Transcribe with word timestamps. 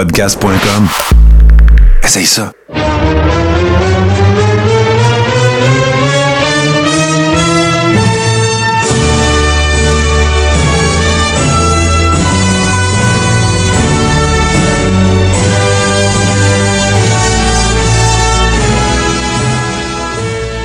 Podcast.com. 0.00 0.88
Essaye 2.02 2.24
ça. 2.24 2.52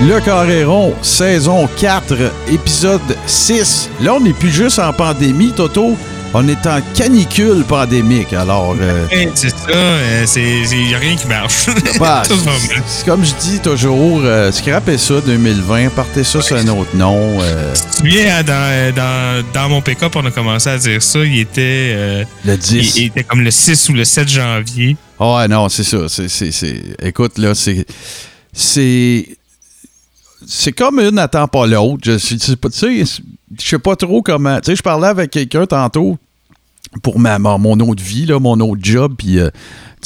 Le 0.02 0.22
Carréron, 0.22 0.94
saison 1.02 1.68
4, 1.78 2.16
épisode 2.54 3.02
6. 3.26 3.90
Là, 4.00 4.14
on 4.14 4.22
n'est 4.22 4.32
plus 4.32 4.50
juste 4.50 4.80
en 4.80 4.94
pandémie, 4.94 5.52
Toto. 5.52 5.98
On 6.38 6.46
est 6.50 6.68
en 6.68 6.82
canicule 6.94 7.64
pandémique. 7.64 8.34
Alors, 8.34 8.76
euh, 8.78 9.08
Ouais, 9.08 9.32
c'est 9.36 9.52
ça. 9.52 9.56
euh, 9.70 10.26
Il 10.36 10.88
n'y 10.88 10.94
a 10.94 10.98
rien 10.98 11.16
qui 11.16 11.28
marche. 11.28 11.68
bah, 12.00 12.24
mal. 12.28 12.84
c'est 12.86 13.06
comme 13.06 13.24
je 13.24 13.34
dis 13.36 13.60
toujours, 13.62 14.20
euh, 14.22 14.52
scrapez 14.52 14.98
ça 14.98 15.22
2020, 15.22 15.92
partez 15.96 16.26
ça 16.26 16.42
sur 16.42 16.58
un 16.58 16.68
autre 16.68 16.94
nom. 16.94 17.38
euh, 17.42 17.74
Tu 18.04 18.20
hein, 18.28 18.44
dans, 18.44 18.94
dans, 18.94 19.46
dans 19.54 19.70
mon 19.70 19.82
pick-up, 19.82 20.14
on 20.18 20.26
a 20.26 20.32
commencé 20.32 20.68
à 20.70 20.78
dire 20.78 21.02
ça. 21.02 21.20
Il 21.20 21.40
était, 21.40 21.94
euh, 21.96 22.24
le 22.44 22.54
il, 22.56 22.60
10. 22.60 22.98
il 22.98 23.06
était 23.06 23.24
comme 23.24 23.40
le 23.40 23.52
6 23.52 23.88
ou 23.88 23.94
le 23.94 24.04
7 24.04 24.28
janvier. 24.28 24.98
Ah 25.18 25.36
ouais, 25.38 25.48
non, 25.48 25.70
c'est 25.70 25.86
ça. 25.86 26.00
C'est- 26.10 26.96
Écoute, 27.02 27.38
là, 27.38 27.56
c'est. 27.56 27.86
C'est. 28.52 29.26
C'est 30.46 30.74
comme 30.74 31.00
une 31.00 31.12
n'attend 31.12 31.48
pas 31.48 31.66
l'autre. 31.66 32.02
Je 32.04 32.12
tu 32.18 32.20
sais, 32.28 33.06
je 33.58 33.68
sais 33.70 33.80
pas 33.80 33.96
trop 33.96 34.22
comment. 34.22 34.60
Tu 34.60 34.72
sais, 34.72 34.76
je 34.76 34.84
parlais 34.84 35.08
avec 35.08 35.32
quelqu'un 35.32 35.66
tantôt 35.66 36.18
pour 37.04 37.20
ma, 37.20 37.38
mon 37.40 37.80
autre 37.80 38.04
vie, 38.04 38.26
là, 38.26 38.40
mon 38.40 38.60
autre 38.60 38.82
job, 38.82 39.16
puis 39.18 39.40
euh, 39.40 39.50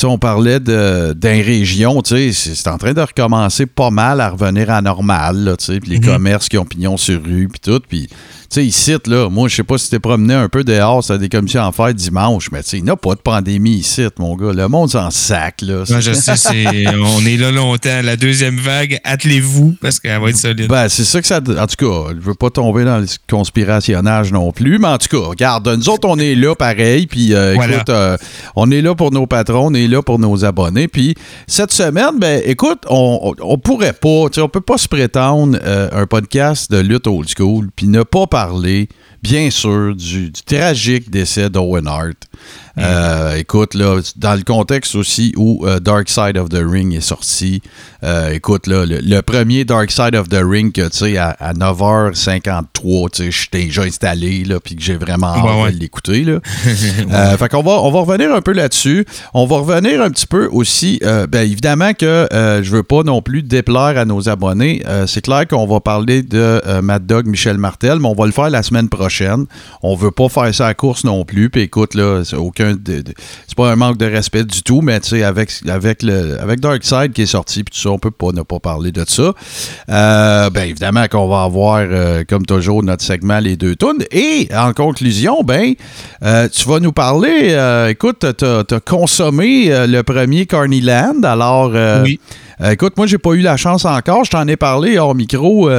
sais, 0.02 0.06
on 0.08 0.18
parlait 0.18 0.60
de, 0.60 1.14
d'un 1.14 1.42
région, 1.42 2.02
tu 2.02 2.32
sais, 2.32 2.54
c'est, 2.56 2.68
en 2.70 2.78
train 2.78 2.94
de 2.94 3.02
recommencer 3.02 3.66
pas 3.66 3.90
mal 3.90 4.22
à 4.22 4.30
revenir 4.30 4.70
à 4.70 4.82
normal, 4.82 5.38
là, 5.44 5.58
tu 5.58 5.66
sais, 5.66 5.80
puis 5.80 5.92
les 5.92 6.00
Mhm. 6.00 6.06
commerces 6.06 6.50
qui 6.50 6.58
ont 6.58 6.66
pignon 6.66 6.98
sur 6.98 7.22
rue, 7.24 7.48
puis 7.50 7.60
tout, 7.60 7.82
puis 7.88 8.08
tu 8.08 8.16
sais, 8.50 8.66
ici, 8.66 8.96
là, 9.06 9.30
moi, 9.30 9.48
je 9.48 9.56
sais 9.58 9.64
pas 9.64 9.78
si 9.78 9.90
t'es 9.92 10.00
promené 10.00 10.34
un 10.34 10.50
peu 10.50 10.64
dehors, 10.64 11.04
ça 11.04 11.14
a 11.14 11.18
des 11.20 11.30
commissions 11.30 11.62
en 11.62 11.72
faire 11.72 11.94
dimanche, 11.94 12.50
mais 12.52 12.64
tu 12.64 12.70
sais, 12.70 12.78
il 12.80 12.84
n'y 12.84 12.90
a 12.90 12.96
pas 12.96 13.14
de 13.14 13.20
pandémie 13.20 13.76
ici, 13.78 14.08
mon 14.18 14.36
gars. 14.36 14.54
Le 14.54 14.68
monde 14.68 14.90
s'en 14.90 15.12
sac, 15.12 15.62
là. 15.62 15.84
Je 15.86 16.14
sais, 16.14 16.36
c'est, 16.36 16.66
on 16.98 17.24
est 17.28 17.38
là 17.38 17.52
longtemps. 17.52 18.02
La 18.04 18.16
deuxième 18.16 18.58
vague, 18.58 19.00
attelez-vous 19.04 19.76
parce 19.82 20.00
qu'elle 20.00 20.20
va 20.20 20.30
être 20.30 20.38
solide. 20.38 20.68
Ben, 20.68 20.90
c'est 20.90 21.04
ça 21.04 21.22
que 21.22 21.28
ça. 21.28 21.38
En 21.38 21.68
tout 21.68 21.76
cas, 21.86 22.14
je 22.20 22.26
veux 22.26 22.34
pas 22.34 22.50
tomber 22.50 22.86
dans 22.86 22.98
le 22.98 23.06
conspirationnage 23.30 24.32
non 24.32 24.52
plus, 24.52 24.80
mais 24.80 24.88
en 24.88 24.98
tout 24.98 25.10
cas, 25.10 25.28
regarde, 25.28 25.68
nous 25.68 25.90
autres, 25.90 26.08
on 26.08 26.18
est 26.18 26.36
là 26.36 26.56
pareil, 26.56 27.08
puis 27.08 27.34
euh, 27.34 27.54
Voilà. 27.56 27.76
écoute, 27.76 27.90
euh, 27.90 28.18
on 28.56 28.72
est 28.72 28.82
là 28.82 28.96
pour 28.96 29.12
nos 29.12 29.28
patrons, 29.28 29.68
on 29.68 29.74
est 29.74 29.88
là 29.90 30.02
pour 30.02 30.20
nos 30.20 30.46
abonnés, 30.46 30.88
puis 30.88 31.16
cette 31.48 31.72
semaine, 31.72 32.20
ben, 32.20 32.42
écoute, 32.46 32.84
on, 32.90 33.34
on, 33.42 33.58
pourrait 33.58 33.94
pas, 33.94 34.28
on 34.38 34.50
peut 34.50 34.62
pas 34.62 34.78
se 34.78 34.88
prétendre 34.88 35.58
euh, 35.64 35.90
un 35.92 36.06
podcast 36.06 36.72
de 36.72 36.78
lutte 36.78 37.08
old 37.08 37.28
school, 37.28 37.70
puis 37.76 37.88
ne 37.88 38.04
pas 38.04 38.28
parler, 38.28 38.88
bien 39.22 39.50
sûr, 39.50 39.96
du, 39.96 40.30
du 40.30 40.42
tragique 40.44 41.10
décès 41.10 41.50
d'Owen 41.50 41.88
Hart. 41.88 42.28
Euh, 42.78 43.36
écoute, 43.36 43.74
là, 43.74 44.00
dans 44.16 44.36
le 44.36 44.44
contexte 44.44 44.96
aussi 44.96 45.34
où 45.36 45.66
euh, 45.66 45.80
Dark 45.80 46.10
Side 46.10 46.38
of 46.38 46.50
the 46.50 46.62
Ring 46.66 46.96
est 46.96 47.02
sorti, 47.02 47.62
euh, 48.04 48.32
écoute, 48.32 48.68
là, 48.68 48.86
le, 48.86 49.00
le 49.00 49.22
premier 49.22 49.66
Dark 49.66 49.92
Side 49.92 50.16
of 50.16 50.30
the 50.30 50.42
Ring 50.42 50.72
que, 50.72 50.88
tu 50.88 50.98
sais, 50.98 51.18
à, 51.18 51.30
à 51.40 51.54
9h53, 51.54 53.10
tu 53.10 53.24
sais, 53.24 53.32
je 53.32 53.38
suis 53.38 53.50
déjà 53.52 53.84
installé, 53.84 54.46
là, 54.46 54.60
puis 54.60 54.76
que 54.76 54.82
j'ai 54.82 54.96
vraiment 54.96 55.28
hâte 55.28 55.64
ouais. 55.64 55.72
de 55.74 55.80
l'écouter, 55.80 56.24
là. 56.24 56.40
Fait 57.38 57.50
qu'on 57.50 57.64
va, 57.64 57.82
on 57.82 57.92
va 57.92 58.00
revenir 58.00 58.34
un 58.34 58.42
peu 58.42 58.54
là-dessus. 58.54 59.06
On 59.34 59.46
va 59.46 59.58
revenir 59.58 60.02
un 60.02 60.10
petit 60.10 60.28
peu 60.28 60.48
aussi, 60.52 61.00
ben, 61.02 61.42
évidemment 61.42 61.94
que 61.94 62.28
je 62.32 62.70
veux 62.70 62.84
pas 62.84 63.04
non 63.04 63.22
plus 63.22 63.44
déplaire 63.44 63.98
à 63.98 64.06
nos 64.06 64.30
abonnés. 64.30 64.84
C'est 65.08 65.22
clair 65.22 65.48
qu'on 65.48 65.66
va 65.66 65.80
parler 65.80 66.24
de 66.24 66.62
Mad 66.82 67.06
Dog 67.06 67.26
Michel 67.26 67.58
Martel, 67.58 68.00
mais 68.00 68.08
on 68.08 68.16
va 68.16 68.26
le 68.26 68.32
faire 68.32 68.50
la 68.50 68.64
semaine 68.64 68.90
prochaine. 68.90 69.09
On 69.84 69.96
veut 69.96 70.12
pas 70.12 70.30
faire 70.30 70.54
ça 70.54 70.68
à 70.68 70.74
course 70.74 71.04
non 71.04 71.26
plus. 71.26 71.50
Puis 71.50 71.62
écoute, 71.62 71.96
là, 71.96 72.24
c'est 72.24 72.36
aucun 72.36 72.76
c'est 73.48 73.56
pas 73.56 73.72
un 73.72 73.76
manque 73.76 73.98
de 73.98 74.06
respect 74.06 74.44
du 74.44 74.64
tout, 74.64 74.82
mais 74.82 75.00
tu 75.00 75.10
sais, 75.10 75.24
avec, 75.24 75.52
avec, 75.68 76.04
le, 76.04 76.40
avec 76.42 76.60
Darkseid 76.60 77.14
qui 77.14 77.24
est 77.24 77.28
sorti, 77.28 77.64
puis 77.64 77.74
tout 77.74 77.82
ça, 77.82 77.90
on 77.90 78.00
peut 78.00 78.12
pas 78.12 78.32
ne 78.32 78.42
pas 78.42 78.60
parler 78.60 78.92
de 78.92 79.04
ça. 79.08 79.34
Euh, 79.90 80.50
ben 80.50 80.64
évidemment 80.64 81.08
qu'on 81.08 81.28
va 81.28 81.44
avoir, 81.44 81.80
euh, 81.80 82.24
comme 82.28 82.46
toujours, 82.46 82.84
notre 82.84 83.04
segment 83.04 83.40
Les 83.40 83.58
deux 83.58 83.76
tunes. 83.76 84.04
Et 84.12 84.50
en 84.56 84.74
conclusion, 84.74 85.44
ben, 85.44 85.74
euh, 86.24 86.48
tu 86.50 86.68
vas 86.68 86.80
nous 86.80 86.92
parler, 86.92 87.50
euh, 87.52 87.90
écoute, 87.90 88.26
t'as 88.38 88.60
as 88.60 88.80
consommé 88.80 89.70
le 89.88 90.02
premier 90.02 90.46
Carneyland, 90.46 91.24
alors... 91.24 91.72
Oui. 92.04 92.20
écoute, 92.64 92.98
moi, 92.98 93.08
j'ai 93.08 93.18
pas 93.18 93.32
eu 93.32 93.42
la 93.42 93.58
chance 93.58 93.86
encore. 93.86 94.26
Je 94.26 94.32
t'en 94.32 94.48
ai 94.48 94.56
parlé 94.56 94.98
hors 94.98 95.16
micro. 95.16 95.70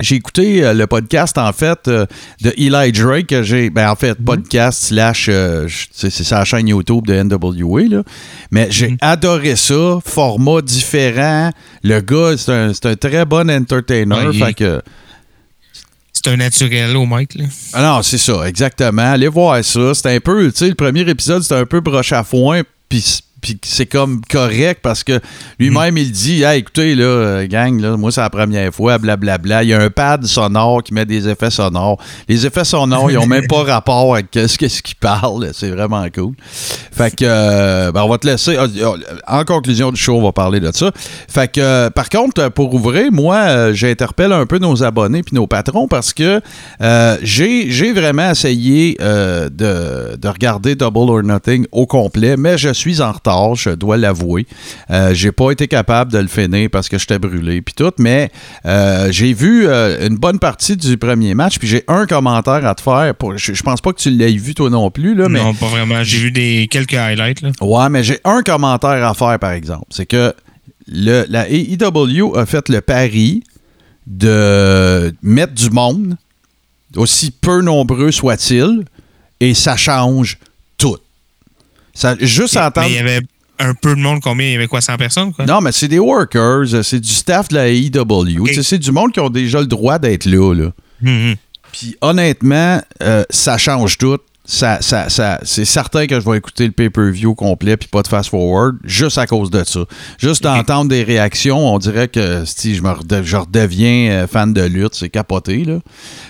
J'ai 0.00 0.16
écouté 0.16 0.64
euh, 0.64 0.72
le 0.74 0.86
podcast, 0.86 1.36
en 1.38 1.52
fait, 1.52 1.86
euh, 1.88 2.06
de 2.42 2.52
Eli 2.56 2.92
Drake. 2.92 3.42
J'ai, 3.42 3.70
ben, 3.70 3.90
en 3.90 3.94
fait, 3.96 4.14
podcast 4.14 4.82
slash, 4.84 5.26
euh, 5.28 5.68
c'est 5.92 6.10
c'est 6.10 6.24
sa 6.24 6.44
chaîne 6.44 6.68
YouTube 6.68 7.06
de 7.06 7.14
NWA, 7.14 7.82
là. 7.88 8.02
Mais 8.50 8.68
j'ai 8.70 8.88
Mhm. 8.90 8.96
adoré 9.00 9.56
ça. 9.56 9.98
Format 10.04 10.62
différent. 10.62 11.50
Le 11.82 12.00
gars, 12.00 12.36
c'est 12.36 12.52
un, 12.52 12.72
c'est 12.74 12.86
un 12.86 12.96
très 12.96 13.24
bon 13.24 13.48
entertainer. 13.50 14.26
Ouais, 14.26 14.32
fait 14.32 14.54
que, 14.54 14.82
C'est 16.12 16.28
un 16.32 16.36
naturel 16.36 16.96
au 16.96 17.06
Mike. 17.06 17.34
Là. 17.36 17.44
ah 17.72 17.82
non, 17.82 18.02
c'est 18.02 18.18
ça, 18.18 18.46
exactement. 18.46 19.12
Allez 19.12 19.28
voir 19.28 19.64
ça. 19.64 19.94
C'était 19.94 20.16
un 20.16 20.20
peu, 20.20 20.50
tu 20.52 20.58
sais, 20.58 20.68
le 20.68 20.74
premier 20.74 21.00
épisode, 21.08 21.42
c'était 21.42 21.54
un 21.54 21.64
peu 21.66 21.80
broche 21.80 22.12
à 22.12 22.24
foin, 22.24 22.60
puis 22.88 23.20
puis 23.40 23.58
c'est 23.64 23.86
comme 23.86 24.20
correct 24.30 24.80
parce 24.82 25.02
que 25.04 25.20
lui-même, 25.58 25.96
il 25.98 26.10
dit 26.12 26.42
Hey, 26.42 26.60
écoutez, 26.60 26.94
là, 26.94 27.04
euh, 27.04 27.46
gang, 27.46 27.80
là, 27.80 27.96
moi, 27.96 28.10
c'est 28.12 28.20
la 28.20 28.30
première 28.30 28.72
fois, 28.74 28.98
blablabla. 28.98 29.62
Il 29.62 29.68
y 29.70 29.74
a 29.74 29.80
un 29.80 29.90
pad 29.90 30.24
sonore 30.26 30.82
qui 30.82 30.94
met 30.94 31.06
des 31.06 31.28
effets 31.28 31.50
sonores. 31.50 31.98
Les 32.28 32.46
effets 32.46 32.64
sonores, 32.64 33.10
ils 33.10 33.18
ont 33.18 33.26
même 33.26 33.46
pas 33.46 33.62
rapport 33.64 34.14
avec 34.14 34.26
ce 34.34 34.58
qu'est-ce 34.58 34.82
qu'il 34.82 34.96
parle. 34.96 35.50
C'est 35.52 35.70
vraiment 35.70 36.06
cool. 36.14 36.34
Fait 36.92 37.14
que, 37.14 37.24
euh, 37.24 37.92
ben, 37.92 38.02
on 38.02 38.08
va 38.08 38.18
te 38.18 38.26
laisser. 38.26 38.56
euh, 38.56 38.66
euh, 38.76 38.96
En 39.26 39.44
conclusion 39.44 39.90
du 39.90 40.00
show, 40.00 40.16
on 40.18 40.22
va 40.22 40.32
parler 40.32 40.60
de 40.60 40.70
ça. 40.72 40.90
Fait 41.28 41.50
que, 41.50 41.60
euh, 41.60 41.90
par 41.90 42.08
contre, 42.08 42.48
pour 42.50 42.72
ouvrir, 42.74 43.10
moi, 43.12 43.72
j'interpelle 43.72 44.32
un 44.32 44.46
peu 44.46 44.58
nos 44.58 44.82
abonnés 44.82 45.22
puis 45.22 45.34
nos 45.34 45.46
patrons 45.46 45.88
parce 45.88 46.12
que 46.12 46.40
j'ai 47.22 47.92
vraiment 47.92 48.30
essayé 48.30 48.96
de, 49.00 50.16
de 50.16 50.28
regarder 50.28 50.74
Double 50.74 51.10
or 51.10 51.22
Nothing 51.22 51.66
au 51.72 51.86
complet, 51.86 52.36
mais 52.36 52.58
je 52.58 52.72
suis 52.72 53.00
en 53.00 53.12
retard, 53.12 53.29
je 53.54 53.70
dois 53.70 53.96
l'avouer. 53.96 54.46
Euh, 54.90 55.14
j'ai 55.14 55.32
pas 55.32 55.50
été 55.50 55.68
capable 55.68 56.12
de 56.12 56.18
le 56.18 56.28
finir 56.28 56.68
parce 56.70 56.88
que 56.88 56.98
j'étais 56.98 57.18
brûlé 57.18 57.62
puis 57.62 57.74
tout, 57.74 57.92
mais 57.98 58.30
euh, 58.66 59.08
j'ai 59.10 59.32
vu 59.32 59.66
euh, 59.66 60.06
une 60.06 60.16
bonne 60.16 60.38
partie 60.38 60.76
du 60.76 60.96
premier 60.96 61.34
match 61.34 61.58
puis 61.58 61.68
j'ai 61.68 61.84
un 61.88 62.06
commentaire 62.06 62.66
à 62.66 62.74
te 62.74 62.80
faire. 62.80 63.14
Pour, 63.14 63.36
je, 63.36 63.54
je 63.54 63.62
pense 63.62 63.80
pas 63.80 63.92
que 63.92 63.98
tu 63.98 64.10
l'aies 64.10 64.32
vu 64.32 64.54
toi 64.54 64.70
non 64.70 64.90
plus 64.90 65.14
là, 65.14 65.28
mais 65.28 65.42
Non, 65.42 65.54
pas 65.54 65.66
vraiment. 65.66 66.02
J'ai 66.02 66.18
vu 66.18 66.30
des, 66.30 66.68
quelques 66.70 66.94
highlights. 66.94 67.42
Là. 67.42 67.50
Ouais, 67.60 67.88
mais 67.88 68.02
j'ai 68.02 68.18
un 68.24 68.42
commentaire 68.42 69.06
à 69.06 69.14
faire, 69.14 69.38
par 69.38 69.52
exemple. 69.52 69.86
C'est 69.90 70.06
que 70.06 70.34
le, 70.86 71.24
la 71.28 71.48
AEW 71.48 72.36
a 72.36 72.46
fait 72.46 72.68
le 72.68 72.80
pari 72.80 73.42
de 74.06 75.14
mettre 75.22 75.54
du 75.54 75.70
monde, 75.70 76.16
aussi 76.96 77.30
peu 77.30 77.62
nombreux 77.62 78.10
soit-il, 78.10 78.84
et 79.40 79.54
ça 79.54 79.76
change. 79.76 80.38
Ça, 82.00 82.16
juste 82.18 82.56
entendre. 82.56 82.86
Mais 82.86 82.92
il 82.92 82.96
y 82.96 82.98
avait 82.98 83.20
un 83.58 83.74
peu 83.74 83.94
de 83.94 84.00
monde. 84.00 84.20
Combien? 84.22 84.46
Il 84.46 84.52
y 84.52 84.56
avait 84.56 84.66
quoi 84.66 84.80
100 84.80 84.96
personnes 84.96 85.32
quoi? 85.34 85.44
Non, 85.44 85.60
mais 85.60 85.70
c'est 85.70 85.88
des 85.88 85.98
workers, 85.98 86.82
c'est 86.82 87.00
du 87.00 87.10
staff 87.10 87.48
de 87.48 87.56
la 87.56 87.68
AEW. 87.68 88.46
C'est 88.62 88.78
du 88.78 88.90
monde 88.90 89.12
qui 89.12 89.20
ont 89.20 89.28
déjà 89.28 89.60
le 89.60 89.66
droit 89.66 89.98
d'être 89.98 90.24
là. 90.24 90.54
là. 90.54 90.70
Mhm. 91.02 91.36
Puis 91.72 91.96
honnêtement, 92.00 92.80
euh, 93.02 93.24
ça 93.28 93.58
change 93.58 93.98
tout. 93.98 94.18
Ça, 94.52 94.78
ça, 94.80 95.08
ça, 95.08 95.38
c'est 95.44 95.64
certain 95.64 96.08
que 96.08 96.18
je 96.18 96.28
vais 96.28 96.36
écouter 96.36 96.66
le 96.66 96.72
pay-per-view 96.72 97.36
complet 97.36 97.76
puis 97.76 97.86
pas 97.86 98.02
de 98.02 98.08
fast-forward 98.08 98.78
juste 98.82 99.16
à 99.16 99.28
cause 99.28 99.48
de 99.48 99.62
ça. 99.62 99.84
Juste 100.18 100.42
d'entendre 100.42 100.88
des 100.90 101.04
réactions, 101.04 101.72
on 101.72 101.78
dirait 101.78 102.08
que 102.08 102.44
si 102.44 102.74
je, 102.74 102.82
me 102.82 102.92
je 103.22 103.36
redeviens 103.36 104.10
euh, 104.10 104.26
fan 104.26 104.52
de 104.52 104.62
lutte, 104.62 104.96
c'est 104.96 105.08
capoté. 105.08 105.64
Là. 105.64 105.78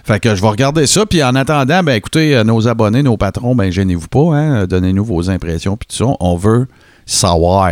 Fait 0.04 0.20
que 0.20 0.34
je 0.34 0.42
vais 0.42 0.48
regarder 0.48 0.86
ça. 0.86 1.06
Puis 1.06 1.22
en 1.22 1.34
attendant, 1.34 1.82
ben 1.82 1.94
écoutez, 1.94 2.36
euh, 2.36 2.44
nos 2.44 2.68
abonnés, 2.68 3.02
nos 3.02 3.16
patrons, 3.16 3.54
ben 3.54 3.70
gênez-vous 3.72 4.08
pas. 4.08 4.36
Hein, 4.36 4.66
donnez-nous 4.66 5.04
vos 5.06 5.30
impressions 5.30 5.78
puis 5.78 5.88
tout 5.88 6.04
ça. 6.04 6.12
On 6.20 6.36
veut 6.36 6.66
savoir. 7.06 7.70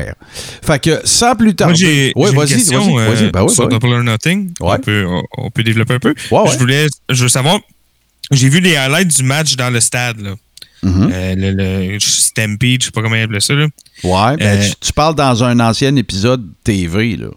Fait 0.63 0.83
que 0.83 0.99
sans 1.05 1.35
plus 1.35 1.49
Moi, 1.49 1.55
tarder. 1.57 1.75
j'ai 1.77 2.13
Ouais, 2.17 2.31
une 2.31 2.37
vas-y, 2.37 2.55
question. 2.55 2.95
Ben 2.97 3.43
oui, 3.43 3.51
sur. 3.51 3.69
Double 3.69 3.93
or 3.93 4.03
Nothing. 4.03 4.51
Ouais. 4.61 4.77
On, 4.77 4.79
peut, 4.79 5.05
on, 5.07 5.23
on 5.37 5.51
peut 5.51 5.63
développer 5.63 5.93
un 5.93 5.99
peu. 5.99 6.15
Ouais. 6.31 6.49
Je 6.51 6.59
voulais 6.59 6.87
je 7.11 7.23
veux 7.25 7.29
savoir, 7.29 7.59
j'ai 8.31 8.49
vu 8.49 8.61
les 8.61 8.77
highlights 8.77 9.17
du 9.17 9.23
match 9.23 9.57
dans 9.57 9.71
le 9.71 9.81
stade. 9.81 10.21
Là. 10.21 10.35
Mhm. 10.83 11.11
Euh, 11.13 11.35
le, 11.37 11.93
le 11.95 12.01
Stampede, 12.01 12.81
je 12.83 12.87
sais 12.87 12.91
pas 12.93 13.03
comment 13.03 13.17
il 13.17 13.23
appelait 13.23 13.41
ça. 13.41 13.55
Là. 13.55 13.67
Ouais, 14.05 14.37
ben, 14.37 14.59
Euh, 14.61 14.65
tu, 14.69 14.75
tu 14.81 14.93
parles 14.93 15.15
dans 15.17 15.43
un 15.45 15.59
ancien 15.61 15.95
épisode 15.97 16.47
TV, 16.65 17.17
là. 17.17 17.29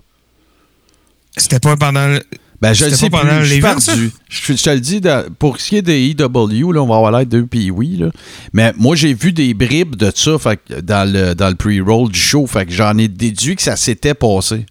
C'était 1.38 1.60
pas 1.60 1.76
pendant. 1.78 2.08
le- 2.08 2.24
Ben, 2.62 2.74
je 2.74 2.86
le 2.86 2.92
sais 2.92 3.10
pas 3.10 3.22
plus, 3.22 3.28
pendant 3.30 3.42
je 3.44 3.52
suis 3.54 3.62
perdu. 3.62 4.12
Je, 4.30 4.54
je 4.54 4.64
te 4.64 4.70
le 4.70 4.80
dis, 4.80 5.02
pour 5.40 5.60
ce 5.60 5.70
qui 5.70 5.78
est 5.78 5.82
des 5.82 6.10
EW, 6.12 6.72
là, 6.74 6.82
on 6.84 6.88
va 6.88 6.96
avoir 6.98 7.12
l'air 7.12 7.26
d'eux, 7.26 7.48
puis 7.50 7.72
oui, 7.72 7.98
là. 7.98 8.12
Mais 8.54 8.72
moi, 8.78 8.96
j'ai 8.96 9.16
vu 9.16 9.32
des 9.34 9.56
bribes 9.56 9.96
de 9.96 10.12
ça 10.14 10.38
fait 10.38 10.60
dans 10.84 11.12
le, 11.12 11.34
dans 11.34 11.50
le 11.50 11.56
pre-roll 11.56 12.12
du 12.12 12.20
show, 12.20 12.46
fait 12.46 12.68
que 12.68 12.72
j'en 12.72 12.96
ai 13.00 13.08
déduit 13.08 13.56
que 13.56 13.64
ça 13.64 13.76
s'était 13.76 14.14
passé. 14.14 14.68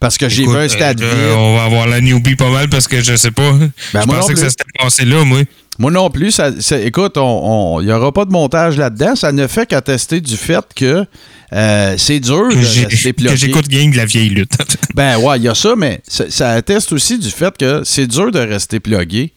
Parce 0.00 0.16
que 0.16 0.28
j'ai 0.28 0.44
vu 0.44 0.56
un 0.56 0.68
stade 0.68 1.00
euh, 1.00 1.10
vide. 1.10 1.36
On 1.36 1.56
va 1.56 1.64
avoir 1.64 1.86
la 1.88 2.00
newbie 2.00 2.36
pas 2.36 2.50
mal 2.50 2.68
parce 2.68 2.86
que 2.86 3.02
je 3.02 3.16
sais 3.16 3.30
pas. 3.30 3.52
Ben, 3.92 4.02
je 4.02 4.06
pensais 4.06 4.34
que 4.34 4.38
plus. 4.38 4.44
ça 4.44 4.50
s'était 4.50 4.64
passé 4.78 5.04
là, 5.04 5.24
moi. 5.24 5.40
Moi 5.78 5.90
non 5.90 6.10
plus. 6.10 6.32
Ça, 6.32 6.50
écoute, 6.82 7.12
il 7.16 7.20
on, 7.22 7.80
n'y 7.82 7.92
aura 7.92 8.12
pas 8.12 8.24
de 8.24 8.32
montage 8.32 8.76
là-dedans. 8.76 9.14
Ça 9.16 9.32
ne 9.32 9.46
fait 9.46 9.66
qu'attester 9.66 10.20
du 10.20 10.36
fait 10.36 10.64
que 10.74 11.04
euh, 11.52 11.94
c'est 11.96 12.20
dur 12.20 12.48
de 12.48 12.54
Que 12.54 12.88
rester 12.90 13.12
que 13.12 13.36
j'écoute 13.36 13.68
gang 13.68 13.90
de 13.90 13.96
la 13.96 14.04
vieille 14.04 14.30
lutte. 14.30 14.52
Ben 14.94 15.18
ouais, 15.18 15.38
il 15.38 15.44
y 15.44 15.48
a 15.48 15.54
ça, 15.54 15.74
mais 15.76 16.00
ça, 16.06 16.24
ça 16.28 16.50
atteste 16.50 16.92
aussi 16.92 17.18
du 17.18 17.30
fait 17.30 17.56
que 17.56 17.82
c'est 17.84 18.06
dur 18.06 18.30
de 18.30 18.40
rester 18.40 18.80
plugué 18.80 19.32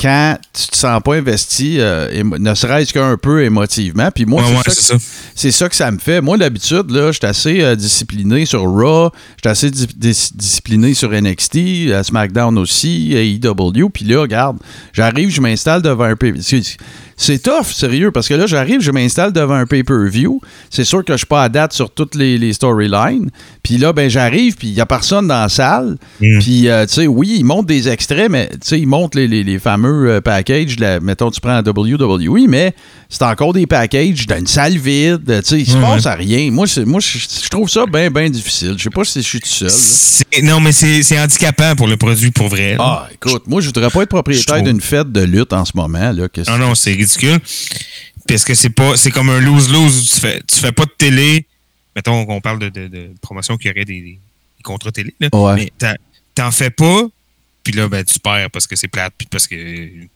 quand 0.00 0.36
tu 0.52 0.66
te 0.68 0.76
sens 0.76 1.00
pas 1.02 1.14
investi, 1.14 1.76
euh, 1.78 2.22
ne 2.24 2.54
serait-ce 2.54 2.92
qu'un 2.92 3.16
peu 3.16 3.44
émotivement. 3.44 4.10
Puis 4.14 4.26
moi, 4.26 4.42
Ouais, 4.42 4.48
c'est 4.66 4.68
ouais, 4.70 4.98
ça 5.34 5.50
ça. 5.52 5.68
que 5.68 5.74
ça 5.76 5.90
me 5.90 5.98
fait. 5.98 6.20
Moi, 6.20 6.36
d'habitude, 6.38 6.90
là, 6.90 7.12
j'étais 7.12 7.26
assez 7.28 7.62
euh, 7.62 7.76
discipliné 7.76 8.44
sur 8.46 8.62
Raw, 8.62 9.10
j'étais 9.36 9.48
assez 9.48 9.70
di- 9.70 9.86
dis- 9.96 10.30
discipliné 10.34 10.94
sur 10.94 11.10
NXT, 11.12 11.92
à 11.94 12.02
SmackDown 12.02 12.58
aussi, 12.58 13.12
AEW. 13.14 13.90
Puis 13.90 14.04
là, 14.04 14.20
regarde, 14.22 14.56
j'arrive, 14.92 15.30
je 15.30 15.40
m'installe 15.40 15.82
devant 15.82 16.04
un 16.04 16.16
pay 16.16 16.32
c'est- 16.40 16.76
C'est 17.14 17.40
tough, 17.40 17.66
sérieux, 17.72 18.10
parce 18.10 18.26
que 18.26 18.34
là, 18.34 18.46
j'arrive, 18.46 18.80
je 18.80 18.90
m'installe 18.90 19.32
devant 19.32 19.54
un 19.54 19.66
pay-per-view. 19.66 20.40
C'est 20.70 20.82
sûr 20.82 21.04
que 21.04 21.12
je 21.12 21.18
suis 21.18 21.26
pas 21.26 21.44
à 21.44 21.48
date 21.48 21.72
sur 21.72 21.90
toutes 21.92 22.16
les, 22.16 22.36
les 22.36 22.52
storylines. 22.52 23.30
Puis 23.62 23.76
là, 23.78 23.92
ben, 23.92 24.10
j'arrive, 24.10 24.56
puis 24.56 24.68
il 24.68 24.74
y 24.74 24.80
a 24.80 24.86
personne 24.86 25.28
dans 25.28 25.42
la 25.42 25.48
salle. 25.48 25.98
Mm. 26.20 26.38
Puis, 26.40 26.68
euh, 26.68 26.84
tu 26.86 26.94
sais, 26.94 27.06
oui, 27.06 27.36
ils 27.38 27.44
montent 27.44 27.66
des 27.66 27.88
extraits, 27.88 28.28
mais 28.28 28.48
tu 28.48 28.58
sais, 28.62 28.80
ils 28.80 28.86
montent 28.86 29.14
les, 29.14 29.28
les- 29.28 29.44
les 29.44 29.58
fameux 29.60 29.91
euh, 29.92 30.20
packages. 30.20 30.78
la- 30.78 31.00
mettons, 31.00 31.30
tu 31.30 31.40
prends 31.40 31.60
la 31.60 31.62
WWE, 31.62 32.46
mais 32.48 32.74
c'est 33.08 33.22
encore 33.22 33.52
des 33.52 33.66
packages 33.66 34.26
dans 34.26 34.38
une 34.38 34.46
salle 34.46 34.76
vide. 34.78 35.22
Tu 35.26 35.48
sais, 35.48 35.60
il 35.60 35.66
se 35.66 35.76
passe 35.76 36.06
à 36.06 36.14
rien. 36.14 36.50
Moi, 36.50 36.66
moi 36.86 37.00
je 37.00 37.48
trouve 37.48 37.68
ça 37.68 37.84
bien, 37.86 38.10
bien 38.10 38.28
difficile. 38.30 38.74
Je 38.76 38.82
sais 38.84 38.90
pas 38.90 39.04
si 39.04 39.20
je 39.22 39.26
suis 39.28 39.40
tout 39.40 39.48
seul. 39.48 40.44
Non, 40.44 40.60
mais 40.60 40.72
c'est 40.72 41.18
handicapant 41.20 41.74
pour 41.76 41.86
le 41.88 41.96
produit, 41.96 42.30
pour 42.30 42.48
vrai. 42.48 42.72
là. 42.76 42.78
Ah, 42.80 43.08
écoute, 43.12 43.42
moi, 43.46 43.60
je 43.60 43.66
voudrais 43.66 43.90
pas 43.90 44.02
être 44.02 44.08
propriétaire 44.08 44.62
d'une 44.62 44.80
fête 44.80 45.10
de 45.12 45.22
lutte 45.22 45.52
en 45.52 45.64
ce 45.64 45.72
moment. 45.74 46.12
Là, 46.12 46.28
que 46.28 46.40
Non, 46.50 46.58
non, 46.58 46.74
c'est 46.74 46.92
ridicule. 46.92 47.38
Parce 48.28 48.44
que 48.44 48.54
c'est 48.54 48.70
pas. 48.70 48.96
C'est 48.96 49.10
comme 49.10 49.30
un 49.30 49.40
lose-lose. 49.40 50.10
Tu 50.14 50.20
fais, 50.20 50.40
tu 50.46 50.56
fais 50.58 50.72
pas 50.72 50.84
de 50.84 50.92
télé. 50.96 51.46
Mettons 51.96 52.24
qu'on 52.24 52.40
parle 52.40 52.58
de, 52.60 52.68
de, 52.68 52.86
de 52.88 53.10
promotion 53.20 53.56
qui 53.56 53.68
aurait 53.68 53.84
des, 53.84 54.00
des 54.00 54.18
contrats 54.62 54.92
télé. 54.92 55.12
Là. 55.20 55.28
Ouais. 55.32 55.54
Mais 55.80 55.88
t'en 56.34 56.50
fais 56.50 56.70
pas. 56.70 57.02
Puis 57.64 57.72
là, 57.74 57.88
ben, 57.88 58.04
tu 58.04 58.18
perds 58.18 58.50
parce 58.50 58.66
que 58.66 58.74
c'est 58.76 58.88
plate, 58.88 59.12
puis 59.16 59.28
parce 59.30 59.46
que 59.46 59.54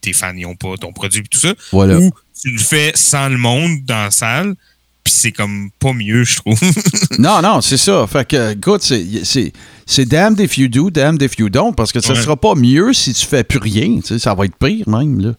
tes 0.01 0.13
fans 0.13 0.33
n'ont 0.33 0.55
pas 0.55 0.75
ton 0.77 0.91
produit, 0.91 1.21
puis 1.21 1.29
tout 1.29 1.39
ça. 1.39 1.53
Voilà. 1.71 1.97
Ou 1.99 2.11
tu 2.41 2.51
le 2.51 2.59
fais 2.59 2.91
sans 2.95 3.29
le 3.29 3.37
monde 3.37 3.83
dans 3.85 4.03
la 4.03 4.11
salle, 4.11 4.55
puis 5.03 5.13
c'est 5.13 5.31
comme 5.31 5.69
pas 5.79 5.93
mieux, 5.93 6.23
je 6.25 6.35
trouve. 6.37 6.59
Non, 7.19 7.41
non, 7.41 7.61
c'est 7.61 7.77
ça. 7.77 8.05
Fait 8.07 8.27
que, 8.27 8.51
écoute, 8.51 8.83
c'est- 8.83 9.53
c'est 9.85 10.05
damned 10.05 10.39
if 10.41 10.57
you 10.57 10.67
do, 10.67 10.89
damned 10.91 11.21
if 11.21 11.37
you 11.39 11.49
don't, 11.49 11.73
parce 11.73 11.91
que 11.93 11.99
ça 12.01 12.13
Ouais. 12.13 12.21
sera 12.21 12.35
pas 12.35 12.53
mieux 12.55 12.91
si 12.93 13.13
tu 13.13 13.25
fais 13.25 13.43
plus 13.45 13.59
rien. 13.59 13.99
tu 14.01 14.07
sais, 14.07 14.19
Ça 14.19 14.33
va 14.35 14.45
être 14.45 14.57
pire 14.57 14.87
même. 14.89 15.19
Là. 15.21 15.33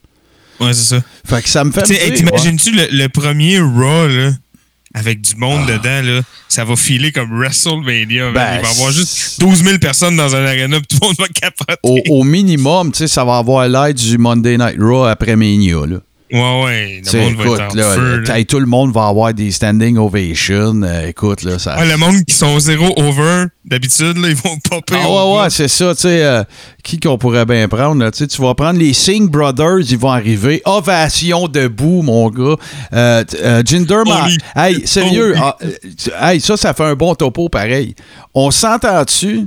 ouais, 0.61 0.73
c'est 0.73 0.97
ça. 0.97 1.03
Fait 1.27 1.43
que 1.43 1.49
ça 1.49 1.63
me 1.65 1.71
fait. 1.71 1.87
Ouais. 1.89 2.15
T'imagines-tu 2.15 2.73
le, 2.73 2.89
le 2.91 3.09
premier 3.11 3.61
Raw, 3.61 4.07
là, 4.09 4.33
avec 4.95 5.21
du 5.21 5.37
monde 5.37 5.67
Ah. 5.69 5.73
dedans, 5.79 6.03
là, 6.17 6.21
ça 6.49 6.65
va 6.65 6.77
filer 6.77 7.13
comme 7.13 7.31
WrestleMania. 7.39 8.25
man. 8.31 8.35
Ben, 8.35 8.57
Il 8.59 8.63
va 8.63 8.69
y 8.69 8.75
avoir 8.75 8.93
juste 8.93 9.41
12 9.41 9.63
000 9.65 9.79
personnes 9.79 10.17
dans 10.17 10.35
un 10.35 10.45
arena, 10.45 10.79
tout 10.81 10.99
le 11.01 11.07
monde 11.07 11.17
va 11.19 11.29
capoter. 11.29 11.75
au, 11.83 12.01
au 12.09 12.25
minimum, 12.25 12.93
tu 12.93 12.99
sais, 12.99 13.09
ça 13.09 13.25
va 13.25 13.37
avoir 13.39 13.69
l'air 13.69 13.93
du 13.95 14.19
Monday 14.19 14.57
Night 14.57 14.77
Raw 14.79 15.05
après 15.05 15.37
Mania. 15.37 15.87
Là. 15.87 15.99
Ouais, 16.31 16.63
ouais. 16.65 16.97
Le 16.99 17.03
Tu 17.05 17.11
sais, 17.11 17.21
monde 17.21 17.35
va 17.37 17.45
écoute, 17.45 17.61
être 17.61 17.73
en 17.73 17.77
là, 17.77 17.95
feu. 17.95 18.17
là. 18.19 18.23
t'as- 18.27 18.45
tout 18.45 18.61
le 18.61 18.67
monde 18.67 18.93
va 18.93 19.07
avoir 19.09 19.33
des 19.33 19.51
standing 19.51 19.97
ovations. 19.97 20.83
Euh, 20.83 21.09
écoute, 21.09 21.43
là, 21.43 21.59
ça. 21.59 21.75
Ah, 21.79 21.85
le 21.87 21.97
monde 21.97 22.23
qui 22.27 22.35
sont 22.35 22.59
zéro 22.59 22.93
over, 22.97 23.45
d'habitude, 23.65 24.19
là, 24.19 24.29
ils 24.29 24.35
vont 24.37 24.57
popper. 24.59 24.95
Ah 25.03 25.09
ouais, 25.11 25.41
ouais, 25.41 25.51
c'est 25.51 25.69
ça, 25.69 25.95
tu 25.95 26.03
sais, 26.03 26.23
euh, 26.25 26.45
qui 26.85 27.01
qu'on 27.01 27.17
pourrait 27.17 27.47
bien 27.47 27.67
prendre, 27.69 28.03
là, 28.03 28.11
tu 28.11 28.27
vas 28.43 28.55
prendre 28.55 28.79
les 28.79 28.93
Singh 28.93 29.31
Brothers, 29.31 29.81
ils 29.91 29.97
vont 29.99 30.11
arriver, 30.11 30.61
ovation 30.67 31.49
debout, 31.49 32.03
mon 32.03 32.29
gars, 32.31 32.57
euh, 32.93 33.25
euh, 33.43 33.63
Jinder 33.65 34.03
Ma- 34.07 34.25
Holy. 34.27 34.39
hey, 34.55 34.87
sérieux, 34.87 35.35
ah, 35.39 35.57
euh, 35.63 35.71
hey, 36.21 36.41
ça, 36.41 36.57
ça 36.59 36.75
fait 36.75 36.85
un 36.85 36.95
bon 36.95 37.15
topo, 37.15 37.49
pareil, 37.49 37.95
on 38.35 38.51
s'entend-tu 38.51 39.47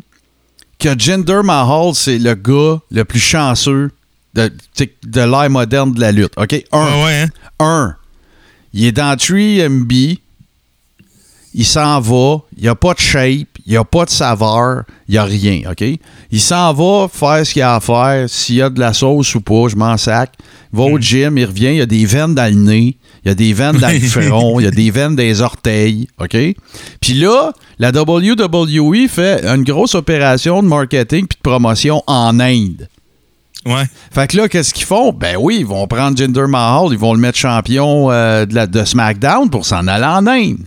que 0.80 0.98
Jinder 0.98 1.42
Mahal, 1.44 1.94
c'est 1.94 2.18
le 2.18 2.34
gars 2.34 2.80
le 2.92 3.06
plus 3.06 3.20
chanceux 3.20 3.92
de, 4.34 4.52
de 5.04 5.22
l'ère 5.22 5.50
moderne 5.50 5.94
de 5.94 6.00
la 6.00 6.12
lutte, 6.12 6.34
OK? 6.38 6.54
Un, 6.72 6.88
Ah 6.88 7.04
ouais, 7.06 7.22
hein? 7.22 7.28
un, 7.60 7.96
il 8.74 8.86
est 8.86 8.92
dans 8.92 9.16
3MB, 9.16 10.18
il 11.54 11.66
s'en 11.66 12.00
va, 12.00 12.38
il 12.56 12.64
n'y 12.64 12.70
a 12.70 12.76
pas 12.76 12.94
de 12.94 13.00
shape, 13.00 13.48
il 13.66 13.72
n'y 13.72 13.78
a 13.78 13.84
pas 13.84 14.06
de 14.06 14.10
saveur, 14.10 14.84
il 15.08 15.12
n'y 15.14 15.18
a 15.18 15.26
rien, 15.26 15.62
OK? 15.70 15.84
Il 16.32 16.40
s'en 16.40 16.74
va 16.74 17.10
faire 17.12 17.46
ce 17.46 17.54
qu'il 17.54 17.62
a 17.62 17.76
à 17.76 17.80
faire, 17.82 18.30
s'il 18.30 18.56
y 18.56 18.62
a 18.62 18.70
de 18.70 18.80
la 18.80 18.94
sauce 18.94 19.36
ou 19.36 19.42
pas, 19.42 19.68
je 19.68 19.76
m'en 19.76 19.98
sac. 19.98 20.32
Il 20.74 20.78
va 20.80 20.86
au 20.86 20.98
gym, 20.98 21.38
il 21.38 21.46
revient, 21.46 21.72
il 21.72 21.76
y 21.78 21.82
a 21.82 21.86
des 21.86 22.06
veines 22.06 22.34
dans 22.34 22.46
le 22.50 22.58
nez, 22.58 22.98
il 23.26 23.28
y 23.28 23.32
a 23.32 23.36
des 23.36 23.52
veines 23.52 23.78
dans 23.78 23.90
le 23.90 24.00
front, 24.28 24.60
il 24.62 24.64
y 24.64 24.68
a 24.68 24.72
des 24.72 24.90
veines 24.92 25.18
des 25.18 25.42
orteils, 25.42 26.08
OK? 26.22 26.38
Puis 27.02 27.14
là, 27.16 27.52
la 27.80 27.90
WWE 27.92 29.08
fait 29.10 29.46
une 29.46 29.64
grosse 29.64 29.96
opération 29.96 30.64
de 30.64 30.68
marketing 30.70 31.28
puis 31.28 31.38
de 31.38 31.50
promotion 31.50 32.02
en 32.08 32.40
Inde. 32.40 32.88
Ouais. 33.64 33.84
Fait 34.12 34.26
que 34.28 34.38
là, 34.38 34.50
qu'est-ce 34.50 34.74
qu'ils 34.74 34.88
font? 34.88 35.14
Ben 35.14 35.36
oui, 35.40 35.58
ils 35.60 35.66
vont 35.68 35.86
prendre 35.86 36.18
Jinder 36.18 36.48
Mahal, 36.48 36.88
ils 36.92 36.98
vont 36.98 37.14
le 37.14 37.20
mettre 37.20 37.38
champion 37.38 38.10
euh, 38.12 38.46
de, 38.48 38.56
la- 38.56 38.66
de 38.66 38.84
SmackDown 38.84 39.52
pour 39.52 39.68
s'en 39.68 39.86
aller 39.88 40.04
en 40.06 40.26
Inde. 40.26 40.58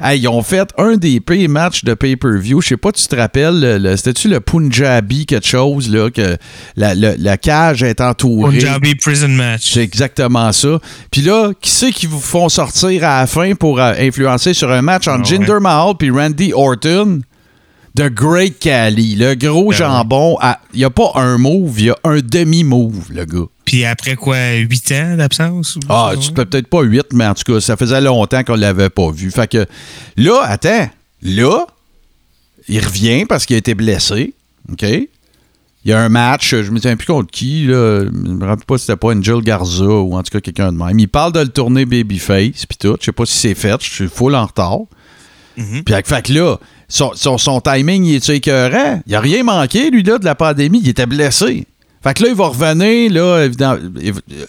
Hey, 0.00 0.20
ils 0.20 0.28
ont 0.28 0.42
fait 0.42 0.68
un 0.78 0.96
des 0.96 1.18
pay 1.18 1.48
matchs 1.48 1.82
de 1.84 1.94
pay-per-view. 1.94 2.60
Je 2.60 2.68
sais 2.68 2.76
pas, 2.76 2.92
tu 2.92 3.04
te 3.08 3.16
rappelles, 3.16 3.58
le- 3.58 3.78
le- 3.78 3.96
c'était-tu 3.96 4.28
le 4.28 4.38
Punjabi 4.38 5.26
quelque 5.26 5.46
chose, 5.48 5.90
là, 5.90 6.10
que 6.10 6.36
la, 6.76 6.94
le- 6.94 7.16
la 7.18 7.36
cage 7.36 7.82
est 7.82 8.00
entourée? 8.00 8.58
Punjabi 8.58 8.94
Prison 8.94 9.28
Match. 9.28 9.72
C'est 9.72 9.82
exactement 9.82 10.52
ça. 10.52 10.78
Puis 11.10 11.22
là, 11.22 11.50
qui 11.60 11.70
c'est 11.70 11.90
qui 11.90 12.06
vous 12.06 12.20
font 12.20 12.48
sortir 12.48 13.02
à 13.02 13.20
la 13.22 13.26
fin 13.26 13.54
pour 13.56 13.80
euh, 13.80 13.94
influencer 13.98 14.54
sur 14.54 14.70
un 14.70 14.80
match 14.82 15.08
entre 15.08 15.28
ouais. 15.28 15.38
Jinder 15.38 15.58
Mahal 15.60 15.94
puis 15.98 16.10
Randy 16.10 16.52
Orton? 16.54 17.20
The 17.96 18.08
Great 18.10 18.58
Cali, 18.58 19.14
le 19.14 19.34
gros 19.34 19.70
Ben 19.70 19.76
jambon. 19.76 20.36
Il 20.72 20.78
n'y 20.78 20.84
a 20.84 20.90
pas 20.90 21.12
un 21.14 21.38
move, 21.38 21.78
il 21.78 21.86
y 21.86 21.90
a 21.90 21.96
un 22.02 22.18
demi-move, 22.18 23.12
le 23.12 23.24
gars. 23.24 23.46
Puis 23.64 23.84
après 23.84 24.16
quoi, 24.16 24.54
8 24.54 24.92
ans 24.92 25.16
d'absence? 25.16 25.78
Ah, 25.88 26.12
tu 26.20 26.32
peux 26.32 26.44
peut-être 26.44 26.66
pas 26.66 26.82
8, 26.82 27.12
mais 27.12 27.26
en 27.26 27.34
tout 27.34 27.52
cas, 27.52 27.60
ça 27.60 27.76
faisait 27.76 28.00
longtemps 28.00 28.42
qu'on 28.42 28.56
l'avait 28.56 28.90
pas 28.90 29.10
vu. 29.10 29.30
Fait 29.30 29.48
que 29.48 29.66
là, 30.16 30.40
attends, 30.42 30.88
là, 31.22 31.66
il 32.68 32.84
revient 32.84 33.26
parce 33.26 33.46
qu'il 33.46 33.54
a 33.54 33.58
été 33.58 33.74
blessé. 33.74 34.34
OK? 34.72 34.82
Il 34.82 35.90
y 35.90 35.92
a 35.92 36.00
un 36.00 36.08
match, 36.08 36.50
je 36.50 36.70
me 36.70 36.78
souviens 36.78 36.96
plus 36.96 37.06
contre 37.06 37.30
qui, 37.30 37.66
là. 37.66 38.04
Je 38.04 38.10
me 38.10 38.44
rappelle 38.46 38.64
pas 38.64 38.78
si 38.78 38.86
c'était 38.86 38.96
pas 38.96 39.14
Angel 39.14 39.40
Garza 39.42 39.84
ou 39.84 40.16
en 40.16 40.22
tout 40.22 40.30
cas 40.30 40.40
quelqu'un 40.40 40.72
de 40.72 40.78
même. 40.78 40.98
Il 40.98 41.08
parle 41.08 41.32
de 41.32 41.40
le 41.40 41.48
tourner 41.48 41.84
Babyface, 41.84 42.66
puis 42.66 42.78
tout. 42.78 42.96
Je 42.98 43.04
sais 43.04 43.12
pas 43.12 43.26
si 43.26 43.36
c'est 43.36 43.54
fait, 43.54 43.76
je 43.82 43.90
suis 43.90 44.08
full 44.08 44.34
en 44.34 44.46
retard. 44.46 44.80
Mhm. 45.56 45.84
Puis 45.84 45.94
fait 46.04 46.22
que 46.22 46.32
là, 46.32 46.56
son, 46.94 47.12
son- 47.14 47.38
son 47.38 47.60
timing, 47.60 48.04
il 48.04 48.14
est 48.16 48.28
écœurant? 48.28 49.00
Il 49.06 49.14
a 49.14 49.20
rien 49.20 49.42
manqué, 49.42 49.90
lui, 49.90 50.02
là, 50.02 50.18
de 50.18 50.24
la 50.24 50.34
pandémie. 50.34 50.80
Il 50.82 50.88
était 50.88 51.06
blessé. 51.06 51.66
Fait 52.02 52.12
que 52.12 52.22
là, 52.22 52.28
il 52.28 52.34
va 52.34 52.48
revenir, 52.48 53.10
là, 53.12 53.44
évidemment, 53.44 53.78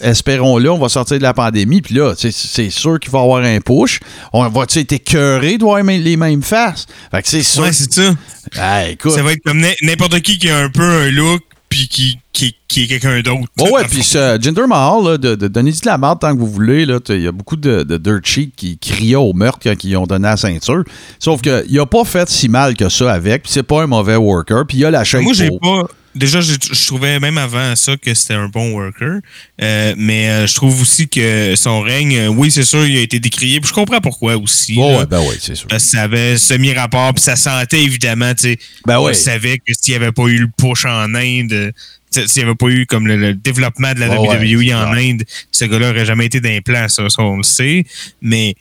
espérons-le, 0.02 0.70
on 0.72 0.78
va 0.78 0.90
sortir 0.90 1.18
de 1.18 1.24
la 1.24 1.34
pandémie, 1.34 1.82
puis 1.82 1.96
là, 1.96 2.14
c'est- 2.18 2.70
sûr 2.70 3.00
qu'il 3.00 3.12
va 3.12 3.22
avoir 3.22 3.44
un 3.44 3.60
push. 3.62 4.00
On 4.34 4.48
va-tu 4.50 4.80
être 4.80 4.92
écœuré 4.92 5.58
de 5.58 5.64
voir 5.64 5.82
les 5.82 6.18
mêmes- 6.18 6.44
faces? 6.44 6.86
Fait 7.12 7.22
que 7.22 7.28
c'est 7.30 7.44
sûr. 7.44 7.64
Ouais, 7.64 7.72
c'est 7.74 7.92
ça. 7.94 8.14
Ah, 8.58 8.90
écoute. 8.90 9.12
Ça 9.14 9.24
va 9.24 9.32
être 9.32 9.42
comme 9.44 9.60
n'im- 9.62 9.74
n'importe 9.82 10.20
qui 10.22 10.38
qui 10.38 10.50
a 10.50 10.58
un 10.60 10.70
peu 10.70 10.84
un 10.84 11.10
look, 11.12 11.42
puis 11.76 11.88
qui, 11.88 12.20
qui, 12.32 12.56
qui 12.68 12.84
est 12.84 12.88
quelqu'un 12.88 13.22
d'autre. 13.22 13.50
Ouais, 13.60 13.72
ouais, 13.72 13.84
puis 13.84 14.04
ce 14.04 14.38
Jinder 14.42 14.68
Mahal, 14.68 15.04
là, 15.04 15.18
de, 15.18 15.36
de, 15.36 15.48
donnez-y 15.48 15.82
de 15.82 15.86
la 15.86 15.98
merde 15.98 16.20
tant 16.20 16.34
que 16.34 16.40
vous 16.40 16.48
voulez. 16.48 16.86
là. 16.86 17.00
Il 17.10 17.22
y 17.22 17.28
a 17.28 17.32
beaucoup 17.32 17.56
de, 17.58 17.84
de 17.84 17.98
dirt 17.98 18.22
sheets 18.24 18.54
qui 18.56 18.78
criaient 18.78 19.16
au 19.16 19.34
meurtre 19.34 19.60
quand 19.62 19.84
ils 19.84 19.98
ont 19.98 20.06
donné 20.06 20.28
la 20.28 20.38
ceinture. 20.38 20.84
Sauf 21.20 21.42
qu'il 21.42 21.80
a 21.80 21.86
pas 21.86 22.04
fait 22.06 22.30
si 22.30 22.48
mal 22.48 22.76
que 22.76 22.90
ça 22.90 23.12
avec, 23.12 23.44
puis 23.44 23.52
c'est 23.52 23.64
pas 23.64 23.84
un 23.84 23.88
mauvais 23.88 24.16
worker, 24.16 24.66
puis 24.68 24.78
il 24.78 24.86
a 24.86 24.92
la 24.92 25.04
chaîne 25.04 25.24
Moi, 25.24 25.34
j'ai 25.34 25.50
pas. 25.50 25.88
Déjà, 26.16 26.40
je 26.40 26.86
trouvais 26.88 27.20
même 27.20 27.38
avant 27.38 27.76
ça 27.76 27.98
que 27.98 28.14
c'était 28.14 28.36
un 28.36 28.48
bon 28.48 28.72
worker. 28.72 29.20
Euh, 29.62 29.94
mais 29.98 30.30
euh, 30.30 30.48
je 30.48 30.56
trouve 30.56 30.82
aussi 30.82 31.10
que 31.10 31.56
son 31.58 31.82
règne, 31.82 32.16
euh, 32.16 32.28
oui, 32.28 32.52
c'est 32.52 32.64
sûr, 32.64 32.86
il 32.86 32.98
a 32.98 33.02
été 33.02 33.20
décrié. 33.20 33.60
Puis 33.60 33.70
je 33.70 33.74
comprends 33.74 34.00
pourquoi 34.00 34.38
aussi. 34.38 34.76
Là. 34.76 35.00
ouais, 35.00 35.06
ben 35.06 35.20
ouais, 35.20 35.36
c'est 35.40 35.56
sûr. 35.56 35.68
Ça 35.78 36.04
avait 36.04 36.38
semi-rapport, 36.38 37.14
puis 37.14 37.24
ça 37.24 37.36
sentait 37.36 37.84
évidemment, 37.84 38.34
tu 38.34 38.44
sais. 38.44 38.60
Ben 38.86 39.00
on 39.00 39.06
ouais. 39.06 39.14
savait 39.14 39.58
que 39.58 39.74
s'il 39.74 39.92
n'y 39.92 40.04
avait 40.04 40.14
pas 40.14 40.24
eu 40.24 40.38
le 40.38 40.48
push 40.58 40.86
en 40.86 41.14
Inde, 41.16 41.74
s'il 42.12 42.26
n'y 42.38 42.44
avait 42.44 42.56
pas 42.56 42.68
eu 42.68 42.86
comme 42.86 43.08
le, 43.08 43.18
le 43.18 43.34
développement 43.34 43.94
de 43.94 44.00
la 44.00 44.10
WWE 44.10 44.74
en. 44.74 44.94
Inde, 44.94 45.24
ce 45.52 45.66
gars-là 45.66 45.90
n'aurait 45.90 46.06
jamais 46.06 46.28
été 46.28 46.40
d'implant, 46.40 46.88
ça, 46.88 47.10
ça, 47.10 47.24
on 47.24 47.38
le 47.38 47.44
sait. 47.44 47.86
Mais 48.22 48.56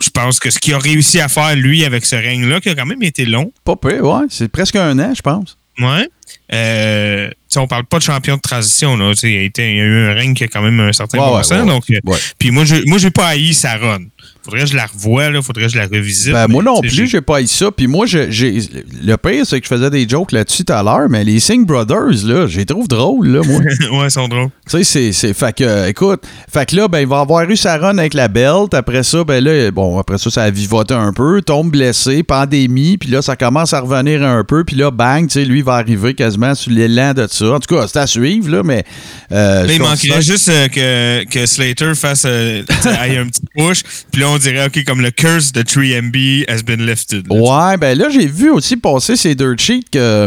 je 0.00 0.10
pense 0.10 0.38
que 0.38 0.50
ce 0.50 0.58
qu'il 0.58 0.74
a 0.74 0.78
réussi 0.78 1.18
à 1.20 1.28
faire, 1.28 1.56
lui, 1.56 1.84
avec 1.84 2.04
ce 2.04 2.16
règne-là, 2.16 2.60
qui 2.60 2.68
a 2.68 2.74
quand 2.74 2.86
même 2.86 3.02
été 3.02 3.24
long, 3.24 3.52
Pas 3.64 3.76
peu, 3.76 4.00
ouais. 4.00 4.26
C'est 4.28 4.48
presque 4.48 4.76
un 4.76 4.98
an, 4.98 5.14
je 5.14 5.22
pense. 5.22 5.56
Ouais. 5.78 6.08
Euh, 6.52 7.30
on 7.56 7.66
parle 7.66 7.84
pas 7.84 7.98
de 7.98 8.02
champion 8.02 8.36
de 8.36 8.40
transition. 8.40 8.96
Là. 8.96 9.12
Il, 9.22 9.30
y 9.30 9.60
a 9.60 9.70
eu 9.70 10.08
un 10.08 10.14
règne 10.14 10.34
qui 10.34 10.44
a 10.44 10.48
quand 10.48 10.62
même 10.62 10.78
un 10.80 10.92
certain 10.92 11.18
Ouais, 11.18 11.24
bon 11.24 11.36
ouais, 11.36 11.42
sens. 11.42 11.60
ouais, 11.60 11.66
donc, 11.66 11.84
euh. 11.90 12.16
Puis 12.38 12.50
moi, 12.50 12.64
je 12.64 12.76
moi, 12.86 12.98
j'ai 12.98 13.10
pas 13.10 13.28
haï 13.28 13.54
sa 13.54 13.76
run. 13.76 14.00
Faudrait 14.44 14.60
que 14.60 14.66
je 14.66 14.76
la 14.76 14.86
revoie, 14.86 15.30
là. 15.30 15.40
Faudrait 15.42 15.64
que 15.66 15.72
je 15.72 15.78
la 15.78 15.86
revisite. 15.86 16.32
Ben, 16.32 16.46
moi 16.48 16.62
non 16.62 16.80
plus, 16.80 17.06
j'ai 17.08 17.20
pas 17.22 17.40
eu 17.40 17.46
ça. 17.46 17.70
Puis 17.70 17.86
moi, 17.86 18.04
je- 18.06 18.30
j'ai 18.30 18.58
le 19.02 19.16
pire, 19.16 19.46
c'est 19.46 19.58
que 19.60 19.66
je 19.66 19.74
faisais 19.74 19.88
des 19.90 20.06
jokes 20.08 20.32
là-dessus 20.32 20.64
tout 20.64 20.72
à 20.72 20.82
l'heure, 20.82 21.08
mais 21.08 21.24
les 21.24 21.40
Singh 21.40 21.64
Brothers, 21.66 22.24
là, 22.26 22.46
je 22.46 22.58
les 22.58 22.66
trouve 22.66 22.86
drôles, 22.86 23.28
là, 23.28 23.40
moi. 23.44 23.60
ouais, 24.00 24.06
ils 24.06 24.10
sont 24.10 24.28
drôles. 24.28 24.48
Tu 24.68 24.76
sais, 24.78 24.84
c'est, 24.84 25.12
c'est. 25.12 25.32
Fait 25.34 25.54
que, 25.56 25.64
euh, 25.64 25.88
écoute, 25.88 26.22
fait 26.52 26.66
que 26.68 26.76
là, 26.76 26.88
ben, 26.88 27.00
il 27.00 27.06
va 27.06 27.20
avoir 27.20 27.48
eu 27.48 27.56
sa 27.56 27.78
run 27.78 27.96
avec 27.98 28.12
la 28.14 28.28
belt. 28.28 28.74
Après 28.74 29.02
ça, 29.02 29.24
ben 29.24 29.42
là, 29.42 29.70
bon, 29.70 29.98
après 29.98 30.18
ça, 30.18 30.30
ça 30.30 30.42
a 30.42 30.50
vivoté 30.50 30.92
un 30.94 31.12
peu, 31.14 31.40
tombe 31.40 31.70
blessé, 31.70 32.22
pandémie, 32.22 32.98
puis 32.98 33.08
là, 33.10 33.22
ça 33.22 33.36
commence 33.36 33.72
à 33.72 33.80
revenir 33.80 34.22
un 34.22 34.44
peu, 34.44 34.64
puis 34.64 34.76
là, 34.76 34.90
bang, 34.90 35.26
tu 35.26 35.32
sais, 35.40 35.44
lui, 35.44 35.60
il 35.60 35.64
va 35.64 35.74
arriver 35.74 36.14
quasiment 36.14 36.54
sur 36.54 36.70
l'élan 36.70 37.14
de 37.14 37.26
ça. 37.30 37.46
En 37.52 37.60
tout 37.60 37.74
cas, 37.74 37.86
c'est 37.88 37.98
à 37.98 38.06
suivre, 38.06 38.50
là, 38.50 38.62
mais. 38.62 38.84
euh, 39.32 39.66
il 39.70 39.80
manquerait 39.80 40.22
juste 40.22 40.48
euh, 40.48 40.68
que, 40.68 41.24
que 41.30 41.46
Slater 41.46 41.94
fasse 41.94 42.24
euh, 42.26 42.62
aille 43.00 43.16
un 43.16 43.26
petit 43.26 43.42
push. 43.56 43.82
Puis 44.12 44.20
là, 44.20 44.28
on 44.30 44.33
dirait, 44.38 44.66
OK, 44.66 44.84
comme 44.84 45.00
le 45.00 45.10
curse 45.10 45.52
de 45.52 45.62
3MB 45.62 46.44
has 46.50 46.62
been 46.62 46.84
lifted. 46.84 47.26
Ouais, 47.30 47.76
ben 47.78 47.96
là, 47.98 48.08
j'ai 48.10 48.26
vu 48.26 48.50
aussi 48.50 48.76
passer 48.76 49.16
ces 49.16 49.34
dirt 49.34 49.58
sheets 49.58 49.84
que. 49.92 50.26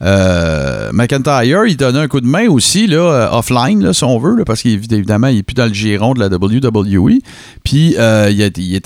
euh, 0.00 0.90
McIntyre, 0.92 1.64
il 1.66 1.76
donnait 1.76 1.98
un 1.98 2.08
coup 2.08 2.20
de 2.20 2.26
main 2.26 2.48
aussi, 2.48 2.86
là, 2.86 2.98
euh, 2.98 3.30
offline, 3.38 3.82
là, 3.82 3.92
si 3.92 4.04
on 4.04 4.18
veut, 4.18 4.36
là, 4.36 4.44
parce 4.44 4.62
qu'évidemment, 4.62 5.26
il 5.26 5.36
n'est 5.36 5.42
plus 5.42 5.54
dans 5.54 5.66
le 5.66 5.74
giron 5.74 6.14
de 6.14 6.20
la 6.20 6.28
WWE. 6.28 7.18
Puis, 7.64 7.96
euh, 7.98 8.30
il, 8.30 8.40
il 8.58 8.80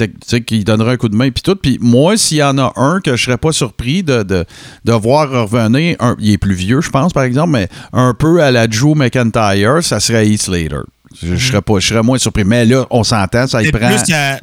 qu'il 0.45 0.65
donnerait 0.65 0.93
un 0.93 0.97
coup 0.97 1.11
de 1.11 1.17
main, 1.17 1.31
puis 1.31 1.43
tout. 1.43 1.55
Puis, 1.57 1.79
moi, 1.83 2.17
s'il 2.17 2.39
y 2.39 2.43
en 2.43 2.57
a 2.59 2.73
un 2.77 3.01
que 3.01 3.15
je 3.17 3.25
serais 3.25 3.37
pas 3.37 3.53
surpris 3.53 4.03
de, 4.03 4.23
de, 4.23 4.45
de 4.87 4.93
voir 4.93 5.29
revenir, 5.31 5.97
un- 6.01 6.17
il 6.19 6.33
est 6.33 6.39
plus 6.39 6.55
vieux, 6.55 6.81
je 6.81 6.89
pense, 6.91 7.13
par 7.13 7.25
exemple, 7.25 7.51
mais 7.53 7.69
un 7.93 8.15
peu 8.15 8.43
à 8.43 8.51
la 8.51 8.67
Drew 8.67 8.95
McIntyre, 8.95 9.83
ça 9.83 10.01
serait 10.01 10.27
Heath 10.27 10.43
Slater. 10.43 10.81
Je, 11.21 11.37
je 11.37 11.47
serais 11.49 11.63
pas, 11.63 11.79
je 11.81 11.87
serais 11.89 12.03
moins 12.03 12.19
surpris. 12.19 12.45
Mais 12.45 12.65
là, 12.65 12.87
on 12.91 13.03
s'entend, 13.05 13.47
ça, 13.47 13.59
Peut-être 13.59 13.79
prend 13.79 13.89
à 13.89 14.39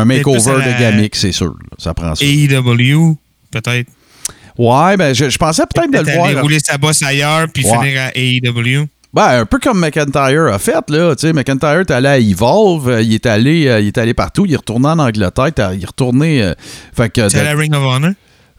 un 0.00 0.04
makeover 0.04 0.38
de 0.64 0.80
gamique, 0.80 1.16
c'est 1.16 1.32
sûr. 1.32 1.48
là. 1.48 1.76
Ça 1.78 1.94
prend 1.94 2.14
ça. 2.14 2.24
AEW, 2.24 3.16
peut-être. 3.50 3.88
Ouais, 4.58 4.96
ben 4.96 5.14
je, 5.14 5.30
je 5.30 5.38
pensais 5.38 5.62
peut-être 5.72 5.90
de 5.90 5.98
le 6.10 6.16
voir. 6.16 6.42
rouler 6.42 6.58
sa 6.60 6.76
bosse 6.78 7.02
ailleurs 7.02 7.46
puis 7.52 7.64
Ouais. 7.64 7.72
finir 7.72 8.00
à 8.02 8.10
AEW. 8.14 8.86
Ben, 9.14 9.40
un 9.40 9.44
peu 9.46 9.58
comme 9.58 9.78
McIntyre 9.80 10.44
a 10.52 10.58
fait, 10.58 10.88
là. 10.88 11.14
Tu 11.14 11.26
sais, 11.26 11.32
McIntyre 11.34 11.80
est 11.80 11.90
allé 11.90 12.08
à 12.08 12.18
Evolve, 12.18 12.88
euh, 12.88 13.02
il 13.02 13.12
est 13.12 13.26
allé, 13.26 13.66
euh, 13.66 13.80
il 13.80 13.88
est 13.88 13.98
allé 13.98 14.14
partout, 14.14 14.46
il 14.46 14.54
est 14.54 14.56
retourné 14.56 14.88
en 14.88 14.98
Angleterre, 14.98 15.50
il 15.74 15.82
est 15.82 15.86
retourné. 15.86 16.42
euh, 16.42 16.54
fait 16.96 17.10
que. 17.10 17.28
C'est 17.28 17.40
à 17.40 17.44
la 17.44 17.54
Ring 17.54 17.74
of 17.74 17.82
Honor? 17.82 18.12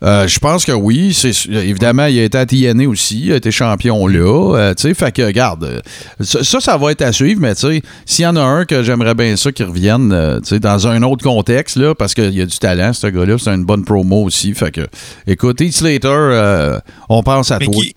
Euh, 0.04 0.28
je 0.28 0.40
pense 0.40 0.66
que 0.66 0.72
oui. 0.72 1.14
C'est, 1.14 1.32
évidemment, 1.48 2.06
il 2.06 2.20
a 2.20 2.24
été 2.24 2.38
à 2.38 2.46
TNA 2.46 2.88
aussi, 2.88 3.22
il 3.26 3.32
a 3.34 3.36
été 3.38 3.52
champion 3.52 4.06
là. 4.08 4.56
euh, 4.58 4.74
tu 4.74 4.84
sais, 4.84 4.94
fait 4.94 5.12
que, 5.12 5.22
regarde, 5.22 5.64
euh, 5.64 5.80
ça, 6.20 6.44
ça, 6.44 6.60
ça 6.60 6.78
va 6.78 6.92
être 6.92 7.02
à 7.02 7.12
suivre, 7.14 7.40
mais 7.42 7.56
tu 7.56 7.62
sais, 7.62 7.82
s'il 8.06 8.24
y 8.24 8.28
en 8.28 8.36
a 8.36 8.42
un 8.42 8.66
que 8.66 8.84
j'aimerais 8.84 9.16
bien 9.16 9.36
ça 9.36 9.52
qui 9.52 9.64
revienne, 9.64 10.12
euh, 10.12 10.40
tu 10.40 10.50
sais, 10.50 10.60
dans 10.60 10.88
un 10.88 11.02
autre 11.04 11.24
contexte, 11.24 11.78
là, 11.78 11.96
parce 11.96 12.14
qu'il 12.14 12.34
y 12.34 12.42
a 12.42 12.46
du 12.46 12.58
talent, 12.58 12.94
ce 12.94 13.08
gars-là, 13.08 13.38
c'est 13.38 13.52
une 13.52 13.66
bonne 13.66 13.86
promo 13.86 14.24
aussi. 14.24 14.54
Fait 14.54 14.72
que, 14.72 14.88
écoute, 15.28 15.62
Heath 15.62 15.74
Slater, 15.74 16.80
on 17.10 17.24
pense 17.24 17.52
à 17.52 17.60
Mais 17.60 17.66
toi. 17.66 17.76
qui, 17.82 17.96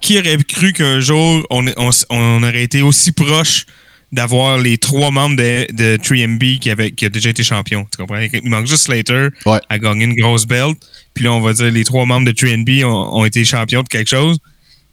qui 0.00 0.18
aurait 0.18 0.38
cru 0.48 0.72
qu'un 0.72 1.00
jour, 1.00 1.46
on, 1.50 1.66
on, 1.76 1.90
on 2.10 2.42
aurait 2.42 2.62
été 2.62 2.82
aussi 2.82 3.12
proche 3.12 3.66
d'avoir 4.14 4.58
les 4.58 4.78
trois 4.78 5.10
membres 5.10 5.36
de, 5.36 5.66
de 5.72 5.96
3MB 5.96 6.58
qui, 6.60 6.70
avaient, 6.70 6.92
qui 6.92 7.04
a 7.04 7.08
déjà 7.08 7.30
été 7.30 7.42
champion. 7.42 7.86
Tu 7.90 7.98
comprends? 8.00 8.20
Il 8.32 8.48
manque 8.48 8.66
juste 8.66 8.84
Slater 8.84 9.28
Ouais. 9.44 9.58
à 9.68 9.78
gagner 9.78 10.04
une 10.04 10.14
grosse 10.14 10.46
belt. 10.46 10.78
Puis 11.14 11.24
là, 11.24 11.32
on 11.32 11.40
va 11.40 11.52
dire 11.52 11.70
les 11.70 11.84
trois 11.84 12.06
membres 12.06 12.26
de 12.26 12.32
3MB 12.32 12.84
ont, 12.84 13.16
ont 13.18 13.24
été 13.24 13.44
champions 13.44 13.82
de 13.82 13.88
quelque 13.88 14.08
chose. 14.08 14.38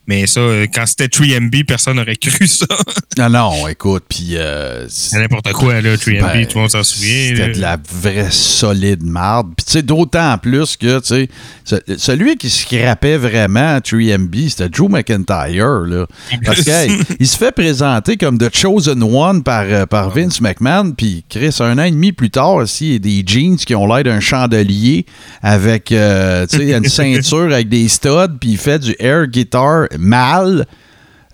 Mais 0.08 0.26
ça, 0.28 0.40
euh, 0.40 0.66
quand 0.74 0.86
c'était 0.88 1.08
3MB, 1.08 1.64
personne 1.66 1.98
n'aurait 1.98 2.16
cru 2.16 2.48
ça. 2.48 2.66
Non, 3.18 3.30
non, 3.30 3.68
écoute, 3.68 4.06
puis. 4.08 4.38
euh, 4.38 4.86
C'est 4.88 5.20
n'importe 5.20 5.52
quoi, 5.52 5.82
là, 5.82 5.96
3MB, 5.98 6.22
Ben, 6.22 6.46
tout 6.48 6.56
le 6.58 6.62
monde 6.62 6.72
s'en 6.72 6.82
souvient. 6.82 7.28
C'était 7.36 7.50
de 7.52 7.60
la 7.60 7.78
vraie 8.02 8.32
solide 8.32 9.04
marde. 9.04 9.50
Puis 9.58 9.66
tu 9.66 9.72
sais, 9.74 9.82
d'autant 9.82 10.38
plus 10.38 10.78
que, 10.78 11.00
tu 11.00 11.06
sais, 11.08 11.30
ce- 11.66 11.98
celui 11.98 12.38
qui 12.38 12.50
se 12.50 12.62
scrapait 12.62 13.18
vraiment 13.18 13.76
à 13.76 13.82
3MB, 13.82 14.48
c'était 14.50 14.70
Drew 14.70 14.88
McIntyre, 14.88 15.82
là. 15.82 16.06
Parce 16.46 16.62
qu'il 16.64 17.28
se 17.28 17.38
fait 17.38 17.52
présenter 17.52 18.16
comme 18.16 18.38
The 18.38 18.56
Chosen 18.56 19.04
One 19.04 19.44
par, 19.44 19.66
euh, 19.68 19.86
par 19.86 20.10
Vince 20.10 20.40
McMahon, 20.40 20.94
puis 20.94 21.26
Chris, 21.30 21.56
un 21.60 21.78
an 21.80 21.84
et 21.84 21.92
demi 21.92 22.14
plus 22.14 22.30
tard, 22.30 22.54
aussi, 22.56 22.88
il 22.88 22.94
y 22.94 22.96
a 22.96 23.00
des 23.00 23.24
jeans 23.28 23.58
qui 23.58 23.76
ont 23.76 23.94
l'air 23.94 24.06
d'un 24.06 24.22
chandelier 24.22 25.06
avec, 25.42 25.92
euh, 25.92 26.48
tu 26.48 26.58
sais, 26.58 26.72
une 26.72 26.86
ceinture 26.88 27.52
avec 27.54 27.68
des 27.68 27.90
studs, 27.90 28.38
puis 28.40 28.52
il 28.52 28.58
fait 28.58 28.80
du 28.80 28.96
air 29.00 29.28
guitar 29.28 29.88
mal. 29.98 30.66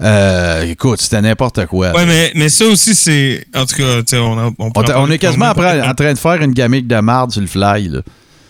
Euh, 0.01 0.63
écoute, 0.63 1.01
c'était 1.01 1.21
n'importe 1.21 1.65
quoi. 1.65 1.91
Ouais, 1.91 2.05
mais, 2.05 2.31
mais 2.35 2.49
ça 2.49 2.65
aussi, 2.65 2.93
c'est. 2.93 3.45
En 3.55 3.65
tout 3.65 3.75
cas, 3.75 4.01
on, 4.17 4.53
on, 4.59 4.71
On, 4.75 5.11
est 5.11 5.17
quasiment 5.17 5.45
après 5.45 5.81
en 5.81 5.95
train 5.95 6.13
de 6.13 6.19
faire 6.19 6.41
une 6.41 6.53
gamique 6.53 6.87
de 6.87 6.99
marde 6.99 7.31
sur 7.31 7.41
le 7.41 7.47
fly. 7.47 7.89
Là. 7.89 8.01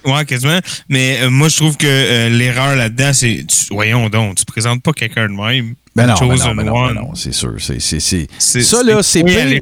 Ouais, 0.06 0.26
quasiment. 0.26 0.60
Mais 0.90 1.20
euh, 1.22 1.30
moi, 1.30 1.50
je 1.50 1.58
trouve 1.58 1.78
que 1.78 1.88
euh, 1.88 2.30
l'erreur 2.30 2.76
là-dedans, 2.76 3.12
c'est. 3.14 3.46
Voyons 3.72 4.10
donc, 4.10 4.36
tu 4.36 4.46
présentes 4.46 4.82
pas 4.84 4.92
quelqu'un 4.94 5.28
de 5.28 5.34
même. 5.34 5.76
Ben 5.96 6.06
non, 6.06 6.14
ben 6.20 6.28
non, 6.28 6.56
ben 6.56 6.64
non, 6.64 6.88
ben 6.88 6.94
non, 6.94 7.16
c'est 7.16 7.34
sûr. 7.34 7.56
C'est, 7.58 7.82
c'est, 7.82 8.00
c'est- 8.00 8.62
Ça, 8.62 8.84
là, 8.84 9.02
c'est 9.02 9.24
pire. 9.24 9.62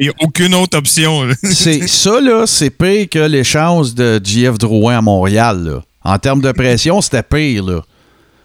Il 0.00 0.06
n'y 0.06 0.08
a 0.08 0.12
aucune 0.20 0.54
autre 0.54 0.76
option. 0.76 1.28
c'est- 1.44 1.86
ça, 1.86 2.20
là, 2.20 2.44
c'est 2.46 2.70
pire 2.70 3.08
que 3.08 3.20
l'échange 3.20 3.94
de 3.94 4.20
JF 4.22 4.58
Drouin 4.58 4.98
à 4.98 5.02
Montréal. 5.02 5.62
Là. 5.64 5.82
En 6.02 6.18
termes 6.18 6.40
de 6.40 6.50
pression, 6.50 7.00
c'était 7.00 7.22
pire. 7.22 7.64
Là. 7.64 7.82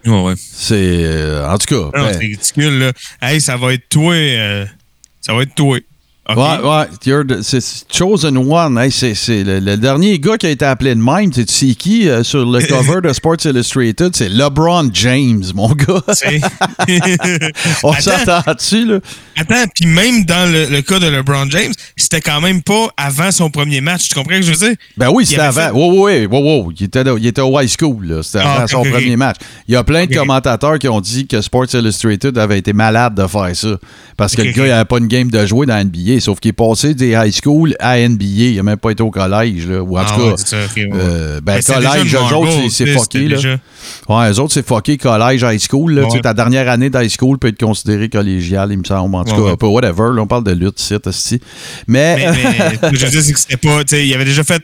Ouais, 0.05 0.21
ouais. 0.23 0.33
C'est, 0.37 0.75
euh, 1.03 1.47
en 1.47 1.57
tout 1.57 1.67
cas. 1.75 1.97
Non, 1.97 2.05
ben, 2.05 2.13
c'est 2.13 2.19
ridicule, 2.19 2.79
là. 2.79 2.91
Hey, 3.21 3.39
ça 3.41 3.57
va 3.57 3.73
être 3.73 3.87
toi. 3.89 4.13
euh, 4.13 4.65
ça 5.21 5.33
va 5.33 5.43
être 5.43 5.53
toi. 5.55 5.77
OK? 6.29 6.37
Ouais, 6.37 6.59
ouais, 7.25 7.39
c'est 7.41 7.59
Chosen 7.91 8.37
One. 8.37 8.77
Hey, 8.77 8.91
c'est 8.91 9.43
le, 9.43 9.59
le 9.59 9.75
dernier 9.75 10.19
gars 10.19 10.37
qui 10.37 10.45
a 10.45 10.49
été 10.51 10.63
appelé 10.65 10.93
de 10.93 11.01
même. 11.01 11.31
Tu 11.31 11.43
sais 11.47 11.73
qui 11.73 12.07
euh, 12.07 12.23
sur 12.23 12.45
le 12.45 12.61
cover 12.67 13.01
de 13.03 13.11
Sports 13.11 13.43
Illustrated? 13.43 14.15
C'est 14.15 14.29
LeBron 14.29 14.91
James, 14.93 15.43
mon 15.55 15.69
gars. 15.73 16.01
On 17.83 17.91
Attends. 17.91 18.01
s'entend-tu, 18.25 18.85
là? 18.85 18.99
Attends, 19.35 19.65
puis 19.75 19.87
même 19.87 20.23
dans 20.25 20.51
le, 20.51 20.67
le 20.67 20.81
cas 20.83 20.99
de 20.99 21.07
LeBron 21.07 21.49
James, 21.49 21.73
c'était 21.97 22.21
quand 22.21 22.39
même 22.39 22.61
pas 22.61 22.87
avant 22.97 23.31
son 23.31 23.49
premier 23.49 23.81
match. 23.81 24.07
Tu 24.09 24.13
comprends 24.15 24.35
ce 24.35 24.39
que 24.41 24.45
je 24.45 24.51
veux 24.51 24.67
dire? 24.67 24.75
Ben 24.97 25.09
oui, 25.11 25.25
c'était 25.25 25.41
avant. 25.41 25.71
Oui, 25.73 26.27
oui, 26.27 26.27
oui, 26.31 26.63
oui. 26.67 26.75
Il 26.79 26.85
était, 26.85 27.03
il 27.17 27.25
était 27.25 27.41
au 27.41 27.59
high 27.59 27.67
school, 27.69 28.05
là. 28.05 28.21
C'était 28.21 28.43
Ah, 28.45 28.57
avant 28.57 28.67
son 28.67 28.83
premier 28.83 29.17
match. 29.17 29.37
Il 29.67 29.73
y 29.73 29.77
a 29.77 29.83
plein 29.83 30.05
de 30.05 30.13
commentateurs 30.13 30.77
qui 30.77 30.87
ont 30.87 31.01
dit 31.01 31.25
que 31.25 31.41
Sports 31.41 31.73
Illustrated 31.73 32.37
avait 32.37 32.59
été 32.59 32.73
malade 32.73 33.15
de 33.15 33.25
faire 33.25 33.49
ça. 33.55 33.77
Parce 34.17 34.35
que 34.35 34.43
le 34.43 34.51
gars, 34.51 34.65
il 34.65 34.69
n'avait 34.69 34.85
pas 34.85 34.99
une 34.99 35.07
game 35.07 35.31
de 35.31 35.45
jouer 35.47 35.65
dans 35.65 35.73
la 35.75 35.83
NBA. 35.83 36.10
Sauf 36.19 36.39
qu'il 36.39 36.49
est 36.49 36.53
passé 36.53 36.93
des 36.93 37.11
high 37.11 37.33
school 37.33 37.75
à 37.79 37.97
NBA. 37.99 38.25
Il 38.25 38.55
n'a 38.57 38.63
même 38.63 38.77
pas 38.77 38.91
été 38.91 39.01
au 39.03 39.11
collège, 39.11 39.67
là. 39.67 39.81
Ou 39.81 39.97
en 39.97 40.01
Ah 40.01 40.05
tout 40.15 40.29
cas. 40.31 40.37
ça, 40.37 40.57
ouais. 40.57 40.89
euh, 40.93 41.39
ben, 41.41 41.55
déjà 41.55 41.73
collège, 41.75 42.15
eux 42.15 42.35
autres, 42.35 42.69
c'est- 42.69 42.85
fucké, 42.87 43.19
là. 43.27 43.35
déjà- 43.37 43.57
Ouais, 44.09 44.31
eux 44.31 44.39
autres, 44.39 44.53
c'est 44.53 44.67
fucké 44.67 44.97
collège, 44.97 45.41
high 45.43 45.59
school. 45.59 45.93
Là, 45.93 46.01
Ouais. 46.01 46.07
Tu 46.09 46.15
sais, 46.17 46.21
Ta 46.21 46.33
dernière 46.33 46.69
année 46.69 46.89
d'high 46.89 47.09
school 47.09 47.37
peut 47.39 47.47
être 47.47 47.59
considérée 47.59 48.09
collégiale, 48.09 48.69
il 48.71 48.79
me 48.79 48.83
semble. 48.83 49.15
En 49.15 49.23
tout 49.23 49.35
cas, 49.35 49.41
ouais. 49.41 49.57
pas 49.57 49.67
whatever. 49.67 50.09
là, 50.15 50.21
on 50.21 50.27
parle 50.27 50.43
de 50.43 50.51
lutte, 50.51 50.79
c'est. 50.79 51.01
Mais. 51.87 52.15
Mais, 52.17 52.31
mais 52.81 52.89
je 52.93 53.05
veux 53.05 53.11
dire, 53.11 53.21
c'est 53.21 53.33
que 53.33 53.39
c'était 53.39 53.57
pas. 53.57 53.81
il 53.97 54.13
avait 54.13 54.25
déjà 54.25 54.43
fait 54.43 54.61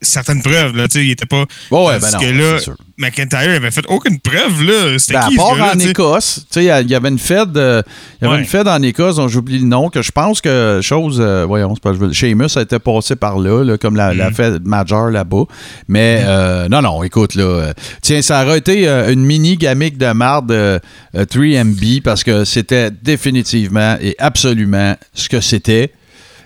certaines 0.00 0.42
preuves. 0.42 0.76
Là, 0.76 0.88
tu 0.88 0.98
sais, 0.98 1.04
il 1.06 1.10
était 1.12 1.26
pas. 1.26 1.44
Ouais, 1.70 1.86
ouais, 1.86 1.98
parce 2.00 2.12
ben 2.12 2.20
que 2.20 2.26
là. 2.26 2.58
McIntyre 2.98 3.38
avait 3.56 3.70
fait 3.70 3.84
aucune 3.88 4.18
preuve. 4.20 4.62
là. 4.62 4.98
C'était 4.98 5.14
Ben, 5.14 5.20
à 5.20 5.28
qui 5.28 5.36
part 5.36 5.74
en? 5.74 5.78
Écosse, 5.78 6.44
il 6.56 6.62
y 6.64 6.70
avait 6.94 7.08
une 7.08 7.18
fête, 7.18 7.48
euh, 7.56 7.82
y 8.20 8.24
avait 8.26 8.34
Ouais. 8.34 8.40
une 8.40 8.46
fête 8.46 8.66
en 8.66 8.82
Écosse 8.82 9.16
dont 9.16 9.26
j'oublie 9.26 9.58
le 9.58 9.64
nom, 9.66 9.88
que 9.88 10.02
je 10.02 10.10
pense 10.10 10.42
que 10.42 10.80
chose, 10.82 11.16
euh, 11.18 11.46
voyons, 11.46 11.74
c'est 11.74 11.82
pas, 11.82 11.94
Seamus 12.12 12.56
a 12.56 12.60
été 12.60 12.78
passé 12.78 13.16
par 13.16 13.38
là, 13.38 13.64
là, 13.64 13.78
comme 13.78 13.96
la, 13.96 14.12
Mm. 14.12 14.18
la 14.18 14.30
fête 14.32 14.66
majeure 14.66 15.08
là-bas. 15.10 15.44
Mais 15.88 16.22
euh, 16.26 16.68
non, 16.68 16.82
non, 16.82 17.02
écoute 17.02 17.34
là, 17.36 17.44
euh, 17.44 17.72
tiens, 18.02 18.20
ça 18.20 18.44
aurait 18.44 18.58
été 18.58 18.86
une 18.86 19.24
mini 19.24 19.56
gamique 19.56 19.96
de 19.96 20.12
marde 20.12 20.50
euh, 20.52 20.78
euh, 21.16 21.24
3MB 21.24 22.02
parce 22.02 22.22
que 22.22 22.44
c'était 22.44 22.90
définitivement 22.90 23.96
et 24.02 24.14
absolument 24.18 24.94
ce 25.14 25.28
que 25.30 25.40
c'était. 25.40 25.90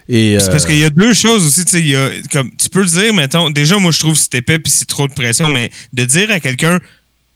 Et 0.09 0.37
C'est 0.39 0.49
euh, 0.49 0.51
parce 0.51 0.67
qu'il 0.67 0.77
y 0.79 0.85
a 0.85 0.91
deux 0.91 1.15
choses 1.15 1.47
aussi, 1.47 1.65
tu 1.65 1.71
sais, 1.73 1.81
il 1.81 1.89
y 1.89 1.97
a, 1.97 2.11
comme 2.31 2.51
tu 2.57 2.69
peux 2.69 2.81
le 2.83 2.87
dire, 2.89 3.15
mettons, 3.15 3.49
déjà 3.51 3.79
moi 3.79 3.91
je 3.91 3.99
trouve 4.01 4.13
que 4.15 4.19
c'est 4.21 4.35
épais 4.35 4.59
puis 4.59 4.71
c'est 4.71 4.85
trop 4.87 5.09
de 5.09 5.13
pression, 5.15 5.49
mais 5.49 5.71
de 5.93 6.05
dire 6.05 6.31
à 6.31 6.41
quelqu'un 6.41 6.79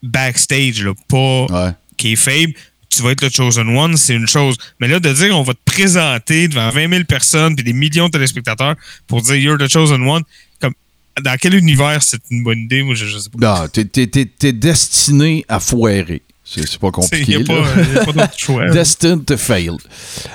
backstage, 0.03 0.83
là, 0.85 0.93
pas 1.09 1.47
ouais. 1.47 1.73
qui 1.97 2.13
est 2.13 2.17
faible, 2.17 2.53
tu 2.91 3.03
vas 3.03 3.11
être 3.13 3.23
le 3.23 3.31
chosen 3.31 3.69
one, 3.77 3.97
c'est 3.97 4.15
une 4.15 4.27
chose. 4.27 4.57
Mais 4.81 4.89
là, 4.89 4.99
de 5.01 5.13
dire 5.13 5.37
on 5.37 5.43
va 5.43 5.55
te 5.55 5.59
présenter 5.65 6.49
devant 6.49 6.71
20 6.71 6.89
000 6.91 7.05
personnes 7.05 7.55
puis 7.55 7.65
des 7.65 7.73
millions 7.73 8.07
de 8.07 8.13
téléspectateurs 8.13 8.77
pour 9.07 9.23
dire 9.23 9.37
you're 9.37 9.59
the 9.59 9.69
chosen 9.69 10.03
one, 10.09 10.23
comme 10.61 10.73
dans 11.23 11.37
quel 11.41 11.55
univers 11.55 12.03
c'est 12.03 12.21
une 12.31 12.43
bonne 12.45 12.61
idée, 12.61 12.83
moi 12.83 12.95
je, 12.95 13.07
je 13.07 13.19
sais 13.19 13.31
pas. 13.31 13.61
Non, 13.63 13.69
t'es, 13.69 13.85
t'es- 13.85 14.07
t'es- 14.07 14.27
t'es 14.27 14.53
destiné 14.53 15.45
à 15.49 15.61
foirer. 15.61 16.23
C'est, 16.51 16.79
pas 16.79 16.87
Il 16.87 16.89
n'y 16.89 16.91
compliqué. 16.93 17.35
a 17.37 17.41
pas, 17.45 17.53
y 17.53 17.99
a 17.99 18.05
pas 18.07 18.13
d'autre 18.13 18.39
choix. 18.39 18.69
Destined 18.71 19.25
to 19.27 19.37
fail. 19.37 19.77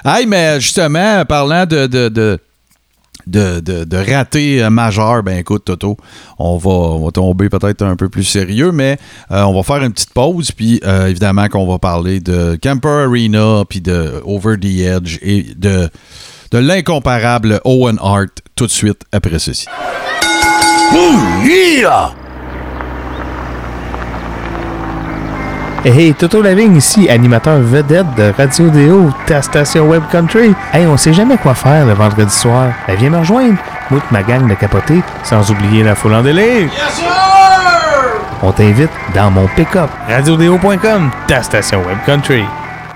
Hey, 0.06 0.26
mais 0.28 0.60
justement, 0.62 1.26
parlant 1.26 1.66
de, 1.66 1.88
de, 1.88 2.10
de, 2.10 2.40
de, 3.26 3.60
de, 3.62 3.84
de 3.84 3.98
raté 3.98 4.62
euh, 4.64 4.70
majeur, 4.70 5.24
ben 5.24 5.38
écoute, 5.40 5.66
Toto, 5.66 5.98
on 6.38 6.58
va, 6.58 6.70
on 6.70 7.06
va 7.06 7.12
tomber 7.12 7.50
peut-être 7.50 7.82
un 7.84 7.96
peu 7.96 8.10
plus 8.10 8.26
sérieux, 8.26 8.72
mais 8.72 8.98
euh, 9.32 9.42
on 9.44 9.54
va 9.56 9.64
faire 9.64 9.84
une 9.84 9.92
petite 9.94 10.14
pause, 10.14 10.52
puis 10.52 10.80
euh, 10.86 11.08
évidemment 11.08 11.48
qu'on 11.48 11.66
va 11.66 11.80
parler 11.80 12.20
de 12.20 12.60
Camper 12.62 13.06
Arena, 13.08 13.64
puis 13.68 13.82
de 13.82 14.22
Over 14.26 14.58
the 14.60 14.66
Edge 14.66 15.18
et 15.24 15.48
de, 15.56 15.90
de 16.52 16.58
l'incomparable 16.60 17.60
Owen 17.66 17.98
Hart 18.02 18.42
tout 18.56 18.68
de 18.68 18.72
suite 18.72 19.02
après 19.12 19.40
ceci. 19.40 19.66
Ouh, 20.94 21.48
yeah! 21.48 22.14
Hey, 25.86 25.92
hey, 25.92 26.14
Toto 26.14 26.42
Lavigne 26.42 26.78
ici, 26.78 27.10
animateur 27.10 27.60
vedette 27.60 28.08
de 28.16 28.32
Radio 28.38 28.70
Déo, 28.70 29.10
ta 29.26 29.42
station 29.42 29.86
Web 29.90 30.04
Country. 30.10 30.54
Hey, 30.72 30.88
on 30.88 30.96
sait 30.96 31.12
jamais 31.12 31.36
quoi 31.36 31.54
faire 31.54 31.86
le 31.86 31.92
vendredi 31.92 32.34
soir. 32.34 32.70
Ben, 32.88 32.96
viens 32.96 33.10
me 33.10 33.18
rejoindre. 33.18 33.58
Moi 33.92 34.00
et 34.00 34.14
ma 34.14 34.24
gang 34.24 34.48
de 34.48 34.54
capoter, 34.54 35.02
sans 35.24 35.52
oublier 35.52 35.84
la 35.84 35.94
foule 35.94 36.14
en 36.14 36.22
délire. 36.22 36.70
On 38.42 38.54
t'invite 38.54 38.92
dans 39.14 39.30
mon 39.30 39.46
pick-up. 39.58 39.90
RadioDéo.com, 40.08 41.12
ta 41.28 41.44
station 41.44 41.84
Web 41.86 41.98
Country. 42.06 42.46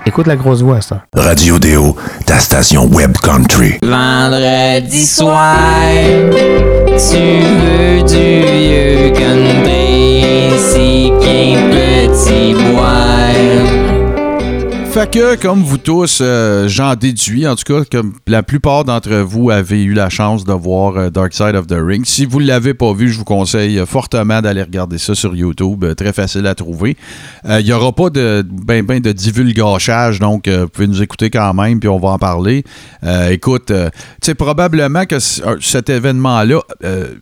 Écoute 0.08 0.26
la 0.26 0.36
grosse 0.36 0.62
voix, 0.62 0.80
ça. 0.80 1.02
Radio 1.14 1.58
Déo, 1.58 1.94
ta 2.24 2.38
station 2.38 2.86
Web 2.86 3.12
Country. 3.22 3.74
Vendredi 3.82 5.04
soir, 5.04 5.54
tu 6.96 7.42
veux 7.60 8.02
du 8.08 8.40
vieux 8.40 9.10
country, 9.10 10.24
si 10.56 11.12
qu'un 11.20 11.60
petit 11.68 12.54
boire. 12.72 13.77
Fait 14.90 15.10
que, 15.10 15.36
comme 15.36 15.62
vous 15.62 15.76
tous, 15.76 16.20
euh, 16.22 16.66
j'en 16.66 16.94
déduis, 16.94 17.46
en 17.46 17.54
tout 17.56 17.64
cas, 17.64 17.84
comme 17.92 18.14
la 18.26 18.42
plupart 18.42 18.84
d'entre 18.84 19.14
vous 19.16 19.50
avez 19.50 19.82
eu 19.82 19.92
la 19.92 20.08
chance 20.08 20.44
de 20.44 20.52
voir 20.52 20.96
euh, 20.96 21.10
Dark 21.10 21.34
Side 21.34 21.54
of 21.54 21.66
the 21.66 21.76
Ring. 21.78 22.04
Si 22.06 22.24
vous 22.24 22.40
ne 22.40 22.46
l'avez 22.46 22.72
pas 22.72 22.92
vu, 22.94 23.10
je 23.10 23.18
vous 23.18 23.24
conseille 23.24 23.78
euh, 23.78 23.86
fortement 23.86 24.40
d'aller 24.40 24.62
regarder 24.62 24.96
ça 24.96 25.14
sur 25.14 25.36
YouTube. 25.36 25.84
Très 25.94 26.14
facile 26.14 26.46
à 26.46 26.54
trouver. 26.54 26.96
Il 27.44 27.64
n'y 27.64 27.72
aura 27.72 27.92
pas 27.92 28.08
de 28.08 28.44
ben, 28.48 28.84
ben 28.84 29.00
de 29.00 29.12
divulgachage, 29.12 30.20
donc 30.20 30.48
vous 30.48 30.68
pouvez 30.68 30.86
nous 30.86 31.02
écouter 31.02 31.30
quand 31.30 31.52
même, 31.54 31.80
puis 31.80 31.88
on 31.88 31.98
va 31.98 32.08
en 32.10 32.18
parler. 32.18 32.64
Écoute, 33.30 33.66
tu 33.66 33.74
sais, 34.22 34.34
probablement 34.34 35.04
que 35.04 35.18
cet 35.18 35.90
événement-là, 35.90 36.60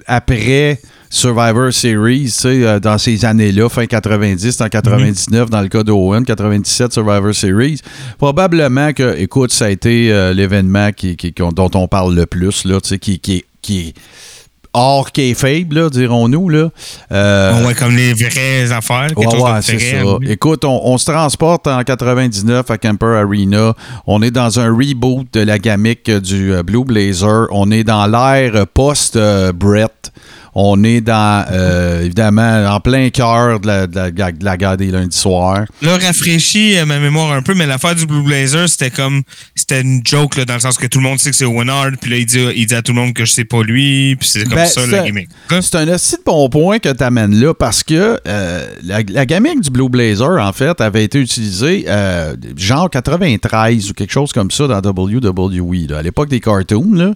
après 0.06 0.80
Survivor 1.10 1.72
Series, 1.72 2.24
tu 2.24 2.30
sais, 2.30 2.64
euh, 2.64 2.80
dans 2.80 2.98
ces 2.98 3.24
années-là, 3.24 3.68
fin 3.68 3.86
90, 3.86 4.60
en 4.60 4.68
99, 4.68 5.50
dans 5.50 5.60
le 5.62 5.68
cas 5.68 5.82
d'Owen, 5.82 6.24
97 6.24 6.92
Survivor 6.92 7.34
Series, 7.34 7.80
probablement 8.18 8.92
que, 8.92 9.16
écoute, 9.18 9.52
ça 9.52 9.66
a 9.66 9.68
été 9.70 10.12
euh, 10.12 10.32
l'événement 10.32 10.90
qui, 10.92 11.16
qui- 11.16 11.32
dont 11.32 11.70
on 11.74 11.88
parle 11.88 12.14
le 12.14 12.26
plus, 12.26 12.64
là, 12.64 12.80
tu 12.80 12.88
sais, 12.90 12.98
qui, 12.98 13.18
qui, 13.18 13.44
qui 13.62 13.88
est 13.88 13.94
hors 14.78 15.10
kayfabe, 15.10 15.72
là, 15.72 15.88
dirons-nous, 15.88 16.50
là. 16.50 16.68
Euh, 17.10 17.64
ouais, 17.66 17.72
comme 17.72 17.96
les 17.96 18.12
vraies 18.12 18.70
affaires. 18.72 19.06
Ouais, 19.16 19.24
ouais, 19.26 19.62
c'est 19.62 19.78
ça. 19.78 20.16
oui. 20.18 20.26
Écoute, 20.30 20.66
on, 20.66 20.80
on 20.84 20.98
se 20.98 21.10
transporte 21.10 21.66
en 21.66 21.82
99 21.82 22.70
à 22.70 22.76
Camper 22.76 23.06
Arena. 23.06 23.72
On 24.06 24.20
est 24.20 24.30
dans 24.30 24.60
un 24.60 24.68
reboot 24.68 25.28
de 25.32 25.40
la 25.40 25.58
gamique 25.58 26.10
du 26.10 26.52
euh, 26.52 26.62
Blue 26.62 26.84
Blazer. 26.84 27.46
On 27.52 27.70
est 27.70 27.84
dans 27.84 28.06
l'ère 28.06 28.66
post-Brett. 28.66 30.12
On 30.58 30.82
est 30.84 31.02
dans, 31.02 31.44
euh, 31.52 32.00
évidemment, 32.02 32.64
en 32.70 32.80
plein 32.80 33.10
cœur 33.10 33.60
de 33.60 33.66
la, 33.66 33.86
de 33.86 33.94
la- 33.94 34.32
de 34.32 34.42
la 34.44 34.56
guerre 34.56 34.78
des 34.78 34.86
lundis 34.90 35.14
soirs. 35.18 35.66
Là, 35.82 35.98
rafraîchis 35.98 36.78
euh, 36.78 36.86
ma 36.86 36.98
mémoire 36.98 37.32
un 37.32 37.42
peu, 37.42 37.52
mais 37.52 37.66
l'affaire 37.66 37.94
du 37.94 38.06
Blue 38.06 38.22
Blazer, 38.22 38.66
c'était 38.66 38.90
comme. 38.90 39.22
C'était 39.54 39.82
une 39.82 40.00
joke, 40.02 40.36
là, 40.36 40.46
dans 40.46 40.54
le 40.54 40.60
sens 40.60 40.78
que 40.78 40.86
tout 40.86 40.98
le 40.98 41.04
monde 41.04 41.18
sait 41.18 41.28
que 41.30 41.36
c'est 41.36 41.44
Owen 41.44 41.68
Hart, 41.68 41.96
puis 42.00 42.10
là, 42.10 42.16
il 42.16 42.24
dit, 42.24 42.40
il 42.56 42.66
dit 42.66 42.74
à 42.74 42.80
tout 42.80 42.92
le 42.94 43.00
monde 43.02 43.12
que 43.12 43.26
je 43.26 43.32
sais 43.32 43.44
pas 43.44 43.62
lui, 43.62 44.16
puis 44.16 44.26
c'est 44.28 44.44
comme 44.44 44.54
Ben, 44.54 44.64
ça, 44.66 44.86
le 44.86 45.02
gimmick. 45.04 45.28
Hein? 45.50 45.60
C'est 45.60 45.74
un 45.76 45.88
assez 45.88 46.16
de 46.16 46.22
bon 46.24 46.48
point 46.48 46.78
que 46.78 46.88
tu 46.90 47.04
amènes 47.04 47.34
là 47.38 47.52
parce 47.52 47.82
que 47.82 48.18
euh, 48.26 48.66
la, 48.82 49.00
la 49.06 49.26
gamique 49.26 49.60
du 49.60 49.68
Blue 49.70 49.90
Blazer, 49.90 50.38
en 50.42 50.52
fait, 50.54 50.80
avait 50.80 51.04
été 51.04 51.18
utilisée 51.20 51.84
euh, 51.88 52.34
genre 52.56 52.88
93 52.88 53.90
ou 53.90 53.92
quelque 53.92 54.12
chose 54.12 54.32
comme 54.32 54.50
ça 54.50 54.66
dans 54.66 54.78
WWE, 54.80 55.86
là, 55.90 55.98
à 55.98 56.02
l'époque 56.02 56.30
des 56.30 56.40
cartoons. 56.40 56.94
Là. 56.94 57.12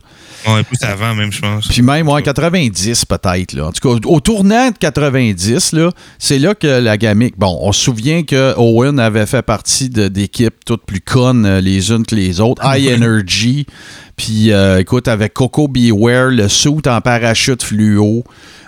Ouais, 0.47 0.63
plus 0.63 0.77
avant, 0.83 1.15
même, 1.15 1.33
je 1.33 1.41
pense. 1.41 1.69
Puis 1.69 1.81
même, 1.81 2.07
ouais, 2.07 2.23
90 2.23 3.07
peut-être. 3.07 3.30
Là. 3.55 3.67
En 3.67 3.73
tout 3.73 3.89
cas, 4.01 4.09
au 4.09 4.21
tournant 4.21 4.71
de 4.71 4.77
90, 4.79 5.73
là, 5.73 5.91
c'est 6.19 6.39
là 6.39 6.55
que 6.55 6.67
la 6.67 6.97
gamique... 6.97 7.35
Bon, 7.39 7.59
on 7.63 7.73
se 7.73 7.81
souvient 7.83 8.23
que 8.23 8.55
Owen 8.57 8.99
avait 9.01 9.27
fait 9.27 9.43
partie 9.43 9.89
d'équipes 9.89 10.55
toutes 10.65 10.85
plus 10.85 11.01
connes 11.01 11.47
euh, 11.47 11.61
les 11.61 11.91
unes 11.91 12.05
que 12.05 12.15
les 12.15 12.41
autres. 12.41 12.63
High 12.65 12.93
Energy. 13.03 13.67
Puis, 14.17 14.53
euh, 14.53 14.81
écoute, 14.81 15.09
avec 15.09 15.33
Coco 15.35 15.67
Beware, 15.69 16.31
le 16.31 16.49
suit 16.49 16.87
en 16.87 17.01
parachute 17.01 17.63
fluo. 17.63 18.25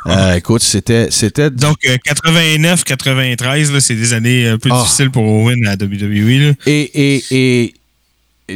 Euh, 0.06 0.34
écoute, 0.36 0.62
c'était... 0.62 1.08
c'était 1.10 1.50
Donc, 1.50 1.76
89-93, 1.84 3.80
c'est 3.80 3.94
des 3.94 4.12
années 4.14 4.48
un 4.48 4.58
peu 4.58 4.70
Ah. 4.72 4.78
difficiles 4.82 5.10
pour 5.10 5.22
Owen 5.24 5.66
à 5.66 5.74
WWE. 5.74 6.48
Là. 6.48 6.52
Et, 6.66 7.14
et, 7.16 7.24
et 7.30 7.74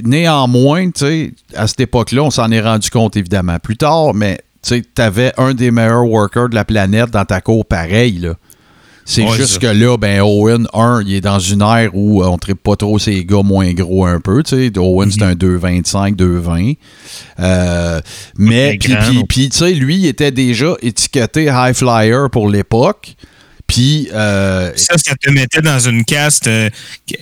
néanmoins, 0.02 0.86
tu 0.90 1.00
sais, 1.00 1.32
à 1.54 1.66
cette 1.66 1.80
époque-là, 1.80 2.22
on 2.22 2.30
s'en 2.30 2.50
est 2.50 2.60
rendu 2.60 2.90
compte 2.90 3.16
évidemment 3.16 3.58
plus 3.58 3.76
tard, 3.76 4.14
mais 4.14 4.38
tu 4.74 5.02
avais 5.02 5.32
un 5.38 5.54
des 5.54 5.70
meilleurs 5.70 6.04
workers 6.06 6.48
de 6.48 6.54
la 6.54 6.64
planète 6.64 7.10
dans 7.10 7.24
ta 7.24 7.40
cour 7.40 7.64
pareil. 7.66 8.18
Là. 8.18 8.34
C'est 9.08 9.22
Ouais, 9.22 9.36
juste 9.36 9.52
ça. 9.54 9.58
que 9.60 9.66
là, 9.68 9.96
ben 9.96 10.20
Owen, 10.20 10.66
un, 10.74 11.00
il 11.06 11.14
est 11.14 11.20
dans 11.20 11.38
une 11.38 11.62
ère 11.62 11.90
où 11.94 12.22
euh, 12.22 12.26
on 12.26 12.32
ne 12.48 12.54
pas 12.54 12.74
trop 12.74 12.98
ces 12.98 13.24
gars 13.24 13.42
moins 13.44 13.72
gros 13.72 14.04
un 14.04 14.18
peu. 14.18 14.42
Owen, 14.76 15.10
c'est 15.12 15.22
un 15.22 15.34
2,25, 15.34 16.16
2,20. 16.16 16.76
Euh, 17.38 18.00
mais, 18.36 18.76
puis, 19.28 19.48
tu 19.50 19.58
sais, 19.58 19.72
lui, 19.74 19.96
il 19.98 20.06
était 20.06 20.32
déjà 20.32 20.74
étiqueté 20.82 21.44
high 21.44 21.72
flyer 21.74 22.28
pour 22.30 22.48
l'époque. 22.48 23.14
Puis, 23.68 24.08
euh, 24.12 24.72
Ça, 24.74 24.94
ça 24.98 25.14
te 25.14 25.30
mettait 25.30 25.62
dans 25.62 25.78
une 25.78 26.04
caste. 26.04 26.48
euh, 26.48 26.68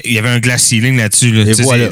il 0.04 0.12
y 0.14 0.18
avait 0.18 0.28
un 0.30 0.38
glass 0.40 0.62
ceiling 0.62 0.96
là-dessus. 0.96 1.32
Là. 1.32 1.52
Voilà. 1.64 1.88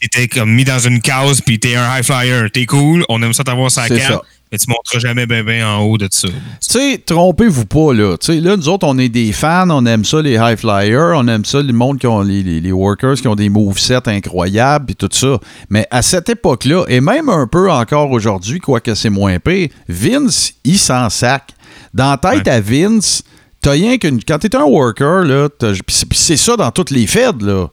T'étais 0.00 0.28
comme 0.28 0.50
mis 0.54 0.64
dans 0.64 0.78
une 0.78 1.02
case, 1.02 1.42
puis 1.42 1.58
t'es 1.60 1.74
un 1.76 1.98
high 1.98 2.02
flyer. 2.04 2.50
T'es 2.50 2.64
cool, 2.64 3.04
on 3.10 3.22
aime 3.22 3.34
ça 3.34 3.44
t'avoir 3.44 3.70
sa 3.70 3.86
carte. 3.86 4.24
Mais 4.50 4.58
tu 4.58 4.66
monteras 4.68 4.98
jamais 4.98 5.26
ben 5.26 5.44
ben 5.44 5.64
en 5.64 5.78
haut 5.80 5.96
de 5.98 6.08
ça. 6.10 6.28
Tu 6.28 6.34
sais, 6.60 7.02
trompez-vous 7.04 7.66
pas, 7.66 7.92
là. 7.94 8.16
Tu 8.18 8.26
sais, 8.34 8.40
là, 8.40 8.56
nous 8.56 8.68
autres, 8.68 8.86
on 8.86 8.98
est 8.98 9.08
des 9.08 9.32
fans, 9.32 9.68
on 9.70 9.86
aime 9.86 10.04
ça, 10.04 10.20
les 10.22 10.34
high 10.34 10.56
flyers, 10.56 11.12
on 11.16 11.26
aime 11.28 11.44
ça, 11.44 11.62
le 11.62 11.72
monde 11.72 11.98
qui 11.98 12.06
ont 12.06 12.20
les, 12.22 12.42
les, 12.42 12.60
les 12.60 12.72
workers 12.72 13.14
qui 13.14 13.28
ont 13.28 13.34
des 13.36 13.48
movesets 13.48 14.08
incroyables, 14.08 14.86
puis 14.86 14.96
tout 14.96 15.08
ça. 15.12 15.38
Mais 15.68 15.86
à 15.90 16.02
cette 16.02 16.28
époque-là, 16.28 16.84
et 16.88 17.00
même 17.00 17.28
un 17.28 17.46
peu 17.46 17.70
encore 17.70 18.10
aujourd'hui, 18.10 18.58
quoique 18.58 18.94
c'est 18.94 19.10
moins 19.10 19.38
pire, 19.38 19.68
Vince, 19.88 20.54
il 20.64 20.78
s'en 20.78 21.08
sac. 21.10 21.52
Dans 21.94 22.10
la 22.10 22.16
tête 22.16 22.48
à 22.48 22.60
Vince, 22.60 23.22
t'as 23.60 23.72
rien 23.72 23.98
qu'une. 23.98 24.20
Quand 24.24 24.38
t'es 24.38 24.54
un 24.56 24.64
worker, 24.64 25.24
là, 25.24 25.48
c'est- 25.88 26.36
ça 26.36 26.56
dans 26.56 26.70
toutes 26.70 26.90
les 26.90 27.06
feds, 27.06 27.40
là. 27.42 27.66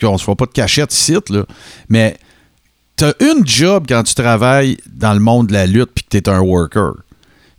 Qu'on 0.00 0.18
se 0.18 0.24
fait 0.24 0.34
pas 0.34 0.44
de 0.46 0.50
cachette 0.52 0.92
ici, 0.92 1.16
là. 1.30 1.44
Mais 1.88 2.16
t'as 3.02 3.14
une 3.32 3.46
job 3.46 3.84
quand 3.88 4.02
tu 4.04 4.14
travailles 4.14 4.76
dans 4.92 5.12
le 5.12 5.18
monde 5.20 5.48
de 5.48 5.52
la 5.54 5.66
lutte 5.66 5.90
puis 5.94 6.04
que 6.04 6.08
t'es 6.18 6.28
un 6.28 6.40
worker. 6.40 6.92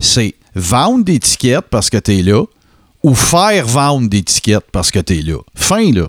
C'est 0.00 0.34
vendre 0.54 1.04
des 1.04 1.18
tickets 1.18 1.64
parce 1.70 1.90
que 1.90 1.98
t'es 1.98 2.22
là 2.22 2.42
ou 3.02 3.14
faire 3.14 3.66
vendre 3.66 4.08
des 4.08 4.22
tickets 4.22 4.64
parce 4.72 4.90
que 4.90 4.98
t'es 5.00 5.20
là. 5.22 5.36
Fin, 5.54 5.92
là. 5.92 6.08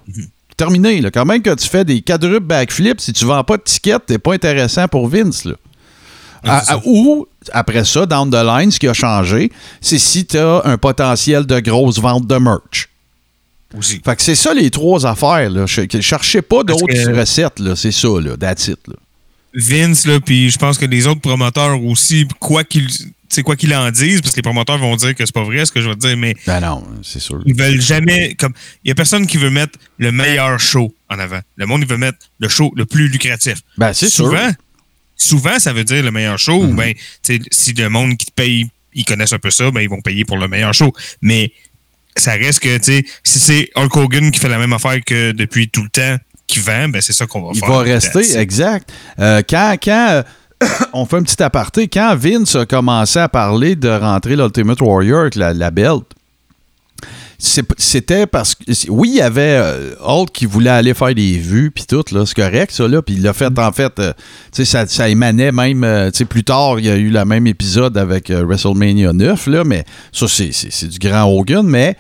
Terminé, 0.56 1.02
là. 1.02 1.12
Quand 1.12 1.26
même 1.26 1.42
que 1.42 1.54
tu 1.54 1.68
fais 1.68 1.84
des 1.84 2.02
quadruples 2.02 2.46
backflips, 2.46 3.02
si 3.02 3.12
tu 3.12 3.26
vends 3.26 3.44
pas 3.44 3.58
de 3.58 3.64
tickets, 3.64 4.06
t'es 4.06 4.18
pas 4.20 4.34
intéressant 4.34 4.88
pour 4.88 5.08
Vince, 5.10 5.44
là. 5.46 5.56
À- 6.44 6.62
ça. 6.64 6.74
à- 6.76 6.82
ou, 6.86 7.28
après 7.52 7.84
ça, 7.84 8.06
down 8.06 8.30
the 8.30 8.36
line, 8.36 8.72
ce 8.72 8.80
qui 8.80 8.88
a 8.88 8.94
changé, 8.94 9.52
c'est 9.82 10.00
si 10.00 10.26
tu 10.26 10.38
as 10.38 10.62
un 10.64 10.78
potentiel 10.78 11.46
de 11.46 11.60
grosse 11.60 12.00
vente 12.00 12.26
de 12.28 12.38
merch. 12.38 12.88
Aussi. 13.78 14.00
Fait 14.06 14.16
que 14.16 14.22
c'est 14.22 14.36
ça 14.36 14.54
les 14.54 14.70
trois 14.70 15.06
affaires. 15.06 15.50
Là. 15.50 15.68
Ch- 15.68 16.00
Cherchez 16.02 16.42
pas 16.42 16.64
d'autres 16.64 17.20
recettes. 17.20 17.60
là. 17.60 17.76
C'est 17.76 17.92
ça, 17.92 18.08
là. 18.22 18.38
That's 18.38 18.68
it. 18.70 18.80
Là. 18.88 18.94
Vince, 19.56 20.06
là, 20.06 20.20
puis 20.20 20.50
je 20.50 20.58
pense 20.58 20.78
que 20.78 20.86
les 20.86 21.08
autres 21.08 21.22
promoteurs 21.22 21.84
aussi, 21.84 22.28
quoi 22.40 22.64
qu'ils 22.64 22.90
sais, 23.36 23.44
quoi 23.44 23.56
qu'ils 23.56 23.74
en 23.76 23.92
disent, 23.92 24.22
parce 24.22 24.32
que 24.34 24.38
les 24.38 24.44
promoteurs 24.44 24.78
vont 24.78 24.96
dire 24.96 25.14
que 25.16 25.26
c'est 25.26 25.34
pas 25.34 25.44
vrai 25.44 25.66
ce 25.66 25.72
que 25.72 25.82
je 25.82 25.90
vais 25.90 25.96
te 25.96 26.00
dire, 26.00 26.18
mais 26.18 26.36
Ben 26.48 26.60
non, 26.62 26.84
c'est 27.04 27.20
sûr. 27.20 27.42
ils 27.46 27.56
veulent 27.56 27.82
jamais. 27.82 28.36
comme 28.36 28.54
Il 28.84 28.90
y 28.90 28.92
a 28.92 28.96
personne 28.96 29.28
qui 29.28 29.38
veut 29.38 29.50
mettre 29.50 29.78
le 29.98 30.12
meilleur 30.12 30.60
show 30.60 30.94
en 31.10 31.20
avant. 31.20 31.40
Le 31.56 31.66
monde, 31.66 31.82
il 31.82 31.88
veut 31.88 31.98
mettre 31.98 32.18
le 32.40 32.48
show 32.48 32.72
le 32.76 32.86
plus 32.86 33.08
lucratif. 33.08 33.58
Ben 33.78 33.94
c'est 33.94 34.10
sûr. 34.10 34.34
souvent, 35.16 35.60
ça 35.60 35.74
veut 35.74 35.84
dire 35.84 36.04
le 36.04 36.12
meilleur 36.12 36.40
show. 36.40 36.64
ou 36.64 36.74
ben, 36.74 36.94
tu 36.94 37.36
sais, 37.36 37.40
si 37.52 37.74
le 37.74 37.90
monde 37.90 38.18
qui 38.18 38.26
te 38.28 38.32
paye, 38.32 38.68
ils 38.94 39.06
connaissent 39.06 39.34
un 39.34 39.40
peu 39.40 39.52
ça, 39.52 39.72
ben, 39.72 39.82
ils 39.82 39.90
vont 39.90 40.02
payer 40.02 40.26
pour 40.26 40.38
le 40.38 40.48
meilleur 40.48 40.74
show. 40.74 40.94
Mais 41.22 41.52
ça 42.18 42.34
reste 42.34 42.60
que, 42.60 42.78
tu 42.78 42.84
sais, 42.84 43.06
si 43.24 43.40
c'est 43.40 43.70
Hulk 43.76 43.96
Hogan 43.98 44.32
qui 44.32 44.40
fait 44.40 44.50
la 44.50 44.58
même 44.58 44.74
affaire 44.74 45.04
que 45.06 45.32
depuis 45.32 45.70
tout 45.70 45.84
le 45.84 45.90
temps, 45.90 46.18
qui 46.56 46.66
vend, 46.66 46.90
ben, 46.90 47.02
c'est 47.02 47.14
ça 47.14 47.26
qu'on 47.26 47.42
va 47.44 47.52
Il 47.54 47.60
faire. 47.60 47.70
va 47.70 47.80
rester, 47.80 48.38
exact. 48.38 48.90
Euh, 49.20 49.42
quand 49.50 49.76
quand 49.84 50.08
euh, 50.10 50.24
on 50.94 51.06
fait 51.06 51.18
un 51.18 51.24
petit 51.24 51.42
aparté, 51.44 51.88
quand 51.88 52.16
Vince 52.16 52.56
a 52.56 52.66
commencé 52.66 53.20
à 53.20 53.30
parler 53.30 53.76
de 53.76 53.90
rentrer 53.90 54.36
l'Ultimate 54.36 54.82
Warrior 54.82 55.22
avec 55.22 55.36
la, 55.36 55.54
la 55.54 55.72
belt, 55.72 56.04
c'était 57.38 58.26
parce 58.28 58.56
que. 58.56 58.64
Oui, 58.90 59.10
il 59.14 59.18
y 59.18 59.22
avait 59.22 59.60
euh, 59.62 59.94
Hulk 60.02 60.32
qui 60.32 60.46
voulait 60.46 60.70
aller 60.70 60.94
faire 60.94 61.14
des 61.14 61.38
vues, 61.38 61.70
puis 61.70 61.84
tout, 61.86 62.04
là, 62.12 62.26
c'est 62.26 62.36
correct, 62.36 62.72
ça, 62.72 62.88
là. 62.88 63.02
Puis 63.02 63.16
il 63.16 63.22
l'a 63.24 63.34
fait, 63.34 63.58
en 63.60 63.72
fait, 63.72 64.00
euh, 64.00 64.14
tu 64.54 64.64
sais, 64.64 64.66
ça, 64.66 64.88
ça 64.88 65.10
émanait 65.10 65.52
même. 65.52 65.84
euh, 65.84 66.10
tu 66.12 66.20
sais, 66.20 66.26
plus 66.26 66.44
tard, 66.46 66.80
il 66.80 66.86
y 66.86 66.90
a 66.90 66.96
eu 66.96 67.10
le 67.10 67.26
même 67.26 67.46
épisode 67.48 67.98
avec 67.98 68.30
euh, 68.30 68.46
WrestleMania 68.46 69.12
9, 69.14 69.48
là, 69.48 69.64
mais 69.66 69.84
ça, 70.14 70.28
c'est 70.30 70.88
du 70.88 70.98
grand 71.00 71.26
Hogan, 71.26 71.66
mais. 71.68 71.98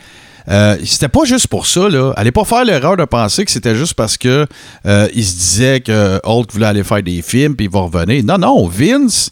Euh, 0.49 0.77
c'était 0.85 1.07
pas 1.09 1.25
juste 1.25 1.47
pour 1.47 1.65
ça, 1.67 1.89
là. 1.89 2.11
Allez 2.15 2.31
pas 2.31 2.45
faire 2.45 2.63
l'erreur 2.65 2.97
de 2.97 3.05
penser 3.05 3.45
que 3.45 3.51
c'était 3.51 3.75
juste 3.75 3.93
parce 3.95 4.17
que 4.17 4.45
euh, 4.85 5.07
il 5.13 5.25
se 5.25 5.35
disait 5.35 5.79
que 5.81 6.19
Hulk 6.23 6.51
voulait 6.53 6.67
aller 6.67 6.83
faire 6.83 7.01
des 7.03 7.21
films 7.21 7.55
puis 7.55 7.65
il 7.65 7.71
va 7.71 7.81
revenir. 7.81 8.23
Non, 8.23 8.37
non, 8.37 8.67
Vince, 8.67 9.31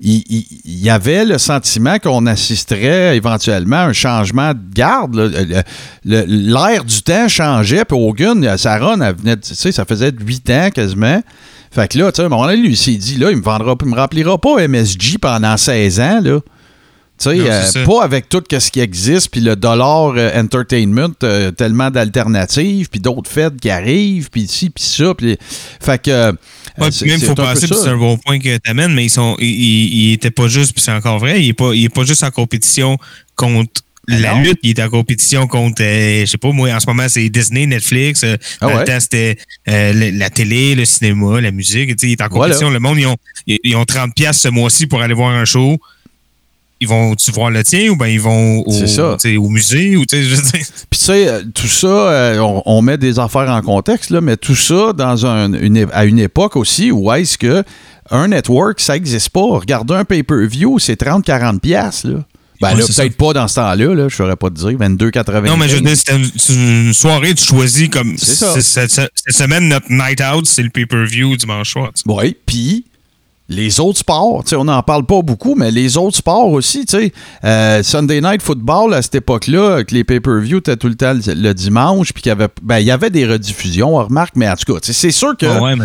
il, 0.00 0.22
il- 0.28 0.46
il 0.64 0.90
avait 0.90 1.24
le 1.24 1.38
sentiment 1.38 1.98
qu'on 1.98 2.26
assisterait 2.26 3.16
éventuellement 3.16 3.76
à 3.76 3.84
un 3.86 3.92
changement 3.92 4.52
de 4.52 4.60
garde. 4.74 5.16
L'air 6.04 6.84
du 6.84 7.02
temps 7.02 7.28
changeait, 7.28 7.84
puis 7.84 7.96
Hogan, 7.98 8.56
sa 8.58 8.78
run, 8.78 9.00
elle 9.00 9.14
venait, 9.16 9.36
tu 9.36 9.54
sais, 9.54 9.72
ça 9.72 9.84
faisait 9.84 10.12
8 10.18 10.50
ans 10.50 10.68
quasiment. 10.74 11.22
Fait 11.70 11.88
que 11.88 11.98
là, 11.98 12.12
tu 12.12 12.16
sais, 12.16 12.22
à 12.22 12.26
un 12.26 12.28
moment 12.28 12.46
donné, 12.46 12.56
lui, 12.58 12.70
il 12.70 12.76
s'est 12.76 12.94
dit, 12.94 13.16
là, 13.16 13.30
il 13.30 13.36
me 13.38 13.42
vendra, 13.42 13.74
il 13.80 13.88
me 13.88 13.96
remplira 13.96 14.38
pas 14.38 14.66
MSG 14.68 15.18
pendant 15.20 15.56
16 15.56 16.00
ans, 16.00 16.20
là. 16.22 16.38
Tu 17.16 17.30
sais, 17.30 17.36
euh, 17.38 17.84
pas 17.86 18.02
avec 18.02 18.28
tout 18.28 18.42
ce 18.50 18.70
qui 18.70 18.80
existe, 18.80 19.30
puis 19.30 19.40
le 19.40 19.54
dollar 19.54 20.14
euh, 20.16 20.40
entertainment, 20.40 21.14
euh, 21.22 21.52
tellement 21.52 21.90
d'alternatives, 21.90 22.88
puis 22.90 22.98
d'autres 23.00 23.30
fêtes 23.30 23.60
qui 23.60 23.70
arrivent, 23.70 24.30
puis 24.30 24.48
ci, 24.48 24.68
puis 24.70 24.82
ça. 24.82 25.14
Puis... 25.14 25.38
Fait 25.80 26.02
que. 26.02 26.32
Ouais, 26.32 26.90
c'est- 26.90 27.02
puis 27.04 27.10
même, 27.12 27.20
c'est 27.20 27.26
faut 27.26 27.34
passer, 27.36 27.68
c'est 27.68 27.88
un 27.88 27.96
bon 27.96 28.16
point 28.16 28.40
que 28.40 28.56
tu 28.56 28.70
amènes, 28.70 28.92
mais 28.94 29.04
ils 29.04 29.10
sont, 29.10 29.36
ils, 29.38 29.46
ils, 29.46 30.08
ils 30.08 30.12
étaient 30.14 30.32
pas 30.32 30.48
juste, 30.48 30.72
puis 30.72 30.82
c'est 30.82 30.90
encore 30.92 31.20
vrai, 31.20 31.40
il 31.40 31.50
est 31.50 31.52
pas, 31.52 31.72
il 31.72 31.84
est 31.84 31.88
pas 31.94 32.02
juste 32.04 32.24
en 32.24 32.30
compétition 32.32 32.98
contre 33.36 33.82
la 34.08 34.34
non. 34.34 34.42
lutte, 34.42 34.58
il 34.62 34.70
est 34.78 34.82
en 34.82 34.90
compétition 34.90 35.46
contre, 35.46 35.82
euh, 35.82 36.20
je 36.22 36.26
sais 36.26 36.36
pas, 36.38 36.50
moi, 36.52 36.70
en 36.72 36.80
ce 36.80 36.86
moment, 36.86 37.08
c'est 37.08 37.28
Disney, 37.30 37.66
Netflix, 37.66 38.22
euh, 38.24 38.36
Ah 38.60 38.66
ouais? 38.68 38.84
temps, 38.84 39.00
c'était 39.00 39.38
euh, 39.68 40.10
la 40.12 40.30
télé, 40.30 40.74
le 40.74 40.84
cinéma, 40.84 41.40
la 41.40 41.50
musique, 41.52 41.90
tu 41.90 41.94
sais, 41.98 42.06
il 42.08 42.12
est 42.12 42.22
en 42.22 42.28
compétition. 42.28 42.70
Le 42.70 42.80
monde, 42.80 42.98
ils 42.98 43.06
ont, 43.06 43.16
ils, 43.46 43.76
ont 43.76 43.84
30 43.84 44.14
pièces 44.14 44.38
ce 44.40 44.48
mois-ci 44.48 44.86
pour 44.86 45.00
aller 45.00 45.14
voir 45.14 45.30
un 45.30 45.44
show. 45.44 45.78
Ils 46.80 46.88
vont-tu 46.88 47.30
voir 47.30 47.50
le 47.50 47.62
tien 47.62 47.88
ou 47.90 47.96
ben 47.96 48.08
ils 48.08 48.20
vont 48.20 48.58
au, 48.60 48.72
tu 49.16 49.36
au 49.36 49.48
musée 49.48 49.96
ou 49.96 50.04
tu 50.04 50.22
sais. 50.22 50.58
Puis 50.90 50.98
tu 50.98 51.04
sais, 51.04 51.28
euh, 51.28 51.42
tout 51.54 51.68
ça, 51.68 51.86
euh, 51.86 52.38
on, 52.40 52.62
on 52.66 52.82
met 52.82 52.98
des 52.98 53.18
affaires 53.18 53.48
en 53.48 53.62
contexte, 53.62 54.10
là, 54.10 54.20
mais 54.20 54.36
tout 54.36 54.56
ça 54.56 54.92
dans 54.92 55.24
un- 55.24 55.52
une, 55.54 55.86
à 55.92 56.04
une 56.04 56.18
époque 56.18 56.56
aussi 56.56 56.90
où 56.90 57.10
est-ce 57.12 57.38
que 57.38 57.62
un 58.10 58.28
network, 58.28 58.80
ça 58.80 58.94
n'existe 58.94 59.30
pas. 59.30 59.40
Regarder 59.40 59.94
un 59.94 60.04
pay-per-view, 60.04 60.78
c'est 60.78 61.00
30-40$, 61.00 61.60
piastres, 61.60 62.08
là. 62.08 62.18
Ben 62.60 62.74
là, 62.76 62.84
peut-être 62.86 63.16
pas 63.16 63.32
dans 63.32 63.48
ce 63.48 63.56
temps-là, 63.56 63.94
là, 63.94 64.08
je 64.08 64.14
saurais 64.14 64.36
pas 64.36 64.48
te 64.48 64.54
dire, 64.54 64.70
22,80$. 64.78 65.46
Non, 65.46 65.56
mais 65.56 65.68
je 65.68 65.74
veux 65.76 65.80
dire, 65.80 65.96
c'était 65.96 66.16
une, 66.16 66.30
c'est 66.36 66.54
une 66.54 66.92
soirée, 66.94 67.34
tu 67.34 67.44
choisis 67.44 67.88
comme. 67.88 68.16
C'est 68.16 68.62
ça. 68.62 68.88
Cette 68.88 69.10
semaine, 69.36 69.68
notre 69.68 69.86
night 69.90 70.20
out, 70.22 70.46
c'est 70.46 70.62
le 70.62 70.70
pay-per-view 70.70 71.36
dimanche 71.36 71.72
soir. 71.72 71.90
tu. 71.94 72.02
Oui, 72.06 72.36
puis 72.46 72.84
les 73.50 73.78
autres 73.78 73.98
sports, 73.98 74.42
tu 74.42 74.50
sais, 74.50 74.56
on 74.56 74.64
n'en 74.64 74.82
parle 74.82 75.04
pas 75.04 75.20
beaucoup, 75.20 75.54
mais 75.54 75.70
les 75.70 75.98
autres 75.98 76.16
sports 76.16 76.48
aussi, 76.48 76.86
tu 76.86 76.96
sais, 76.96 77.12
euh, 77.44 77.82
Sunday 77.82 78.22
Night 78.22 78.40
Football 78.40 78.94
à 78.94 79.02
cette 79.02 79.16
époque-là, 79.16 79.84
que 79.84 79.94
les 79.94 80.02
pay-per-view 80.02 80.58
étaient 80.58 80.76
tout 80.76 80.88
le 80.88 80.94
temps 80.94 81.12
le, 81.12 81.52
dimanche, 81.52 82.14
puis 82.14 82.22
qu'il 82.22 82.30
y 82.30 82.32
avait, 82.32 82.48
ben, 82.62 82.78
il 82.78 82.86
y 82.86 82.90
avait 82.90 83.10
des 83.10 83.26
rediffusions, 83.26 83.96
on 83.96 84.04
remarque, 84.04 84.34
mais 84.34 84.48
en 84.48 84.56
tout 84.56 84.72
cas, 84.72 84.78
c'est 84.82 85.10
sûr 85.10 85.36
que, 85.36 85.44
Ah 85.44 85.60
ouais, 85.60 85.76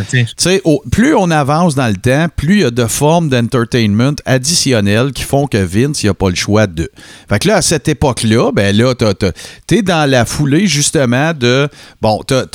plus 0.89 1.15
on 1.15 1.29
avance 1.31 1.75
dans 1.75 1.87
le 1.87 1.97
temps, 1.97 2.27
plus 2.33 2.55
il 2.55 2.61
y 2.61 2.65
a 2.65 2.71
de 2.71 2.85
formes 2.85 3.27
d'entertainment 3.27 4.15
additionnelles 4.25 5.11
qui 5.11 5.23
font 5.23 5.45
que 5.45 5.57
Vince, 5.57 6.01
il 6.03 6.07
n'a 6.07 6.13
pas 6.13 6.29
le 6.29 6.35
choix 6.35 6.65
de. 6.65 6.89
Fait 7.27 7.39
que 7.39 7.49
là, 7.49 7.57
à 7.57 7.61
cette 7.61 7.89
époque-là, 7.89 8.51
ben 8.53 8.75
là, 8.75 8.93
t'es 9.67 9.81
dans 9.81 10.09
la 10.09 10.25
foulée, 10.25 10.65
justement, 10.65 11.33
de, 11.33 11.67
bon, 12.01 12.21
t'as- 12.25 12.45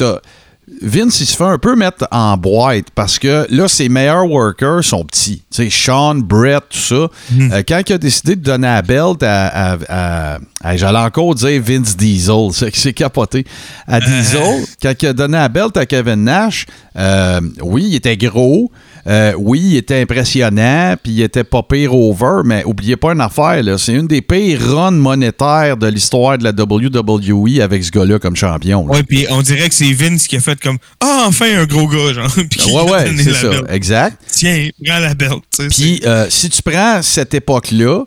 Vince, 0.82 1.20
il 1.20 1.26
se 1.26 1.36
fait 1.36 1.44
un 1.44 1.58
peu 1.58 1.76
mettre 1.76 2.06
en 2.10 2.36
boîte 2.38 2.86
parce 2.94 3.18
que 3.18 3.46
là, 3.50 3.68
ses 3.68 3.88
meilleurs 3.90 4.26
workers 4.26 4.82
sont 4.82 5.04
petits. 5.04 5.42
Tu 5.54 5.64
sais, 5.64 5.70
Sean, 5.70 6.14
Brett, 6.16 6.62
tout 6.70 6.78
ça. 6.78 6.94
Euh, 7.38 7.62
quand 7.68 7.82
il 7.86 7.92
a 7.92 7.98
décidé 7.98 8.34
de 8.36 8.42
donner 8.42 8.66
la 8.68 8.82
belt 8.82 9.22
à. 9.22 9.46
à- 9.46 9.76
à- 9.88 10.38
à- 10.62 10.76
J'allais 10.76 10.98
encore 10.98 11.34
dire 11.34 11.62
Vince 11.62 11.96
Diesel, 11.96 12.48
c'est 12.52 12.74
c'est 12.74 12.92
capoté. 12.94 13.44
À 13.86 14.00
Diesel, 14.00 14.64
quand 14.82 14.94
il 15.02 15.06
a 15.08 15.12
donné 15.12 15.34
la 15.36 15.48
belt 15.50 15.76
à 15.76 15.84
Kevin 15.86 16.24
Nash, 16.24 16.64
euh, 16.96 17.40
oui, 17.60 17.84
il 17.88 17.94
était 17.96 18.16
gros. 18.16 18.70
Euh, 19.06 19.34
oui, 19.36 19.60
il 19.62 19.76
était 19.76 20.00
impressionnant, 20.00 20.94
puis 21.02 21.12
il 21.12 21.22
était 21.22 21.44
pas 21.44 21.62
pire 21.62 21.94
over, 21.94 22.40
mais 22.44 22.64
oubliez 22.64 22.96
pas 22.96 23.12
une 23.12 23.20
affaire, 23.20 23.62
c'est 23.78 23.92
une 23.92 24.06
des 24.06 24.22
pires 24.22 24.60
runs 24.60 24.90
monétaires 24.92 25.76
de 25.76 25.86
l'histoire 25.86 26.38
de 26.38 26.44
la 26.44 26.52
WWE 26.52 27.60
avec 27.60 27.84
ce 27.84 27.90
gars-là 27.90 28.18
comme 28.18 28.34
champion. 28.36 28.86
Ouais, 28.86 29.02
puis 29.02 29.26
on 29.30 29.42
dirait 29.42 29.68
que 29.68 29.74
c'est 29.74 29.92
Vince 29.92 30.26
qui 30.26 30.36
a 30.36 30.40
fait 30.40 30.58
comme 30.60 30.78
Ah, 31.00 31.24
enfin 31.26 31.46
un 31.58 31.66
gros 31.66 31.86
gars, 31.86 32.12
genre. 32.14 32.30
Puis 32.50 32.72
Ouais, 32.72 32.90
ouais, 32.90 33.12
c'est 33.16 33.34
ça, 33.34 33.50
belt. 33.50 33.64
exact. 33.70 34.22
Tiens, 34.30 34.68
prends 34.84 34.98
la 34.98 35.14
belt. 35.14 35.42
Puis 35.70 36.00
euh, 36.06 36.26
si 36.30 36.48
tu 36.48 36.62
prends 36.62 37.00
cette 37.02 37.34
époque-là, 37.34 38.04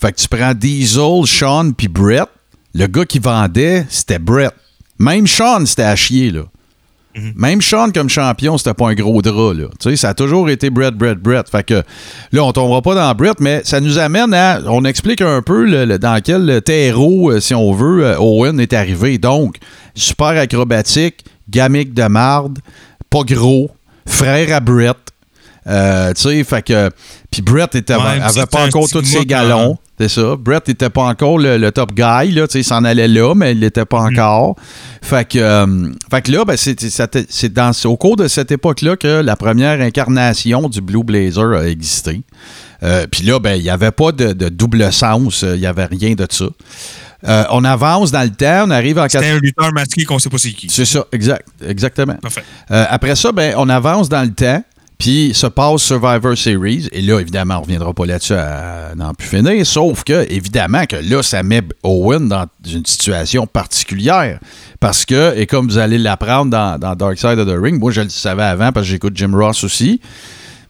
fait 0.00 0.12
que 0.12 0.20
tu 0.20 0.26
prends 0.28 0.52
Diesel, 0.54 1.26
Sean 1.26 1.70
puis 1.70 1.86
Brett, 1.86 2.28
le 2.74 2.86
gars 2.88 3.04
qui 3.04 3.20
vendait, 3.20 3.86
c'était 3.88 4.18
Brett. 4.18 4.52
Même 4.98 5.26
Sean, 5.28 5.64
c'était 5.66 5.82
à 5.82 5.94
chier, 5.94 6.30
là. 6.32 6.42
Même 7.36 7.60
Sean 7.60 7.90
comme 7.90 8.08
champion, 8.08 8.56
c'était 8.56 8.74
pas 8.74 8.88
un 8.88 8.94
gros 8.94 9.20
drap, 9.20 9.52
ça 9.96 10.08
a 10.08 10.14
toujours 10.14 10.48
été 10.48 10.70
Brett, 10.70 10.94
Brett, 10.94 11.18
Brett. 11.18 11.48
Fait 11.48 11.62
que 11.62 11.82
là, 12.32 12.44
on 12.44 12.52
tombera 12.52 12.80
pas 12.80 12.94
dans 12.94 13.14
Brett, 13.14 13.38
mais 13.38 13.60
ça 13.64 13.80
nous 13.80 13.98
amène 13.98 14.32
à. 14.32 14.60
On 14.66 14.84
explique 14.84 15.20
un 15.20 15.42
peu 15.42 15.98
dans 15.98 16.20
quel 16.22 16.62
terreau, 16.62 17.30
euh, 17.30 17.40
si 17.40 17.54
on 17.54 17.72
veut, 17.72 18.04
euh, 18.04 18.18
Owen 18.18 18.58
est 18.60 18.72
arrivé. 18.72 19.18
Donc, 19.18 19.56
super 19.94 20.28
acrobatique, 20.28 21.24
gamique 21.50 21.92
de 21.92 22.04
marde, 22.04 22.60
pas 23.10 23.24
gros, 23.24 23.70
frère 24.06 24.54
à 24.54 24.60
Brett. 24.60 24.96
Euh, 25.66 26.12
tu 26.14 26.22
sais, 26.22 26.44
fait 26.44 26.62
que. 26.62 26.90
Puis 27.30 27.40
Brett 27.42 27.74
était, 27.74 27.94
Ouais, 27.94 28.20
avait 28.20 28.46
pas 28.46 28.66
encore 28.66 28.88
tous 28.88 29.04
ses 29.04 29.24
galons. 29.24 29.78
C'est 29.98 30.08
ça. 30.08 30.34
Brett 30.36 30.66
n'était 30.66 30.90
pas 30.90 31.02
encore 31.04 31.38
le, 31.38 31.56
le 31.58 31.70
top 31.70 31.92
guy. 31.94 32.32
Là, 32.32 32.48
Tu 32.48 32.54
sais, 32.54 32.60
il 32.60 32.64
s'en 32.64 32.82
allait 32.82 33.06
là, 33.06 33.34
mais 33.36 33.52
il 33.52 33.60
l'était 33.60 33.84
pas 33.84 34.00
Mm. 34.00 34.18
encore. 34.18 34.56
Fait 35.00 35.28
que, 35.28 35.38
euh, 35.38 35.90
fait 36.10 36.22
que 36.22 36.32
là, 36.32 36.44
ben, 36.44 36.56
c'est, 36.56 37.86
au 37.86 37.96
cours 37.96 38.16
de 38.16 38.26
cette 38.26 38.50
époque-là 38.50 38.96
que 38.96 39.20
la 39.20 39.36
première 39.36 39.80
incarnation 39.80 40.68
du 40.68 40.80
Blue 40.80 41.04
Blazer 41.04 41.52
a 41.52 41.68
existé. 41.68 42.22
Euh, 42.82 43.06
Puis 43.08 43.22
là, 43.22 43.38
ben, 43.38 43.54
il 43.54 43.62
n'y 43.62 43.70
avait 43.70 43.92
pas 43.92 44.10
de, 44.10 44.32
de 44.32 44.48
double 44.48 44.92
sens. 44.92 45.42
Il 45.42 45.60
n'y 45.60 45.66
avait 45.66 45.86
rien 45.86 46.14
de 46.14 46.26
ça. 46.28 46.46
Euh, 47.28 47.44
on 47.50 47.64
avance 47.64 48.10
dans 48.10 48.22
le 48.24 48.30
temps. 48.30 48.64
On 48.66 48.70
arrive 48.72 48.98
en 48.98 49.08
C'était 49.08 49.28
un 49.30 49.38
lutteur 49.38 49.72
masqué 49.72 50.04
qu'on 50.04 50.18
sait 50.18 50.28
pas 50.28 50.38
c'est 50.38 50.50
qui. 50.50 50.68
c'est 50.68 50.84
ça, 50.84 51.04
exact, 51.12 51.46
exactement. 51.64 52.14
Parfait. 52.20 52.42
Euh, 52.72 52.84
après 52.90 53.14
ça, 53.14 53.30
ben, 53.30 53.54
on 53.56 53.68
avance 53.68 54.08
dans 54.08 54.22
le 54.22 54.32
temps, 54.32 54.60
puis 55.02 55.32
se 55.34 55.48
passe 55.48 55.82
Survivor 55.82 56.38
Series, 56.38 56.88
et 56.92 57.02
là, 57.02 57.18
évidemment, 57.18 57.54
on 57.54 57.58
ne 57.58 57.64
reviendra 57.64 57.92
pas 57.92 58.06
là-dessus 58.06 58.34
à 58.34 58.94
n'en 58.94 59.14
plus 59.14 59.26
finir, 59.26 59.66
sauf 59.66 60.04
que, 60.04 60.30
évidemment, 60.30 60.86
que 60.86 60.94
là, 60.94 61.24
ça 61.24 61.42
met 61.42 61.60
Owen 61.82 62.28
dans 62.28 62.46
une 62.64 62.86
situation 62.86 63.48
particulière, 63.48 64.38
parce 64.78 65.04
que, 65.04 65.36
et 65.36 65.46
comme 65.48 65.66
vous 65.66 65.78
allez 65.78 65.98
l'apprendre 65.98 66.52
dans, 66.52 66.94
Dark 66.94 67.18
Side 67.18 67.40
of 67.40 67.48
the 67.48 67.60
Ring, 67.60 67.80
moi, 67.80 67.90
je 67.90 68.02
le 68.02 68.10
savais 68.10 68.44
avant, 68.44 68.70
parce 68.70 68.86
que 68.86 68.92
j'écoute 68.92 69.14
Jim 69.16 69.32
Ross 69.34 69.64
aussi, 69.64 70.00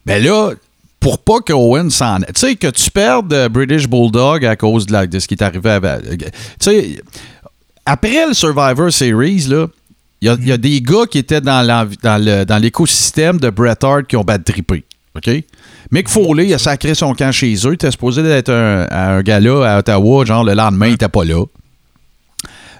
ben 0.03 0.23
là, 0.23 0.53
pour 0.99 1.19
pas 1.19 1.39
que 1.41 1.53
Owen 1.53 1.91
s'en... 1.91 2.17
Tu 2.21 2.25
sais, 2.33 2.55
que 2.55 2.71
tu 2.71 2.89
perdes 2.89 3.31
euh, 3.33 3.49
British 3.49 3.87
Bulldog 3.87 4.45
à 4.45 4.55
cause 4.55 4.87
de, 4.87 5.19
ce 5.19 5.27
qui 5.27 5.35
est 5.35 5.43
arrivé 5.43 5.69
avec... 5.69 6.23
Tu 6.23 6.31
sais, 6.59 7.03
après 7.85 8.25
le 8.25 8.33
Survivor 8.33 8.91
Series, 8.91 9.45
là, 9.47 9.67
il 10.23 10.27
y 10.27 10.29
a- 10.29 10.37
il 10.39 10.47
y, 10.47 10.51
a 10.53 10.57
des 10.57 10.79
gars 10.81 11.05
qui 11.09 11.17
étaient 11.17 11.41
dans 11.41 11.61
l'envi- 11.61 11.97
dans 12.01 12.61
l'écosystème 12.61 13.39
de 13.41 13.49
Bret 13.49 13.75
Hart 13.83 14.07
qui 14.07 14.15
ont 14.15 14.23
bad 14.23 14.43
trippé. 14.45 14.85
OK? 15.15 15.29
Mick 15.91 16.07
Foley, 16.07 16.47
il 16.47 16.53
a 16.53 16.57
sacré 16.57 16.95
son 16.95 17.13
camp 17.13 17.31
chez 17.31 17.53
eux. 17.65 17.71
Il 17.71 17.73
était 17.73 17.91
supposé 17.91 18.23
d'être 18.23 18.49
un, 18.49 18.87
à 18.89 19.11
un 19.15 19.21
gala 19.21 19.75
à 19.75 19.79
Ottawa, 19.79 20.23
genre 20.25 20.43
le 20.45 20.53
lendemain, 20.53 20.87
il 20.87 20.91
n'était 20.91 21.09
pas 21.09 21.25
là. 21.25 21.43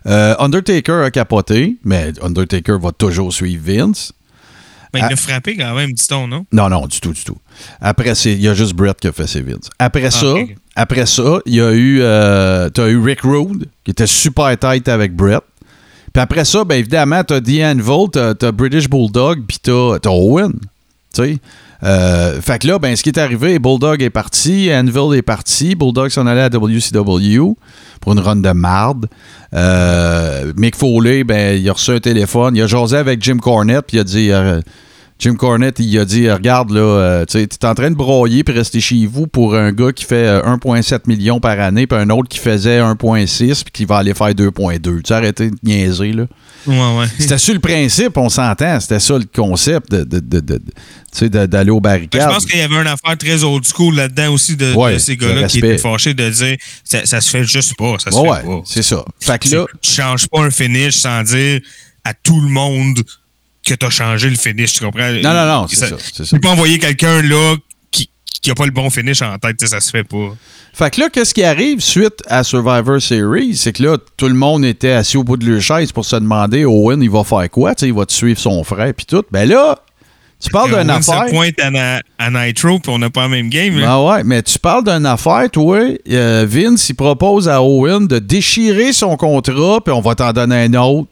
Euh, 0.06 0.36
Undertaker 0.40 1.04
a 1.04 1.12
capoté, 1.12 1.78
mais 1.84 2.12
Undertaker 2.22 2.78
va 2.82 2.92
toujours 2.92 3.32
suivre 3.34 3.64
Vince. 3.66 4.12
Ben, 4.94 5.00
il 5.00 5.06
Ah. 5.06 5.14
a 5.14 5.16
frappé 5.16 5.58
quand 5.58 5.74
même, 5.76 5.92
dit-on, 5.92 6.28
non? 6.28 6.46
Non, 6.52 6.70
non, 6.70 6.86
du 6.88 7.00
tout, 7.00 7.14
du 7.14 7.24
tout. 7.24 7.38
Après, 7.82 8.12
il 8.26 8.42
y 8.42 8.48
a 8.48 8.54
juste 8.54 8.74
Brett 8.74 9.00
qui 9.00 9.08
a 9.08 9.12
fait 9.12 9.28
ses 9.28 9.42
Vince. 9.42 9.70
Après 9.80 10.12
ça, 10.12 10.28
Ah, 10.36 10.40
ok. 10.42 10.56
après 10.76 11.06
ça, 11.06 11.40
il 11.46 11.56
y 11.56 11.62
a 11.62 11.72
eu, 11.72 12.00
euh, 12.02 12.70
t'as 12.70 12.88
eu 12.90 13.00
Rick 13.00 13.22
Rude, 13.22 13.66
qui 13.84 13.92
était 13.92 14.06
super 14.08 14.58
tight 14.58 14.88
avec 14.90 15.16
Brett. 15.16 15.42
Puis 16.14 16.22
après 16.22 16.46
ça, 16.46 16.64
ben 16.64 16.76
évidemment, 16.76 17.24
t'as 17.24 17.42
The 17.42 17.64
Anvil, 17.64 18.36
t'as, 18.40 18.52
British 18.52 18.88
Bulldog, 18.88 19.44
puis 19.48 19.58
t'as 19.60 20.10
Owen. 20.10 20.54
Tu 21.14 21.24
sais? 21.24 21.38
Euh, 21.84 22.40
fait 22.40 22.60
que 22.60 22.68
là, 22.68 22.80
ben, 22.80 22.96
ce 22.96 23.04
qui 23.04 23.10
est 23.10 23.18
arrivé, 23.18 23.60
Bulldog 23.60 24.02
est 24.02 24.10
parti, 24.10 24.70
Anvil 24.72 25.18
est 25.18 25.22
parti, 25.24 25.76
Bulldog 25.76 26.10
s'en 26.10 26.28
allait 26.28 26.42
à 26.42 26.50
WCW 26.50 27.56
pour 28.00 28.14
une 28.14 28.20
run 28.20 28.38
de 28.38 28.52
marde. 28.52 29.08
Euh, 29.54 30.54
Mick 30.56 30.76
Foley, 30.76 31.24
ben, 31.24 31.60
il 31.60 31.68
a 31.70 31.74
reçu 31.74 31.92
un 31.92 32.00
téléphone, 32.00 32.56
il 32.56 32.62
a 32.62 32.68
jasé 32.68 32.96
avec 32.96 33.22
Jim 33.22 33.38
Cornette, 33.38 33.86
puis 33.88 33.98
il 33.98 34.00
a 34.00 34.04
dit 34.04 34.32
euh, 34.32 34.62
Jim 35.24 35.36
Cornette, 35.36 35.80
il 35.80 35.98
a 36.00 36.04
dit 36.04 36.30
Regarde, 36.30 36.72
là, 36.72 36.82
euh, 36.82 37.26
tu 37.26 37.38
es 37.38 37.66
en 37.66 37.74
train 37.74 37.90
de 37.90 37.96
broyer 37.96 38.44
puis 38.44 38.54
rester 38.54 38.82
chez 38.82 39.06
vous 39.06 39.26
pour 39.26 39.56
un 39.56 39.72
gars 39.72 39.94
qui 39.94 40.04
fait 40.04 40.28
euh, 40.28 40.42
1,7 40.42 41.08
million 41.08 41.40
par 41.40 41.58
année, 41.62 41.88
puis 41.88 41.98
un 41.98 42.10
autre 42.10 42.28
qui 42.28 42.40
faisait 42.40 42.82
1,6 42.82 43.64
puis 43.64 43.72
qui 43.72 43.86
va 43.86 44.00
aller 44.00 44.14
faire 44.14 44.32
2,2. 44.32 45.02
Tu 45.02 45.14
arrêtez 45.14 45.50
de 45.50 45.56
niaiser, 45.64 46.12
là. 46.12 46.26
Ouais, 46.68 46.76
ouais. 47.00 47.06
C'était 47.18 47.38
sur 47.38 47.54
le 47.54 47.62
principe, 47.62 48.18
on 48.18 48.28
s'entend. 48.28 48.78
C'était 48.82 49.00
ça 49.00 49.18
le 49.18 49.24
concept 49.34 49.92
de, 49.94 50.04
de- 50.04 50.60
de- 51.30 51.46
d'aller 51.46 51.72
aux 51.72 51.80
Ben, 51.80 52.06
Je 52.12 52.18
pense 52.18 52.46
qu'il 52.46 52.60
y 52.60 52.62
avait 52.62 52.76
une 52.82 52.88
affaire 52.88 53.18
très 53.18 53.46
old 53.46 53.64
school 53.66 53.96
là-dedans 53.96 54.34
aussi 54.34 54.58
de, 54.58 54.74
Ouais, 54.74 55.00
ces 55.00 55.16
gars-là 55.16 55.48
qui 55.48 55.60
étaient 55.60 55.78
fâchés 55.78 56.14
de 56.14 56.30
dire 56.30 56.58
ça, 56.84 57.06
ça 57.06 57.22
se 57.22 57.30
fait 57.30 57.46
juste 57.46 57.78
pas, 57.78 57.96
ça 57.98 58.12
se 58.12 58.18
fait 58.22 58.28
pas. 58.28 58.62
c'est 58.66 58.84
ça. 58.84 59.06
Fait 59.22 59.40
que 59.40 59.56
là, 59.56 59.66
tu 59.82 59.90
changes 59.90 60.28
pas 60.28 60.42
un 60.42 60.52
finish 60.52 60.96
sans 60.98 61.24
dire 61.24 61.62
à 62.04 62.14
tout 62.14 62.42
le 62.42 62.50
monde 62.50 63.00
que 63.66 63.74
t'as 63.76 63.90
changé 63.90 64.30
le 64.30 64.36
finish, 64.36 64.74
tu 64.74 64.84
comprends? 64.84 65.10
non, 65.12 65.34
non, 65.34 65.46
non, 65.46 65.68
c'est 65.68 65.78
ça. 65.78 65.96
Tu 66.16 66.26
ça. 66.26 66.36
peux 66.38 66.42
pas 66.42 66.50
envoyer 66.50 66.80
quelqu'un 66.80 67.22
là 67.22 67.56
qui, 67.92 68.10
qui 68.42 68.52
a 68.52 68.56
pas 68.56 68.66
le 68.66 68.72
bon 68.72 68.90
finish 68.90 69.22
en 69.22 69.38
tête, 69.38 69.58
tu 69.58 69.68
ça 69.68 69.80
se 69.80 69.90
fait 69.90 70.04
pas. 70.04 70.36
Fait 70.74 70.90
que 70.94 71.02
là, 71.02 71.10
qu'est-ce 71.10 71.34
qui 71.36 71.44
arrive 71.44 71.80
suite 71.82 72.22
à 72.28 72.44
Survivor 72.44 73.00
Series? 73.02 73.56
C'est 73.56 73.74
que 73.74 73.84
là, 73.84 73.98
tout 74.18 74.28
le 74.28 74.34
monde 74.34 74.66
était 74.66 74.92
assis 74.92 75.18
au 75.18 75.24
bout 75.24 75.38
de 75.38 75.48
leur 75.50 75.62
chaise 75.62 75.92
pour 75.92 76.04
se 76.04 76.16
demander 76.16 76.66
Owen, 76.66 77.02
il 77.04 77.12
va 77.12 77.24
faire 77.24 77.48
quoi? 77.52 77.76
Tu 77.76 77.86
il 77.86 77.94
va 77.94 78.06
suivre 78.08 78.40
son 78.40 78.64
frère 78.64 78.92
puis 78.96 79.06
tout. 79.06 79.24
Ben 79.32 79.48
là, 79.48 79.78
tu 80.44 80.50
parles 80.50 80.72
d'une 80.78 80.92
On 80.92 81.02
se 81.02 81.10
affaire. 81.12 81.28
pointe 81.32 81.60
à, 81.62 81.70
na- 81.70 82.02
à 82.18 82.30
Nitro 82.32 82.80
puis 82.80 82.92
on 82.92 82.98
n'a 83.00 83.10
pas 83.12 83.22
la 83.22 83.28
même 83.30 83.50
game. 83.50 83.80
là. 83.80 83.86
Ah 83.92 84.04
ouais, 84.04 84.24
mais 84.26 84.42
tu 84.42 84.58
parles 84.60 84.84
d'une 84.84 85.06
affaire, 85.06 85.48
toi. 85.52 85.80
euh, 86.10 86.46
Vince, 86.50 86.90
il 86.90 86.96
propose 86.96 87.48
à 87.48 87.62
Owen 87.62 88.08
de 88.08 88.18
déchirer 88.20 88.92
son 88.94 89.16
contrat, 89.16 89.80
puis 89.86 89.94
on 89.94 90.02
va 90.02 90.16
t'en 90.16 90.34
donner 90.34 90.64
un 90.64 90.74
autre. 90.74 91.08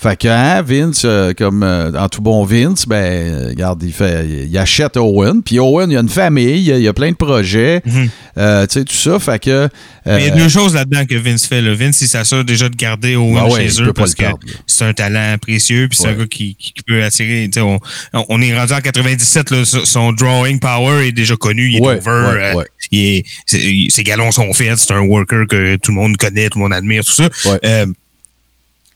Fait 0.00 0.16
que, 0.16 0.28
hein, 0.28 0.62
Vince, 0.62 1.02
euh, 1.04 1.32
comme 1.36 1.64
euh, 1.64 1.90
en 1.98 2.08
tout 2.08 2.22
bon 2.22 2.44
Vince, 2.44 2.86
ben, 2.86 2.94
euh, 2.96 3.48
regarde, 3.48 3.82
il 3.82 3.92
fait, 3.92 4.24
il 4.48 4.56
achète 4.56 4.96
Owen. 4.96 5.42
Puis 5.42 5.58
Owen, 5.58 5.90
il 5.90 5.96
a 5.96 6.00
une 6.00 6.08
famille, 6.08 6.62
il 6.62 6.72
a, 6.72 6.78
il 6.78 6.86
a 6.86 6.92
plein 6.92 7.10
de 7.10 7.16
projets, 7.16 7.82
Mhm. 7.84 8.08
euh, 8.38 8.64
tu 8.68 8.74
sais, 8.74 8.84
tout 8.84 8.94
ça. 8.94 9.18
Fait 9.18 9.42
que. 9.42 9.68
Mais 10.06 10.22
il 10.22 10.26
y 10.28 10.30
a 10.30 10.34
euh, 10.34 10.36
deux 10.38 10.48
choses 10.48 10.74
là-dedans 10.74 11.04
que 11.04 11.16
Vince 11.16 11.46
fait. 11.46 11.60
Là. 11.60 11.74
Vince, 11.74 12.00
il 12.00 12.06
s'assure 12.06 12.44
déjà 12.44 12.68
de 12.68 12.76
garder 12.76 13.16
Owen 13.16 13.34
Ben 13.34 13.44
ouais, 13.52 13.68
chez 13.68 13.82
eux 13.82 13.92
parce 13.92 14.14
que 14.14 14.24
c'est 14.68 14.84
un 14.84 14.92
talent 14.92 15.36
précieux 15.40 15.88
puis 15.88 15.98
c'est 16.00 16.04
Ouais. 16.06 16.10
un 16.14 16.18
gars 16.18 16.26
qui, 16.26 16.54
qui- 16.54 16.72
peut 16.86 17.02
attirer. 17.02 17.48
tu 17.52 17.58
sais, 17.58 17.60
On, 17.60 17.80
on 18.28 18.40
est 18.40 18.56
rendu 18.56 18.72
en 18.74 18.80
97, 18.80 19.50
là, 19.50 19.64
son- 19.64 20.12
drawing 20.12 20.60
power 20.60 21.08
est 21.08 21.12
déjà 21.12 21.34
connu, 21.36 21.70
il 21.70 21.78
est 21.78 21.80
Ouais, 21.80 21.96
over. 22.06 22.54
euh, 22.56 22.62
il 22.92 23.24
est- 23.48 23.90
ses 23.90 24.04
galons 24.04 24.30
sont 24.30 24.52
faits, 24.52 24.78
c'est 24.78 24.92
un 24.94 25.00
worker 25.00 25.46
que 25.48 25.74
tout 25.76 25.90
le 25.90 25.96
monde 25.96 26.16
connaît, 26.16 26.48
tout 26.48 26.58
le 26.58 26.62
monde 26.62 26.72
admire, 26.72 27.04
tout 27.04 27.10
ça. 27.12 27.28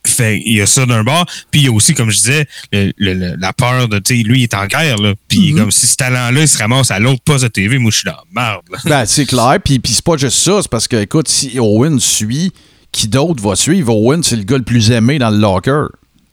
Fait, 0.06 0.40
il 0.44 0.56
y 0.56 0.60
a 0.60 0.66
ça 0.66 0.84
d'un 0.84 1.04
bord. 1.04 1.26
Puis 1.50 1.60
il 1.62 1.64
y 1.66 1.68
a 1.68 1.72
aussi, 1.72 1.94
comme 1.94 2.10
je 2.10 2.16
disais, 2.16 2.46
le- 2.72 3.36
la 3.38 3.52
peur 3.52 3.88
de, 3.88 3.98
tu 3.98 4.16
sais, 4.16 4.22
lui, 4.22 4.40
il 4.40 4.42
est 4.44 4.54
en 4.54 4.66
guerre, 4.66 4.96
là. 4.98 5.14
Puis 5.28 5.52
Mhm. 5.52 5.58
comme 5.58 5.70
si 5.70 5.86
ce 5.86 5.96
talent-là, 5.96 6.40
il 6.40 6.48
se 6.48 6.58
ramasse 6.58 6.90
à 6.90 6.98
l'autre 6.98 7.22
poste 7.24 7.44
de 7.44 7.48
TV, 7.48 7.78
moi, 7.78 7.90
je 7.90 7.98
suis 7.98 8.06
dans 8.06 8.12
la 8.12 8.24
merde, 8.42 8.62
là. 8.70 8.78
Ben, 8.84 9.06
c'est 9.06 9.26
clair. 9.26 9.58
Puis, 9.64 9.78
puis 9.78 9.92
c'est 9.92 10.04
pas 10.04 10.16
juste 10.16 10.38
ça. 10.38 10.58
C'est 10.60 10.70
parce 10.70 10.88
que, 10.88 10.96
écoute, 10.96 11.28
si 11.28 11.58
Owen 11.58 12.00
suit, 12.00 12.52
qui 12.90 13.08
d'autre 13.08 13.42
va 13.42 13.54
suivre? 13.56 13.94
Owen, 13.94 14.22
c'est 14.22 14.36
le 14.36 14.42
gars 14.44 14.58
le 14.58 14.64
plus 14.64 14.90
aimé 14.90 15.18
dans 15.18 15.30
le 15.30 15.38
locker. 15.38 15.84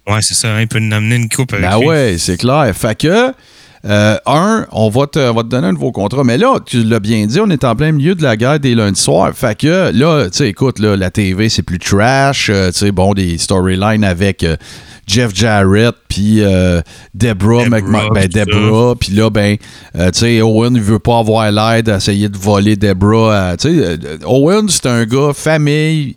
Ouais, 0.07 0.21
c'est 0.21 0.33
ça, 0.33 0.49
hein, 0.55 0.61
il 0.61 0.67
peut 0.67 0.79
nous 0.79 0.95
amener 0.95 1.15
une 1.17 1.29
coupe 1.29 1.53
avec 1.53 1.69
Ben 1.69 1.77
lui. 1.79 1.85
ouais, 1.87 2.15
c'est 2.17 2.37
clair. 2.37 2.73
Fait 2.75 2.97
que, 2.97 3.31
euh, 3.85 4.17
un, 4.25 4.65
on 4.71 4.89
va, 4.89 5.07
te, 5.07 5.19
on 5.19 5.33
va 5.33 5.43
te 5.43 5.47
donner 5.47 5.67
un 5.67 5.71
nouveau 5.71 5.91
contrat. 5.91 6.23
Mais 6.23 6.37
là, 6.37 6.59
tu 6.65 6.83
l'as 6.83 6.99
bien 6.99 7.25
dit, 7.25 7.39
on 7.39 7.49
est 7.49 7.63
en 7.63 7.75
plein 7.75 7.91
milieu 7.91 8.15
de 8.15 8.23
la 8.23 8.35
guerre 8.35 8.59
des 8.59 8.75
lundis 8.75 8.99
soirs. 8.99 9.31
Fait 9.33 9.57
que, 9.57 9.91
là, 9.93 10.25
tu 10.29 10.37
sais, 10.37 10.49
écoute, 10.49 10.79
là, 10.79 10.95
la 10.97 11.11
TV, 11.11 11.49
c'est 11.49 11.63
plus 11.63 11.79
trash. 11.79 12.49
euh, 12.49 12.71
tu 12.71 12.79
sais, 12.79 12.91
bon, 12.91 13.13
des 13.13 13.37
storylines 13.37 14.03
avec 14.03 14.43
euh, 14.43 14.57
Jeff 15.07 15.33
Jarrett, 15.33 15.95
puis 16.07 16.37
Deborah, 16.37 16.83
Deborah, 17.15 17.69
McMahon. 17.69 18.09
Ben. 18.13 18.27
Deborah, 18.27 18.95
puis 18.95 19.13
là, 19.13 19.29
ben, 19.29 19.57
tu 19.57 20.01
sais, 20.13 20.41
Owen, 20.41 20.75
il 20.75 20.81
veut 20.81 20.99
pas 20.99 21.19
avoir 21.19 21.51
l'air 21.51 21.81
d'essayer 21.81 22.29
de 22.29 22.37
voler 22.37 22.75
Deborah. 22.75 23.57
Tu 23.57 23.79
sais, 23.79 23.97
Owen, 24.25 24.69
c'est 24.69 24.85
un 24.85 25.05
gars 25.05 25.31
famille, 25.33 26.15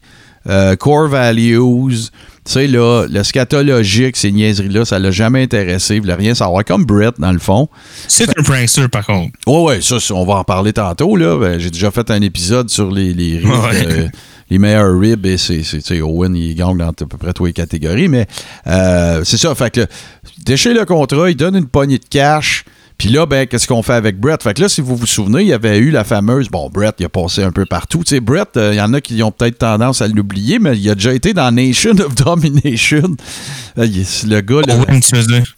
core 0.78 1.08
values. 1.08 2.10
Tu 2.44 2.52
sais, 2.54 2.66
là, 2.66 3.06
le 3.08 3.22
scatologique, 3.22 4.16
ces 4.16 4.32
niaiseries-là, 4.32 4.84
ça 4.84 4.98
l'a 4.98 5.12
jamais 5.12 5.42
intéressé. 5.44 5.94
Il 5.94 6.00
voulait 6.00 6.14
rien 6.14 6.34
savoir. 6.34 6.64
Comme 6.64 6.84
Brett, 6.84 7.14
dans 7.20 7.30
le 7.30 7.38
fond. 7.38 7.68
C'est 8.08 8.28
un 8.36 8.42
prankster, 8.42 8.88
par 8.88 9.06
contre. 9.06 9.30
Ouais, 9.46 9.62
ouais, 9.62 9.80
ça, 9.80 9.96
on 10.12 10.24
va 10.24 10.34
en 10.34 10.44
parler 10.44 10.72
tantôt, 10.72 11.14
là. 11.16 11.38
Ben, 11.38 11.60
J'ai 11.60 11.70
déjà 11.70 11.92
fait 11.92 12.10
un 12.10 12.20
épisode 12.20 12.68
sur 12.68 12.90
les, 12.90 13.14
les 13.14 13.38
ribs, 13.38 13.46
Ouais. 13.48 13.86
euh, 13.86 14.08
les 14.50 14.58
meilleurs 14.58 14.98
ribs, 14.98 15.24
et 15.24 15.38
c'est, 15.38 15.62
c'est, 15.62 15.78
tu 15.78 15.84
sais, 15.94 16.00
Owen, 16.00 16.34
il 16.34 16.54
gagne 16.56 16.76
dans 16.78 16.88
à 16.88 16.92
peu 16.92 17.06
près 17.06 17.32
toutes 17.32 17.46
les 17.46 17.52
catégories, 17.52 18.08
mais 18.08 18.26
euh, 18.66 19.22
c'est 19.24 19.38
ça. 19.38 19.54
Fait 19.54 19.70
que, 19.70 19.86
déchire 20.44 20.74
le 20.74 20.84
contrat, 20.84 21.30
il 21.30 21.36
donne 21.36 21.54
une 21.56 21.68
poignée 21.68 21.98
de 21.98 22.04
cash. 22.10 22.64
Puis 22.98 23.08
là, 23.08 23.26
ben, 23.26 23.46
qu'est-ce 23.46 23.66
qu'on 23.66 23.82
fait 23.82 23.94
avec 23.94 24.18
Brett? 24.18 24.42
Fait 24.42 24.54
que 24.54 24.62
là, 24.62 24.68
si 24.68 24.80
vous 24.80 24.96
vous 24.96 25.06
souvenez, 25.06 25.42
il 25.42 25.48
y 25.48 25.52
avait 25.52 25.78
eu 25.78 25.90
la 25.90 26.04
fameuse. 26.04 26.48
Bon, 26.48 26.70
Brett, 26.70 26.94
il 26.98 27.04
a 27.04 27.08
passé 27.08 27.42
un 27.42 27.50
peu 27.50 27.66
partout. 27.66 28.04
Tu 28.04 28.14
sais, 28.14 28.20
Brett, 28.20 28.56
euh, 28.56 28.70
il 28.72 28.76
y 28.76 28.80
en 28.80 28.92
a 28.94 29.00
qui 29.00 29.22
ont 29.22 29.32
peut-être 29.32 29.58
tendance 29.58 30.02
à 30.02 30.08
l'oublier, 30.08 30.58
mais 30.58 30.76
il 30.78 30.88
a 30.88 30.94
déjà 30.94 31.12
été 31.12 31.34
dans 31.34 31.50
Nation 31.50 31.92
of 31.92 32.14
Domination. 32.14 33.16
Euh, 33.78 33.86
le 33.86 34.40
gars, 34.40 34.60
là. 34.66 34.76
Owen, 34.76 35.00
tu 35.00 35.16
veux 35.16 35.24
dire? 35.24 35.56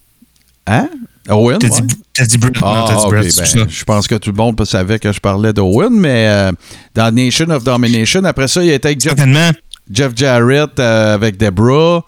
Hein? 0.67 0.89
Owen? 1.29 1.59
T'as 1.59 1.67
ouais. 1.69 2.27
dit, 2.27 2.37
Brett. 2.37 2.55
Ah, 2.61 2.95
dit 2.97 3.05
Brett, 3.07 3.35
ben, 3.35 3.67
je 3.69 3.83
pense 3.83 4.07
que 4.07 4.15
tout 4.15 4.31
le 4.31 4.37
monde 4.37 4.63
savait 4.65 4.99
que 4.99 5.11
je 5.11 5.19
parlais 5.19 5.53
d'Owen, 5.53 5.93
mais 5.93 6.27
euh, 6.27 6.51
dans 6.93 7.13
Nation 7.13 7.49
of 7.49 7.63
Domination, 7.63 8.23
après 8.23 8.47
ça, 8.47 8.63
il 8.63 8.69
était 8.69 8.89
avec 8.89 9.01
Jeff. 9.01 9.15
Jeff 9.91 10.13
Jarrett, 10.15 10.79
euh, 10.79 11.13
avec 11.13 11.37
Deborah. 11.37 12.03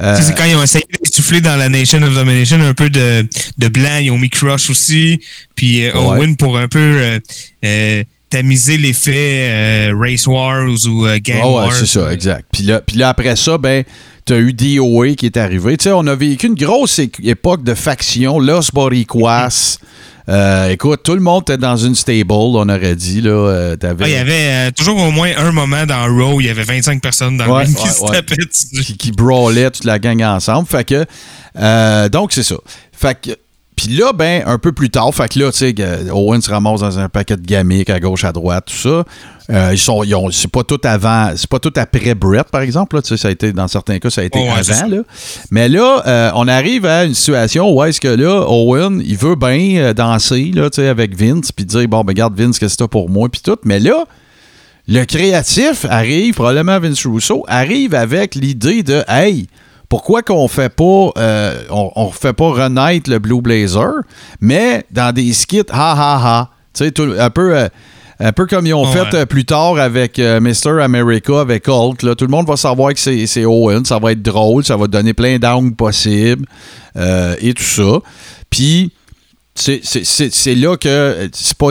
Euh, 0.00 0.16
Tu 0.16 0.22
sais, 0.22 0.28
C'est 0.28 0.34
quand 0.34 0.44
ils 0.44 0.54
ont 0.56 0.62
essayé 0.62 0.84
d'insuffler 1.02 1.40
dans 1.40 1.56
la 1.56 1.68
Nation 1.68 2.02
of 2.02 2.14
Domination 2.14 2.60
un 2.60 2.74
peu 2.74 2.90
de, 2.90 3.26
de 3.58 3.68
blanc. 3.68 3.98
Ils 4.00 4.10
ont 4.10 4.18
mis 4.18 4.30
Crush 4.30 4.70
aussi. 4.70 5.20
Puis 5.54 5.84
euh, 5.86 5.92
Ouais. 5.94 6.18
Owen 6.18 6.36
pour 6.36 6.58
un 6.58 6.68
peu 6.68 6.78
euh, 6.78 7.18
euh, 7.64 8.04
tamiser 8.28 8.76
l'effet 8.76 9.90
Race 9.92 10.26
Wars 10.26 10.68
ou 10.86 11.06
Gang 11.22 11.38
ah 11.42 11.46
ouais, 11.46 11.52
Wars. 11.54 11.72
c'est 11.74 11.86
ça, 11.86 12.12
exact. 12.12 12.46
Puis 12.52 12.64
là, 12.64 12.80
puis 12.80 12.96
là, 12.96 13.08
après 13.08 13.36
ça, 13.36 13.56
ben, 13.56 13.84
t'as 14.24 14.38
eu 14.38 14.52
DOA 14.52 15.14
qui 15.14 15.26
est 15.26 15.36
arrivé. 15.36 15.76
Tu 15.76 15.84
sais, 15.84 15.92
on 15.92 16.06
a 16.06 16.14
vécu 16.14 16.46
une 16.48 16.54
grosse 16.54 16.98
époque 17.22 17.62
de 17.62 17.74
factions, 17.74 18.38
Los 18.38 18.70
Boricuas. 18.72 19.78
Euh, 20.28 20.70
écoute, 20.70 21.02
tout 21.04 21.14
le 21.14 21.20
monde 21.20 21.42
était 21.42 21.56
dans 21.56 21.76
une 21.76 21.94
stable, 21.94 22.32
on 22.32 22.68
aurait 22.68 22.96
dit. 22.96 23.20
Là, 23.20 23.30
euh, 23.30 23.76
Ah, 23.82 23.94
il 24.06 24.10
y 24.10 24.16
avait 24.16 24.32
euh, 24.68 24.70
toujours 24.72 25.00
au 25.00 25.10
moins 25.12 25.30
un 25.36 25.52
moment 25.52 25.86
dans 25.86 26.02
Raw, 26.12 26.40
il 26.40 26.46
y 26.46 26.50
avait 26.50 26.64
25 26.64 27.00
personnes 27.00 27.36
dans 27.36 27.44
le 27.46 27.52
Ouais, 27.52 27.62
ring 27.64 27.76
qui 27.76 27.88
se 27.88 28.02
ouais. 28.02 28.10
tapaient 28.10 28.36
dessus. 28.36 28.82
qui, 28.84 28.96
qui 28.96 29.12
brawlaient 29.12 29.70
toute 29.70 29.84
la 29.84 29.98
gang 30.00 30.20
ensemble. 30.22 30.66
Fait 30.68 30.84
que, 30.84 31.04
euh, 31.58 32.08
donc, 32.08 32.32
c'est 32.32 32.42
ça. 32.42 32.56
Fait 32.92 33.16
que, 33.20 33.30
puis 33.76 33.88
là, 33.94 34.14
ben, 34.14 34.42
un 34.46 34.58
peu 34.58 34.72
plus 34.72 34.88
tard, 34.88 35.14
fait 35.14 35.28
que 35.28 35.38
là, 35.38 35.52
tu 35.52 35.58
sais, 35.58 35.74
Owen 36.10 36.40
se 36.40 36.50
ramasse 36.50 36.80
dans 36.80 36.98
un 36.98 37.10
paquet 37.10 37.36
de 37.36 37.46
gamiques 37.46 37.90
à 37.90 38.00
gauche, 38.00 38.24
à 38.24 38.32
droite, 38.32 38.64
tout 38.66 38.74
ça. 38.74 39.04
Euh, 39.50 39.70
ils 39.72 39.78
sont, 39.78 40.02
ils 40.02 40.14
ont, 40.14 40.30
c'est 40.30 40.50
pas 40.50 40.64
tout 40.64 40.80
avant, 40.82 41.30
c'est 41.36 41.48
pas 41.48 41.58
tout 41.58 41.72
après 41.76 42.14
Brett, 42.14 42.48
par 42.50 42.62
exemple, 42.62 42.96
là, 42.96 43.02
tu 43.02 43.08
sais, 43.08 43.16
ça 43.18 43.28
a 43.28 43.30
été, 43.30 43.52
dans 43.52 43.68
certains 43.68 43.98
cas, 43.98 44.08
ça 44.08 44.22
a 44.22 44.24
été 44.24 44.38
Oh, 44.42 44.48
avant, 44.50 44.88
là. 44.88 45.02
Mais 45.50 45.68
là, 45.68 46.02
euh, 46.06 46.30
on 46.34 46.48
arrive 46.48 46.86
à 46.86 47.04
une 47.04 47.14
situation 47.14 47.70
où 47.70 47.84
est-ce 47.84 48.00
que 48.00 48.08
là, 48.08 48.46
Owen, 48.48 49.02
il 49.04 49.16
veut 49.16 49.36
bien 49.36 49.76
euh, 49.76 49.92
danser, 49.92 50.52
là, 50.54 50.70
tu 50.70 50.80
sais, 50.80 50.88
avec 50.88 51.14
Vince, 51.14 51.52
puis 51.52 51.66
dire, 51.66 51.86
bon, 51.86 52.02
ben, 52.02 52.12
regarde, 52.12 52.34
Vince, 52.34 52.58
qu'est-ce 52.58 52.78
que 52.78 52.84
t'as 52.84 52.88
pour 52.88 53.10
moi, 53.10 53.28
puis 53.28 53.42
tout. 53.42 53.58
Mais 53.64 53.78
là, 53.78 54.06
le 54.88 55.04
créatif 55.04 55.84
arrive, 55.88 56.34
probablement 56.34 56.80
Vince 56.80 57.06
Russo, 57.06 57.44
arrive 57.46 57.94
avec 57.94 58.34
l'idée 58.34 58.82
de 58.82 59.04
Hey, 59.06 59.48
pourquoi 59.88 60.22
qu'on 60.22 60.48
fait 60.48 60.68
pas 60.68 61.10
euh, 61.18 61.62
on, 61.70 61.90
on 61.96 62.10
fait 62.10 62.32
pas 62.32 62.50
renaître 62.50 63.10
le 63.10 63.18
Blue 63.18 63.40
Blazer, 63.40 63.90
mais 64.40 64.84
dans 64.90 65.12
des 65.14 65.32
skits 65.32 65.62
ha 65.70 65.92
ha 65.92 66.20
ha. 66.24 66.50
Tu 66.74 66.84
sais, 66.84 66.90
tout- 66.90 67.14
un 67.18 67.30
peu. 67.30 67.56
euh, 67.56 67.68
un 68.18 68.32
peu 68.32 68.46
comme 68.46 68.66
ils 68.66 68.72
ont 68.72 68.86
Ouais. 68.90 68.92
fait 69.04 69.14
euh, 69.14 69.26
plus 69.26 69.44
tard 69.44 69.78
avec 69.78 70.18
euh, 70.18 70.40
Mr. 70.40 70.80
America, 70.82 71.38
avec 71.40 71.68
Hulk. 71.68 72.02
Là. 72.02 72.14
Tout 72.14 72.24
le 72.24 72.30
monde 72.30 72.46
va 72.48 72.56
savoir 72.56 72.94
que 72.94 72.98
c'est 72.98 73.44
Owen. 73.44 73.84
Ça 73.84 73.98
va 73.98 74.12
être 74.12 74.22
drôle. 74.22 74.64
Ça 74.64 74.74
va 74.78 74.86
donner 74.86 75.12
plein 75.12 75.38
d'angles 75.38 75.74
possibles. 75.74 76.46
euh, 76.96 77.36
et 77.40 77.52
tout 77.52 77.62
ça. 77.62 77.98
Puis, 78.48 78.90
c'est- 79.58 80.54
là 80.54 80.76
que 80.76 81.28
c'est 81.32 81.56
pas 81.56 81.70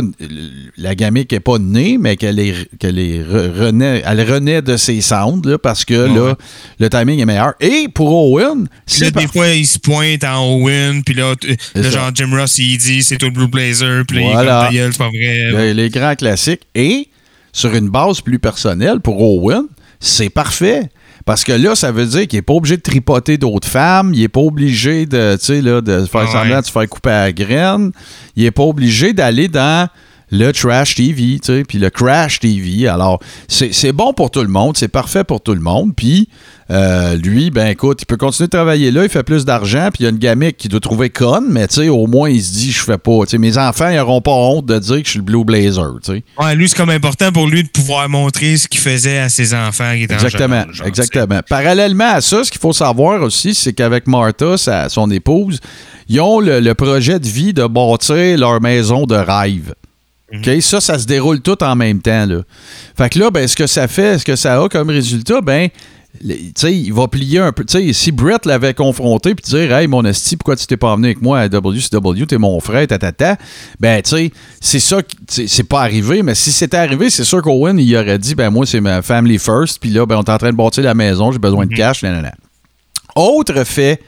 la 0.78 0.95
gamique 0.95 1.32
n'est 1.32 1.39
pas 1.39 1.60
née, 1.60 1.98
mais 2.00 2.17
qu'elle 2.17 2.39
est, 2.39 2.54
qu'elle 2.80 2.98
est 3.00 3.19
re- 3.19 3.52
renaît, 3.52 4.02
elle 4.06 4.21
renaît 4.32 4.62
de 4.62 4.76
ses 4.76 5.02
cendres 5.02 5.50
là, 5.50 5.58
parce 5.58 5.86
que 5.86 5.93
là, 5.93 6.36
le 6.80 6.89
timing 6.89 7.19
est 7.19 7.26
meilleur. 7.26 7.54
Et 7.60 7.88
pour 7.93 8.12
Owen, 8.32 8.67
c'est 8.86 9.13
des 9.13 9.28
fois, 9.28 9.50
il 9.50 9.65
se 9.67 9.80
pointe 9.80 10.24
en 10.24 10.43
Owen, 10.56 11.04
puis 11.04 11.13
là, 11.15 11.34
ça. 11.76 11.89
genre 11.89 12.12
Jim 12.13 12.30
Ross, 12.32 12.58
il 12.58 12.78
dit 12.78 13.04
c'est 13.04 13.17
toi 13.17 13.30
le 13.30 13.34
Blue 13.36 13.48
Blazer, 13.48 14.04
puis 14.08 14.17
là, 14.19 14.32
Voilà. 14.32 14.69
il 14.71 14.78
c'est 14.91 14.98
pas 14.98 15.10
vrai. 15.10 15.52
les, 15.52 15.74
les 15.74 15.89
grands 15.89 16.15
classiques. 16.15 16.62
Et 16.74 17.08
sur 17.54 17.74
une 17.74 17.89
base 17.89 18.19
plus 18.21 18.39
personnelle, 18.39 19.00
pour 19.00 19.21
Owen, 19.21 19.63
c'est 20.00 20.30
parfait. 20.30 20.89
Parce 21.26 21.44
que 21.44 21.52
là, 21.52 21.76
ça 21.76 21.92
veut 21.92 22.06
dire 22.06 22.28
qu'il 22.28 22.38
n'est 22.38 22.44
pas 22.44 22.54
obligé 22.54 22.78
de 22.78 22.84
tripoter 22.84 23.38
d'autres 23.38 23.68
femmes, 23.68 24.12
il 24.14 24.22
n'est 24.22 24.28
pas 24.28 24.42
obligé 24.42 25.08
de, 25.08 25.36
tu 25.40 25.46
sais, 25.46 25.62
là, 25.62 25.82
de 25.82 26.06
faire 26.06 26.22
ouais. 26.22 26.32
semblant 26.32 26.62
de 26.62 26.66
se 26.66 26.72
faire 26.72 26.88
couper 26.88 27.10
à 27.10 27.24
la 27.24 27.34
graine, 27.34 27.92
il 28.36 28.44
n'est 28.44 28.52
pas 28.52 28.64
obligé 28.64 29.12
d'aller 29.12 29.48
dans 29.48 29.90
le 30.32 30.52
Trash 30.52 30.96
TV, 30.96 31.40
tu 31.40 31.54
sais, 31.54 31.64
puis 31.64 31.80
le 31.80 31.90
Crash 31.90 32.40
TV. 32.40 32.88
Alors, 32.88 33.20
c'est 33.48 33.74
c'est 33.74 33.92
bon 33.92 34.14
pour 34.14 34.32
tout 34.32 34.42
le 34.42 34.48
monde, 34.48 34.78
c'est 34.78 34.88
parfait 34.88 35.24
pour 35.24 35.42
tout 35.42 35.54
le 35.54 35.62
monde. 35.62 35.96
Puis, 35.96 36.30
euh, 36.71 37.15
lui, 37.15 37.51
ben 37.51 37.67
écoute, 37.67 38.01
il 38.01 38.06
peut 38.06 38.17
continuer 38.17 38.47
de 38.47 38.51
travailler 38.51 38.89
là, 38.89 39.04
il 39.04 39.10
fait 39.10 39.21
plus 39.21 39.45
d'argent, 39.45 39.89
puis 39.93 40.01
il 40.01 40.04
y 40.04 40.08
a 40.08 40.10
une 40.10 40.17
gamique 40.17 40.58
qui 40.58 40.67
doit 40.67 40.80
trouver 40.80 41.12
conne, 41.12 41.45
mais 41.49 41.67
tu 41.67 41.75
sais, 41.75 41.89
au 41.89 42.08
moins, 42.08 42.30
il 42.30 42.41
se 42.41 42.54
dit, 42.54 42.71
je 42.71 42.80
fais 42.82 42.97
pas. 42.97 43.19
Tu 43.25 43.32
sais, 43.32 43.38
mes 43.38 43.58
enfants, 43.60 43.89
ils 43.89 43.97
n'auront 43.97 44.21
pas 44.21 44.32
honte 44.32 44.65
de 44.65 44.80
dire 44.80 44.97
que 44.97 45.06
je 45.06 45.10
suis 45.12 45.19
le 45.19 45.25
Blue 45.25 45.43
Blazer, 45.43 45.91
tu 46.04 46.13
sais. 46.13 46.23
Ouais, 46.39 46.56
lui, 46.56 46.67
c'est 46.67 46.75
comme 46.75 46.89
important 46.89 47.32
pour 47.32 47.47
lui 47.47 47.63
de 47.63 47.69
pouvoir 47.69 48.10
montrer 48.10 48.58
ce 48.58 48.67
qu'il 48.67 48.80
faisait 48.82 49.19
à 49.19 49.30
ses 49.30 49.54
enfants 49.54 49.93
qui 49.95 50.04
étaient 50.04 50.15
en 50.15 50.17
Exactement, 50.17 50.65
genre, 50.71 50.88
exactement. 50.88 51.39
Parallèlement 51.47 52.13
à 52.15 52.21
ça, 52.21 52.43
ce 52.43 52.49
qu'il 52.49 52.62
faut 52.62 52.73
savoir 52.73 53.21
aussi, 53.21 53.54
c'est 53.54 53.73
qu'avec 53.73 54.08
Martha, 54.08 54.58
sa- 54.58 54.89
son 54.89 55.12
épouse, 55.12 55.60
ils 56.10 56.19
ont 56.21 56.39
le, 56.39 56.60
le 56.62 56.73
projet 56.73 57.19
de 57.19 57.28
vie 57.28 57.54
de 57.54 57.65
bâtir 57.67 58.38
leur 58.39 58.60
maison 58.60 59.06
de 59.06 59.15
rêve. 59.15 59.73
OK? 60.34 60.49
Ça, 60.62 60.82
ça 60.82 60.97
se 60.97 61.06
déroule 61.06 61.41
tout 61.41 61.63
en 61.63 61.75
même 61.75 62.01
temps. 62.01 62.25
Là. 62.25 62.39
Fait 62.97 63.10
que 63.10 63.19
là, 63.19 63.30
ben, 63.30 63.47
ce 63.47 63.56
que 63.56 63.67
ça 63.67 63.88
fait, 63.88 64.17
ce 64.17 64.25
que 64.25 64.36
ça 64.36 64.60
a 64.62 64.67
comme 64.67 64.89
résultat, 64.89 65.39
ben, 65.41 65.69
sais, 66.56 66.75
il 66.75 66.93
va 66.93 67.08
plier 67.08 67.39
un 67.39 67.51
peu. 67.51 67.65
Tu 67.65 67.78
sais, 67.78 67.93
si 67.93 68.12
Brett 68.12 68.45
l'avait 68.45 68.73
confronté 68.73 69.36
puis 69.36 69.43
dire 69.49 69.71
Hey, 69.73 69.88
mon 69.88 70.04
esti, 70.06 70.38
pourquoi 70.38 70.56
tu 70.56 70.65
t'es 70.67 70.78
pas 70.78 70.95
venu 70.95 71.08
avec 71.08 71.21
moi 71.21 71.39
à 71.39 71.47
WCW, 71.47 72.25
t'es 72.28 72.38
mon 72.38 72.60
frère, 72.60 72.88
tatata, 72.88 73.38
ben, 73.80 74.01
tu 74.01 74.10
sais, 74.10 74.32
c'est 74.60 74.80
ça, 74.80 75.01
c'est 75.28 75.67
pas 75.67 75.82
arrivé, 75.82 76.23
mais 76.23 76.36
si 76.36 76.51
c'était 76.51 76.78
arrivé, 76.78 77.10
c'est 77.10 77.23
sûr 77.23 77.41
qu'Owen, 77.41 77.80
il 77.80 77.95
aurait 77.95 78.19
dit 78.19 78.36
Ben, 78.36 78.49
moi, 78.49 78.65
c'est 78.65 78.82
ma 78.82 79.01
family 79.01 79.38
first, 79.38 79.80
puis 79.80 79.89
là, 79.89 80.06
ben, 80.06 80.17
on 80.17 80.23
est 80.23 80.30
en 80.30 80.38
train 80.38 80.51
de 80.51 80.58
bâtir 80.58 80.84
la 80.84 80.93
maison, 80.93 81.32
j'ai 81.32 81.39
besoin 81.39 81.65
de 81.65 81.73
cash, 81.73 82.04
nanana. 82.04 82.34
Autre 83.15 83.63
fait, 83.63 84.01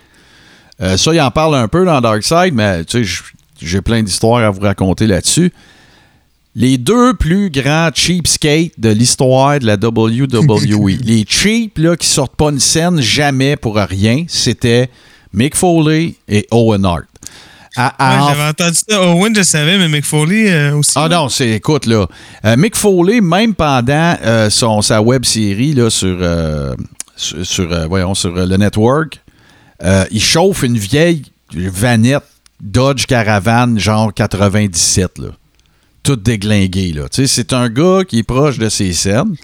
euh, 0.82 0.98
ça, 0.98 1.14
il 1.14 1.22
en 1.22 1.32
parle 1.32 1.56
un 1.56 1.68
peu 1.68 1.86
dans 1.86 2.02
Darkseid, 2.02 2.54
mais 2.54 2.84
tu 2.84 3.06
sais, 3.06 3.24
j'ai 3.60 3.82
plein 3.82 4.04
d'histoires 4.04 4.44
à 4.44 4.50
vous 4.50 4.62
raconter 4.62 5.08
là-dessus. 5.08 5.52
Les 6.60 6.80
deux 6.80 7.14
plus 7.14 7.52
grands 7.52 7.92
cheapskates 7.94 8.72
de 8.80 8.90
l'histoire 8.90 9.60
de 9.60 9.68
la 9.68 9.76
WWE. 9.76 10.98
les 11.04 11.24
cheap 11.30 11.78
là, 11.78 11.96
qui 11.96 12.08
sortent 12.08 12.36
pas 12.36 12.50
une 12.50 12.60
scène 12.60 13.00
jamais 13.00 13.56
pour 13.56 13.76
rien, 13.76 14.26
c'était 14.28 14.90
Mick 15.34 15.56
Foley 15.56 16.16
et 16.28 16.48
Owen 16.50 16.84
Hart. 16.84 17.04
Ouais, 17.78 17.84
en 18.00 18.30
J'avais 18.30 18.50
entendu 18.50 18.78
ça. 18.90 19.04
Owen, 19.04 19.36
je 19.36 19.44
savais, 19.44 19.78
mais 19.78 19.88
McFoley 19.88 20.52
euh, 20.52 20.78
aussi. 20.78 20.94
ah 20.96 21.08
non, 21.08 21.30
c'est 21.30 21.52
écoute 21.52 21.86
là, 21.86 22.08
euh, 22.44 22.58
Mick 22.58 22.76
Foley 22.76 23.22
même 23.22 23.54
pendant 23.54 24.16
euh, 24.24 24.50
son 24.50 24.82
sa 24.82 25.00
web 25.00 25.26
série 25.26 25.76
là 25.76 25.92
sur 25.92 26.18
sur, 27.16 27.46
sur, 27.46 27.88
voyons 27.88 28.16
sur 28.16 28.32
le 28.34 28.58
network, 28.58 29.22
il 30.10 30.24
chauffe 30.24 30.64
une 30.64 30.80
vieille 30.80 31.22
vanette 31.54 32.24
Dodge 32.60 33.06
Caravan 33.06 33.78
genre 33.78 34.12
97 34.12 35.20
là. 35.20 35.28
Toute 36.04 36.24
déglinguée 36.24 36.94
là. 36.94 37.10
Tu 37.10 37.22
sais, 37.22 37.28
c'est 37.28 37.54
un 37.54 37.70
gars 37.70 38.04
qui 38.08 38.20
est 38.20 38.24
proche 38.24 38.58
de 38.58 38.70
ses 38.70 38.94
scènes. 38.94 39.36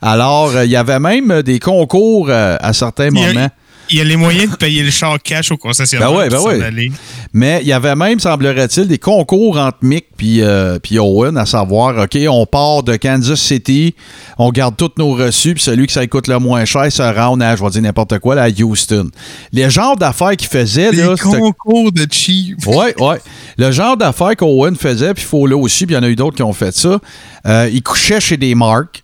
Alors, 0.00 0.54
euh, 0.54 0.64
il 0.64 0.70
y 0.70 0.76
avait 0.76 1.00
même 1.00 1.30
euh, 1.30 1.42
des 1.42 1.58
concours 1.58 2.28
euh, 2.30 2.56
à 2.60 2.72
certains 2.72 3.10
moments. 3.10 3.48
Il 3.90 3.98
y 3.98 4.00
a 4.00 4.04
les 4.04 4.16
moyens 4.16 4.50
de 4.50 4.56
payer 4.56 4.82
le 4.82 4.90
char 4.90 5.18
cash 5.22 5.50
au 5.50 5.56
concessionnaire. 5.56 6.10
Ben 6.10 6.16
ouais, 6.16 6.28
ben 6.28 6.40
ouais. 6.40 6.90
Mais 7.32 7.60
il 7.62 7.68
y 7.68 7.72
avait 7.72 7.94
même, 7.94 8.20
semblerait-il, 8.20 8.86
des 8.86 8.98
concours 8.98 9.58
entre 9.58 9.78
Mick 9.82 10.06
puis 10.16 10.42
euh, 10.42 10.78
Owen, 10.98 11.36
à 11.36 11.46
savoir, 11.46 11.96
OK, 11.96 12.18
on 12.28 12.44
part 12.44 12.82
de 12.82 12.96
Kansas 12.96 13.40
City, 13.40 13.94
on 14.36 14.50
garde 14.50 14.76
tous 14.76 14.90
nos 14.98 15.12
reçus, 15.12 15.54
puis 15.54 15.62
celui 15.62 15.86
que 15.86 15.92
ça 15.92 16.06
coûte 16.06 16.26
le 16.26 16.38
moins 16.38 16.64
cher 16.64 16.90
se 16.90 17.02
rend 17.02 17.40
à, 17.40 17.56
je 17.56 17.62
vais 17.62 17.70
dire 17.70 17.82
n'importe 17.82 18.18
quoi, 18.18 18.34
là, 18.34 18.42
à 18.44 18.48
Houston. 18.50 19.10
Les 19.52 19.70
genres 19.70 19.96
d'affaires 19.96 20.36
qu'il 20.36 20.48
faisait, 20.48 20.90
Des 20.90 21.02
là, 21.02 21.14
concours 21.16 21.92
de 21.92 22.06
cheap. 22.10 22.66
Ouais, 22.66 22.94
ouais. 23.00 23.18
Le 23.56 23.70
genre 23.70 23.96
d'affaires 23.96 24.36
qu'Owen 24.36 24.76
faisait, 24.76 25.14
puis 25.14 25.24
Fowler 25.24 25.54
aussi, 25.54 25.86
puis 25.86 25.94
il 25.94 25.98
y 25.98 26.00
en 26.00 26.02
a 26.04 26.08
eu 26.08 26.16
d'autres 26.16 26.36
qui 26.36 26.42
ont 26.42 26.52
fait 26.52 26.74
ça. 26.74 26.98
euh, 27.46 27.70
il 27.72 27.82
couchait 27.82 28.20
chez 28.20 28.36
des 28.36 28.54
marques, 28.54 29.02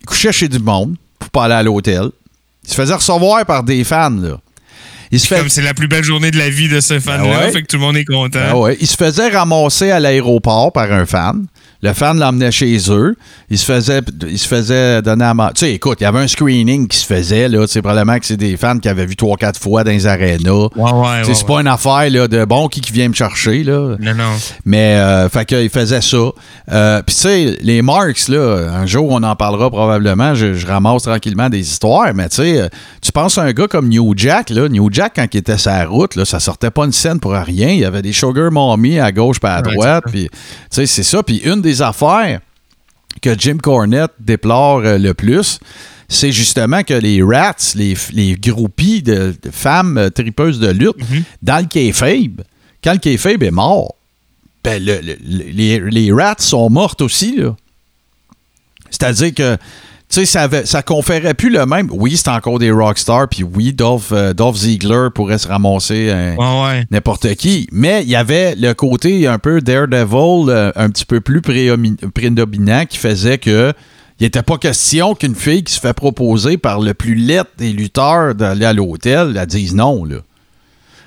il 0.00 0.06
couchait 0.06 0.32
chez 0.32 0.48
du 0.48 0.58
monde 0.58 0.94
pour 1.18 1.30
pas 1.30 1.44
aller 1.44 1.54
à 1.54 1.62
l'hôtel. 1.62 2.10
Il 2.64 2.70
se 2.70 2.74
faisait 2.74 2.94
recevoir 2.94 3.44
par 3.46 3.62
des 3.62 3.84
fans, 3.84 4.10
là. 4.10 4.38
Il 5.10 5.20
se 5.20 5.26
fait 5.28 5.38
Comme 5.38 5.48
c'est 5.48 5.62
la 5.62 5.74
plus 5.74 5.86
belle 5.86 6.02
journée 6.02 6.30
de 6.30 6.38
la 6.38 6.48
vie 6.50 6.68
de 6.68 6.80
ce 6.80 6.98
fan-là, 6.98 7.22
Ben 7.22 7.38
ouais. 7.46 7.52
fait 7.52 7.62
que 7.62 7.66
tout 7.68 7.76
le 7.76 7.82
monde 7.82 7.96
est 7.96 8.04
content. 8.04 8.60
Ouais. 8.60 8.76
Il 8.80 8.86
se 8.86 8.96
faisait 8.96 9.28
ramasser 9.28 9.90
à 9.90 10.00
l'aéroport 10.00 10.72
par 10.72 10.90
un 10.90 11.06
fan. 11.06 11.46
Le 11.84 11.92
fan 11.92 12.18
l'emmenait 12.18 12.50
chez 12.50 12.78
eux. 12.88 13.14
Il 13.50 13.58
se 13.58 13.66
faisait, 13.66 14.00
il 14.26 14.38
se 14.38 14.48
faisait 14.48 15.02
donner 15.02 15.26
à 15.26 15.34
manger. 15.34 15.52
Tu 15.54 15.60
sais, 15.66 15.72
écoute, 15.74 15.98
il 16.00 16.04
y 16.04 16.06
avait 16.06 16.20
un 16.20 16.26
screening 16.26 16.88
qui 16.88 16.96
se 16.96 17.04
faisait. 17.04 17.46
Là, 17.46 17.66
Tu 17.66 17.74
sais, 17.74 17.82
probablement 17.82 18.18
que 18.18 18.24
c'est 18.24 18.38
des 18.38 18.56
fans 18.56 18.78
qui 18.78 18.88
avaient 18.88 19.04
vu 19.04 19.16
trois, 19.16 19.36
quatre 19.36 19.60
fois 19.60 19.84
dans 19.84 19.90
les 19.90 20.06
arénas. 20.06 20.68
Ouais, 20.76 20.92
ouais, 20.92 21.34
c'est 21.34 21.46
pas 21.46 21.60
une 21.60 21.66
affaire 21.66 22.08
là, 22.08 22.26
de 22.26 22.46
bon 22.46 22.68
qui, 22.68 22.80
qui 22.80 22.90
vient 22.90 23.06
me 23.10 23.12
chercher. 23.12 23.64
Là. 23.64 23.96
Non, 24.00 24.14
non. 24.14 24.30
Mais, 24.64 24.94
euh, 24.96 25.28
fait 25.28 25.44
qu'il 25.44 25.68
faisait 25.68 26.00
ça. 26.00 26.16
Euh, 26.72 27.02
Puis, 27.06 27.14
tu 27.16 27.20
sais, 27.20 27.58
les 27.60 27.82
Marks, 27.82 28.28
là, 28.28 28.70
un 28.80 28.86
jour, 28.86 29.10
on 29.10 29.22
en 29.22 29.36
parlera 29.36 29.68
probablement. 29.68 30.34
Je, 30.34 30.54
je 30.54 30.66
ramasse 30.66 31.02
tranquillement 31.02 31.50
des 31.50 31.60
histoires. 31.60 32.14
Mais, 32.14 32.30
tu 32.30 32.36
sais, 32.36 32.62
euh, 32.62 32.68
tu 33.02 33.12
penses 33.12 33.36
à 33.36 33.42
un 33.42 33.52
gars 33.52 33.68
comme 33.68 33.90
New 33.90 34.14
Jack, 34.16 34.48
là. 34.48 34.70
New 34.70 34.88
Jack, 34.90 35.12
quand 35.16 35.26
il 35.30 35.36
était 35.36 35.56
la 35.66 35.84
route, 35.84 36.16
là, 36.16 36.24
ça 36.24 36.40
sortait 36.40 36.70
pas 36.70 36.86
une 36.86 36.92
scène 36.92 37.20
pour 37.20 37.32
rien. 37.32 37.68
Il 37.68 37.80
y 37.80 37.84
avait 37.84 38.00
des 38.00 38.14
Sugar 38.14 38.50
Mommy 38.50 38.98
à 38.98 39.12
gauche 39.12 39.38
pas 39.38 39.56
à 39.56 39.60
droite. 39.60 40.04
Puis, 40.10 40.30
tu 40.30 40.38
sais, 40.70 40.86
c'est 40.86 41.02
ça. 41.02 41.22
Puis, 41.22 41.42
une 41.44 41.60
des 41.60 41.73
affaires 41.82 42.40
que 43.22 43.38
Jim 43.38 43.58
Cornette 43.62 44.12
déplore 44.18 44.80
euh, 44.84 44.98
le 44.98 45.14
plus, 45.14 45.58
c'est 46.08 46.32
justement 46.32 46.82
que 46.82 46.94
les 46.94 47.22
rats, 47.22 47.54
les, 47.74 47.94
les 48.12 48.34
groupies 48.34 49.02
de, 49.02 49.34
de 49.42 49.50
femmes 49.50 49.96
euh, 49.98 50.10
tripeuses 50.10 50.58
de 50.60 50.68
lutte, 50.70 50.96
dans 51.42 51.58
le 51.60 51.66
kayfabe, 51.66 52.42
quand 52.82 52.92
le 52.92 52.98
kayfabe 52.98 53.42
est 53.42 53.50
mort, 53.50 53.94
ben 54.62 54.82
le- 54.84 55.00
le- 55.00 55.16
le- 55.24 55.44
les, 55.50 55.80
les 55.90 56.12
rats 56.12 56.36
sont 56.38 56.68
mortes 56.70 57.00
aussi. 57.02 57.38
C'est-à-dire 58.90 59.34
que, 59.34 59.56
tu 60.08 60.20
sais, 60.20 60.26
ça, 60.26 60.42
avait- 60.42 60.66
ça 60.66 60.82
conférait 60.82 61.34
plus 61.34 61.50
le 61.50 61.64
même. 61.66 61.88
Oui, 61.90 62.16
c'est 62.16 62.28
encore 62.28 62.58
des 62.58 62.70
rockstars, 62.70 63.28
puis 63.28 63.42
oui, 63.42 63.72
Dolph, 63.72 64.10
euh, 64.12 64.32
Dolph 64.32 64.56
Ziegler 64.56 65.08
pourrait 65.14 65.38
se 65.38 65.48
ramasser 65.48 66.12
Ouais, 66.12 66.36
ouais. 66.38 66.84
n'importe 66.90 67.34
qui. 67.34 67.66
Mais 67.72 68.02
il 68.02 68.08
y 68.10 68.14
avait 68.16 68.54
le 68.54 68.72
côté 68.74 69.26
un 69.26 69.38
peu 69.38 69.60
Daredevil, 69.60 70.50
euh, 70.50 70.70
un 70.76 70.88
petit 70.90 71.04
peu 71.06 71.20
plus 71.20 71.40
prédomi- 71.40 71.96
prédominant, 72.10 72.84
qui 72.86 72.98
faisait 72.98 73.38
que 73.38 73.72
il 74.20 74.24
n'était 74.24 74.42
pas 74.42 74.58
question 74.58 75.14
qu'une 75.16 75.34
fille 75.34 75.64
qui 75.64 75.72
se 75.74 75.80
fait 75.80 75.92
proposer 75.92 76.56
par 76.58 76.80
le 76.80 76.94
plus 76.94 77.16
laid 77.16 77.42
des 77.58 77.72
lutteurs 77.72 78.34
d'aller 78.36 78.64
à 78.64 78.72
l'hôtel, 78.72 79.36
elle 79.36 79.46
dise 79.46 79.74
non, 79.74 80.04
là. 80.04 80.18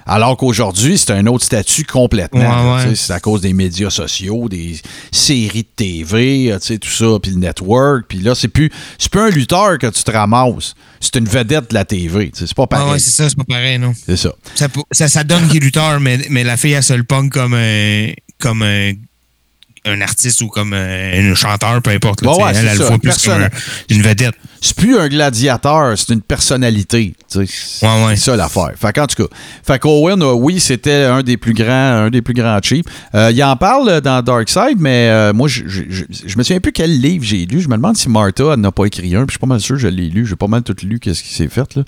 Alors 0.08 0.38
qu'aujourd'hui, 0.38 0.98
c'est 0.98 1.12
un 1.12 1.26
autre 1.28 1.43
statut 1.43 1.84
complètement. 1.84 2.76
Ouais, 2.80 2.86
ouais. 2.88 2.96
C'est 2.96 3.13
à 3.13 3.20
cause 3.20 3.41
des 3.41 3.54
médias 3.54 3.89
sociaux, 3.89 4.48
des 4.50 4.80
séries 5.12 5.63
de 5.63 5.67
TV, 5.76 6.52
euh, 6.52 6.60
tout 6.60 6.88
ça, 6.89 7.20
puis 7.22 7.32
le 7.32 7.38
network. 7.38 8.06
Puis 8.08 8.20
là, 8.20 8.34
c'est 8.34 8.48
plus, 8.48 8.72
c'est 8.98 9.12
plus 9.12 9.22
un 9.22 9.30
lutteur 9.30 9.78
que 9.78 9.88
tu 9.88 10.04
te 10.04 10.12
ramasses. 10.12 10.74
C'est 11.00 11.15
une 11.17 11.28
vedette 11.28 11.70
de 11.70 11.74
la 11.76 11.86
TV. 11.86 12.32
C'est 12.34 12.54
pas 12.54 12.67
pareil. 12.67 12.93
ouais, 12.93 13.00
c'est 13.00 13.12
ça, 13.12 13.30
c'est 13.30 13.38
pas 13.38 13.43
pareil, 13.43 13.78
non. 13.80 13.93
c'est 14.06 14.17
ça. 14.17 14.32
Ça, 14.56 14.70
pou- 14.70 14.84
ça, 14.91 15.08
ça 15.08 15.24
donne 15.24 15.48
qu'il 15.48 15.58
est 15.58 15.65
lutteur, 15.65 16.00
mais, 16.00 16.20
mais 16.30 16.43
la 16.43 16.58
fille, 16.58 16.72
elle 16.72 16.84
se 16.84 16.93
le 16.93 17.04
pogne 17.04 17.30
comme 17.30 17.54
un, 17.54 18.08
comme 18.39 18.63
un, 18.63 18.93
un 19.88 20.02
artiste 20.02 20.41
ou 20.41 20.47
comme 20.47 20.73
un, 20.73 21.32
un 21.32 21.36
chanteur, 21.36 21.82
peu 21.82 21.91
importe. 21.91 22.21
là, 22.21 22.32
ouais, 22.36 22.43
elle, 22.50 22.56
c'est 22.56 22.65
elle 22.65 22.78
le 22.78 22.86
voit 22.86 22.97
plus 23.00 23.23
comme 23.23 23.34
un- 23.34 23.50
personne- 23.50 23.50
une 23.89 24.02
vedette. 24.02 24.36
c'est 24.62 24.76
plus 24.76 24.97
un 24.97 25.08
gladiateur, 25.08 25.97
c'est 25.97 26.13
une 26.13 26.21
personnalité. 26.21 27.13
C'est 27.28 27.45
ça 28.15 28.36
l'affaire. 28.36 28.71
Fait 28.80 28.93
qu'en 28.93 29.06
tout 29.08 29.23
cas, 29.28 29.36
fait 29.65 29.80
qu'Owen, 29.80 30.21
euh, 30.21 30.32
oui, 30.34 30.60
c'était 30.60 31.04
un 31.04 31.21
des 31.23 31.38
plus 31.38 31.54
grands, 31.54 31.71
un 32.06 32.10
des 32.10 32.21
plus 32.21 32.34
grands 32.34 32.60
cheap. 32.62 32.88
Euh, 33.15 33.32
il 33.34 33.43
en 33.43 33.56
parle 33.56 34.02
dans 34.02 34.21
Darkseid, 34.21 34.78
mais 34.80 35.08
euh, 35.10 35.34
moi, 35.34 35.47
je, 35.47 35.63
je, 35.67 35.84
je, 35.89 36.04
je 36.26 36.38
me 36.38 36.43
souviens 36.43 36.60
plus 36.60 36.71
quel 36.71 37.00
livre 37.00 37.23
j'ai 37.23 37.45
lu. 37.45 37.60
Je 37.62 37.67
me 37.67 37.76
demande 37.76 37.97
si 37.97 38.10
Martha 38.10 38.56
n'a 38.58 38.71
pas 38.71 38.86
écrit 38.86 39.15
un. 39.15 39.19
Puis 39.26 39.28
je 39.28 39.32
suis 39.34 39.39
pas 39.39 39.47
mal 39.47 39.60
sûr 39.60 39.76
que 39.76 39.82
je 39.82 39.88
l'ai 39.88 40.10
lu. 40.10 40.26
J'ai 40.26 40.36
pas 40.36 40.47
mal 40.47 40.63
tout 40.63 40.76
lu 40.84 41.00
qu'est-ce 41.00 41.21
qui 41.23 41.34
s'est 41.34 41.50
fait. 41.50 41.76
Là. 41.76 41.84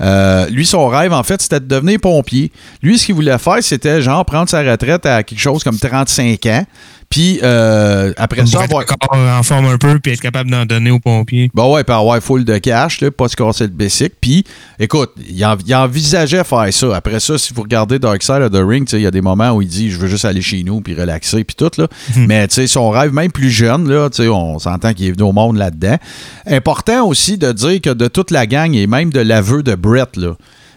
Euh, 0.00 0.46
lui, 0.50 0.66
son 0.66 0.86
rêve, 0.88 1.12
en 1.12 1.22
fait, 1.22 1.40
c'était 1.42 1.60
de 1.60 1.66
devenir 1.66 1.98
pompier. 2.00 2.52
Lui, 2.82 2.98
ce 2.98 3.06
qu'il 3.06 3.14
voulait 3.14 3.38
faire, 3.38 3.58
c'était 3.62 4.02
genre 4.02 4.24
prendre 4.24 4.48
sa 4.48 4.60
retraite 4.62 5.06
à 5.06 5.22
quelque 5.22 5.40
chose 5.40 5.64
comme 5.64 5.78
35 5.78 6.46
ans. 6.46 6.64
Puis 7.12 7.40
euh, 7.42 8.12
après 8.16 8.40
ça, 8.46 8.58
être 8.80 8.92
encore 8.94 9.18
en 9.38 9.42
forme 9.42 9.66
un 9.66 9.76
peu 9.76 9.98
puis 10.00 10.12
être 10.12 10.20
capable 10.22 10.50
d'en 10.50 10.64
donner 10.64 10.90
aux 10.90 10.98
pompiers. 10.98 11.50
Bon 11.52 11.74
ouais, 11.74 11.84
puis 11.84 11.94
avoir 11.94 12.20
full 12.22 12.44
de 12.46 12.56
cash, 12.56 13.02
là, 13.02 13.10
pas 13.10 13.28
se 13.28 13.36
casser 13.36 13.64
le 13.64 13.70
basic. 13.70 14.14
Puis, 14.18 14.44
écoute, 14.80 15.10
il, 15.28 15.44
en- 15.44 15.58
il 15.66 15.74
envisageait 15.74 16.42
faire 16.42 16.72
ça. 16.72 16.96
Après 16.96 17.20
ça, 17.20 17.36
si 17.36 17.52
vous 17.52 17.60
regardez 17.62 17.98
Dark 17.98 18.22
Side 18.22 18.40
of 18.40 18.50
the 18.50 18.62
Ring, 18.66 18.88
il 18.92 19.00
y 19.02 19.06
a 19.06 19.10
des 19.10 19.20
moments 19.20 19.50
où 19.52 19.60
il 19.60 19.68
dit 19.68 19.90
je 19.90 19.98
veux 19.98 20.08
juste 20.08 20.24
aller 20.24 20.40
chez 20.40 20.62
nous 20.62 20.80
puis 20.80 20.94
relaxer 20.98 21.44
puis 21.44 21.54
tout 21.54 21.70
là. 21.76 21.86
Mais 22.16 22.48
tu 22.48 22.54
sais, 22.54 22.66
son 22.66 22.88
rêve 22.88 23.12
même 23.12 23.30
plus 23.30 23.50
jeune 23.50 23.88
là, 23.90 24.08
on 24.30 24.58
s'entend 24.58 24.94
qu'il 24.94 25.08
est 25.08 25.12
venu 25.12 25.24
au 25.24 25.32
monde 25.32 25.58
là-dedans. 25.58 25.98
Important 26.46 27.06
aussi 27.06 27.36
de 27.36 27.52
dire 27.52 27.80
que 27.82 27.90
de 27.90 28.08
toute 28.08 28.30
la 28.30 28.46
gang 28.46 28.74
et 28.74 28.86
même 28.86 29.12
de 29.12 29.20
l'aveu 29.20 29.62
de 29.62 29.74
Brett 29.74 30.16
là, 30.16 30.34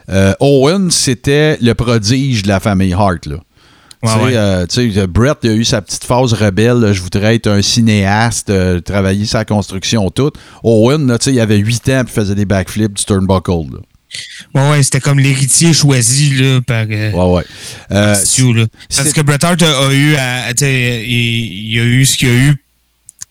euh, 0.10 0.34
Owen 0.42 0.92
c'était 0.92 1.58
le 1.62 1.74
prodige 1.76 2.44
de 2.44 2.50
la 2.50 2.60
famille 2.60 2.94
Hart 2.94 3.26
là. 3.26 3.38
Ouais, 4.06 4.12
Tu 4.14 4.20
sais, 4.20 4.26
ouais. 4.26 4.36
euh, 4.36 4.66
tu 4.68 4.94
sais, 4.94 5.08
Brett 5.08 5.38
il 5.44 5.50
a 5.50 5.54
eu 5.54 5.66
sa 5.66 5.82
petite 5.82 6.04
phase 6.04 6.34
rebelle. 6.34 6.80
là, 6.80 6.94
je 6.94 7.02
voudrais 7.02 7.36
être 7.36 7.48
un 7.48 7.62
cinéaste, 7.62 8.50
euh, 8.50 8.80
travailler 8.82 9.26
sa 9.26 9.46
construction 9.46 10.10
toute. 10.12 10.36
Owen, 10.64 11.08
là, 11.08 11.18
tu 11.18 11.26
sais, 11.26 11.34
il 11.34 11.40
avait 11.40 11.58
8 11.58 11.90
ans 11.90 12.04
et 12.06 12.10
faisait 12.10 12.36
des 12.36 12.46
backflips 12.46 12.94
du 12.94 13.04
turnbuckle. 13.06 13.74
là. 13.74 13.80
Ouais, 14.54 14.70
ouais, 14.72 14.84
c'était 14.84 15.02
comme 15.02 15.20
l'héritier 15.20 15.74
choisi 15.74 16.36
là, 16.36 16.62
par 16.66 16.86
euh, 16.90 17.12
Ouais, 17.12 17.34
ouais. 17.38 17.44
Euh, 17.92 18.14
Stu, 18.16 18.54
là. 18.54 18.66
Parce 18.96 19.12
que 19.12 19.20
Bret 19.22 19.44
Hart 19.44 19.62
a, 19.62 19.88
a 19.88 19.92
eu, 19.94 20.16
à- 20.16 20.54
tu 20.54 20.64
sais, 20.66 21.04
il, 21.06 21.72
il 21.74 21.80
a 21.80 21.84
eu 21.84 22.06
ce 22.06 22.16
qu'il 22.18 22.30
a 22.30 22.34
eu, 22.34 22.56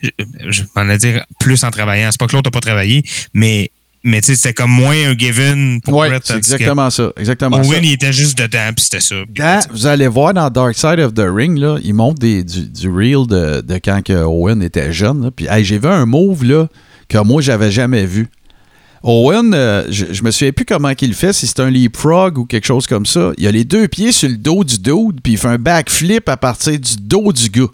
je, 0.02 0.08
je 0.50 0.62
m'en 0.76 0.88
ai 0.90 0.98
dire 0.98 1.24
plus 1.40 1.64
en 1.64 1.70
travaillant. 1.70 2.10
C'est 2.10 2.18
pas 2.20 2.26
que 2.26 2.32
l'autre 2.36 2.48
n'a 2.48 2.52
pas 2.52 2.60
travaillé, 2.60 3.02
mais, 3.32 3.70
mais 4.04 4.20
tu 4.20 4.26
sais, 4.28 4.36
c'était 4.36 4.52
comme 4.52 4.70
moins 4.70 4.94
un 4.94 5.16
given 5.16 5.80
pour 5.80 5.94
ouais, 5.94 6.10
c'est 6.22 6.36
exactement 6.36 6.90
ça. 6.90 7.10
Exactement 7.16 7.62
ça. 7.62 7.68
Owen, 7.68 7.82
il 7.84 7.92
était 7.94 8.12
juste 8.12 8.38
dedans, 8.38 8.70
puis 8.76 8.84
c'était 8.84 9.00
ça. 9.00 9.16
Dans- 9.34 9.60
vous 9.72 9.86
allez 9.86 10.06
voir 10.08 10.34
dans 10.34 10.48
Dark 10.50 10.74
Side 10.76 11.00
of 11.00 11.14
the 11.14 11.24
Ring, 11.26 11.58
là, 11.58 11.78
ils 11.82 11.94
montrent 11.94 12.20
des, 12.20 12.44
du, 12.44 12.68
du 12.68 12.88
reel 12.90 13.26
de, 13.26 13.60
de 13.62 13.74
quand 13.76 14.02
que 14.04 14.12
Owen 14.12 14.62
était 14.62 14.92
jeune. 14.92 15.30
Puis 15.34 15.46
hey, 15.48 15.64
j'ai 15.64 15.78
vu 15.78 15.88
un 15.88 16.06
move 16.06 16.44
là, 16.44 16.68
que 17.08 17.18
moi, 17.18 17.40
j'avais 17.42 17.70
jamais 17.72 18.04
vu. 18.06 18.28
Owen, 19.02 19.52
euh, 19.54 19.84
je, 19.90 20.06
je 20.12 20.22
me 20.22 20.30
souviens 20.30 20.52
plus 20.52 20.64
comment 20.64 20.94
qu'il 20.94 21.08
le 21.10 21.14
fait, 21.14 21.32
si 21.34 21.46
c'est 21.46 21.60
un 21.60 21.68
leapfrog 21.70 22.38
ou 22.38 22.46
quelque 22.46 22.64
chose 22.66 22.86
comme 22.86 23.04
ça. 23.04 23.32
Il 23.36 23.46
a 23.46 23.50
les 23.50 23.64
deux 23.64 23.86
pieds 23.86 24.12
sur 24.12 24.28
le 24.30 24.36
dos 24.36 24.64
du 24.64 24.78
dude, 24.78 25.20
puis 25.22 25.32
il 25.34 25.38
fait 25.38 25.48
un 25.48 25.58
backflip 25.58 26.26
à 26.28 26.36
partir 26.38 26.78
du 26.78 26.96
dos 27.00 27.30
du 27.32 27.50
gars. 27.50 27.66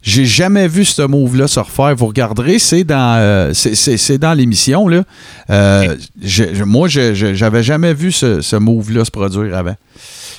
J'ai 0.00 0.24
jamais 0.26 0.68
vu 0.68 0.84
ce 0.84 1.02
move-là 1.02 1.48
se 1.48 1.58
refaire. 1.58 1.94
Vous 1.96 2.06
regarderez, 2.06 2.58
c'est 2.60 2.84
dans, 2.84 3.16
euh, 3.18 3.52
c'est- 3.52 4.18
dans 4.18 4.32
l'émission. 4.32 4.86
là. 4.86 5.02
Euh, 5.50 5.96
je- 6.22 6.62
moi, 6.62 6.86
j'avais 6.88 7.62
jamais 7.64 7.94
vu 7.94 8.12
ce, 8.12 8.56
move-là 8.56 9.04
se 9.04 9.10
produire 9.10 9.56
avant. 9.56 9.74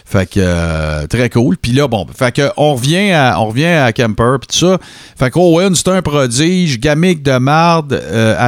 Fait 0.05 0.27
que 0.27 0.39
euh, 0.39 1.05
très 1.07 1.29
cool. 1.29 1.57
Puis 1.57 1.71
là, 1.73 1.87
bon, 1.87 2.07
fait 2.17 2.33
que 2.33 2.49
on 2.57 2.73
revient 2.73 3.11
à, 3.11 3.39
on 3.39 3.47
revient 3.49 3.65
à 3.65 3.91
Kemper 3.93 4.37
puis 4.41 4.47
tout 4.57 4.65
ça. 4.67 4.77
Fait 5.19 5.29
qu'Owen, 5.29 5.75
c'est 5.75 5.89
un 5.89 6.01
prodige, 6.01 6.79
gamique 6.79 7.21
de 7.21 7.37
marde, 7.37 8.01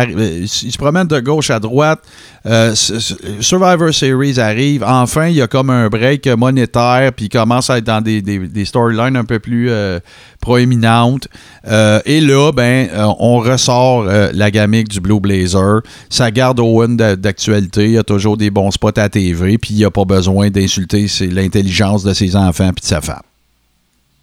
il 0.09 0.47
se 0.47 0.77
promène 0.77 1.05
de 1.07 1.19
gauche 1.19 1.51
à 1.51 1.59
droite. 1.59 1.99
Euh, 2.45 2.73
Survivor 2.73 3.93
Series 3.93 4.39
arrive. 4.39 4.83
Enfin, 4.83 5.27
il 5.27 5.35
y 5.35 5.41
a 5.41 5.47
comme 5.47 5.69
un 5.69 5.89
break 5.89 6.27
monétaire, 6.27 7.13
puis 7.13 7.25
il 7.25 7.29
commence 7.29 7.69
à 7.69 7.77
être 7.77 7.83
dans 7.83 8.01
des, 8.01 8.65
storylines 8.65 9.15
un 9.15 9.25
peu 9.25 9.39
plus 9.39 9.69
euh, 9.69 9.99
proéminentes. 10.39 11.27
Euh, 11.67 12.01
et 12.05 12.19
là, 12.19 12.51
ben, 12.51 12.89
on 13.19 13.39
ressort 13.39 14.03
la 14.03 14.51
gamique 14.51 14.87
du 14.87 14.99
Blue 14.99 15.19
Blazer. 15.19 15.81
Ça 16.09 16.31
garde 16.31 16.59
Owen 16.59 16.97
d'a- 16.97 17.15
d'actualité. 17.15 17.85
Il 17.85 17.91
y 17.91 17.97
a 17.97 18.03
toujours 18.03 18.37
des 18.37 18.49
bons 18.49 18.71
spots 18.71 18.97
à 18.97 19.09
TV, 19.09 19.57
puis 19.57 19.75
il 19.75 19.77
n'y 19.77 19.85
a 19.85 19.91
pas 19.91 20.05
besoin 20.05 20.49
d'insulter 20.49 21.05
l'intelligence 21.21 22.03
de 22.03 22.13
ses 22.13 22.35
enfants 22.35 22.71
puis 22.73 22.81
de 22.81 22.87
sa 22.87 23.01
femme. 23.01 23.21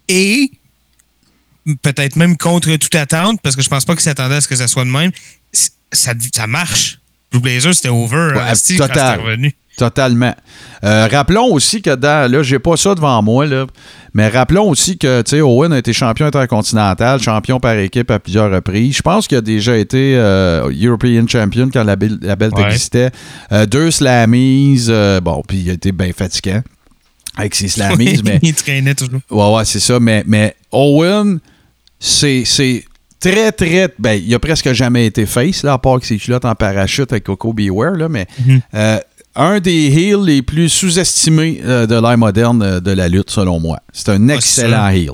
Et 0.09 0.51
peut-être 1.81 2.15
même 2.15 2.35
contre 2.35 2.75
toute 2.75 2.95
attente, 2.95 3.39
parce 3.41 3.55
que 3.55 3.61
je 3.61 3.69
pense 3.69 3.85
pas 3.85 3.93
qu'il 3.93 4.01
s'attendait 4.01 4.35
à 4.35 4.41
ce 4.41 4.47
que 4.47 4.55
ça 4.55 4.67
soit 4.67 4.83
de 4.83 4.89
même. 4.89 5.11
Ça, 5.91 6.13
ça 6.33 6.47
marche. 6.47 6.98
Blue 7.31 7.41
Blazer, 7.41 7.73
c'était 7.73 7.89
over. 7.89 8.33
Ouais, 8.35 8.55
Steve, 8.55 8.77
quand 8.79 8.87
total. 8.87 9.19
revenu. 9.21 9.53
Totalement. 9.77 10.35
Euh, 10.83 11.07
rappelons 11.09 11.45
aussi 11.53 11.81
que 11.81 11.95
dans. 11.95 12.29
Là, 12.29 12.43
j'ai 12.43 12.59
pas 12.59 12.75
ça 12.75 12.95
devant 12.95 13.21
moi, 13.21 13.45
là. 13.45 13.65
Mais 14.13 14.27
rappelons 14.27 14.67
aussi 14.69 14.97
que, 14.97 15.21
tu 15.21 15.29
sais, 15.37 15.41
Owen 15.41 15.71
a 15.71 15.77
été 15.77 15.93
champion 15.93 16.25
intercontinental, 16.25 17.21
champion 17.21 17.61
par 17.61 17.77
équipe 17.77 18.11
à 18.11 18.19
plusieurs 18.19 18.51
reprises. 18.51 18.97
Je 18.97 19.01
pense 19.01 19.25
qu'il 19.27 19.37
a 19.37 19.41
déjà 19.41 19.77
été 19.77 20.15
euh, 20.17 20.69
European 20.83 21.25
Champion 21.29 21.69
quand 21.71 21.83
la, 21.85 21.95
belle- 21.95 22.17
la 22.21 22.35
Ouais. 22.35 22.65
existait. 22.65 23.11
Euh, 23.53 23.65
deux 23.65 23.89
slammies. 23.91 24.83
euh, 24.89 25.21
bon, 25.21 25.43
puis 25.47 25.59
il 25.59 25.69
a 25.69 25.73
été 25.73 25.93
bien 25.93 26.11
fatigant 26.17 26.61
avec 27.37 27.55
ses 27.55 27.69
slammies, 27.69 28.19
mais. 28.25 28.39
il 28.41 28.53
traînait 28.55 28.95
toujours. 28.95 29.21
Ouais, 29.29 29.55
ouais, 29.55 29.63
c'est 29.65 29.79
ça. 29.79 29.97
Mais, 30.01 30.23
mais 30.27 30.55
Owen, 30.73 31.39
c'est 31.99 32.43
très, 33.19 33.51
très. 33.51 33.93
Ben, 33.99 34.13
il 34.13 34.33
a 34.33 34.39
presque 34.39 34.71
jamais 34.73 35.05
été 35.05 35.25
face, 35.25 35.63
là, 35.63 35.73
à 35.73 35.77
part 35.77 35.99
que 35.99 36.05
ses 36.05 36.17
culottes 36.17 36.45
en 36.45 36.55
parachute 36.55 37.11
avec 37.11 37.23
Coco 37.25 37.53
Beware, 37.53 37.91
là, 37.95 38.09
mais 38.09 38.27
Mhm. 38.45 38.61
euh, 38.73 38.97
un 39.35 39.59
des 39.59 39.87
heels 39.87 40.23
les 40.25 40.41
plus 40.41 40.69
sous-estimés 40.69 41.61
euh, 41.63 41.85
de 41.85 41.95
l'ère 41.95 42.17
moderne 42.17 42.61
euh, 42.63 42.79
de 42.79 42.91
la 42.91 43.07
lutte, 43.07 43.29
selon 43.29 43.59
moi. 43.59 43.79
C'est 43.93 44.09
un 44.09 44.29
Ah, 44.29 44.35
excellent 44.35 44.89
heel. 44.89 45.11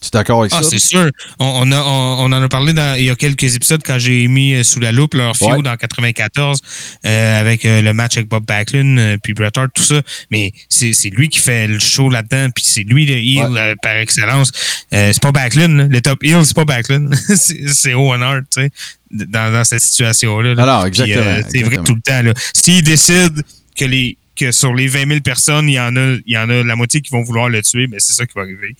Tu 0.00 0.06
es 0.06 0.10
d'accord 0.12 0.40
avec 0.40 0.52
Ah, 0.54 0.62
ça? 0.62 0.70
c'est 0.70 0.78
sûr. 0.78 1.10
On, 1.38 1.44
on 1.68 1.72
a, 1.72 1.80
on, 1.82 2.24
on 2.24 2.32
en 2.32 2.42
a 2.42 2.48
parlé 2.48 2.72
dans, 2.72 2.96
il 2.98 3.04
y 3.04 3.10
a 3.10 3.14
quelques 3.16 3.54
épisodes 3.54 3.82
quand 3.84 3.98
j'ai 3.98 4.26
mis 4.28 4.54
euh, 4.54 4.62
sous 4.62 4.80
la 4.80 4.92
loupe 4.92 5.12
leur 5.14 5.36
feud 5.36 5.48
Ouais. 5.48 5.68
en 5.68 5.76
94 5.76 6.60
euh, 7.04 7.40
avec 7.40 7.64
euh, 7.66 7.82
le 7.82 7.92
match 7.92 8.16
avec 8.16 8.28
Bob 8.28 8.44
Backlund 8.46 8.98
euh, 8.98 9.16
puis 9.22 9.34
Bret 9.34 9.50
Hart, 9.56 9.70
tout 9.74 9.82
ça. 9.82 10.00
Mais 10.30 10.52
c'est 10.70 11.10
lui 11.10 11.28
qui 11.28 11.38
fait 11.38 11.66
le 11.66 11.78
show 11.78 12.08
là-dedans 12.08 12.48
puis 12.54 12.64
c'est 12.66 12.82
lui 12.82 13.04
le 13.04 13.14
heel 13.16 13.50
Ouais. 13.52 13.74
par 13.82 13.96
excellence. 13.96 14.52
C'est 14.90 15.20
pas 15.20 15.32
Backlund. 15.32 15.76
là. 15.76 15.84
Le 15.88 16.00
top 16.00 16.24
heel, 16.24 16.44
c'est 16.46 16.56
pas 16.56 16.64
Backlund. 16.64 17.14
c'est 17.36 17.92
Owen 17.94 18.22
Hart, 18.22 18.44
tu 18.54 18.62
sais, 18.62 18.70
dans, 19.10 19.52
dans 19.52 19.64
cette 19.64 19.80
situation-là. 19.82 20.54
là. 20.54 20.62
Alors, 20.62 20.82
Puis, 20.90 21.02
exactement. 21.02 21.46
c'est 21.48 21.62
vrai 21.62 21.76
tout 21.84 21.94
le 21.94 22.00
temps. 22.00 22.40
S'il 22.54 22.82
décide 22.82 23.42
que 23.76 23.84
les 23.84 24.16
que 24.36 24.52
sur 24.52 24.72
les 24.72 24.86
20 24.88 25.06
000 25.08 25.20
personnes, 25.20 25.68
il 25.68 25.74
y 25.74 25.80
en 25.80 25.94
a, 25.96 26.14
il 26.24 26.32
y 26.32 26.38
en 26.38 26.48
a 26.48 26.62
la 26.64 26.74
moitié 26.74 27.02
qui 27.02 27.10
vont 27.10 27.22
vouloir 27.22 27.50
le 27.50 27.60
tuer, 27.62 27.86
mais 27.88 27.98
c'est 27.98 28.14
ça 28.14 28.24
qui 28.24 28.32
va 28.34 28.42
arriver. 28.42 28.74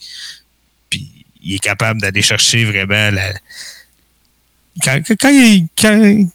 Il 1.43 1.55
est 1.55 1.59
capable 1.59 2.01
d'aller 2.01 2.23
chercher 2.23 2.65
vraiment 2.65 3.11
la. 3.11 3.33
Quand, 4.85 4.99
quand- 5.21 5.29
il, 5.31 5.67
quand, 5.81 6.27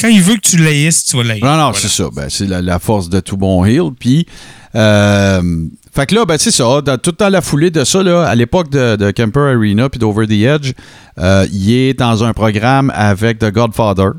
quand 0.00 0.08
il 0.08 0.22
veut 0.22 0.34
que 0.36 0.40
tu 0.48 0.56
l'haïsses, 0.58 1.04
tu 1.04 1.16
vas 1.16 1.22
l'haïr. 1.24 1.44
Non, 1.44 1.52
non, 1.56 1.70
Voilà. 1.70 1.78
c'est 1.78 1.88
ça. 1.88 2.08
Ben, 2.12 2.28
c'est 2.28 2.46
la, 2.46 2.60
la 2.62 2.78
force 2.78 3.08
de 3.08 3.20
tout 3.20 3.36
bon 3.36 3.64
heel. 3.64 3.90
Puis, 3.98 4.26
euh, 4.74 5.64
fait 5.94 6.06
que 6.06 6.14
là, 6.14 6.24
ben, 6.26 6.36
c'est 6.38 6.50
ça. 6.50 6.80
Dans, 6.82 6.98
tout 6.98 7.12
dans 7.18 7.28
la 7.30 7.40
foulée 7.40 7.70
de 7.70 7.84
ça, 7.84 8.02
là, 8.02 8.24
à 8.26 8.34
l'époque 8.34 8.70
de, 8.70 8.96
de 8.96 9.10
Kemper 9.10 9.40
Arena 9.54 9.88
puis 9.88 9.98
d'Over 9.98 10.26
the 10.26 10.32
Edge, 10.32 10.72
euh, 11.18 11.46
il 11.52 11.70
est 11.72 11.94
dans 11.94 12.24
un 12.24 12.32
programme 12.34 12.92
avec 12.94 13.38
The 13.38 13.50
Godfather. 13.50 14.10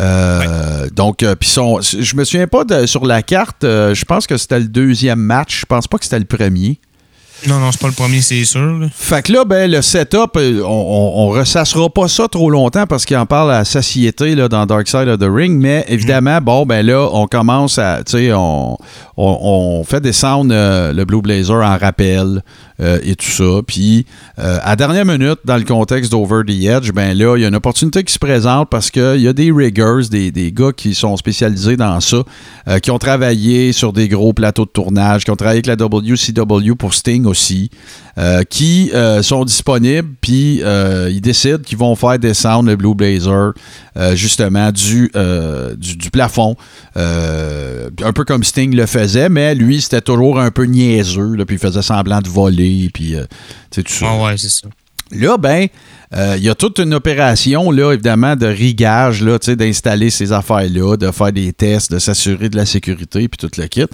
Euh, 0.00 0.88
Donc, 0.90 1.22
euh, 1.22 1.34
puis 1.36 1.48
son, 1.48 1.80
je 1.80 2.16
me 2.16 2.24
souviens 2.24 2.48
pas 2.48 2.64
de, 2.64 2.86
sur 2.86 3.06
la 3.06 3.22
carte. 3.22 3.62
euh, 3.64 3.94
je 3.94 4.04
pense 4.04 4.26
que 4.26 4.36
c'était 4.36 4.58
le 4.58 4.66
deuxième 4.66 5.20
match. 5.20 5.60
Je 5.60 5.66
pense 5.66 5.86
pas 5.86 5.98
que 5.98 6.04
c'était 6.04 6.18
le 6.18 6.24
premier. 6.24 6.80
Non, 7.46 7.58
non, 7.58 7.70
c'est 7.72 7.80
pas 7.80 7.88
le 7.88 7.92
premier, 7.92 8.20
c'est 8.22 8.44
sûr. 8.44 8.78
là. 8.78 8.86
Fait 8.94 9.22
que 9.22 9.32
là, 9.32 9.44
ben, 9.44 9.70
le 9.70 9.82
setup, 9.82 10.30
euh, 10.36 10.62
on, 10.64 10.68
on, 10.68 11.22
on 11.24 11.28
ressassera 11.28 11.90
pas 11.90 12.08
ça 12.08 12.26
trop 12.28 12.48
longtemps 12.48 12.86
parce 12.86 13.04
qu'il 13.04 13.16
en 13.18 13.26
parle 13.26 13.52
à 13.52 13.64
satiété 13.64 14.34
là, 14.34 14.48
dans 14.48 14.64
Dark 14.64 14.88
Side 14.88 15.08
of 15.08 15.18
the 15.18 15.28
Ring. 15.28 15.58
Mais 15.60 15.84
évidemment, 15.88 16.38
bon, 16.40 16.64
ben 16.64 16.84
là, 16.86 17.06
on 17.12 17.26
commence 17.26 17.78
à, 17.78 18.02
tu 18.04 18.12
sais, 18.12 18.32
on, 18.32 18.78
on, 19.16 19.38
on 19.42 19.84
fait 19.84 20.00
descendre 20.00 20.54
euh, 20.54 20.92
le 20.92 21.04
Blue 21.04 21.20
Blazer 21.20 21.56
en 21.56 21.76
rappel 21.76 22.42
euh, 22.80 22.98
et 23.04 23.14
tout 23.14 23.30
ça. 23.30 23.62
Puis, 23.64 24.04
euh, 24.40 24.58
à 24.64 24.74
dernière 24.74 25.04
minute, 25.04 25.38
dans 25.44 25.56
le 25.56 25.62
contexte 25.62 26.10
d'Over 26.10 26.42
the 26.44 26.64
Edge, 26.64 26.90
ben 26.90 27.16
là, 27.16 27.36
il 27.36 27.42
y 27.42 27.44
a 27.44 27.48
une 27.48 27.54
opportunité 27.54 28.02
qui 28.02 28.12
se 28.12 28.18
présente 28.18 28.68
parce 28.68 28.90
qu'il 28.90 29.20
y 29.20 29.28
a 29.28 29.32
des 29.32 29.52
riggers, 29.52 30.08
des, 30.10 30.32
des 30.32 30.50
gars 30.50 30.72
qui 30.76 30.92
sont 30.92 31.16
spécialisés 31.16 31.76
dans 31.76 32.00
ça, 32.00 32.24
euh, 32.66 32.80
qui 32.80 32.90
ont 32.90 32.98
travaillé 32.98 33.70
sur 33.72 33.92
des 33.92 34.08
gros 34.08 34.32
plateaux 34.32 34.64
de 34.64 34.70
tournage, 34.70 35.24
qui 35.24 35.30
ont 35.30 35.36
travaillé 35.36 35.62
avec 35.64 35.66
la 35.66 35.76
WCW 35.76 36.74
pour 36.76 36.94
Sting 36.94 37.26
aussi, 37.26 37.70
qui 38.48 38.92
sont 39.22 39.44
disponibles, 39.44 40.08
puis 40.20 40.62
ils 41.10 41.20
décident 41.20 41.58
qu'ils 41.58 41.78
vont 41.78 41.96
faire 41.96 42.16
descendre 42.18 42.70
le 42.70 42.76
Blue 42.76 42.94
Blazer 42.94 43.52
justement 44.14 44.70
du, 44.70 45.10
du, 45.76 46.10
plafond, 46.12 46.54
un 46.94 48.12
peu 48.14 48.24
comme 48.24 48.44
Sting 48.44 48.74
le 48.74 48.86
faisait, 48.86 49.28
mais 49.28 49.56
lui, 49.56 49.80
c'était 49.80 50.00
toujours 50.00 50.38
un 50.38 50.52
peu 50.52 50.64
niaiseux, 50.64 51.36
puis 51.44 51.56
il 51.56 51.58
faisait 51.58 51.82
semblant 51.82 52.20
de 52.20 52.28
voler, 52.28 52.63
puis 52.92 53.14
euh, 53.14 53.24
tu 53.70 53.80
sais, 53.80 53.82
tout 53.82 53.92
ça. 53.92 54.12
Ouais, 54.12 54.24
ouais, 54.24 54.34
c'est 54.36 54.50
ça. 54.50 54.68
Là, 55.12 55.36
ben, 55.36 55.68
euh, 56.16 56.34
il 56.36 56.44
y 56.44 56.48
a 56.48 56.54
toute 56.54 56.78
une 56.78 56.94
opération, 56.94 57.70
là, 57.70 57.92
évidemment, 57.92 58.36
de 58.36 58.46
rigage, 58.46 59.22
là, 59.22 59.38
tu 59.38 59.46
sais, 59.46 59.56
d'installer 59.56 60.10
ces 60.10 60.32
affaires-là, 60.32 60.96
de 60.96 61.10
faire 61.10 61.32
des 61.32 61.52
tests, 61.52 61.92
de 61.92 61.98
s'assurer 61.98 62.48
de 62.48 62.56
la 62.56 62.66
sécurité, 62.66 63.28
puis 63.28 63.38
tout 63.38 63.50
le 63.60 63.66
kit. 63.66 63.86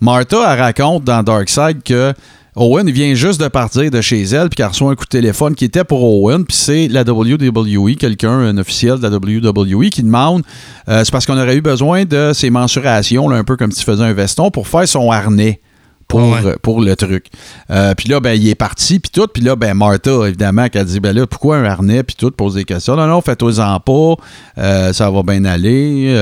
Martha, 0.00 0.52
elle 0.52 0.60
raconte 0.60 1.04
dans 1.04 1.22
Darkseid 1.22 1.82
que 1.82 2.12
Owen 2.56 2.90
vient 2.90 3.14
juste 3.14 3.40
de 3.40 3.46
partir 3.46 3.90
de 3.90 4.00
chez 4.00 4.22
elle, 4.22 4.48
puis 4.48 4.56
qu'elle 4.56 4.66
reçoit 4.66 4.90
un 4.90 4.94
coup 4.96 5.04
de 5.04 5.10
téléphone 5.10 5.54
qui 5.54 5.64
était 5.64 5.84
pour 5.84 6.02
Owen, 6.02 6.44
puis 6.44 6.56
c'est 6.56 6.88
la 6.88 7.02
WWE, 7.02 7.94
quelqu'un, 7.96 8.32
un 8.32 8.58
officiel 8.58 8.98
de 8.98 9.06
la 9.06 9.16
WWE, 9.16 9.90
qui 9.90 10.02
demande, 10.02 10.42
euh, 10.88 11.02
c'est 11.04 11.12
parce 11.12 11.24
qu'on 11.24 11.38
aurait 11.38 11.56
eu 11.56 11.60
besoin 11.60 12.04
de 12.04 12.32
ces 12.34 12.50
mensurations, 12.50 13.28
là, 13.28 13.36
un 13.36 13.44
peu 13.44 13.56
comme 13.56 13.70
si 13.70 13.78
tu 13.78 13.84
faisais 13.84 14.02
un 14.02 14.12
veston, 14.12 14.50
pour 14.50 14.66
faire 14.66 14.88
son 14.88 15.10
harnais 15.12 15.60
pour, 16.08 16.20
Ouais. 16.20 16.44
euh, 16.44 16.56
pour 16.62 16.80
le 16.80 16.96
truc. 16.96 17.26
Euh, 17.70 17.94
puis 17.94 18.08
là, 18.08 18.18
ben, 18.20 18.32
il 18.32 18.48
est 18.48 18.54
parti, 18.54 18.98
puis 18.98 19.10
tout. 19.12 19.26
Puis 19.32 19.42
là, 19.42 19.54
ben, 19.56 19.74
Martha, 19.74 20.26
évidemment, 20.26 20.68
qui 20.68 20.78
a 20.78 20.84
dit, 20.84 21.00
ben 21.00 21.14
là, 21.14 21.26
pourquoi 21.26 21.58
un 21.58 21.64
harnais, 21.64 22.02
puis 22.02 22.16
tout, 22.16 22.30
pose 22.30 22.54
des 22.54 22.64
questions. 22.64 22.96
Non, 22.96 23.06
non, 23.06 23.20
fais-toi-en 23.20 23.78
pas, 23.80 24.14
euh, 24.58 24.92
ça 24.92 25.10
va 25.10 25.22
bien 25.22 25.44
aller. 25.44 26.16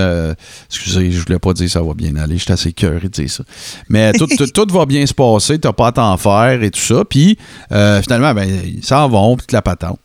Excusez, 0.69 1.13
je 1.13 1.25
voulais 1.25 1.39
pas 1.39 1.53
dire 1.53 1.71
ça 1.71 1.83
va 1.83 1.95
bien 1.95 2.17
aller, 2.17 2.37
j'étais 2.39 2.53
assez 2.53 2.73
curieux 2.73 3.01
de 3.01 3.09
dire 3.09 3.31
ça. 3.31 3.45
Mais 3.89 4.13
tout, 4.13 4.27
tout, 4.27 4.47
tout 4.47 4.67
va 4.73 4.87
bien 4.87 5.07
se 5.07 5.15
passer, 5.15 5.59
t'as 5.59 5.73
pas 5.73 5.89
à 5.89 5.93
t'en 5.93 6.17
faire 6.17 6.63
et 6.63 6.71
tout 6.71 6.81
ça. 6.81 7.05
Puis 7.09 7.39
finalement, 7.71 8.35
ben, 8.35 8.49
ils 8.65 8.85
s'en 8.85 9.09
vont, 9.09 9.37
puis 9.37 9.47
la 9.53 9.63
patente. 9.63 9.99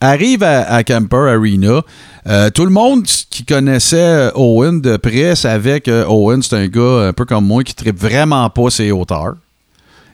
Arrive 0.00 0.42
à, 0.42 0.62
à 0.62 0.82
Camper 0.84 1.28
Arena. 1.28 1.82
Euh, 2.26 2.50
tout 2.50 2.64
le 2.64 2.70
monde 2.70 3.04
qui 3.04 3.44
connaissait 3.44 3.96
euh, 3.96 4.30
Owen 4.34 4.80
de 4.80 4.96
près 4.96 5.34
savait 5.36 5.80
que 5.80 6.04
Owen, 6.06 6.42
c'est 6.42 6.56
un 6.56 6.66
gars 6.68 7.08
un 7.08 7.12
peu 7.12 7.24
comme 7.24 7.46
moi 7.46 7.64
qui 7.64 7.74
ne 7.84 7.92
vraiment 7.92 8.48
pas 8.50 8.70
ses 8.70 8.90
hauteurs. 8.90 9.34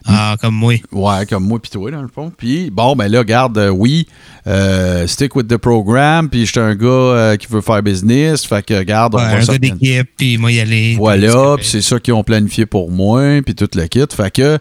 Ah, 0.08 0.36
comme 0.40 0.54
moi. 0.54 0.74
Ouais, 0.92 1.26
comme 1.26 1.46
moi 1.46 1.58
puis 1.60 1.70
toi, 1.70 1.90
dans 1.90 2.02
le 2.02 2.08
fond. 2.08 2.32
Puis, 2.36 2.70
bon, 2.70 2.94
ben 2.94 3.08
là, 3.08 3.24
garde, 3.24 3.58
euh, 3.58 3.70
oui, 3.70 4.06
euh, 4.46 5.06
stick 5.06 5.34
with 5.34 5.48
the 5.48 5.56
program, 5.56 6.28
puis 6.28 6.46
j'étais 6.46 6.60
un 6.60 6.74
gars 6.74 6.86
euh, 6.86 7.36
qui 7.36 7.46
veut 7.48 7.60
faire 7.60 7.82
business, 7.82 8.44
fait 8.44 8.64
que, 8.64 8.82
garde, 8.82 9.14
on 9.14 9.18
va 9.18 9.36
un 9.36 9.44
gars 9.44 9.58
d'équipe, 9.58 10.08
puis 10.16 10.38
moi 10.38 10.52
y 10.52 10.60
aller. 10.60 10.94
Voilà, 10.96 11.56
puis 11.56 11.66
c'est 11.66 11.80
ça 11.80 11.98
qu'ils 11.98 12.14
ont 12.14 12.22
planifié 12.22 12.66
pour 12.66 12.90
moi, 12.90 13.40
puis 13.44 13.54
tout 13.54 13.68
le 13.74 13.86
kit. 13.86 14.04
Fait 14.10 14.30
que, 14.30 14.58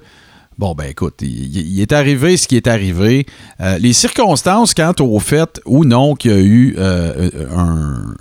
bon, 0.58 0.74
ben 0.74 0.86
écoute, 0.90 1.16
il, 1.22 1.80
est 1.82 1.92
arrivé 1.92 2.38
ce 2.38 2.48
qui 2.48 2.56
est 2.56 2.68
arrivé. 2.68 3.26
Euh, 3.62 3.78
les 3.78 3.94
circonstances 3.94 4.74
quant 4.74 4.94
au 5.00 5.20
fait 5.20 5.62
ou 5.66 5.86
non 5.86 6.16
qu'il 6.16 6.32
y 6.32 6.34
a 6.34 6.40
eu 6.40 6.76
euh, 6.78 7.30
un- 7.56 8.16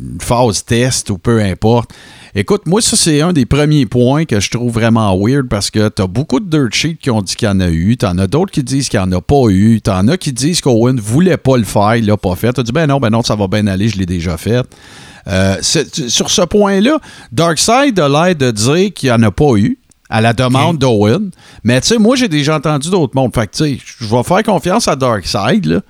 une 0.00 0.18
phase 0.20 0.64
test 0.64 1.10
ou 1.10 1.18
peu 1.18 1.40
importe. 1.42 1.90
Écoute, 2.34 2.66
moi, 2.66 2.82
ça, 2.82 2.96
c'est 2.96 3.22
un 3.22 3.32
des 3.32 3.46
premiers 3.46 3.86
points 3.86 4.26
que 4.26 4.40
je 4.40 4.50
trouve 4.50 4.72
vraiment 4.72 5.16
weird 5.18 5.48
parce 5.48 5.70
que 5.70 5.88
t'as 5.88 6.06
beaucoup 6.06 6.38
de 6.38 6.48
dirt 6.50 6.72
sheets 6.72 6.96
qui 7.00 7.10
ont 7.10 7.22
dit 7.22 7.34
qu'il 7.34 7.48
y 7.48 7.50
en 7.50 7.60
a 7.60 7.68
eu, 7.70 7.96
t'en 7.96 8.18
as 8.18 8.26
d'autres 8.26 8.52
qui 8.52 8.62
disent 8.62 8.88
qu'il 8.90 9.00
n'y 9.00 9.06
en 9.06 9.12
a 9.12 9.20
pas 9.22 9.48
eu, 9.48 9.80
t'en 9.80 10.06
as 10.08 10.18
qui 10.18 10.32
disent 10.32 10.60
qu'Owen 10.60 11.00
voulait 11.00 11.38
pas 11.38 11.56
le 11.56 11.64
faire, 11.64 11.96
il 11.96 12.04
l'a 12.06 12.16
pas 12.18 12.34
fait. 12.36 12.52
T'as 12.52 12.62
dit, 12.62 12.72
ben 12.72 12.86
non, 12.86 13.00
ben 13.00 13.08
non, 13.10 13.22
ça 13.22 13.36
va 13.36 13.48
bien 13.48 13.66
aller, 13.66 13.88
je 13.88 13.96
l'ai 13.96 14.04
déjà 14.06 14.36
fait. 14.36 14.66
Euh, 15.28 15.56
sur 15.62 16.30
ce 16.30 16.42
point-là, 16.42 16.98
Darkseid 17.32 17.98
a 17.98 18.08
l'air 18.08 18.36
de 18.36 18.50
dire 18.50 18.92
qu'il 18.94 19.08
n'y 19.08 19.14
en 19.14 19.22
a 19.22 19.30
pas 19.30 19.56
eu 19.56 19.78
à 20.08 20.20
la 20.20 20.32
demande 20.32 20.78
d'Owen. 20.78 21.30
Mais 21.64 21.80
tu 21.80 21.88
sais, 21.88 21.98
moi, 21.98 22.16
j'ai 22.16 22.28
déjà 22.28 22.56
entendu 22.56 22.90
d'autres 22.90 23.14
mondes. 23.14 23.34
Fait 23.34 23.46
que 23.46 23.56
tu 23.56 23.64
sais, 23.76 23.78
je 24.00 24.06
vais 24.06 24.22
faire 24.22 24.42
confiance 24.42 24.88
à 24.88 24.96
Darkseid, 24.96 25.66
là. 25.66 25.80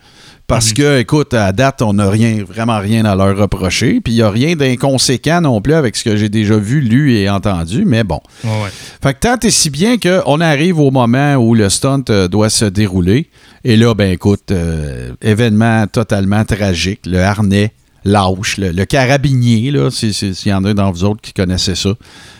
Parce 0.48 0.72
que, 0.72 1.00
écoute, 1.00 1.34
à 1.34 1.50
date, 1.50 1.82
on 1.82 1.94
n'a 1.94 2.08
rien, 2.08 2.44
vraiment 2.48 2.78
rien 2.78 3.04
à 3.04 3.16
leur 3.16 3.36
reprocher. 3.36 4.00
Puis 4.00 4.12
il 4.12 4.16
n'y 4.16 4.22
a 4.22 4.30
rien 4.30 4.54
d'inconséquent 4.54 5.40
non 5.40 5.60
plus 5.60 5.74
avec 5.74 5.96
ce 5.96 6.04
que 6.04 6.14
j'ai 6.16 6.28
déjà 6.28 6.56
vu, 6.56 6.80
lu 6.80 7.14
et 7.14 7.28
entendu. 7.28 7.84
Mais 7.84 8.04
bon. 8.04 8.20
Ouais. 8.44 8.70
Fait 9.02 9.12
que 9.14 9.18
tant 9.18 9.36
et 9.42 9.50
si 9.50 9.70
bien 9.70 9.96
qu'on 9.98 10.40
arrive 10.40 10.78
au 10.78 10.92
moment 10.92 11.34
où 11.34 11.56
le 11.56 11.68
stunt 11.68 12.04
euh, 12.10 12.28
doit 12.28 12.48
se 12.48 12.64
dérouler. 12.64 13.28
Et 13.64 13.76
là, 13.76 13.92
ben 13.94 14.12
écoute, 14.12 14.52
euh, 14.52 15.10
événement 15.20 15.88
totalement 15.88 16.44
tragique. 16.44 17.00
Le 17.06 17.18
harnais 17.24 17.72
lâche. 18.04 18.58
Le, 18.58 18.70
le 18.70 18.84
carabinier, 18.84 19.72
là, 19.72 19.90
si- 19.90 20.12
si- 20.14 20.32
s'il 20.32 20.52
y 20.52 20.54
en 20.54 20.64
a 20.64 20.72
dans 20.74 20.92
vous 20.92 21.02
autres 21.02 21.20
qui 21.22 21.32
connaissaient 21.32 21.74
ça, 21.74 21.90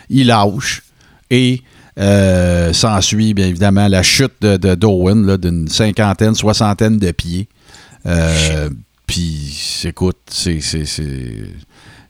il 0.09 0.27
lâche. 0.27 0.81
Et 1.29 1.61
euh, 1.99 2.73
s'ensuit, 2.73 3.33
bien 3.33 3.47
évidemment, 3.47 3.87
la 3.87 4.03
chute 4.03 4.33
de, 4.41 4.57
de 4.57 4.75
Dowen 4.75 5.37
d'une 5.37 5.67
cinquantaine, 5.67 6.35
soixantaine 6.35 6.97
de 6.97 7.11
pieds. 7.11 7.47
Euh, 8.05 8.69
Puis, 9.07 9.81
écoute, 9.83 10.17
c'est. 10.29 10.59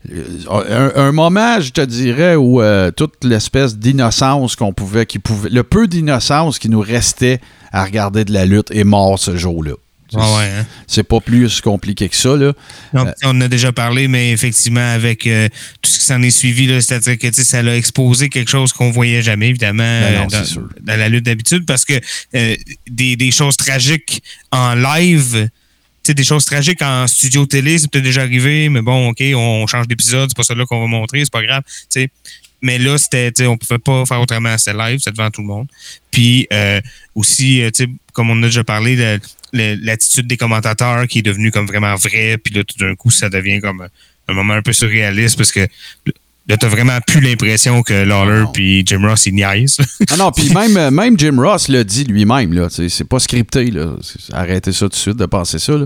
euh, 0.09 0.91
un, 0.95 1.01
un 1.01 1.11
moment, 1.11 1.59
je 1.59 1.71
te 1.71 1.81
dirais, 1.81 2.35
où 2.35 2.61
toute 2.95 3.23
l'espèce 3.23 3.77
d'innocence 3.77 4.55
qu'on 4.55 4.73
pouvait, 4.73 5.05
qui 5.05 5.19
pouvait, 5.19 5.49
le 5.49 5.63
peu 5.63 5.87
d'innocence 5.87 6.59
qui 6.59 6.69
nous 6.69 6.81
restait 6.81 7.39
à 7.71 7.83
regarder 7.83 8.25
de 8.25 8.33
la 8.33 8.45
lutte 8.45 8.71
est 8.71 8.83
mort 8.83 9.19
ce 9.19 9.35
jour-là. 9.35 9.73
Ouais, 10.13 10.21
ouais, 10.21 10.51
hein. 10.59 10.65
C'est 10.87 11.03
pas 11.03 11.19
plus 11.19 11.61
compliqué 11.61 12.07
que 12.07 12.15
ça, 12.15 12.35
là. 12.35 12.53
On 12.93 13.29
en 13.29 13.41
a 13.41 13.47
déjà 13.47 13.71
parlé, 13.71 14.07
mais 14.07 14.31
effectivement, 14.31 14.93
avec 14.93 15.27
euh, 15.27 15.49
tout 15.81 15.91
ce 15.91 15.99
qui 15.99 16.05
s'en 16.05 16.21
est 16.21 16.31
suivi, 16.31 16.67
c'est-à-dire 16.81 17.17
que 17.17 17.31
ça 17.31 17.61
l'a 17.61 17.75
exposé 17.75 18.29
quelque 18.29 18.49
chose 18.49 18.73
qu'on 18.73 18.91
voyait 18.91 19.21
jamais, 19.21 19.49
évidemment, 19.49 19.83
Ben 19.83 20.27
non, 20.27 20.27
euh, 20.33 20.61
dans, 20.81 20.95
la 20.97 21.09
lutte 21.09 21.25
d'habitude, 21.25 21.65
parce 21.65 21.83
que 21.83 21.93
euh, 22.35 22.55
des, 22.89 23.15
des 23.15 23.31
choses 23.31 23.57
tragiques 23.57 24.23
en 24.51 24.75
live, 24.75 25.49
des 26.13 26.23
choses 26.23 26.45
tragiques 26.45 26.81
en 26.81 27.07
studio 27.07 27.45
télé, 27.45 27.77
c'est 27.77 27.89
peut-être 27.89 28.03
déjà 28.03 28.21
arrivé, 28.21 28.69
mais 28.69 28.81
bon, 28.81 29.09
OK, 29.09 29.21
on 29.35 29.67
change 29.67 29.87
d'épisode, 29.87 30.29
c'est 30.29 30.37
pas 30.37 30.43
ça 30.43 30.55
là 30.55 30.65
qu'on 30.65 30.79
va 30.79 30.87
montrer, 30.87 31.19
c'est 31.19 31.31
pas 31.31 31.43
grave. 31.43 31.63
Mais 32.61 32.79
là, 32.79 32.97
c'était, 32.97 33.45
on 33.45 33.57
pouvait 33.57 33.79
pas 33.79 34.05
faire 34.05 34.19
autrement, 34.19 34.57
c'était 34.57 34.77
live, 34.77 34.99
c'était 34.99 35.11
devant 35.11 35.29
tout 35.29 35.41
le 35.41 35.47
monde. 35.47 35.67
Puis 36.09 36.47
euh, 36.51 36.81
aussi, 37.13 37.61
euh, 37.61 37.69
comme 38.13 38.31
on 38.31 38.41
a 38.43 38.47
déjà 38.47 38.63
parlé, 38.63 39.19
l'attitude 39.57 40.27
des 40.27 40.37
commentateurs 40.37 41.07
qui 41.07 41.19
est 41.19 41.23
devenue 41.23 41.51
comme 41.51 41.67
vraiment 41.67 41.95
vraie, 41.95 42.37
puis 42.37 42.53
là, 42.53 42.63
tout 42.63 42.77
d'un 42.77 42.95
coup, 42.95 43.11
ça 43.11 43.29
devient 43.29 43.59
comme 43.59 43.87
un, 44.27 44.33
moment 44.33 44.53
un 44.53 44.61
peu 44.61 44.73
surréaliste 44.73 45.37
parce 45.37 45.51
que 45.51 45.67
là, 46.47 46.57
t'as 46.57 46.67
vraiment 46.67 46.99
plus 47.05 47.21
l'impression 47.21 47.81
que 47.83 47.93
Lawler 47.93 48.45
puis 48.53 48.83
Jim 48.85 49.01
Ross, 49.07 49.25
ils 49.25 49.33
niaisent. 49.35 49.77
Ah 50.09 50.17
non, 50.17 50.31
puis 50.31 50.49
même, 50.53 50.77
euh, 50.77 50.91
même 50.91 51.17
Jim 51.19 51.37
Ross 51.37 51.67
l'a 51.67 51.83
dit 51.83 52.05
lui-même, 52.05 52.53
là. 52.53 52.67
C'est 52.69 53.07
pas 53.07 53.19
scripté, 53.19 53.71
là. 53.71 53.95
Arrêtez 54.33 54.71
ça 54.71 54.85
tout 54.85 54.89
de 54.89 54.95
suite 54.95 55.17
de 55.17 55.25
penser 55.25 55.59
ça, 55.59 55.73
là. 55.73 55.85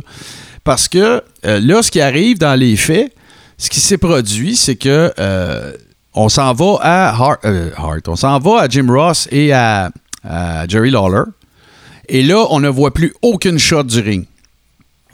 Parce 0.64 0.88
que 0.88 1.24
euh, 1.46 1.60
là, 1.60 1.82
ce 1.82 1.90
qui 1.90 2.02
arrive 2.02 2.38
dans 2.38 2.60
les 2.60 2.76
faits, 2.76 3.14
ce 3.58 3.70
qui 3.70 3.80
s'est 3.80 3.98
produit, 3.98 4.56
c'est 4.56 4.76
que 4.76 5.12
euh, 5.20 5.74
on 6.14 6.30
s'en 6.30 6.54
va 6.54 6.78
à 6.82 7.10
Hart, 7.10 7.46
euh, 7.46 7.72
Hart, 7.76 8.08
on 8.08 8.16
s'en 8.16 8.40
va 8.40 8.62
à 8.62 8.68
Jim 8.68 8.88
Ross 8.90 9.28
et 9.32 9.54
à, 9.54 9.92
à 10.24 10.68
Jerry 10.68 10.92
Lawler. 10.92 11.24
Et 12.14 12.24
là, 12.24 12.46
on 12.50 12.60
ne 12.60 12.68
voit 12.70 12.94
plus 12.94 13.14
aucune 13.22 13.58
shot 13.58 13.84
du 13.84 14.00
ring. 14.02 14.26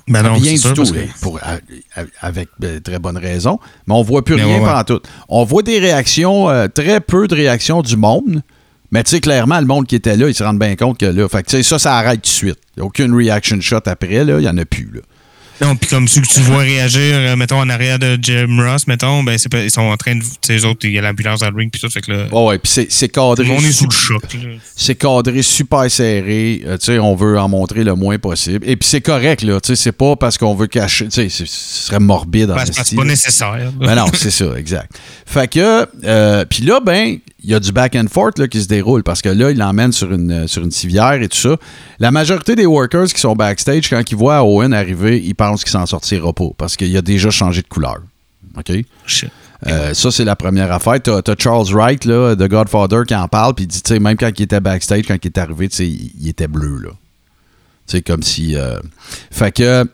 ben 0.07 0.23
non, 0.23 0.33
rien 0.33 0.53
du 0.53 0.57
sûr, 0.57 0.73
tout, 0.73 0.83
que- 0.83 1.19
pour- 1.21 1.37
à- 1.43 1.57
à- 1.99 2.05
avec 2.21 2.47
de 2.59 2.79
très 2.79 2.97
bonnes 2.97 3.17
raisons. 3.17 3.59
Mais 3.85 3.93
on 3.93 4.01
voit 4.03 4.23
plus 4.23 4.35
Mais 4.35 4.43
rien 4.43 4.55
ouais, 4.55 4.61
ouais. 4.61 4.65
pendant 4.67 4.83
tout. 4.83 5.01
On 5.29 5.43
voit 5.43 5.63
des 5.63 5.79
réactions, 5.79 6.49
euh, 6.49 6.67
très 6.67 6.99
peu 7.01 7.27
de 7.27 7.35
réactions 7.35 7.81
du 7.81 7.97
monde. 7.97 8.41
Mais 8.91 9.03
tu 9.03 9.11
sais, 9.11 9.19
clairement, 9.19 9.59
le 9.59 9.65
monde 9.67 9.85
qui 9.85 9.95
était 9.95 10.15
là, 10.15 10.29
ils 10.29 10.33
se 10.33 10.43
rendent 10.43 10.59
bien 10.59 10.75
compte 10.77 10.97
que 10.97 11.05
là. 11.05 11.27
Fait 11.27 11.43
que 11.43 11.61
ça, 11.61 11.77
ça 11.77 11.97
arrête 11.97 12.21
tout 12.21 12.29
de 12.29 12.33
suite. 12.33 12.57
Il 12.75 12.79
y 12.79 12.81
a 12.81 12.85
aucune 12.85 13.13
reaction 13.13 13.59
shot 13.61 13.81
après, 13.85 14.23
là. 14.23 14.37
Il 14.39 14.43
n'y 14.43 14.47
en 14.49 14.57
a 14.57 14.65
plus, 14.65 14.89
là. 14.93 15.01
Non, 15.59 15.75
puis 15.75 15.89
comme 15.89 16.07
ceux 16.07 16.21
que 16.21 16.27
tu 16.27 16.41
vois 16.41 16.59
réagir, 16.59 17.01
euh, 17.15 17.35
mettons, 17.35 17.59
en 17.59 17.69
arrière 17.69 17.97
de 17.97 18.17
Jim 18.21 18.47
Ross, 18.59 18.85
mettons, 18.87 19.23
ben, 19.23 19.37
c'est 19.37 19.49
pas- 19.49 19.63
ils 19.63 19.71
sont 19.71 19.81
en 19.81 19.97
train 19.97 20.15
de. 20.15 20.21
Tu 20.21 20.59
sais, 20.59 20.65
autres, 20.65 20.81
il 20.85 20.91
y 20.91 20.99
a 20.99 21.01
l'ambulance 21.01 21.39
dans 21.39 21.49
le 21.49 21.55
ring, 21.55 21.71
puis 21.71 21.81
tout, 21.81 21.89
fait 21.89 22.01
que 22.01 22.11
là. 22.11 22.25
Ouais, 22.31 22.45
ouais. 22.47 22.57
Puis 22.59 22.71
c'est- 22.89 23.07
cadré. 23.09 23.45
monde 23.45 23.63
est 23.65 23.71
sous 23.71 23.85
le 23.85 23.91
choc. 23.91 24.21
C'est 24.75 24.95
cadré 24.95 25.41
super 25.41 25.89
serré. 25.89 26.61
Euh, 26.65 26.77
tu 26.77 26.85
sais, 26.85 26.99
on 26.99 27.15
veut 27.15 27.39
en 27.39 27.49
montrer 27.49 27.83
le 27.83 27.95
moins 27.95 28.19
possible. 28.19 28.67
Et 28.69 28.75
puis 28.75 28.87
c'est 28.87 29.01
correct, 29.01 29.41
là. 29.41 29.59
Tu 29.59 29.69
sais, 29.69 29.75
c'est 29.75 29.91
pas 29.91 30.15
parce 30.15 30.37
qu'on 30.37 30.53
veut 30.53 30.67
cacher. 30.67 31.05
Tu 31.07 31.29
sais, 31.29 31.29
ce 31.29 31.45
serait 31.45 31.99
morbide 31.99 32.51
en 32.51 32.55
Parce 32.55 32.69
que 32.69 32.75
c'est 32.85 32.95
pas 32.95 33.03
nécessaire. 33.03 33.71
Ben 33.79 33.95
non, 33.95 34.05
c'est 34.13 34.31
ça, 34.31 34.45
exact. 34.57 34.91
Fait 35.25 35.47
que, 35.51 35.87
euh, 36.03 36.45
puis 36.45 36.63
là, 36.63 36.79
ben, 36.79 37.17
il 37.43 37.51
y 37.51 37.53
a 37.53 37.59
du 37.59 37.71
back 37.71 37.95
and 37.95 38.07
forth 38.09 38.39
là, 38.39 38.47
qui 38.47 38.61
se 38.61 38.67
déroule 38.67 39.03
parce 39.03 39.21
que 39.21 39.29
là, 39.29 39.51
il 39.51 39.57
l'emmène 39.57 39.91
sur 39.91 40.11
une, 40.11 40.31
euh, 40.31 40.47
sur 40.47 40.63
une 40.63 40.71
civière 40.71 41.13
et 41.21 41.27
tout 41.27 41.37
ça. 41.37 41.55
La 41.99 42.11
majorité 42.11 42.55
des 42.55 42.65
workers 42.65 43.07
qui 43.07 43.19
sont 43.19 43.35
backstage, 43.35 43.89
quand 43.89 44.01
ils 44.11 44.17
voient 44.17 44.43
Owen 44.43 44.73
arriver, 44.73 45.21
ils 45.23 45.35
pensent 45.35 45.63
qu'il 45.63 45.71
s'en 45.71 45.85
sortira 45.85 46.33
pas 46.33 46.49
parce 46.57 46.75
qu'il 46.75 46.95
a 46.97 47.01
déjà 47.01 47.29
changé 47.29 47.61
de 47.61 47.67
couleur. 47.67 47.97
OK? 48.57 48.71
Shit. 49.05 49.29
Euh, 49.65 49.93
ça, 49.93 50.11
c'est 50.11 50.23
la 50.25 50.35
première 50.35 50.71
affaire. 50.71 51.01
T'as 51.01 51.17
as 51.17 51.35
Charles 51.37 51.67
Wright, 51.73 52.05
là, 52.05 52.35
de 52.35 52.47
Godfather, 52.47 53.03
qui 53.07 53.15
en 53.15 53.27
parle, 53.27 53.55
puis 53.55 53.65
il 53.65 53.67
dit, 53.67 53.81
tu 53.81 53.93
sais, 53.93 53.99
même 53.99 54.15
quand 54.17 54.29
il 54.37 54.43
était 54.43 54.59
backstage, 54.59 55.03
quand 55.07 55.17
il 55.23 55.27
est 55.27 55.37
arrivé, 55.37 55.67
tu 55.69 55.75
sais, 55.77 55.87
il, 55.87 56.11
il 56.19 56.27
était 56.29 56.47
bleu, 56.47 56.77
là. 56.83 56.89
Tu 57.87 57.97
sais, 57.97 58.01
comme 58.01 58.21
si... 58.23 58.55
euh, 58.55 58.77
Fait 59.31 59.51
que... 59.51 59.85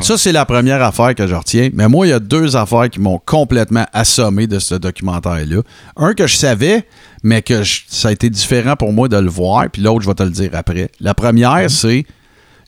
Ça, 0.00 0.16
c'est 0.16 0.30
la 0.30 0.44
première 0.46 0.80
affaire 0.82 1.16
que 1.16 1.26
je 1.26 1.34
retiens. 1.34 1.70
Mais 1.72 1.88
moi, 1.88 2.06
il 2.06 2.10
y 2.10 2.12
a 2.12 2.20
deux 2.20 2.54
affaires 2.54 2.88
qui 2.88 3.00
m'ont 3.00 3.18
complètement 3.18 3.86
assommé 3.92 4.46
de 4.46 4.60
ce 4.60 4.76
documentaire-là. 4.76 5.62
Un 5.96 6.14
que 6.14 6.28
je 6.28 6.36
savais, 6.36 6.86
mais 7.24 7.42
que 7.42 7.64
je- 7.64 7.82
ça 7.88 8.08
a 8.08 8.12
été 8.12 8.30
différent 8.30 8.76
pour 8.76 8.92
moi 8.92 9.08
de 9.08 9.16
le 9.16 9.28
voir, 9.28 9.68
puis 9.68 9.82
l'autre, 9.82 10.02
je 10.02 10.06
vais 10.08 10.14
te 10.14 10.22
le 10.22 10.30
dire 10.30 10.50
après. 10.54 10.90
La 11.00 11.12
première, 11.14 11.68
c'est 11.68 12.06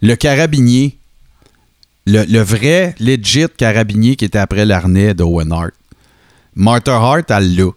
le 0.01 0.17
carabinier. 0.17 0.99
Le, 2.07 2.25
le 2.25 2.41
vrai, 2.41 2.97
legit 2.99 3.47
carabinier 3.57 4.17
qui 4.17 4.25
était 4.25 4.39
après 4.39 4.67
l'arnais 4.67 5.15
d'Owen 5.15 5.53
Hart. 5.53 5.71
Martha 6.57 6.97
Hart, 6.97 7.31
elle 7.31 7.55
l'a. 7.55 7.71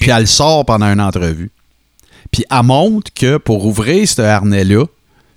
Puis 0.00 0.10
elle 0.10 0.20
le 0.22 0.26
sort 0.26 0.64
pendant 0.64 0.86
une 0.90 1.02
entrevue. 1.02 1.50
Puis 2.30 2.44
elle 2.50 2.62
montre 2.62 3.12
que 3.12 3.36
pour 3.36 3.66
ouvrir 3.66 4.08
ce 4.08 4.22
harnais-là, 4.22 4.86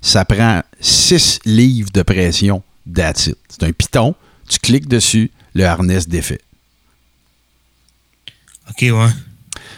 ça 0.02 0.24
prend 0.24 0.62
6 0.80 1.40
livres 1.46 1.90
de 1.94 2.02
pression. 2.04 2.64
That's 2.92 3.28
it. 3.28 3.38
C'est 3.50 3.64
un 3.64 3.72
piton. 3.72 4.16
Tu 4.50 4.60
cliques 4.60 4.88
dessus, 4.88 5.32
le 5.54 5.66
harnais 5.66 6.02
se 6.02 6.08
défait. 6.10 6.42
OK, 8.70 8.82
ouais. 8.82 9.10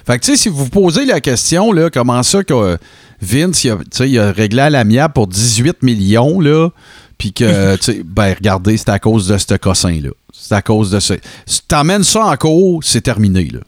Fait 0.06 0.20
que, 0.20 0.26
tu 0.26 0.32
sais, 0.32 0.38
si 0.38 0.50
vous 0.50 0.70
posez 0.70 1.06
la 1.06 1.22
question, 1.22 1.72
là, 1.72 1.90
comment 1.90 2.22
ça 2.24 2.44
que 2.44 2.54
euh, 2.54 2.78
Vince, 3.22 3.64
il 3.64 3.72
a, 3.72 3.78
tu 3.90 4.08
il 4.08 4.20
a 4.20 4.32
réglé 4.32 4.62
à 4.62 4.70
l'amiable 4.70 5.14
pour 5.14 5.28
18 5.28 5.82
millions, 5.82 6.40
là, 6.40 6.70
puis 7.18 7.34
que, 7.34 7.76
tu 7.78 7.84
sais, 7.84 8.02
ben, 8.04 8.34
regardez, 8.34 8.78
c'est 8.78 8.90
à 8.90 9.00
cause 9.00 9.28
de 9.28 9.38
ce 9.38 9.56
cossin-là. 9.56 10.10
C'est 10.34 10.56
à 10.56 10.62
cause 10.62 10.92
de 10.92 11.00
ça. 11.00 11.16
Si 11.46 11.62
t'emmènes 11.68 12.04
ça 12.04 12.26
en 12.26 12.36
cours, 12.36 12.84
c'est 12.84 13.02
terminé, 13.02 13.46
là. 13.46 13.60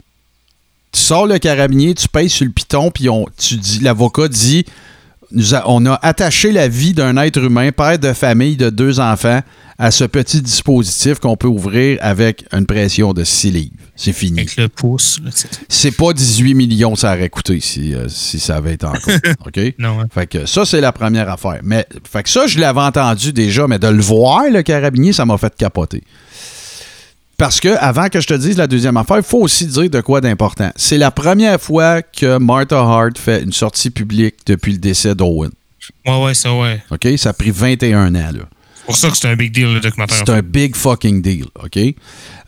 Tu 0.91 1.01
sors 1.01 1.27
le 1.27 1.39
carabinier, 1.39 1.93
tu 1.93 2.07
payes 2.07 2.29
sur 2.29 2.45
le 2.45 2.51
piton, 2.51 2.89
puis 2.89 3.09
on, 3.09 3.25
tu 3.37 3.57
dis, 3.57 3.79
l'avocat 3.79 4.27
dit, 4.29 4.65
nous 5.31 5.55
a- 5.55 5.63
on 5.69 5.85
a 5.85 5.99
attaché 6.01 6.51
la 6.51 6.67
vie 6.67 6.93
d'un 6.93 7.17
être 7.17 7.39
humain, 7.41 7.71
père 7.71 7.97
de 7.99 8.13
famille 8.13 8.55
de 8.57 8.69
deux 8.69 8.99
enfants, 8.99 9.41
à 9.77 9.91
ce 9.91 10.05
petit 10.05 10.41
dispositif 10.41 11.19
qu'on 11.19 11.35
peut 11.35 11.47
ouvrir 11.47 11.97
avec 12.01 12.45
une 12.53 12.65
pression 12.65 13.11
de 13.13 13.23
6 13.25 13.51
livres. 13.51 13.71
C'est 13.97 14.13
fini. 14.13 14.39
Avec 14.39 14.55
le 14.57 14.69
pouce. 14.69 15.19
c'est- 15.67 15.91
pas 15.91 16.13
18 16.13 16.53
millions 16.53 16.95
ça 16.95 17.13
aurait 17.13 17.29
coûté 17.29 17.59
si, 17.59 17.93
euh, 17.93 18.07
si 18.07 18.39
ça 18.39 18.55
avait 18.57 18.73
été 18.75 18.85
en 18.85 18.93
cours. 18.93 19.13
OK? 19.45 19.59
Non, 19.79 19.99
hein. 20.01 20.05
Fait 20.13 20.27
que 20.27 20.45
ça, 20.45 20.65
c'est 20.65 20.79
la 20.81 20.91
première 20.93 21.29
affaire. 21.29 21.59
Mais, 21.63 21.85
fait 22.09 22.23
que 22.23 22.29
ça, 22.29 22.47
je 22.47 22.59
l'avais 22.59 22.79
entendu 22.81 23.33
déjà, 23.33 23.67
mais 23.67 23.79
de 23.79 23.87
le 23.87 24.01
voir, 24.01 24.43
le 24.49 24.61
carabinier, 24.61 25.11
ça 25.13 25.25
m'a 25.25 25.37
fait 25.37 25.53
capoter. 25.57 26.03
Parce 27.37 27.59
que, 27.59 27.69
avant 27.79 28.07
que 28.07 28.21
je 28.21 28.27
te 28.27 28.33
dise 28.33 28.57
la 28.57 28.67
deuxième 28.67 28.95
affaire, 28.97 29.17
il 29.17 29.23
faut 29.23 29.39
aussi 29.41 29.65
dire 29.67 29.89
de 29.89 29.99
quoi 30.01 30.21
d'important. 30.21 30.71
C'est 30.77 30.97
la 30.97 31.11
première 31.11 31.59
fois 31.59 32.01
que 32.01 32.37
Martha 32.37 32.77
Hart 32.79 33.17
fait 33.17 33.43
une 33.43 33.51
sortie 33.51 33.89
publique 33.89 34.35
depuis 34.45 34.71
le 34.71 34.77
décès 34.77 35.15
d'Owen. 35.15 35.51
Ouais, 36.05 36.23
ouais, 36.23 36.33
ça, 36.33 36.53
ouais. 36.53 36.81
OK? 36.91 37.07
Ça 37.17 37.29
a 37.29 37.33
pris 37.33 37.51
21 37.51 38.15
ans, 38.15 38.31
là. 38.33 38.43
C'est 38.77 38.85
pour 38.85 38.95
ça 38.97 39.09
que 39.09 39.17
c'est 39.17 39.27
un 39.27 39.35
big 39.35 39.51
deal, 39.51 39.73
le 39.73 39.79
documentaire. 39.81 40.17
C'est 40.17 40.29
un 40.31 40.41
big 40.41 40.75
fucking 40.75 41.21
deal, 41.21 41.45
OK? 41.63 41.77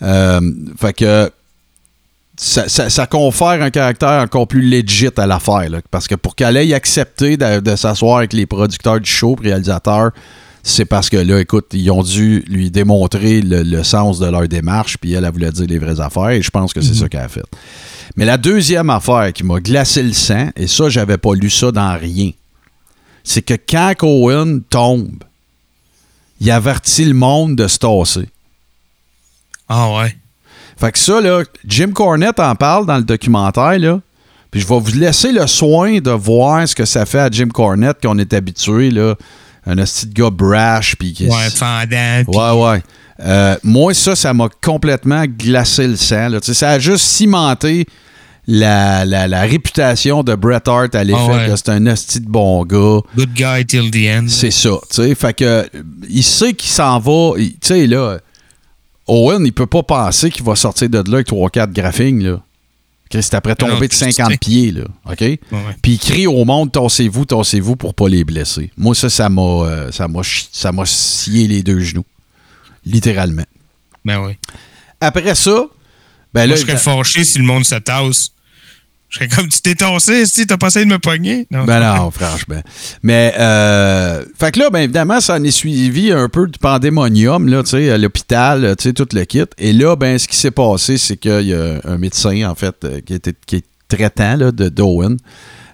Euh, 0.03 0.41
fait 0.79 0.93
que 0.93 1.31
ça, 2.37 2.69
ça- 2.69 2.89
ça 2.89 3.07
confère 3.07 3.61
un 3.63 3.71
caractère 3.71 4.21
encore 4.21 4.47
plus 4.47 4.61
legit 4.69 5.09
à 5.17 5.25
l'affaire, 5.25 5.69
là, 5.69 5.79
parce 5.89 6.07
que 6.07 6.15
pour 6.15 6.35
qu'elle 6.35 6.55
ait 6.57 6.73
accepté 6.73 7.35
de, 7.37 7.59
de 7.59 7.75
s'asseoir 7.75 8.19
avec 8.19 8.33
les 8.33 8.45
producteurs 8.45 8.99
du 8.99 9.09
show, 9.09 9.35
réalisateurs, 9.41 10.11
c'est 10.67 10.85
parce 10.85 11.09
que 11.09 11.17
là, 11.17 11.39
écoute, 11.39 11.67
ils 11.71 11.89
ont 11.91 12.03
dû 12.03 12.43
lui 12.47 12.69
démontrer 12.69 13.41
le, 13.41 13.63
le 13.63 13.83
sens 13.83 14.19
de 14.19 14.25
leur 14.27 14.47
démarche, 14.47 14.97
puis 14.97 15.13
elle, 15.13 15.23
elle 15.23 15.31
voulait 15.31 15.51
dire 15.51 15.65
les 15.67 15.79
vraies 15.79 15.99
affaires, 16.01 16.29
et 16.29 16.41
je 16.41 16.49
pense 16.49 16.73
que 16.73 16.81
c'est 16.81 16.93
ça 16.93 17.07
qu'elle 17.07 17.21
a 17.21 17.29
fait. 17.29 17.45
Mais 18.17 18.25
la 18.25 18.37
deuxième 18.37 18.89
affaire 18.89 19.31
qui 19.33 19.43
m'a 19.43 19.59
glacé 19.59 20.03
le 20.03 20.13
sang, 20.13 20.49
et 20.55 20.67
ça, 20.67 20.89
j'avais 20.89 21.17
pas 21.17 21.33
lu 21.35 21.49
ça 21.49 21.71
dans 21.71 21.97
rien, 21.97 22.31
c'est 23.23 23.41
que 23.41 23.53
quand 23.53 23.93
Cohen 23.97 24.59
tombe, 24.69 25.23
il 26.39 26.51
avertit 26.51 27.05
le 27.05 27.13
monde 27.13 27.55
de 27.55 27.67
se 27.67 27.79
tasser. 27.79 28.27
Ah, 29.69 29.93
ouais. 29.97 30.15
Fait 30.77 30.91
que 30.91 30.99
ça, 30.99 31.21
là, 31.21 31.43
Jim 31.65 31.91
Cornette 31.93 32.39
en 32.39 32.55
parle 32.55 32.85
dans 32.85 32.97
le 32.97 33.03
documentaire, 33.03 33.79
là. 33.79 34.01
Puis 34.51 34.61
je 34.61 34.67
vais 34.67 34.79
vous 34.79 34.97
laisser 34.97 35.31
le 35.31 35.45
soin 35.47 35.99
de 35.99 36.11
voir 36.11 36.67
ce 36.67 36.75
que 36.75 36.85
ça 36.85 37.05
fait 37.05 37.19
à 37.19 37.29
Jim 37.29 37.49
Cornette 37.49 37.97
qu'on 38.01 38.17
est 38.17 38.33
habitué, 38.33 38.91
là. 38.91 39.15
Un 39.67 39.75
petit 39.75 40.07
gars 40.07 40.29
brash, 40.29 40.95
qui... 40.95 41.27
Ouais, 41.27 41.49
fendant. 41.53 42.23
Ouais, 42.27 42.63
ouais. 42.73 42.83
Euh, 43.19 43.55
moi, 43.63 43.93
ça, 43.93 44.15
ça 44.15 44.33
m'a 44.33 44.47
complètement 44.63 45.25
glacé 45.25 45.87
le 45.87 45.95
sang. 45.97 46.29
là. 46.29 46.39
Ça 46.41 46.69
a 46.71 46.79
juste 46.79 47.03
cimenté 47.05 47.85
la, 48.47 49.03
la- 49.03 49.27
la 49.27 49.41
réputation 49.41 50.23
de 50.23 50.33
Bret 50.35 50.61
Hart 50.67 50.95
à 50.95 51.03
l'effet 51.03 51.19
Ah 51.21 51.31
ouais. 51.33 51.47
que 51.47 51.55
c'est 51.57 51.69
un 51.69 51.85
hostie 51.87 52.21
de 52.21 52.29
bon 52.29 52.63
gars. 52.63 53.01
Good 53.17 53.33
guy 53.33 53.65
till 53.65 53.91
the 53.91 54.07
end. 54.17 54.27
C'est 54.29 54.51
ça. 54.51 54.69
Fait 55.15 55.33
que, 55.33 55.67
il 56.09 56.23
sait 56.23 56.53
qu'il 56.53 56.69
s'en 56.69 56.99
va. 56.99 57.33
Tu 57.37 57.57
sais, 57.61 57.87
là, 57.87 58.19
Owen, 59.07 59.45
il 59.45 59.51
peut 59.53 59.65
pas 59.65 59.83
penser 59.83 60.29
qu'il 60.29 60.45
va 60.45 60.55
sortir 60.55 60.89
de 60.89 60.97
là 60.97 61.15
avec 61.15 61.27
3-4 61.27 61.71
graphings, 61.73 62.23
là. 62.23 62.39
C'est 63.11 63.33
après 63.33 63.55
tomber 63.55 63.87
de 63.87 63.93
tu 63.93 63.97
50 63.97 64.31
sais. 64.31 64.37
pieds, 64.37 64.71
là. 64.71 64.83
OK? 65.05 65.21
Ouais. 65.21 65.39
Puis 65.81 65.93
il 65.93 65.99
crie 65.99 66.27
au 66.27 66.43
monde, 66.45 66.71
tassez-vous, 66.71 67.25
tassez-vous 67.25 67.75
pour 67.75 67.93
pas 67.93 68.09
les 68.09 68.23
blesser. 68.23 68.71
Moi, 68.77 68.95
ça, 68.95 69.09
ça 69.09 69.29
m'a, 69.29 69.41
euh, 69.41 69.91
ça 69.91 70.07
m'a, 70.07 70.21
ça 70.51 70.71
m'a 70.71 70.85
scié 70.85 71.47
les 71.47 71.63
deux 71.63 71.79
genoux. 71.79 72.05
Littéralement. 72.85 73.45
Ben 74.05 74.25
oui. 74.25 74.33
Après 75.01 75.35
ça, 75.35 75.67
ben 76.33 76.41
là, 76.41 76.47
Moi, 76.47 76.55
je 76.57 76.61
serais 76.61 76.77
fâché 76.77 77.23
si 77.23 77.37
le 77.39 77.45
monde 77.45 77.65
se 77.65 77.75
tasse. 77.75 78.31
Je 79.19 79.25
serais 79.25 79.35
comme, 79.35 79.47
tu 79.47 79.61
t'es 79.61 79.73
tassé, 79.73 80.25
si 80.25 80.45
t'as 80.45 80.57
pas 80.57 80.67
essayé 80.67 80.85
de 80.85 80.91
me 80.91 80.99
pogner. 80.99 81.47
Non. 81.49 81.65
Ben 81.65 81.79
non, 81.79 82.11
franchement. 82.11 82.61
Mais, 83.01 83.33
euh, 83.39 84.23
fait 84.39 84.51
que 84.51 84.59
là, 84.59 84.69
ben 84.69 84.79
évidemment, 84.79 85.19
ça 85.19 85.35
en 85.35 85.43
est 85.43 85.51
suivi 85.51 86.11
un 86.11 86.29
peu 86.29 86.47
du 86.47 86.59
pandémonium, 86.59 87.47
là, 87.47 87.63
tu 87.63 87.71
sais, 87.71 87.89
à 87.89 87.97
l'hôpital, 87.97 88.75
tu 88.77 88.83
sais, 88.83 88.93
tout 88.93 89.07
le 89.13 89.23
kit. 89.25 89.45
Et 89.57 89.73
là, 89.73 89.95
ben, 89.95 90.19
ce 90.19 90.27
qui 90.27 90.35
s'est 90.35 90.51
passé, 90.51 90.97
c'est 90.97 91.17
qu'il 91.17 91.47
y 91.47 91.53
a 91.53 91.79
un 91.83 91.97
médecin, 91.97 92.47
en 92.47 92.53
fait, 92.53 92.75
euh, 92.83 93.01
qui, 93.01 93.15
était, 93.15 93.33
qui 93.45 93.57
est 93.57 93.65
traitant, 93.87 94.35
là, 94.35 94.51
de 94.51 94.69
Dowen, 94.69 95.17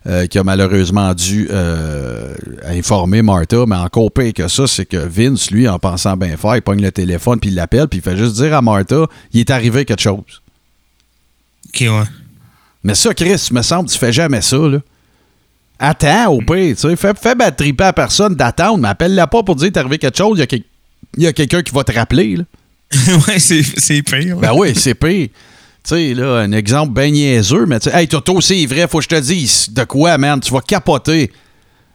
euh, 0.06 0.28
qui 0.28 0.38
a 0.38 0.44
malheureusement 0.44 1.14
dû 1.14 1.48
euh, 1.52 2.34
informer 2.66 3.22
Martha, 3.22 3.66
mais 3.68 3.76
encore 3.76 4.12
pire 4.12 4.34
que 4.34 4.48
ça, 4.48 4.68
c'est 4.68 4.86
que 4.86 4.98
Vince, 4.98 5.52
lui, 5.52 5.68
en 5.68 5.80
pensant 5.80 6.16
bien 6.16 6.38
faire, 6.38 6.56
il 6.56 6.62
pogne 6.62 6.82
le 6.82 6.92
téléphone, 6.92 7.40
puis 7.40 7.50
il 7.50 7.56
l'appelle, 7.56 7.88
puis 7.88 8.00
il 8.00 8.02
fait 8.02 8.18
juste 8.18 8.36
dire 8.36 8.56
à 8.56 8.62
Martha, 8.62 9.08
il 9.34 9.42
est 9.42 9.50
arrivé 9.50 9.86
quelque 9.86 10.02
chose. 10.02 10.42
Ok, 11.70 11.82
ouais. 11.82 12.23
Mais 12.84 12.96
ça, 12.96 13.14
Chris, 13.14 13.50
me 13.52 13.62
semble, 13.62 13.90
tu 13.90 13.98
fais 13.98 14.12
jamais 14.12 14.42
ça, 14.42 14.58
là. 14.58 14.80
Attends, 15.80 16.32
au 16.34 16.40
pire, 16.40 16.76
tu 16.76 16.82
sais. 16.82 16.96
Fais, 16.96 17.14
fais 17.20 17.36
battre 17.36 17.64
à 17.80 17.94
personne 17.94 18.36
d'attendre, 18.36 18.78
mais 18.78 18.90
appelle-la 18.90 19.28
pas 19.28 19.44
pour 19.44 19.56
dire 19.56 19.72
t'es 19.72 19.80
arrivé 19.80 19.98
quelque 19.98 20.18
chose, 20.18 20.38
il 20.38 20.42
y 20.42 20.44
a, 20.44 20.48
quel- 20.48 21.34
quelqu'un 21.34 21.62
qui 21.62 21.74
va 21.74 21.84
te 21.84 21.92
rappeler, 21.92 22.38
là. 22.38 22.44
ouais, 23.28 23.40
c'est 23.40 23.64
c'est 23.64 24.02
pire. 24.04 24.38
Ben 24.38 24.52
oui, 24.54 24.74
c'est 24.76 24.94
pire. 24.94 25.30
Tu 25.84 25.90
sais, 25.96 26.14
là, 26.14 26.38
un 26.42 26.52
exemple 26.52 26.94
bien 26.94 27.10
niaiseux, 27.10 27.66
mais 27.66 27.80
tu 27.80 27.90
sais, 27.90 27.98
hey, 28.00 28.08
Toto, 28.08 28.40
c'est 28.40 28.66
vrai, 28.68 28.88
faut 28.88 29.00
que 29.00 29.04
je 29.06 29.10
te 29.10 29.20
dise. 29.20 29.70
De 29.72 29.84
quoi, 29.84 30.18
man? 30.18 30.40
Tu 30.40 30.54
vas 30.54 30.62
capoter. 30.62 31.32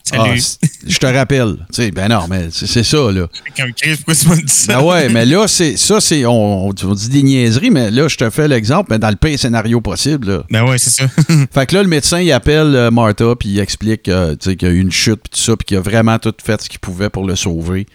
Salut. 0.09 0.40
Ah, 0.40 0.66
je 0.86 0.98
te 0.98 1.06
rappelle. 1.06 1.56
Tu 1.72 1.82
sais, 1.82 1.90
ben 1.90 2.09
non, 2.09 2.26
mais 2.28 2.48
c'est 2.50 2.82
ça, 2.82 3.11
là. 3.12 3.28
Comme 3.56 3.72
Chris, 3.74 3.96
pourquoi 3.96 4.14
tu 4.14 4.28
m'as 4.28 4.36
dit 4.36 4.42
ça? 4.46 4.74
Ben 4.78 4.84
ouais, 4.84 5.09
mais 5.11 5.26
là, 5.26 5.46
c'est 5.46 5.76
ça, 5.76 6.00
c'est. 6.00 6.24
On, 6.24 6.68
on 6.68 6.72
dit 6.72 7.09
des 7.09 7.22
niaiseries, 7.22 7.70
mais 7.70 7.90
là, 7.90 8.09
je 8.09 8.16
te 8.16 8.30
fais 8.30 8.48
l'exemple, 8.48 8.88
mais 8.90 8.98
dans 8.98 9.11
le 9.11 9.16
pire 9.16 9.38
scénario 9.38 9.80
possible, 9.80 10.28
là. 10.28 10.42
Ben 10.50 10.64
ouais, 10.68 10.78
c'est 10.78 10.90
ça. 10.90 11.06
Fait 11.52 11.66
que 11.66 11.74
là, 11.74 11.82
le 11.82 11.88
médecin, 11.88 12.20
il 12.20 12.32
appelle 12.32 12.74
euh, 12.74 12.90
Martha, 12.90 13.34
puis 13.38 13.50
il 13.50 13.59
explique 13.59 14.09
euh, 14.09 14.34
qu'il 14.36 14.62
y 14.62 14.66
a 14.66 14.70
eu 14.70 14.80
une 14.80 14.92
chute, 14.92 15.20
puis 15.22 15.30
tout 15.38 15.40
ça, 15.40 15.56
puis 15.56 15.66
qu'il 15.66 15.76
a 15.76 15.80
vraiment 15.80 16.18
tout 16.18 16.34
fait 16.42 16.62
ce 16.62 16.68
qu'il 16.68 16.80
pouvait 16.80 17.11
pour 17.11 17.26
le 17.26 17.36
sauver. 17.36 17.86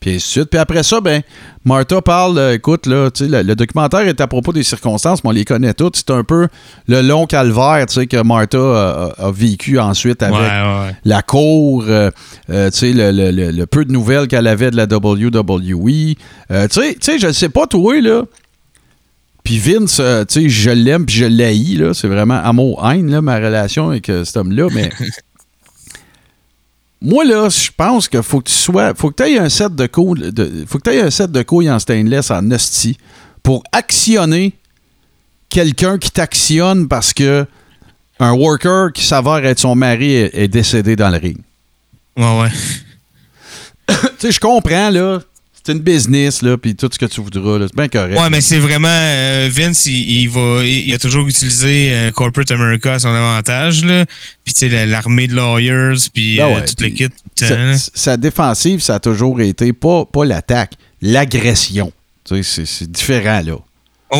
Puis 0.00 0.10
ainsi 0.10 0.16
de 0.26 0.30
suite. 0.30 0.50
Puis 0.50 0.58
après 0.58 0.82
ça, 0.82 1.00
ben, 1.00 1.22
Martha 1.64 2.00
parle, 2.02 2.38
euh, 2.38 2.54
écoute, 2.54 2.86
là, 2.86 3.08
le, 3.18 3.42
le 3.42 3.54
documentaire 3.56 4.00
est 4.00 4.20
à 4.20 4.26
propos 4.26 4.52
des 4.52 4.62
circonstances, 4.62 5.24
mais 5.24 5.30
on 5.30 5.32
les 5.32 5.44
connaît 5.44 5.74
toutes. 5.74 5.96
C'est 5.96 6.10
un 6.10 6.22
peu 6.22 6.48
le 6.86 7.00
long 7.02 7.26
calvaire, 7.26 7.86
que 7.86 8.22
Martha 8.22 8.58
euh, 8.58 9.08
a, 9.18 9.26
a 9.26 9.30
vécu 9.32 9.78
ensuite 9.78 10.22
avec 10.22 10.36
ouais, 10.36 10.42
ouais. 10.42 10.96
la 11.04 11.22
cour, 11.22 11.84
euh, 11.88 12.10
euh, 12.50 12.70
le, 12.82 13.10
le- 13.30 13.50
le- 13.50 13.66
peu 13.66 13.84
de 13.84 13.92
nouvelles 13.92 14.28
qu'elle 14.28 14.46
avait 14.46 14.70
de 14.70 14.76
la 14.76 14.84
WWE. 14.84 16.14
Tu 16.14 16.14
sais, 16.48 16.66
tu 16.70 16.96
sais, 17.00 17.18
je 17.18 17.26
ne 17.28 17.32
sais 17.32 17.48
pas, 17.48 17.66
toi, 17.66 18.00
là. 18.00 18.22
Puis 19.44 19.58
Vince, 19.58 20.02
tu 20.28 20.42
sais, 20.42 20.48
je 20.48 20.70
l'aime 20.70 21.06
puis 21.06 21.14
je 21.16 21.24
l'haïs, 21.24 21.78
là. 21.78 21.94
C'est 21.94 22.08
vraiment 22.08 22.34
amour-haine, 22.42 23.10
là, 23.10 23.22
ma 23.22 23.36
relation 23.36 23.90
avec 23.90 24.06
cet 24.24 24.36
homme-là. 24.36 24.66
Mais 24.74 24.90
moi, 27.00 27.24
là, 27.24 27.48
je 27.48 27.70
pense 27.76 28.08
qu'il 28.08 28.22
faut 28.22 28.40
que 28.40 28.48
tu 28.48 28.54
sois. 28.54 28.94
faut 28.94 29.10
que 29.10 29.22
tu 29.22 29.30
aies 29.30 29.38
un 29.38 29.48
set 29.48 29.74
de 29.74 29.86
couilles. 29.86 30.32
de- 30.32 30.64
faut 30.66 30.78
que 30.78 30.90
tu 30.90 30.98
un 30.98 31.10
set 31.10 31.30
de 31.30 31.42
couilles 31.42 31.70
en 31.70 31.78
stainless, 31.78 32.30
en 32.30 32.50
hostie, 32.50 32.96
pour 33.42 33.62
actionner 33.72 34.54
quelqu'un 35.48 35.98
qui 35.98 36.10
t'actionne 36.10 36.88
parce 36.88 37.12
que 37.12 37.46
un 38.18 38.32
worker 38.32 38.92
qui 38.92 39.04
s'avère 39.04 39.44
être 39.44 39.58
son 39.58 39.74
mari 39.74 40.14
est, 40.14 40.30
est 40.34 40.48
décédé 40.48 40.96
dans 40.96 41.10
le 41.10 41.18
ring. 41.18 41.36
Ouais, 42.16 42.40
ouais. 42.40 42.48
tu 43.88 43.94
sais, 44.18 44.32
je 44.32 44.40
comprends, 44.40 44.90
là. 44.90 45.20
C'est 45.66 45.72
une 45.72 45.80
business, 45.80 46.42
là, 46.42 46.56
puis 46.56 46.76
tout 46.76 46.88
ce 46.92 46.96
que 46.96 47.06
tu 47.06 47.20
voudras, 47.20 47.58
là. 47.58 47.66
C'est 47.68 47.74
bien 47.76 47.88
correct. 47.88 48.16
Ouais, 48.16 48.30
mais 48.30 48.40
c'est 48.40 48.58
vraiment 48.60 48.86
euh, 48.88 49.48
Vince, 49.50 49.86
il, 49.86 50.20
il 50.22 50.28
va, 50.28 50.60
il, 50.62 50.88
il 50.88 50.94
a 50.94 50.98
toujours 50.98 51.26
utilisé 51.26 51.90
euh, 51.92 52.10
corporate 52.12 52.52
America 52.52 52.92
à 52.94 52.98
son 53.00 53.08
avantage 53.08 53.84
là. 53.84 54.06
Puis 54.44 54.54
tu 54.54 54.60
sais 54.60 54.68
la- 54.68 54.86
l'armée 54.86 55.26
de 55.26 55.34
lawyers, 55.34 55.96
puis 56.14 56.36
Ben 56.36 56.56
euh, 56.56 56.60
toute 56.64 56.80
l'équipe. 56.80 57.12
sa, 57.34 57.76
sa 57.76 58.16
défensive, 58.16 58.78
ça 58.80 58.94
a 58.94 59.00
toujours 59.00 59.40
été 59.40 59.72
pas, 59.72 60.04
pas 60.04 60.24
l'attaque, 60.24 60.74
l'agression. 61.02 61.92
Tu 62.24 62.44
sais, 62.44 62.64
c'est- 62.64 62.88
différent, 62.90 63.40
là. 63.44 63.56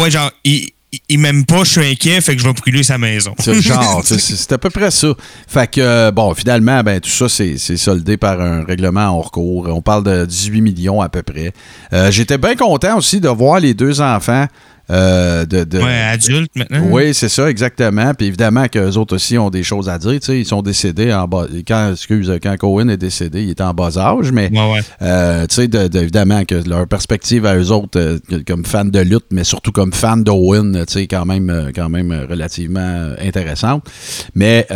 Ouais, 0.01 0.11
genre 0.11 0.32
il, 0.42 0.70
il, 1.09 1.18
m'aime 1.18 1.45
pas, 1.45 1.64
je 1.64 1.70
suis 1.72 1.84
inquiet, 1.84 2.20
fait 2.20 2.37
que 2.37 2.43
je 2.43 2.47
vais 2.47 2.55
brûler 2.55 2.82
sa 2.82 2.99
maison. 2.99 3.34
C'est 3.39 3.55
le 3.55 3.61
genre, 3.61 4.03
c'est 4.05 4.53
à 4.53 4.59
peu 4.59 4.70
près 4.70 4.91
ça. 4.91 5.09
Fait 5.47 5.70
que, 5.70 5.80
euh, 5.80 6.11
bon, 6.11 6.32
finalement, 6.34 6.82
ben, 6.82 7.01
tout 7.01 7.11
ça, 7.11 7.28
c'est 7.28 7.59
c'est 7.59 7.76
soldé 7.76 8.16
par 8.16 8.41
un 8.41 8.64
règlement 8.64 9.07
en 9.07 9.20
recours. 9.20 9.68
On 9.68 9.82
parle 9.82 10.05
de 10.05 10.24
18 10.24 10.61
millions 10.61 11.01
à 11.01 11.09
peu 11.09 11.22
près. 11.22 11.53
Euh, 11.93 12.11
J'étais 12.11 12.39
bien 12.39 12.55
content 12.55 12.97
aussi 12.97 13.20
de 13.20 13.28
voir 13.28 13.61
les 13.61 13.74
deux 13.74 14.01
enfants 14.01 14.47
euh, 14.91 15.45
de, 15.45 15.64
de- 15.64 15.78
ouais, 15.78 16.01
adulte 16.12 16.51
maintenant. 16.55 16.87
Oui, 16.91 17.12
c'est 17.12 17.28
ça, 17.28 17.51
exactement. 17.51 18.14
Puis 18.14 18.26
évidemment 18.28 18.68
qu'eux 18.68 18.97
autres 18.97 19.16
aussi 19.16 19.37
ont 19.37 19.51
des 19.51 19.62
choses 19.62 19.89
à 19.89 19.99
dire. 19.99 20.18
Ils 20.28 20.47
sont 20.47 20.62
décédés 20.62 21.12
en 21.12 21.26
bas. 21.26 21.47
Quand, 21.66 21.91
excuse, 21.93 22.32
quand 22.43 22.57
Cohen 22.57 22.89
est 22.89 22.97
décédé, 22.97 23.43
il 23.43 23.51
était 23.51 23.62
en 23.64 23.74
bas 23.74 23.99
âge, 23.99 24.30
mais 24.32 24.49
Ouais, 24.53 24.72
ouais. 24.74 24.80
euh, 25.03 25.47
de- 25.47 25.89
de- 25.89 25.99
évidemment 25.99 26.45
que 26.45 26.55
leur 26.68 26.87
perspective 26.87 27.47
à 27.47 27.57
eux 27.57 27.70
autres, 27.72 27.99
euh, 27.99 28.18
comme 28.47 28.64
fans 28.64 28.84
de 28.84 29.01
lutte, 29.01 29.26
mais 29.32 29.45
surtout 29.45 29.72
comme 29.72 29.93
fans 29.93 30.16
d'Owen, 30.16 30.84
quand 31.11 31.26
même, 31.26 31.72
quand 31.74 31.89
même 31.89 32.26
relativement 32.30 33.11
intéressante. 33.20 33.84
Mais 34.34 34.66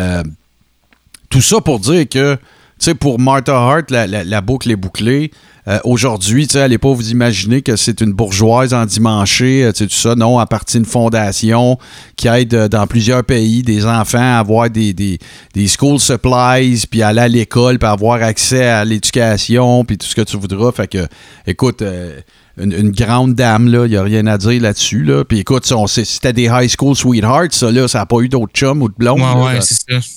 tout 1.29 1.41
ça 1.41 1.61
pour 1.61 1.79
dire 1.79 2.09
que, 2.09 2.37
sais, 2.85 2.95
pour 2.95 3.19
Martha 3.19 3.55
Hart, 3.57 3.91
la, 3.91 4.07
la- 4.07 4.25
la 4.25 4.41
boucle 4.41 4.71
est 4.71 4.77
bouclée. 4.77 5.31
Euh, 5.69 5.79
Aujourd'hui, 5.85 6.47
tu 6.47 6.55
sais, 6.55 6.61
allez 6.63 6.79
pas 6.79 6.91
vous 6.93 7.11
imaginer 7.11 7.61
que 7.61 7.77
c'est 7.77 8.01
une 8.01 8.13
bourgeoise 8.13 8.73
endimanchée, 8.73 9.65
euh, 9.65 9.73
tu 9.73 9.85
sais, 9.85 9.87
tout 9.87 9.95
ça. 9.95 10.15
Non, 10.15 10.39
à 10.39 10.47
partir 10.47 10.81
d'une 10.81 10.89
fondation 10.91 11.79
qui 12.17 12.29
aide 12.29 12.55
euh, 12.55 12.69
dans 12.69 12.87
plusieurs 12.87 13.23
pays 13.25 13.63
des 13.63 13.85
enfants 13.87 14.19
à 14.19 14.39
avoir 14.39 14.71
des, 14.71 14.95
des, 14.95 15.19
des 15.55 15.69
school 15.69 15.99
supplies, 16.01 16.85
puis 16.91 17.03
aller 17.03 17.21
à 17.21 17.29
l'école, 17.29 17.79
puis 17.79 17.89
avoir 17.89 18.23
accès 18.23 18.65
à 18.67 18.85
l'éducation, 18.87 19.85
puis 19.85 19.99
tout 19.99 20.07
ce 20.07 20.15
que 20.15 20.23
tu 20.23 20.39
voudras. 20.39 20.73
Fait 20.73 20.89
que, 20.89 21.07
écoute, 21.47 21.83
euh, 21.83 22.19
une, 22.59 22.73
une 22.73 22.91
grande 22.91 23.35
dame, 23.35 23.69
là, 23.69 23.85
il 23.87 23.91
n'y 23.91 23.97
a 23.97 24.03
rien 24.03 24.27
à 24.27 24.39
dire 24.39 24.61
là-dessus. 24.63 25.05
Là. 25.05 25.25
Puis 25.25 25.41
écoute, 25.41 25.71
si 25.87 26.05
c'était 26.07 26.33
des 26.33 26.45
high 26.51 26.69
school 26.71 26.97
sweethearts, 26.97 27.53
ça, 27.53 27.71
là, 27.71 27.87
ça 27.87 27.99
n'a 27.99 28.07
pas 28.07 28.21
eu 28.21 28.29
d'autres 28.29 28.53
chums 28.55 28.83
ou 28.83 28.89
de 28.89 28.95
blondes. 28.97 29.21
Ouais, 29.21 29.27
là. 29.27 29.45
ouais, 29.45 29.61
c'est 29.61 29.75
ça. 30.01 30.09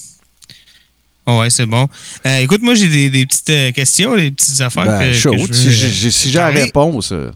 Ouais, 1.25 1.49
c'est 1.49 1.65
bon. 1.65 1.87
Euh, 2.25 2.39
écoute, 2.39 2.61
moi, 2.61 2.75
j'ai 2.75 2.87
des, 2.89 3.09
des 3.09 3.25
petites 3.25 3.49
euh, 3.49 3.71
questions, 3.71 4.15
des 4.15 4.31
petites 4.31 4.59
affaires 4.61 4.85
Ben, 4.85 5.11
que, 5.11 5.17
chaud. 5.17 5.31
que 5.31 5.37
je 5.37 5.43
veux, 5.47 5.53
Si 5.53 5.71
j'ai- 5.71 5.89
j'ai- 5.89 6.11
si 6.11 6.29
j'ai 6.31 6.37
la 6.39 6.47
réponse. 6.47 7.11
euh, 7.11 7.31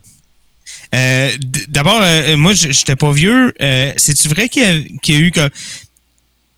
Euh, 0.96 1.30
D'abord, 1.70 2.00
euh, 2.02 2.38
moi, 2.38 2.54
je 2.54 2.72
j'étais 2.72 2.96
pas 2.96 3.12
vieux. 3.12 3.54
Euh, 3.62 3.92
C'est-tu 3.98 4.28
vrai 4.30 4.48
qu'il 4.50 4.64
y, 4.64 4.66
a- 4.66 5.00
qu'il 5.02 5.16
y 5.16 5.18
a 5.18 5.22
eu 5.22 5.32
que. 5.32 5.50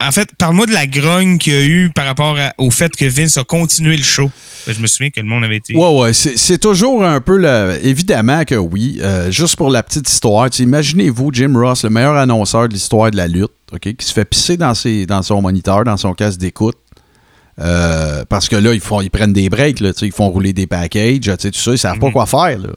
En 0.01 0.11
fait, 0.13 0.29
parle-moi 0.37 0.65
de 0.65 0.71
la 0.71 0.87
grogne 0.87 1.37
qu'il 1.39 1.51
y 1.51 1.55
a 1.57 1.65
eu 1.65 1.89
par 1.93 2.05
rapport 2.05 2.37
à- 2.39 2.53
au 2.57 2.71
fait 2.71 2.95
que 2.95 3.03
Vince 3.05 3.37
a 3.37 3.43
continué 3.43 3.97
le 3.97 4.03
show. 4.03 4.31
Ben, 4.65 4.73
Je 4.73 4.79
me 4.81 4.87
souviens 4.87 5.09
que 5.09 5.19
le 5.19 5.25
monde 5.25 5.43
avait 5.43 5.57
été. 5.57 5.75
Ouais, 5.75 5.99
ouais, 5.99 6.13
c'est 6.13 6.57
toujours 6.59 7.03
un 7.03 7.19
peu 7.21 7.37
le. 7.37 7.79
Évidemment 7.83 8.45
que 8.45 8.55
oui. 8.55 8.99
Euh, 9.01 9.29
juste 9.31 9.55
pour 9.57 9.69
la 9.71 9.83
petite 9.83 10.07
histoire, 10.09 10.47
imaginez-vous 10.57 11.31
Jim 11.33 11.53
Ross, 11.55 11.83
le 11.83 11.89
meilleur 11.89 12.15
annonceur 12.15 12.69
de 12.69 12.73
l'histoire 12.73 13.11
de 13.11 13.17
la 13.17 13.27
lutte, 13.27 13.51
OK, 13.73 13.93
qui 13.95 14.05
se 14.05 14.13
fait 14.13 14.25
pisser 14.25 14.55
dans, 14.57 14.73
ses, 14.73 15.05
dans 15.05 15.21
son 15.23 15.41
moniteur, 15.41 15.83
dans 15.83 15.97
son 15.97 16.13
casque 16.13 16.39
d'écoute. 16.39 16.77
Euh, 17.59 18.23
parce 18.29 18.47
que 18.47 18.55
là, 18.55 18.73
ils, 18.73 18.79
font, 18.79 19.01
ils 19.01 19.09
prennent 19.09 19.33
des 19.33 19.49
breaks, 19.49 19.79
là, 19.79 19.91
ils 20.01 20.11
font 20.11 20.29
rouler 20.29 20.53
des 20.53 20.67
packages, 20.67 21.19
tout 21.19 21.49
ça, 21.53 21.71
ils 21.71 21.77
savent 21.77 21.99
pas 21.99 22.11
quoi 22.11 22.25
faire. 22.25 22.57
Là. 22.57 22.69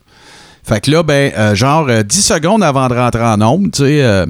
Fait 0.64 0.80
que 0.80 0.90
là, 0.90 1.02
ben, 1.02 1.32
euh, 1.36 1.54
genre 1.54 1.88
euh, 1.88 2.02
10 2.02 2.22
secondes 2.22 2.62
avant 2.62 2.88
de 2.88 2.94
rentrer 2.94 3.22
en 3.22 3.36
nombre, 3.36 3.68
tu 3.72 3.82
sais, 3.82 4.02
euh, 4.02 4.26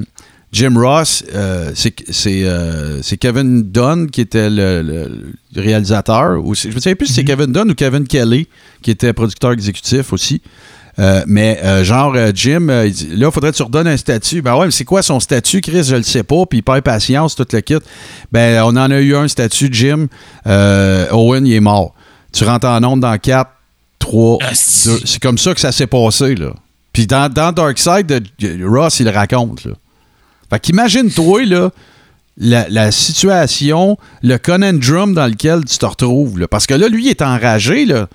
Jim 0.53 0.75
Ross, 0.75 1.23
euh, 1.33 1.71
c'est 1.73 1.95
euh, 2.27 3.01
Kevin 3.19 3.63
Dunn 3.63 4.09
qui 4.09 4.21
était 4.21 4.51
le, 4.51 5.33
réalisateur. 5.55 6.45
Ou 6.45 6.53
je 6.53 6.67
ne 6.67 6.79
sais 6.79 6.93
plus 6.93 7.07
si 7.07 7.13
c'est 7.13 7.23
Kevin 7.23 7.51
Dunn 7.51 7.71
ou 7.71 7.73
Kevin 7.73 8.07
Kelly 8.07 8.47
qui 8.83 8.91
était 8.91 9.13
producteur 9.13 9.51
exécutif 9.51 10.13
aussi. 10.13 10.43
Euh, 10.99 11.23
mais 11.25 11.59
euh, 11.63 11.83
genre, 11.83 12.13
euh, 12.15 12.31
Jim, 12.35 12.67
il 12.85 12.91
dit, 12.91 13.07
là, 13.15 13.31
faudrait 13.31 13.51
que 13.51 13.57
tu 13.57 13.63
redonnes 13.63 13.87
un 13.87 13.97
statut. 13.97 14.41
Ben 14.43 14.55
ouais, 14.55 14.65
mais 14.65 14.71
c'est 14.71 14.85
quoi 14.85 15.01
son 15.01 15.19
statut, 15.19 15.61
Chris? 15.61 15.83
Je 15.85 15.95
le 15.95 16.03
sais 16.03 16.23
pas. 16.23 16.45
Puis 16.47 16.59
il 16.59 16.61
perd 16.61 16.81
patience, 16.81 17.35
tout 17.35 17.47
le 17.51 17.61
kit. 17.61 17.77
Ben, 18.31 18.61
on 18.63 18.69
en 18.77 18.91
a 18.91 18.99
eu 18.99 19.15
un 19.15 19.27
statut, 19.27 19.69
Jim. 19.71 20.07
Owen, 20.45 21.45
il 21.47 21.53
est 21.53 21.59
mort. 21.59 21.95
Tu 22.31 22.43
rentres 22.43 22.67
en 22.67 22.83
onde 22.83 22.99
dans 23.01 23.17
4, 23.17 23.49
3, 23.99 24.37
Ah, 24.41 24.49
2. 24.49 24.55
si. 24.55 24.89
C'est 25.05 25.21
comme 25.21 25.37
ça 25.37 25.53
que 25.53 25.59
ça 25.59 25.71
s'est 25.71 25.87
passé, 25.87 26.35
là. 26.35 26.53
Puis 26.91 27.07
dans, 27.07 27.31
dans 27.31 27.51
Darkseid, 27.51 28.27
Ross, 28.63 28.99
il 28.99 29.05
le 29.05 29.11
raconte, 29.11 29.65
là. 29.65 29.71
Fait 30.49 30.59
qu'imagine-toi, 30.59 31.45
là, 31.45 31.71
la, 32.37 32.67
la 32.69 32.91
situation, 32.91 33.97
le 34.21 34.37
conundrum 34.37 35.13
dans 35.15 35.25
lequel 35.25 35.65
tu 35.65 35.77
te 35.77 35.85
retrouves. 35.85 36.37
là. 36.39 36.47
Parce 36.47 36.67
que 36.67 36.73
là, 36.75 36.87
lui, 36.87 37.05
il 37.05 37.09
est 37.09 37.21
enragé, 37.23 37.85
là. 37.85 38.07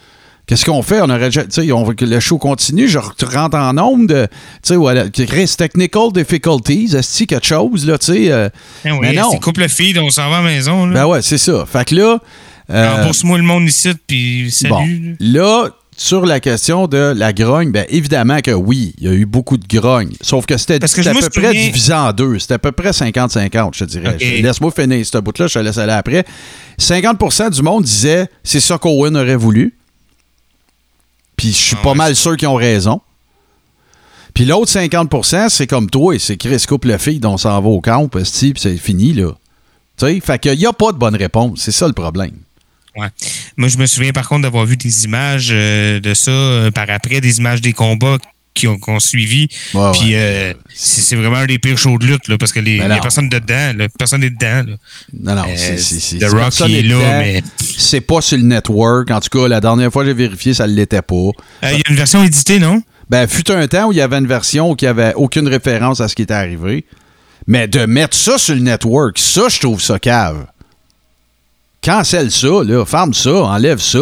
Qu'est-ce 0.48 0.64
qu'on 0.64 0.82
fait? 0.82 1.00
On 1.02 1.10
aurait, 1.10 1.30
tu 1.30 1.40
sais, 1.50 1.70
on 1.72 1.84
veut 1.84 1.94
que 1.94 2.04
le 2.04 2.18
show 2.20 2.38
continue. 2.38 2.88
Je 2.88 2.98
tu 3.18 3.24
rentres 3.26 3.56
en 3.56 3.72
nombre 3.74 4.06
de, 4.06 4.26
tu 4.26 4.38
sais, 4.62 4.76
voilà, 4.76 5.08
technical 5.10 6.10
difficulties, 6.12 6.96
est-ce 6.96 7.24
quelque 7.24 7.46
chose, 7.46 7.86
là, 7.86 7.98
tu 7.98 8.06
sais. 8.06 8.32
euh, 8.32 8.48
Hein, 8.84 8.92
oui, 8.92 8.98
mais 9.02 9.12
non. 9.12 9.28
c'est 9.30 9.40
couple 9.40 9.68
feed, 9.68 9.98
on 9.98 10.08
s'en 10.10 10.30
va 10.30 10.38
à 10.38 10.42
la 10.42 10.48
maison. 10.48 10.86
Là. 10.86 10.94
ben 10.94 11.06
ouais, 11.06 11.22
c'est 11.22 11.38
ça. 11.38 11.64
Fait 11.70 11.84
que 11.86 11.94
là, 11.94 12.18
euh, 12.70 12.94
Rembourse-moi 12.96 13.36
le 13.38 13.44
monde 13.44 13.64
ici, 13.68 13.90
puis 14.06 14.50
salut. 14.50 14.70
Bon, 14.70 14.84
là. 15.20 15.68
sur 15.96 16.24
la 16.26 16.38
question 16.40 16.86
de 16.86 17.12
la 17.16 17.32
grogne, 17.32 17.70
ben 17.72 17.84
évidemment 17.88 18.40
que 18.40 18.50
oui, 18.52 18.94
il 18.98 19.04
y 19.04 19.08
a 19.08 19.12
eu 19.12 19.26
beaucoup 19.26 19.56
de 19.58 19.66
grogne. 19.66 20.12
Sauf 20.22 20.46
que 20.46 20.56
c'était 20.56 20.74
à 20.76 20.78
peu 20.78 20.86
près 20.86 21.22
souviens- 21.30 21.50
divisé 21.52 21.92
en 21.92 22.12
deux. 22.12 22.38
C'était 22.38 22.54
à 22.54 22.58
peu 22.58 22.72
près 22.72 22.90
50-50, 22.92 23.74
je 23.74 23.84
te 23.84 23.90
dirais. 23.90 24.16
Laisse-moi 24.42 24.70
finir 24.70 25.04
ce 25.04 25.18
bout-là, 25.18 25.46
je 25.48 25.54
te 25.54 25.58
laisse 25.58 25.76
aller 25.78 25.92
après. 25.92 26.24
50% 26.78 27.50
du 27.50 27.62
monde 27.62 27.84
disait 27.84 28.28
c'est 28.44 28.60
ça 28.60 28.78
qu'Owen 28.78 29.16
aurait 29.16 29.36
voulu. 29.36 29.74
Puis 31.38 31.48
je 31.48 31.56
suis 31.56 31.76
Ah 31.78 31.82
pas 31.82 31.90
ouais, 31.92 31.96
mal 31.96 32.14
sûr 32.14 32.36
qu'ils 32.36 32.48
ont 32.48 32.54
raison. 32.56 33.00
Puis 34.34 34.44
l'autre 34.44 34.70
50% 34.70 35.48
c'est 35.48 35.66
comme 35.66 35.88
toi, 35.88 36.14
et 36.14 36.18
c'est 36.18 36.36
Chris 36.36 36.62
coupe 36.68 36.84
le 36.84 36.98
fille 36.98 37.20
dont 37.20 37.32
on 37.32 37.38
s'en 37.38 37.58
va 37.60 37.68
au 37.68 37.80
camp, 37.80 38.08
puis 38.08 38.24
c'est 38.26 38.76
fini, 38.76 39.14
là. 39.14 39.32
Tu 39.96 40.06
sais, 40.06 40.20
fait 40.20 40.38
qu'il 40.38 40.58
n'y 40.58 40.66
a 40.66 40.72
pas 40.72 40.92
de 40.92 40.98
bonne 40.98 41.16
réponse. 41.16 41.60
C'est 41.62 41.72
ça 41.72 41.86
le 41.86 41.92
problème. 41.94 42.36
Ouais. 42.96 43.08
Moi, 43.56 43.68
je 43.68 43.78
me 43.78 43.86
souviens 43.86 44.12
par 44.12 44.28
contre 44.28 44.42
d'avoir 44.42 44.64
vu 44.64 44.76
des 44.76 45.04
images 45.04 45.50
euh, 45.52 46.00
de 46.00 46.14
ça 46.14 46.30
euh, 46.30 46.70
par 46.70 46.86
après, 46.90 47.20
des 47.20 47.38
images 47.38 47.60
des 47.60 47.72
combats 47.72 48.18
qui 48.58 48.68
ont, 48.68 48.76
qui 48.78 48.90
ont 48.90 48.98
suivi. 48.98 49.48
Ouais, 49.74 49.92
Puis 49.92 50.10
ouais. 50.10 50.16
euh, 50.16 50.54
c'est 50.74 51.16
vraiment 51.16 51.36
un 51.36 51.46
des 51.46 51.58
pires 51.58 51.78
shows 51.78 51.98
de 51.98 52.06
lutte, 52.06 52.28
là, 52.28 52.36
parce 52.38 52.52
que 52.52 52.60
les, 52.60 52.78
Ben 52.78 52.84
il 52.86 52.88
y 52.88 52.92
a 52.92 52.96
non. 52.96 53.00
personne 53.02 53.28
dedans. 53.28 53.72
Là, 53.76 53.86
personne 53.98 54.20
n'est 54.20 54.30
dedans. 54.30 54.64
Là. 54.70 54.76
Non, 55.12 55.34
non, 55.34 55.44
Euh, 55.48 55.76
c'est- 55.76 56.18
The 56.18 56.24
Rock 56.30 56.50
qui 56.50 56.62
est 56.62 56.68
n'est 56.68 56.88
là, 56.88 56.96
dedans. 56.96 57.18
mais- 57.20 57.42
C'est 57.78 58.00
pas 58.00 58.20
sur 58.20 58.36
le 58.36 58.44
network. 58.44 59.10
En 59.10 59.20
tout 59.20 59.28
cas, 59.38 59.48
la 59.48 59.60
dernière 59.60 59.92
fois 59.92 60.02
que 60.02 60.08
j'ai 60.10 60.14
vérifié, 60.14 60.54
ça 60.54 60.66
ne 60.66 60.72
l'était 60.72 61.02
pas. 61.02 61.14
Euh, 61.14 61.30
Il 61.72 61.78
y 61.78 61.82
a 61.86 61.90
une 61.90 61.96
version 61.96 62.22
éditée, 62.24 62.58
non? 62.58 62.82
Ben, 63.08 63.26
fut 63.26 63.50
un 63.50 63.66
temps 63.68 63.86
où 63.88 63.92
il 63.92 63.98
y 63.98 64.00
avait 64.02 64.18
une 64.18 64.26
version 64.26 64.70
où 64.70 64.76
il 64.78 64.84
n'y 64.84 64.88
avait 64.88 65.14
aucune 65.14 65.48
référence 65.48 66.00
à 66.00 66.08
ce 66.08 66.14
qui 66.14 66.22
était 66.22 66.34
arrivé. 66.34 66.84
Mais 67.46 67.66
de 67.66 67.86
mettre 67.86 68.14
ça 68.16 68.36
sur 68.36 68.54
le 68.54 68.60
network, 68.60 69.18
ça, 69.18 69.48
je 69.48 69.58
trouve 69.60 69.80
ça 69.80 69.98
cave. 69.98 70.44
Cancelle 71.88 72.30
ça, 72.30 72.48
là. 72.66 72.84
Ferme 72.84 73.14
ça, 73.14 73.32
enlève 73.32 73.78
ça. 73.78 73.98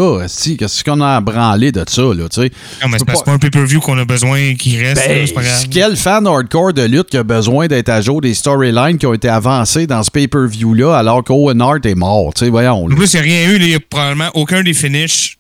Qu'est-ce 0.59 0.83
qu'on 0.83 1.01
a 1.01 1.15
à 1.15 1.21
branler 1.21 1.71
de 1.71 1.85
ça, 1.89 2.03
là, 2.03 2.29
tu 2.29 2.43
sais? 2.43 2.51
Non, 2.83 2.89
mais 2.89 2.99
c'est 2.99 3.25
pas, 3.25 3.31
un 3.31 3.39
pay-per-view 3.39 3.79
qu'on 3.79 3.97
a 3.97 4.05
besoin 4.05 4.57
qui 4.57 4.77
reste. 4.83 5.07
là, 5.07 5.15
Ben, 5.15 5.43
grave. 5.45 5.67
quel 5.71 5.97
fan 5.97 6.27
hardcore 6.27 6.73
de 6.73 6.83
lutte 6.83 7.11
qui 7.11 7.17
a 7.17 7.23
besoin 7.23 7.69
d'être 7.69 7.89
à 7.89 8.01
jour 8.01 8.21
des 8.21 8.35
storylines 8.35 8.99
qui 8.99 9.07
ont 9.07 9.15
été 9.15 9.29
avancées 9.29 9.87
dans 9.87 10.03
ce 10.03 10.11
pay-per-view-là 10.11 10.97
alors 10.97 11.23
qu'Owen 11.23 11.63
Hart 11.63 11.87
est 11.87 11.95
mort? 11.95 12.35
Tu 12.35 12.47
sais, 12.47 12.51
voyons. 12.51 12.87
En 12.87 12.89
là. 12.89 12.97
plus, 12.97 13.15
il 13.15 13.21
n'y 13.21 13.21
a 13.21 13.23
rien 13.23 13.51
eu. 13.51 13.59
là, 13.59 13.65
Il 13.65 13.69
n'y 13.69 13.75
a 13.77 13.81
probablement 13.89 14.31
aucun 14.35 14.65
des 14.65 14.75
finishes 14.75 15.39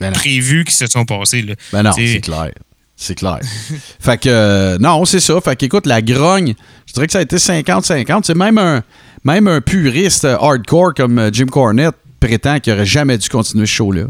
Ben 0.00 0.10
prévus 0.12 0.64
qui 0.64 0.74
se 0.74 0.88
sont 0.88 1.04
passés. 1.04 1.42
Là. 1.42 1.54
Ben 1.72 1.84
non, 1.84 1.92
c'est 1.92 2.20
clair. 2.20 2.50
C'est 2.96 3.14
clair. 3.14 3.38
fait 4.00 4.18
que, 4.18 4.28
euh, 4.28 4.78
non, 4.80 5.04
c'est 5.04 5.20
ça. 5.20 5.40
Fait 5.40 5.54
qu'écoute, 5.54 5.86
la 5.86 6.02
grogne, 6.02 6.54
je 6.86 6.92
dirais 6.92 7.06
que 7.06 7.12
ça 7.12 7.20
a 7.20 7.22
été 7.22 7.36
50-50. 7.36 8.22
C'est 8.24 8.34
même 8.34 8.58
un, 8.58 8.82
même 9.24 9.48
un 9.48 9.60
puriste 9.60 10.24
hardcore 10.24 10.94
comme 10.94 11.18
euh, 11.18 11.30
Jim 11.32 11.46
Cornette 11.46 11.94
prétend 12.20 12.58
qu'il 12.60 12.72
aurait 12.72 12.86
jamais 12.86 13.18
dû 13.18 13.28
continuer 13.28 13.66
ce 13.66 13.72
show-là. 13.72 14.04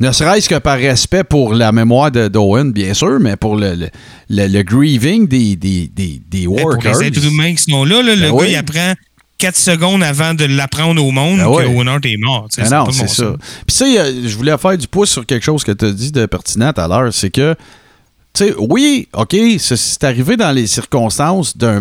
Ne 0.00 0.10
serait-ce 0.10 0.48
que 0.48 0.58
par 0.58 0.78
respect 0.78 1.22
pour 1.22 1.54
la 1.54 1.70
mémoire 1.70 2.10
de 2.10 2.26
d'Owen, 2.28 2.72
bien 2.72 2.92
sûr, 2.94 3.20
mais 3.20 3.36
pour 3.36 3.56
le, 3.56 3.74
le, 3.74 3.88
le- 4.30 4.46
le 4.48 4.62
grieving 4.62 5.28
des, 5.28 5.54
des, 5.54 5.86
des, 5.86 6.20
des 6.28 6.46
ben, 6.46 6.56
pour 6.56 6.64
workers. 6.64 6.98
les 7.00 7.06
êtres 7.06 7.24
humains 7.26 7.54
qui 7.54 7.70
sont 7.70 7.84
là, 7.84 8.02
là, 8.02 8.14
le 8.16 8.20
Ben 8.30 8.36
gars, 8.36 8.46
il 8.46 8.56
apprend 8.56 8.94
4 9.38 9.56
secondes 9.56 10.02
avant 10.02 10.34
de 10.34 10.44
l'apprendre 10.44 11.04
au 11.04 11.10
monde 11.12 11.38
Ben 11.38 11.44
que 11.44 11.50
oui. 11.50 11.64
Est 12.04 12.16
mort. 12.16 12.48
Ah 12.58 12.68
non, 12.70 12.90
c'est 12.90 13.08
ça. 13.08 13.36
Puis 13.66 13.76
sais, 13.76 13.98
euh, 14.00 14.26
je 14.28 14.36
voulais 14.36 14.56
faire 14.58 14.76
du 14.76 14.88
pouce 14.88 15.10
sur 15.10 15.24
quelque 15.26 15.44
chose 15.44 15.62
que 15.62 15.72
tu 15.72 15.84
as 15.84 15.92
dit 15.92 16.10
de 16.10 16.26
pertinent 16.26 16.72
tout 16.72 16.80
à 16.80 16.88
l'heure, 16.88 17.12
c'est 17.12 17.30
que, 17.30 17.54
tu 18.34 18.44
sais, 18.46 18.54
oui, 18.58 19.06
OK, 19.12 19.36
c'est- 19.58 20.02
arrivé 20.04 20.36
dans 20.36 20.50
les 20.52 20.66
circonstances 20.66 21.56
d'un 21.56 21.80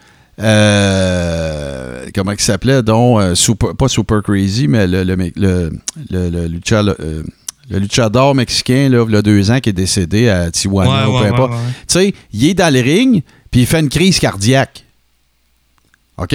euh, 0.41 2.07
comment 2.15 2.33
il 2.33 2.41
s'appelait, 2.41 2.83
donc, 2.83 3.21
euh, 3.21 3.35
super, 3.35 3.75
pas 3.75 3.89
Super 3.89 4.23
Crazy, 4.23 4.69
mais 4.69 4.87
le, 4.87 5.05
le, 5.05 5.15
le, 5.37 5.71
le, 6.11 6.29
le 6.31 6.49
lucha- 6.49 6.97
euh, 7.01 7.23
le 7.69 7.79
luchador 7.79 8.35
mexicain, 8.35 8.89
là, 8.89 9.05
il 9.09 9.15
y 9.15 9.17
a 9.17 9.23
deux 9.23 9.51
ans, 9.51 9.61
qui 9.61 9.69
est 9.71 9.73
décédé 9.75 10.29
à 10.29 10.51
Tijuana, 10.51 11.09
Ouais, 11.09 11.15
ou 11.15 11.19
peu 11.19 11.25
ouais, 11.25 11.31
importe. 11.31 11.53
ouais, 11.53 11.57
ouais. 11.59 11.63
Tu 11.87 11.99
sais, 12.01 12.15
il 12.33 12.45
est 12.49 12.55
dans 12.55 12.73
le 12.73 12.81
ring, 12.81 13.23
puis 13.51 13.61
il 13.61 13.67
fait 13.67 13.81
une 13.81 13.89
crise 13.89 14.19
cardiaque. 14.19 14.85
OK? 16.19 16.35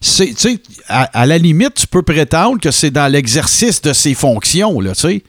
C'est- 0.00 0.28
Tu 0.28 0.34
sais, 0.36 0.58
à, 0.88 1.02
à 1.20 1.26
la 1.26 1.36
limite, 1.36 1.74
tu 1.74 1.86
peux 1.86 2.02
prétendre 2.02 2.58
que 2.60 2.70
c'est 2.70 2.90
dans 2.90 3.06
l'exercice 3.12 3.82
de 3.82 3.92
ses 3.92 4.14
fonctions, 4.14 4.80
là, 4.80 4.94
tu 4.94 5.00
sais. 5.02 5.22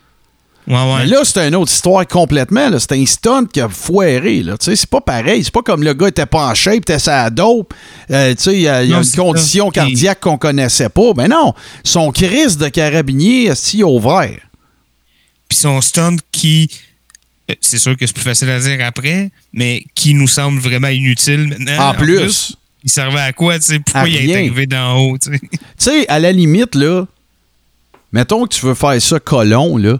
Ouais, 0.68 0.76
ouais. 0.76 0.98
Mais 1.00 1.06
là, 1.08 1.22
c'est 1.24 1.48
une 1.48 1.56
autre 1.56 1.72
histoire 1.72 2.06
complètement. 2.08 2.70
C'est 2.80 2.92
un 2.92 3.06
stunt 3.06 3.46
qui 3.52 3.60
a 3.62 3.68
foiré. 3.68 4.44
C'est 4.60 4.86
pas 4.86 5.02
pareil. 5.02 5.44
C'est 5.44 5.52
pas 5.54 5.64
comme 5.64 5.84
le 5.84 5.94
gars 5.94 6.08
était 6.10 6.26
pas 6.26 6.50
en 6.50 6.54
shape, 6.54 6.76
était 6.78 7.00
sa 7.00 7.30
dope. 7.30 7.74
Euh, 8.12 8.34
il 8.48 8.60
y 8.62 8.68
a, 8.68 8.84
il 8.84 8.90
y 8.90 8.94
a 8.94 8.98
Non, 8.98 9.04
une 9.04 9.12
condition 9.12 9.66
ça. 9.68 9.72
cardiaque 9.72 10.20
qu'on 10.20 10.38
connaissait 10.38 10.90
pas. 10.90 11.14
Mais 11.18 11.28
non, 11.28 11.54
son 11.84 12.12
crise 12.12 12.58
de 12.58 12.68
carabinier 12.70 13.46
est 13.48 13.84
ouvert. 13.84 14.40
Puis 15.50 15.58
son 15.58 15.82
stunt 15.82 16.16
qui. 16.32 16.70
euh, 17.50 17.56
C'est 17.60 17.80
sûr 17.80 17.98
que 17.98 18.06
c'est 18.06 18.14
plus 18.14 18.24
facile 18.24 18.50
à 18.52 18.60
dire 18.60 18.78
après, 18.86 19.32
mais 19.54 19.84
qui 19.96 20.14
nous 20.14 20.28
semble 20.28 20.60
vraiment 20.60 20.88
inutile 20.90 21.48
maintenant. 21.48 21.90
En 21.90 21.94
plus. 21.96 22.56
il 22.84 22.90
servait 22.92 23.20
à 23.20 23.34
quoi, 23.34 23.58
tu 23.60 23.66
sais? 23.66 23.80
Pourquoi 23.80 24.08
il 24.08 24.30
est 24.30 24.36
arrivé 24.36 24.66
d'en 24.68 24.98
haut, 25.00 25.18
tu 25.18 25.32
sais? 25.34 25.40
Tu 25.50 25.58
sais, 25.78 26.08
à 26.08 26.20
la 26.20 26.32
limite, 26.32 26.76
là, 26.76 27.06
mettons 28.14 28.46
que 28.46 28.54
tu 28.56 28.66
veux 28.66 28.76
faire 28.76 29.02
ça 29.02 29.20
colon, 29.20 29.76
là. 29.78 29.98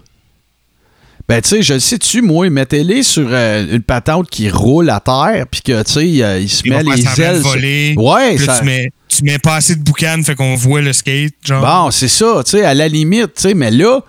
Ben, 1.32 1.42
tu 1.42 1.50
sais, 1.50 1.62
je 1.64 1.74
le 1.76 1.80
sais-tu, 1.80 2.22
moi, 2.22 2.50
mettez-les 2.50 3.04
sur 3.04 3.28
euh, 3.30 3.66
une 3.76 3.82
patente 3.82 4.30
qui 4.30 4.50
roule 4.50 4.90
à 4.90 5.00
terre, 5.00 5.46
puis 5.50 5.62
que, 5.62 5.82
tu 5.84 5.92
sais, 5.94 6.24
euh, 6.24 6.40
il 6.40 6.50
se 6.50 6.62
Il 6.66 6.72
met 6.72 6.84
les 6.84 7.22
ailes. 7.22 7.38
voler. 7.42 7.94
Ouais, 7.98 8.38
ça- 8.38 8.60
tu, 8.60 8.66
mets, 8.66 8.92
tu 9.08 9.24
mets 9.24 9.40
pas 9.40 9.56
assez 9.56 9.76
de 9.76 9.82
boucan, 9.84 10.22
fait 10.26 10.36
qu'on 10.36 10.56
voit 10.56 10.82
le 10.82 10.94
skate, 10.94 11.34
genre. 11.44 11.62
Bon, 11.86 11.92
c'est 11.92 12.08
ça, 12.08 12.42
tu 12.46 12.52
sais, 12.52 12.64
à 12.66 12.74
la 12.74 12.88
limite, 12.88 13.34
tu 13.36 13.42
sais, 13.44 13.54
mais 13.54 13.72
là, 13.72 14.02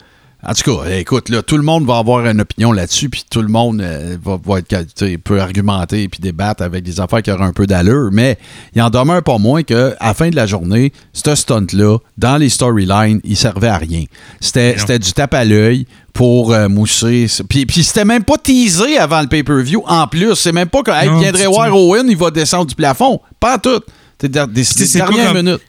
en 0.45 0.55
tout 0.55 0.77
cas, 0.77 0.91
écoute, 0.91 1.29
là, 1.29 1.43
tout 1.43 1.57
le 1.57 1.63
monde 1.63 1.87
va 1.87 1.99
avoir 1.99 2.27
une 2.27 2.41
opinion 2.41 2.73
là-dessus, 2.73 3.09
puis 3.09 3.25
tout 3.31 3.43
le 3.43 3.49
monde 3.49 3.81
euh, 3.81 4.17
va, 4.23 4.39
va 4.45 4.59
être, 4.59 5.17
peut 5.23 5.41
argumenter 5.41 6.09
puis 6.09 6.21
débattre 6.21 6.63
avec 6.63 6.83
des 6.83 6.99
affaires 7.01 7.23
qui 7.23 7.31
auraient 7.31 7.45
un 7.45 7.53
peu 7.53 7.67
d'allure, 7.67 8.09
mais 8.13 8.39
il 8.75 8.83
en 8.83 8.91
demeure 8.91 9.23
pas 9.23 9.39
moins 9.39 9.63
que 9.63 9.95
à 10.01 10.09
la 10.09 10.15
fin 10.15 10.31
de 10.31 10.37
la 10.37 10.47
journée, 10.47 10.93
ce 11.13 11.35
stunt-là, 11.35 11.99
dans 12.19 12.39
les 12.39 12.49
storylines, 12.49 13.21
il 13.23 13.37
servait 13.37 13.69
à 13.69 13.79
rien. 13.79 14.05
C'était 14.41 14.99
du 14.99 15.13
tape 15.13 15.35
à 15.35 15.45
l'œil 15.45 15.87
pour 16.13 16.53
euh, 16.53 16.69
mousser. 16.69 17.27
Puis, 17.49 17.65
puis 17.65 17.85
c'était 17.85 18.05
même 18.05 18.25
pas 18.25 18.37
teasé 18.37 18.99
avant 18.99 19.21
le 19.21 19.29
pay-per-view, 19.29 19.83
en 19.87 20.07
plus. 20.07 20.35
C'est 20.35 20.53
même 20.53 20.69
pas 20.69 20.83
que, 20.83 20.91
hey, 20.91 21.09
viendrait 21.21 21.47
voir. 21.47 21.75
Owen, 21.77 22.07
il 22.09 22.17
va 22.17 22.31
descendre 22.31 22.67
du 22.67 22.75
plafond. 22.75 23.21
Pas 23.41 23.57
en 23.57 23.59
tout. 23.59 23.81
C'est 24.21 25.01
comme- 25.07 25.43
minutes. 25.43 25.61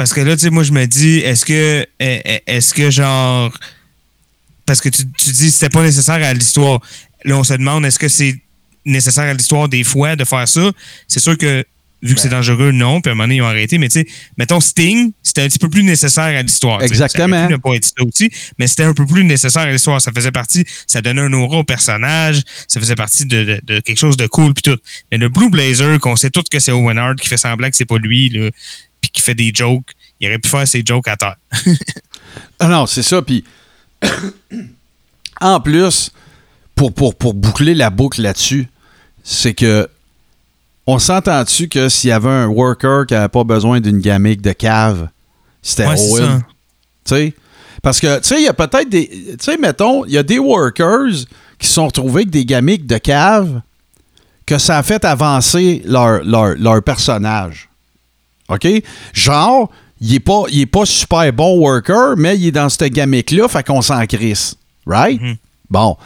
Parce 0.00 0.14
que 0.14 0.22
là, 0.22 0.34
tu 0.34 0.44
sais, 0.44 0.50
moi, 0.50 0.62
je 0.62 0.72
me 0.72 0.86
dis, 0.86 1.18
est-ce 1.18 1.44
que, 1.44 1.86
est- 1.98 2.42
est-ce 2.46 2.72
que 2.72 2.90
genre, 2.90 3.52
parce 4.64 4.80
que 4.80 4.88
tu, 4.88 5.02
tu 5.18 5.30
dis, 5.30 5.50
c'était 5.50 5.68
pas 5.68 5.82
nécessaire 5.82 6.14
à 6.26 6.32
l'histoire. 6.32 6.80
Là, 7.26 7.36
on 7.36 7.44
se 7.44 7.52
demande, 7.52 7.84
est-ce 7.84 7.98
que 7.98 8.08
c'est 8.08 8.34
nécessaire 8.86 9.24
à 9.24 9.34
l'histoire 9.34 9.68
des 9.68 9.84
fois 9.84 10.16
de 10.16 10.24
faire 10.24 10.48
ça? 10.48 10.70
C'est 11.06 11.20
sûr 11.20 11.36
que, 11.36 11.66
vu 12.02 12.14
que 12.14 12.20
c'est 12.22 12.30
dangereux, 12.30 12.70
non. 12.72 13.02
Puis 13.02 13.10
à 13.10 13.12
un 13.12 13.14
moment 13.14 13.24
donné, 13.24 13.36
ils 13.36 13.42
ont 13.42 13.46
arrêté. 13.46 13.76
Mais 13.76 13.90
tu 13.90 14.00
sais, 14.00 14.06
mettons 14.38 14.58
Sting, 14.58 15.12
c'était 15.22 15.42
un 15.42 15.48
petit 15.48 15.58
peu 15.58 15.68
plus 15.68 15.84
nécessaire 15.84 16.24
à 16.24 16.40
l'histoire. 16.40 16.82
Exactement. 16.82 17.46
Ça 17.50 17.58
pas 17.58 17.70
ça 17.82 18.02
aussi, 18.08 18.30
mais 18.58 18.68
c'était 18.68 18.84
un 18.84 18.94
peu 18.94 19.04
plus 19.04 19.22
nécessaire 19.22 19.64
à 19.64 19.70
l'histoire. 19.70 20.00
Ça 20.00 20.12
faisait 20.16 20.32
partie, 20.32 20.64
ça 20.86 21.02
donnait 21.02 21.20
un 21.20 21.32
aura 21.34 21.58
au 21.58 21.64
personnage, 21.64 22.40
ça 22.68 22.80
faisait 22.80 22.94
partie 22.94 23.26
de, 23.26 23.44
de- 23.44 23.60
de 23.62 23.80
quelque 23.80 23.98
chose 23.98 24.16
de 24.16 24.26
cool 24.26 24.54
puis 24.54 24.62
tout. 24.62 24.78
Mais 25.12 25.18
le 25.18 25.28
Blue 25.28 25.50
Blazer, 25.50 26.00
qu'on 26.00 26.16
sait 26.16 26.30
tout 26.30 26.42
que 26.50 26.58
c'est 26.58 26.72
Owen 26.72 26.96
Hart 26.96 27.20
qui 27.20 27.28
fait 27.28 27.36
semblant 27.36 27.68
que 27.68 27.76
c'est 27.76 27.84
pas 27.84 27.98
lui, 27.98 28.30
là, 28.30 28.48
puis 29.00 29.10
qui 29.10 29.22
fait 29.22 29.34
des 29.34 29.52
jokes, 29.54 29.92
il 30.20 30.28
aurait 30.28 30.38
pu 30.38 30.48
faire 30.48 30.66
ses 30.66 30.82
jokes 30.84 31.08
à 31.08 31.16
terre. 31.16 31.36
Ah 32.60 32.68
non, 32.68 32.86
c'est 32.86 33.02
ça. 33.02 33.22
Puis, 33.22 33.42
en 35.40 35.60
plus, 35.60 36.12
pour, 36.76 36.92
pour, 36.92 37.14
pour 37.16 37.34
boucler 37.34 37.74
la 37.74 37.90
boucle 37.90 38.22
là-dessus, 38.22 38.68
c'est 39.24 39.54
que 39.54 39.88
on 40.86 40.98
s'entend-tu 40.98 41.68
que 41.68 41.88
s'il 41.88 42.10
y 42.10 42.12
avait 42.12 42.28
un 42.28 42.46
worker 42.46 43.06
qui 43.06 43.14
n'avait 43.14 43.28
pas 43.28 43.44
besoin 43.44 43.80
d'une 43.80 44.00
gamique 44.00 44.42
de 44.42 44.52
cave, 44.52 45.08
c'était 45.62 45.86
Ouais, 45.86 45.96
c'est 45.96 46.10
Owen. 46.10 46.44
Tu 47.04 47.14
sais? 47.14 47.34
Parce 47.82 48.00
que, 48.00 48.18
tu 48.18 48.28
sais, 48.28 48.40
il 48.40 48.44
y 48.44 48.48
a 48.48 48.52
peut-être 48.52 48.88
des. 48.88 49.08
Tu 49.08 49.36
sais, 49.40 49.56
mettons, 49.56 50.04
il 50.04 50.12
y 50.12 50.18
a 50.18 50.22
des 50.22 50.38
workers 50.38 51.26
qui 51.58 51.66
se 51.66 51.74
sont 51.74 51.86
retrouvés 51.86 52.22
avec 52.22 52.30
des 52.30 52.44
gamiques 52.44 52.86
de 52.86 52.98
cave 52.98 53.62
que 54.44 54.58
ça 54.58 54.78
a 54.78 54.82
fait 54.82 55.04
avancer 55.04 55.82
leur, 55.86 56.24
leur, 56.24 56.56
leur 56.56 56.82
personnage. 56.82 57.69
OK? 58.50 58.66
Genre, 59.12 59.70
il 60.00 60.14
est 60.14 60.20
pas, 60.20 60.42
il 60.50 60.60
est 60.60 60.66
pas 60.66 60.86
super 60.86 61.32
bon 61.32 61.58
worker, 61.58 62.14
mais 62.16 62.36
il 62.36 62.48
est 62.48 62.52
dans 62.52 62.68
cette 62.68 62.92
gamique-là, 62.92 63.48
fait 63.48 63.66
qu'on 63.66 63.82
s'en 63.82 64.04
crisse. 64.06 64.56
Right? 64.86 65.20
Mhm. 65.20 65.36
Bon. 65.68 65.96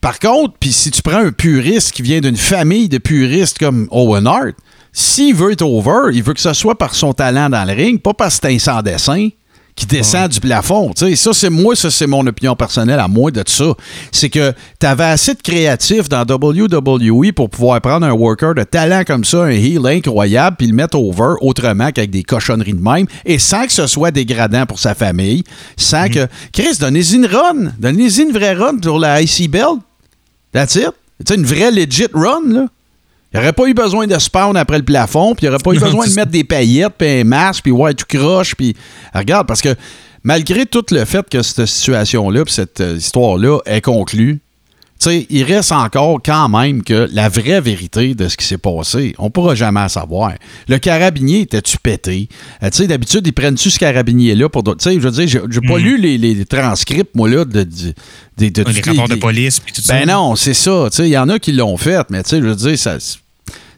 Par 0.00 0.18
contre, 0.18 0.54
puis 0.60 0.72
si 0.72 0.90
tu 0.90 1.02
prends 1.02 1.18
un 1.18 1.32
puriste 1.32 1.92
qui 1.92 2.02
vient 2.02 2.20
d'une 2.20 2.36
famille 2.36 2.88
de 2.88 2.98
puristes 2.98 3.58
comme 3.58 3.88
Owen 3.90 4.26
Hart, 4.26 4.54
s'il 4.92 5.34
veut 5.34 5.52
être 5.52 5.62
over, 5.62 6.10
il 6.14 6.22
veut 6.22 6.32
que 6.32 6.40
ce 6.40 6.52
soit 6.52 6.78
par 6.78 6.94
son 6.94 7.12
talent 7.12 7.50
dans 7.50 7.64
le 7.64 7.72
ring, 7.72 8.00
pas 8.00 8.14
parce 8.14 8.38
que 8.38 8.48
c'est 8.48 8.54
un 8.54 8.58
sans 8.58 8.82
dessin 8.82 9.28
qui 9.76 9.84
descend 9.84 10.30
du 10.30 10.40
plafond. 10.40 10.90
Tu 10.96 11.06
sais, 11.06 11.16
ça, 11.16 11.32
c'est 11.34 11.50
moi, 11.50 11.76
ça, 11.76 11.90
c'est 11.90 12.06
mon 12.06 12.26
opinion 12.26 12.56
personnelle 12.56 12.98
à 12.98 13.08
moi 13.08 13.30
de 13.30 13.44
ça. 13.46 13.74
C'est 14.10 14.30
que 14.30 14.52
tu 14.80 14.86
avais 14.86 15.04
assez 15.04 15.34
de 15.34 15.42
créatifs 15.42 16.08
dans 16.08 16.22
WWE 16.22 17.32
pour 17.34 17.50
pouvoir 17.50 17.80
prendre 17.82 18.06
un 18.06 18.12
worker 18.12 18.54
de 18.54 18.62
talent 18.62 19.02
comme 19.06 19.24
ça, 19.24 19.44
un 19.44 19.50
heel 19.50 19.86
incroyable, 19.86 20.56
puis 20.56 20.66
le 20.66 20.72
mettre 20.72 20.98
over 20.98 21.34
autrement 21.42 21.92
qu'avec 21.92 22.10
des 22.10 22.22
cochonneries 22.22 22.72
de 22.72 22.80
même, 22.80 23.06
et 23.26 23.38
sans 23.38 23.66
que 23.66 23.72
ce 23.72 23.86
soit 23.86 24.10
dégradant 24.10 24.64
pour 24.64 24.78
sa 24.78 24.94
famille, 24.94 25.44
sans 25.76 26.08
que... 26.08 26.26
Chris, 26.54 26.78
donnez-y 26.80 27.16
une 27.16 27.26
run. 27.26 27.72
Donnez-y 27.78 28.22
une 28.22 28.32
vraie 28.32 28.54
run 28.54 28.78
pour 28.78 28.98
la 28.98 29.20
IC 29.20 29.50
Belt. 29.50 29.80
That's 30.52 30.74
it. 30.76 30.92
Tu 31.24 31.26
sais, 31.28 31.34
une 31.34 31.44
vraie 31.44 31.70
legit 31.70 32.06
run, 32.14 32.48
là. 32.48 32.66
Il 33.36 33.40
n'y 33.40 33.44
aurait 33.44 33.52
pas 33.52 33.66
eu 33.66 33.74
besoin 33.74 34.06
de 34.06 34.18
spawn 34.18 34.56
après 34.56 34.78
le 34.78 34.84
plafond, 34.84 35.34
puis 35.34 35.46
il 35.46 35.50
n'y 35.50 35.54
aurait 35.54 35.62
pas 35.62 35.72
eu 35.72 35.78
besoin 35.84 36.06
de 36.06 36.12
mettre 36.14 36.30
des 36.30 36.44
paillettes, 36.44 36.94
puis 36.98 37.08
un 37.20 37.24
masque, 37.24 37.62
puis 37.64 37.72
ouais, 37.72 37.94
tout 37.94 38.06
croche, 38.08 38.54
puis... 38.54 38.74
Regarde, 39.14 39.46
parce 39.46 39.60
que 39.62 39.74
malgré 40.24 40.66
tout 40.66 40.84
le 40.90 41.04
fait 41.04 41.28
que 41.28 41.42
cette 41.42 41.66
situation-là, 41.66 42.44
puis 42.44 42.54
cette 42.54 42.80
euh, 42.80 42.96
histoire-là 42.96 43.58
est 43.66 43.80
conclue, 43.80 44.40
tu 44.98 45.10
sais, 45.10 45.26
il 45.28 45.42
reste 45.42 45.72
encore 45.72 46.20
quand 46.24 46.48
même 46.48 46.82
que 46.82 47.06
la 47.12 47.28
vraie 47.28 47.60
vérité 47.60 48.14
de 48.14 48.28
ce 48.28 48.36
qui 48.38 48.46
s'est 48.46 48.56
passé, 48.56 49.14
on 49.18 49.28
pourra 49.28 49.54
jamais 49.54 49.86
savoir. 49.90 50.32
Le 50.68 50.78
carabinier 50.78 51.40
était-tu 51.40 51.76
pété? 51.76 52.30
Euh, 52.62 52.70
tu 52.70 52.78
sais, 52.78 52.86
d'habitude, 52.86 53.26
ils 53.26 53.32
prennent-tu 53.34 53.70
ce 53.70 53.78
carabinier-là 53.78 54.48
pour 54.48 54.62
d'autres... 54.62 54.78
Tu 54.82 54.88
sais, 54.88 54.94
je 54.94 55.00
veux 55.00 55.10
dire, 55.10 55.28
j'ai 55.28 55.40
j'ai 55.50 55.60
pas 55.60 55.76
Mhm. 55.76 55.84
lu 55.84 55.98
les, 55.98 56.16
les 56.16 56.46
transcripts, 56.46 57.14
moi, 57.14 57.28
là, 57.28 57.44
de... 57.44 57.62
de, 57.62 57.66
de- 58.38 58.48
de 58.48 58.62
Ouais, 58.64 58.72
les 58.72 58.80
rapports 58.80 59.08
de 59.08 59.16
police 59.16 59.60
puis 59.60 59.74
tout 59.74 59.82
ça. 59.82 59.92
ben 60.00 60.06
non, 60.08 60.34
c'est 60.34 60.54
ça. 60.54 60.88
Tu 60.90 60.96
sais, 60.96 61.08
Il 61.08 61.12
y 61.12 61.18
en 61.18 61.28
a 61.28 61.38
qui 61.38 61.52
l'ont 61.52 61.76
fait, 61.76 62.06
mais 62.08 62.22
tu 62.22 62.30
sais, 62.30 62.38
je 62.40 62.46
veux 62.46 62.54
dire, 62.56 62.78
ça, 62.78 62.96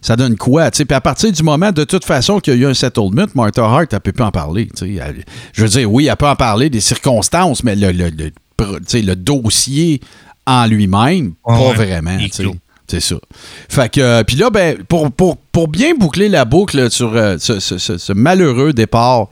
ça 0.01 0.15
donne 0.15 0.35
quoi? 0.37 0.71
Puis 0.71 0.85
à 0.91 1.01
partir 1.01 1.31
du 1.31 1.43
moment, 1.43 1.71
de 1.71 1.83
toute 1.83 2.05
façon, 2.05 2.39
qu'il 2.39 2.53
y 2.53 2.57
a 2.57 2.59
eu 2.59 2.71
un 2.71 2.73
settlement, 2.73 3.25
Martha 3.35 3.63
Hart, 3.63 3.91
elle 3.93 3.99
peut 3.99 4.11
plus 4.11 4.23
en 4.23 4.31
parler. 4.31 4.69
Elle- 4.81 5.25
je 5.53 5.61
veux 5.63 5.69
dire, 5.69 5.91
oui, 5.91 6.07
elle 6.07 6.15
peut 6.17 6.27
en 6.27 6.35
parler 6.35 6.69
des 6.69 6.79
circonstances, 6.81 7.63
mais 7.63 7.75
le, 7.75 7.91
le, 7.91 8.09
le, 8.09 8.31
le 8.59 9.15
dossier 9.15 10.01
en 10.45 10.65
lui-même, 10.65 11.33
Ouais, 11.45 11.57
pas 11.57 11.73
vraiment. 11.73 12.17
C'est 12.87 13.01
ça. 13.01 13.15
Fait 13.69 13.89
que, 13.91 14.01
euh, 14.01 14.23
puis 14.23 14.35
là, 14.35 14.49
ben, 14.49 14.77
pour, 14.87 15.11
pour, 15.11 15.37
pour 15.37 15.67
bien 15.67 15.93
boucler 15.93 16.27
la 16.27 16.43
boucle 16.45 16.89
sur 16.89 17.15
euh, 17.15 17.35
ce, 17.39 17.59
ce- 17.59 17.77
ce- 17.77 17.99
ce 17.99 18.13
malheureux 18.13 18.73
départ 18.73 19.27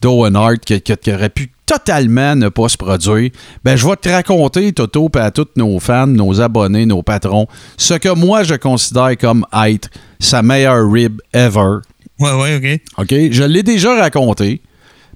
d'Owen 0.00 0.34
Hart 0.34 0.60
qui, 0.64 0.80
qui- 0.80 0.96
qui 0.96 1.12
aurait 1.12 1.28
pu 1.28 1.52
totalement 1.66 2.34
ne 2.36 2.48
pas 2.48 2.68
se 2.70 2.76
produire, 2.78 3.30
ben, 3.64 3.76
je 3.76 3.86
vais 3.86 3.96
te 3.96 4.08
raconter, 4.08 4.72
Toto, 4.72 5.10
à 5.14 5.30
tous 5.30 5.46
nos 5.56 5.78
fans, 5.78 6.06
nos 6.06 6.40
abonnés, 6.40 6.86
nos 6.86 7.02
patrons, 7.02 7.46
ce 7.76 7.94
que 7.94 8.08
moi, 8.14 8.44
je 8.44 8.54
considère 8.54 9.16
comme 9.18 9.44
être 9.66 9.90
sa 10.22 10.42
meilleure 10.42 10.90
rib 10.90 11.20
ever. 11.32 11.78
Ouais, 12.18 12.32
ouais, 12.32 12.56
OK. 12.56 12.80
OK? 13.02 13.14
Je 13.32 13.42
l'ai 13.42 13.62
déjà 13.62 13.94
raconté, 14.00 14.60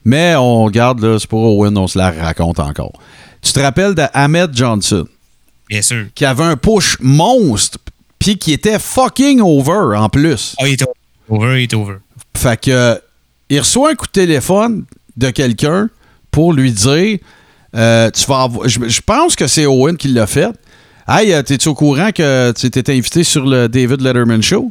mais 0.04 0.34
on 0.36 0.68
garde, 0.70 1.00
là, 1.02 1.18
c'est 1.18 1.28
pour 1.28 1.42
Owen, 1.58 1.76
on 1.78 1.86
se 1.86 1.96
la 1.98 2.10
raconte 2.10 2.58
encore. 2.60 2.92
Tu 3.42 3.52
te 3.52 3.60
rappelles 3.60 3.94
de 3.94 4.02
Ahmed 4.12 4.50
Johnson? 4.54 5.06
Bien 5.68 5.82
sûr. 5.82 6.06
qui 6.14 6.24
avait 6.24 6.44
un 6.44 6.56
push 6.56 6.96
monstre, 7.00 7.78
puis 8.20 8.38
qui 8.38 8.52
était 8.52 8.78
fucking 8.78 9.40
over 9.40 9.96
en 9.96 10.08
plus. 10.08 10.54
Ah, 10.58 10.68
il 10.68 10.74
est 10.74 10.84
over, 11.28 11.60
il 11.60 11.62
est 11.64 11.74
over. 11.74 11.96
Fait 12.36 12.60
que 12.60 13.00
il 13.48 13.58
reçoit 13.58 13.90
un 13.90 13.94
coup 13.94 14.06
de 14.06 14.12
téléphone 14.12 14.84
de 15.16 15.30
quelqu'un 15.30 15.88
pour 16.30 16.52
lui 16.52 16.70
dire 16.72 17.18
euh, 17.74 18.10
tu 18.12 18.24
vas 18.26 18.42
avoir- 18.42 18.68
je, 18.68 18.88
je 18.88 19.00
pense 19.00 19.34
que 19.36 19.46
c'est 19.48 19.66
Owen 19.66 19.96
qui 19.96 20.08
l'a 20.08 20.26
fait. 20.28 20.50
Hey, 21.08 21.32
euh, 21.32 21.42
t'es-tu 21.42 21.68
au 21.68 21.74
courant 21.74 22.10
que 22.12 22.52
tu 22.52 22.66
étais 22.66 22.92
invité 22.92 23.22
sur 23.24 23.44
le 23.44 23.68
David 23.68 24.00
Letterman 24.02 24.42
Show? 24.42 24.70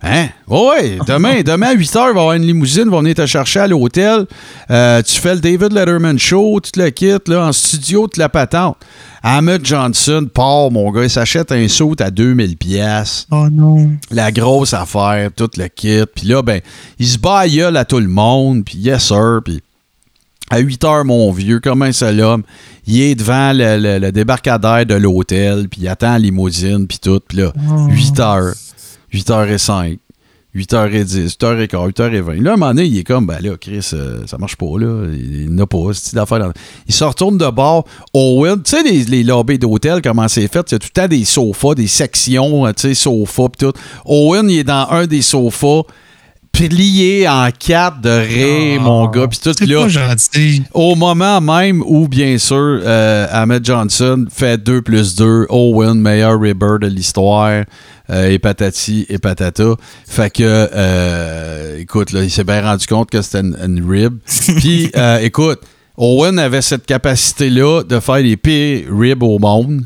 Hein? 0.00 0.28
Oui, 0.46 0.98
demain, 1.06 1.40
demain 1.44 1.68
à 1.68 1.72
8 1.72 1.86
h, 1.86 1.90
il 1.90 1.96
va 1.96 2.06
y 2.06 2.08
avoir 2.10 2.32
une 2.34 2.46
limousine, 2.46 2.88
va 2.88 3.00
venir 3.00 3.16
te 3.16 3.26
chercher 3.26 3.60
à 3.60 3.66
l'hôtel. 3.66 4.26
Euh, 4.70 5.02
tu 5.02 5.20
fais 5.20 5.34
le 5.34 5.40
David 5.40 5.72
Letterman 5.72 6.18
Show, 6.18 6.60
tu 6.60 6.70
te 6.70 6.80
le 6.80 6.90
quittes, 6.90 7.26
là, 7.26 7.46
en 7.46 7.52
studio, 7.52 8.06
tu 8.06 8.20
la 8.20 8.28
patentes. 8.28 8.76
Ahmed 9.24 9.66
Johnson 9.66 10.28
part, 10.32 10.70
mon 10.70 10.92
gars, 10.92 11.02
il 11.02 11.10
s'achète 11.10 11.50
un 11.50 11.66
saut 11.66 11.96
à 11.98 12.12
2000 12.12 12.56
pièces. 12.56 13.26
Oh 13.32 13.48
non. 13.50 13.90
La 14.12 14.30
grosse 14.30 14.72
affaire, 14.72 15.30
tout 15.34 15.50
le 15.56 15.66
kit. 15.66 16.04
Puis 16.14 16.28
là, 16.28 16.42
ben, 16.42 16.60
il 17.00 17.08
se 17.08 17.18
bat 17.18 17.40
à, 17.40 17.84
tout 17.84 17.98
le 17.98 18.06
monde, 18.06 18.64
puis 18.64 18.78
yes 18.78 19.08
sir, 19.08 19.40
puis 19.44 19.60
à 20.48 20.58
8 20.58 20.80
h, 20.80 21.04
mon 21.04 21.32
vieux, 21.32 21.58
comme 21.58 21.82
un 21.82 21.92
seul 21.92 22.20
homme, 22.20 22.44
il 22.86 23.02
est 23.02 23.16
devant 23.16 23.52
le, 23.52 23.98
le, 23.98 24.12
débarcadère 24.12 24.86
de 24.86 24.94
l'hôtel, 24.94 25.68
puis 25.68 25.82
il 25.82 25.88
attend 25.88 26.12
la 26.12 26.20
limousine, 26.20 26.86
puis 26.86 27.00
tout. 27.02 27.20
Puis 27.26 27.38
là, 27.38 27.52
8 27.90 28.16
h 28.20 28.67
8h05, 29.12 29.98
8h10, 30.54 31.36
8h15, 31.36 31.92
8h20. 31.92 32.42
Là, 32.42 32.50
à 32.50 32.54
un 32.54 32.56
moment 32.56 32.74
donné, 32.74 32.84
il 32.84 32.98
est 32.98 33.04
comme, 33.04 33.26
ben 33.26 33.38
là, 33.40 33.56
Chris, 33.60 33.90
euh, 33.92 34.26
ça 34.26 34.38
marche 34.38 34.56
pas, 34.56 34.78
là. 34.78 35.06
Il 35.12 35.54
n'a 35.54 35.66
pas, 35.66 35.92
c'est 35.92 36.14
d'affaire. 36.14 36.52
Il 36.86 36.94
se 36.94 37.04
retourne 37.04 37.38
de 37.38 37.50
bord. 37.50 37.84
Owen, 38.14 38.62
tu 38.62 38.70
sais, 38.70 38.82
les, 38.82 39.04
les, 39.04 39.22
lobbies 39.22 39.58
d'hôtel, 39.58 40.00
comment 40.02 40.26
c'est 40.28 40.48
fait? 40.48 40.70
Il 40.70 40.72
y 40.72 40.76
a 40.76 40.78
tout 40.78 40.88
le 40.94 41.00
temps 41.00 41.08
des 41.08 41.24
sofas, 41.24 41.74
des 41.74 41.86
sections, 41.86 42.66
euh, 42.66 42.72
tu 42.72 42.82
sais, 42.82 42.94
sofas, 42.94 43.48
pis 43.50 43.58
tout. 43.58 43.72
Owen, 44.04 44.50
il 44.50 44.58
est 44.58 44.64
dans 44.64 44.88
un 44.90 45.06
des 45.06 45.22
sofas 45.22 45.82
plié 46.58 47.28
en 47.28 47.50
quatre 47.56 48.00
de 48.00 48.10
rire, 48.10 48.80
mon 48.80 49.06
gars, 49.06 49.28
puis 49.28 49.38
tout, 49.38 49.54
là, 49.64 49.82
pas 49.82 49.88
gentil. 49.88 50.64
au 50.74 50.96
moment 50.96 51.40
même 51.40 51.82
où, 51.86 52.08
bien 52.08 52.36
sûr, 52.38 52.56
euh, 52.56 53.26
Ahmed 53.30 53.64
Johnson 53.64 54.26
fait 54.28 54.58
2 54.58 54.82
plus 54.82 55.14
2, 55.14 55.46
Owen, 55.50 56.00
meilleur 56.00 56.40
ribber 56.40 56.78
de 56.80 56.88
l'histoire, 56.88 57.62
euh, 58.10 58.30
et 58.30 58.40
patati 58.40 59.06
et 59.08 59.18
patata. 59.18 59.76
Fait 60.06 60.30
que, 60.30 60.42
euh, 60.42 61.78
écoute, 61.78 62.10
là, 62.10 62.24
il 62.24 62.30
s'est 62.30 62.44
bien 62.44 62.62
rendu 62.62 62.86
compte 62.86 63.08
que 63.08 63.22
c'était 63.22 63.40
une, 63.40 63.56
une 63.64 63.88
rib. 63.88 64.18
Puis, 64.56 64.90
euh, 64.96 65.18
écoute, 65.20 65.60
Owen 65.96 66.38
avait 66.38 66.62
cette 66.62 66.86
capacité-là 66.86 67.82
de 67.82 68.00
faire 68.00 68.18
les 68.18 68.36
pires 68.36 68.86
ribs 68.90 69.22
au 69.22 69.38
monde. 69.38 69.84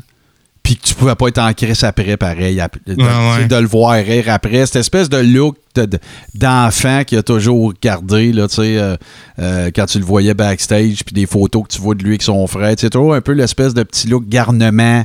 Puis 0.73 0.81
que 0.81 0.87
tu 0.87 0.95
pouvais 0.95 1.13
pas 1.13 1.27
être 1.27 1.37
en 1.37 1.53
crise 1.53 1.83
après, 1.83 2.17
pareil. 2.17 2.55
de, 2.55 2.95
ouais. 3.39 3.45
de 3.47 3.55
le 3.55 3.67
voir 3.67 3.91
rire 3.93 4.25
après. 4.29 4.65
Cette 4.65 4.77
espèce 4.77 5.07
de 5.07 5.17
look 5.17 5.55
de- 5.75 5.85
de- 5.85 5.99
d'enfant 6.33 7.03
qu'il 7.03 7.17
a 7.19 7.23
toujours 7.23 7.73
gardé, 7.81 8.31
là, 8.31 8.47
tu 8.47 8.55
sais, 8.55 8.77
euh, 8.77 8.95
euh, 9.39 9.69
quand 9.75 9.85
tu 9.85 9.99
le 9.99 10.05
voyais 10.05 10.33
backstage, 10.33 11.03
puis 11.05 11.13
des 11.13 11.25
photos 11.27 11.63
que 11.63 11.73
tu 11.75 11.81
vois 11.81 11.93
de 11.95 12.01
lui 12.03 12.11
avec 12.11 12.23
son 12.23 12.45
frère. 12.47 12.73
C'est 12.77 12.89
toujours 12.89 13.13
un 13.13 13.21
peu 13.21 13.33
l'espèce 13.33 13.73
de 13.75 13.83
petit 13.83 14.07
look 14.07 14.27
garnement, 14.27 15.03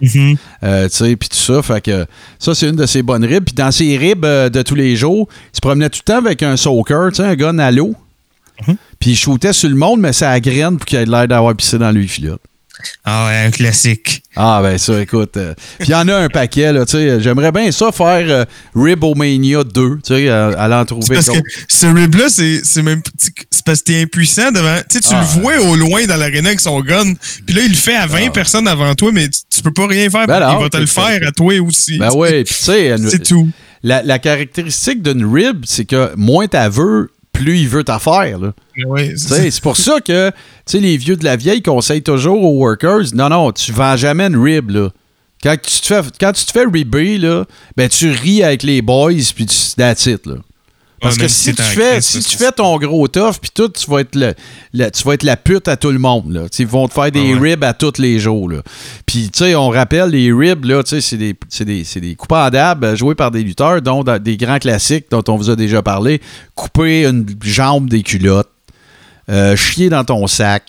euh, 0.62 0.88
tu 0.88 0.96
sais, 0.96 1.16
puis 1.16 1.28
tout 1.28 1.36
ça. 1.36 1.60
Fait 1.62 1.80
que 1.82 2.06
ça, 2.38 2.54
c'est 2.54 2.68
une 2.68 2.76
de 2.76 2.86
ses 2.86 3.02
bonnes 3.02 3.24
ribs. 3.24 3.44
Puis 3.44 3.54
dans 3.54 3.70
ses 3.70 3.96
ribs 3.98 4.24
de 4.24 4.62
tous 4.62 4.74
les 4.74 4.96
jours, 4.96 5.28
il 5.52 5.56
se 5.56 5.60
promenait 5.60 5.90
tout 5.90 6.00
le 6.06 6.12
temps 6.12 6.18
avec 6.18 6.42
un 6.42 6.56
soaker, 6.56 7.10
tu 7.10 7.16
sais, 7.16 7.24
un 7.24 7.34
gun 7.34 7.58
à 7.58 7.70
l'eau. 7.70 7.94
Puis 8.98 9.10
il 9.10 9.16
shootait 9.16 9.52
sur 9.52 9.68
le 9.68 9.76
monde, 9.76 10.00
mais 10.00 10.12
ça 10.12 10.30
a 10.30 10.40
graine 10.40 10.76
pour 10.78 10.86
qu'il 10.86 10.98
ait 10.98 11.04
l'air 11.06 11.28
d'avoir 11.28 11.54
pissé 11.54 11.78
dans 11.78 11.90
lui 11.92 12.08
filote. 12.08 12.40
Ah 13.04 13.26
ouais, 13.26 13.36
un 13.46 13.50
classique. 13.50 14.22
Ah, 14.36 14.60
ben 14.62 14.78
ça, 14.78 15.00
écoute. 15.00 15.36
euh, 15.36 15.54
Puis 15.78 15.88
il 15.88 15.90
y 15.90 15.94
en 15.94 16.06
a 16.08 16.14
un 16.16 16.28
paquet, 16.28 16.72
là, 16.72 16.86
tu 16.86 16.92
sais. 16.92 17.20
J'aimerais 17.20 17.50
bien 17.50 17.72
ça 17.72 17.90
faire 17.90 18.24
euh, 18.28 18.44
Ribomania 18.74 19.64
2, 19.64 19.72
tu 19.72 20.14
sais, 20.14 20.28
à, 20.28 20.48
à 20.48 20.68
l'en 20.68 20.84
trouver. 20.84 21.16
parce 21.16 21.28
que 21.30 21.38
ce 21.68 21.86
rib-là, 21.86 22.28
c'est 22.28 22.60
c'est 22.64 22.82
même. 22.82 23.02
C'est 23.50 23.64
parce 23.64 23.80
que 23.80 23.84
t'es 23.84 24.02
impuissant 24.02 24.50
devant. 24.52 24.76
Tu 24.88 24.98
sais, 24.98 25.00
tu 25.00 25.08
Ah. 25.12 25.20
le 25.20 25.40
vois 25.40 25.58
au 25.70 25.76
loin 25.76 26.04
dans 26.06 26.16
l'aréna 26.16 26.48
avec 26.50 26.60
son 26.60 26.80
gun. 26.80 27.14
Puis 27.46 27.54
là, 27.54 27.62
il 27.62 27.70
le 27.70 27.74
fait 27.76 27.96
à 27.96 28.06
20 28.06 28.30
personnes 28.32 28.68
avant 28.68 28.94
toi, 28.94 29.10
mais 29.12 29.28
tu, 29.28 29.40
tu 29.50 29.62
peux 29.62 29.72
pas 29.72 29.86
rien 29.86 30.08
faire. 30.10 30.26
Ben 30.26 30.38
il 30.58 30.62
va 30.62 30.68
te 30.68 30.76
le 30.76 30.86
faire 30.86 31.20
à 31.26 31.32
toi 31.32 31.54
aussi. 31.60 31.98
Ben 31.98 32.10
oui, 32.14 32.44
puis 32.44 32.54
tu 32.54 32.64
sais, 32.64 32.94
C'est 33.08 33.22
tout. 33.24 33.48
la, 33.82 34.02
la 34.02 34.18
caractéristique 34.18 35.02
d'une 35.02 35.24
rib, 35.24 35.64
c'est 35.66 35.84
que 35.84 36.12
moins 36.16 36.46
t'as 36.46 36.68
veux, 36.68 37.10
plus 37.38 37.58
il 37.58 37.68
veut 37.68 37.84
t'affaire, 37.84 38.38
Tu 38.74 39.18
sais, 39.18 39.50
c'est 39.50 39.62
pour 39.62 39.76
ça 39.76 40.00
que 40.00 40.30
les 40.72 40.96
vieux 40.96 41.16
de 41.16 41.24
la 41.24 41.36
vieille 41.36 41.62
conseillent 41.62 42.02
toujours 42.02 42.42
aux 42.42 42.58
workers 42.58 43.14
non, 43.14 43.28
non, 43.28 43.52
tu 43.52 43.72
vends 43.72 43.96
jamais 43.96 44.26
une 44.26 44.36
rib. 44.36 44.70
Là. 44.70 44.90
Quand, 45.42 45.56
tu 45.60 45.80
te 45.80 45.86
fais, 45.86 46.00
quand 46.20 46.32
tu 46.32 46.44
te 46.44 46.52
fais 46.52 46.64
ribber, 46.64 47.18
là, 47.18 47.44
ben, 47.76 47.88
tu 47.88 48.10
ris 48.10 48.42
avec 48.42 48.62
les 48.62 48.82
boys, 48.82 49.12
puis 49.34 49.46
tu 49.46 49.56
that's 49.76 50.06
it, 50.06 50.26
là. 50.26 50.36
Parce 51.00 51.14
Ouais, 51.16 51.22
que 51.22 51.28
si 51.28 51.50
si 51.50 51.54
tu 51.54 51.62
fais, 51.62 52.00
si 52.00 52.20
tu 52.20 52.36
fais 52.36 52.50
ton 52.50 52.76
gros 52.78 53.06
tough, 53.06 53.34
puis 53.40 53.50
tout, 53.54 53.68
tu 53.68 53.88
vas 53.90 54.00
être 54.00 54.16
le, 54.16 54.34
le- 54.74 54.90
tu 54.90 55.04
vas 55.04 55.14
être 55.14 55.22
la 55.22 55.36
pute 55.36 55.68
à 55.68 55.76
tout 55.76 55.90
le 55.92 55.98
monde. 55.98 56.32
Là. 56.32 56.42
Ils 56.58 56.66
vont 56.66 56.88
te 56.88 56.94
faire 56.94 57.12
des 57.12 57.20
Ah 57.34 57.38
ouais. 57.38 57.50
ribs 57.50 57.62
à 57.64 57.72
tous 57.72 57.98
les 57.98 58.18
jours. 58.18 58.50
Puis, 59.06 59.30
tu 59.30 59.38
sais, 59.44 59.54
on 59.54 59.68
rappelle, 59.68 60.10
les 60.10 60.32
ribs, 60.32 60.66
c'est 60.84 61.16
des, 61.16 61.36
des, 61.60 61.84
des 62.00 62.14
coupes 62.16 62.32
en 62.32 62.50
dab 62.50 62.82
euh, 62.84 62.96
joués 62.96 63.14
par 63.14 63.30
des 63.30 63.42
lutteurs, 63.44 63.80
dont 63.80 64.02
des 64.02 64.36
grands 64.36 64.58
classiques 64.58 65.06
dont 65.10 65.22
on 65.28 65.36
vous 65.36 65.50
a 65.50 65.56
déjà 65.56 65.82
parlé. 65.82 66.20
Couper 66.56 67.06
une 67.06 67.24
jambe 67.42 67.88
des 67.88 68.02
culottes, 68.02 68.50
euh, 69.30 69.54
chier 69.54 69.90
dans 69.90 70.04
ton 70.04 70.26
sac, 70.26 70.64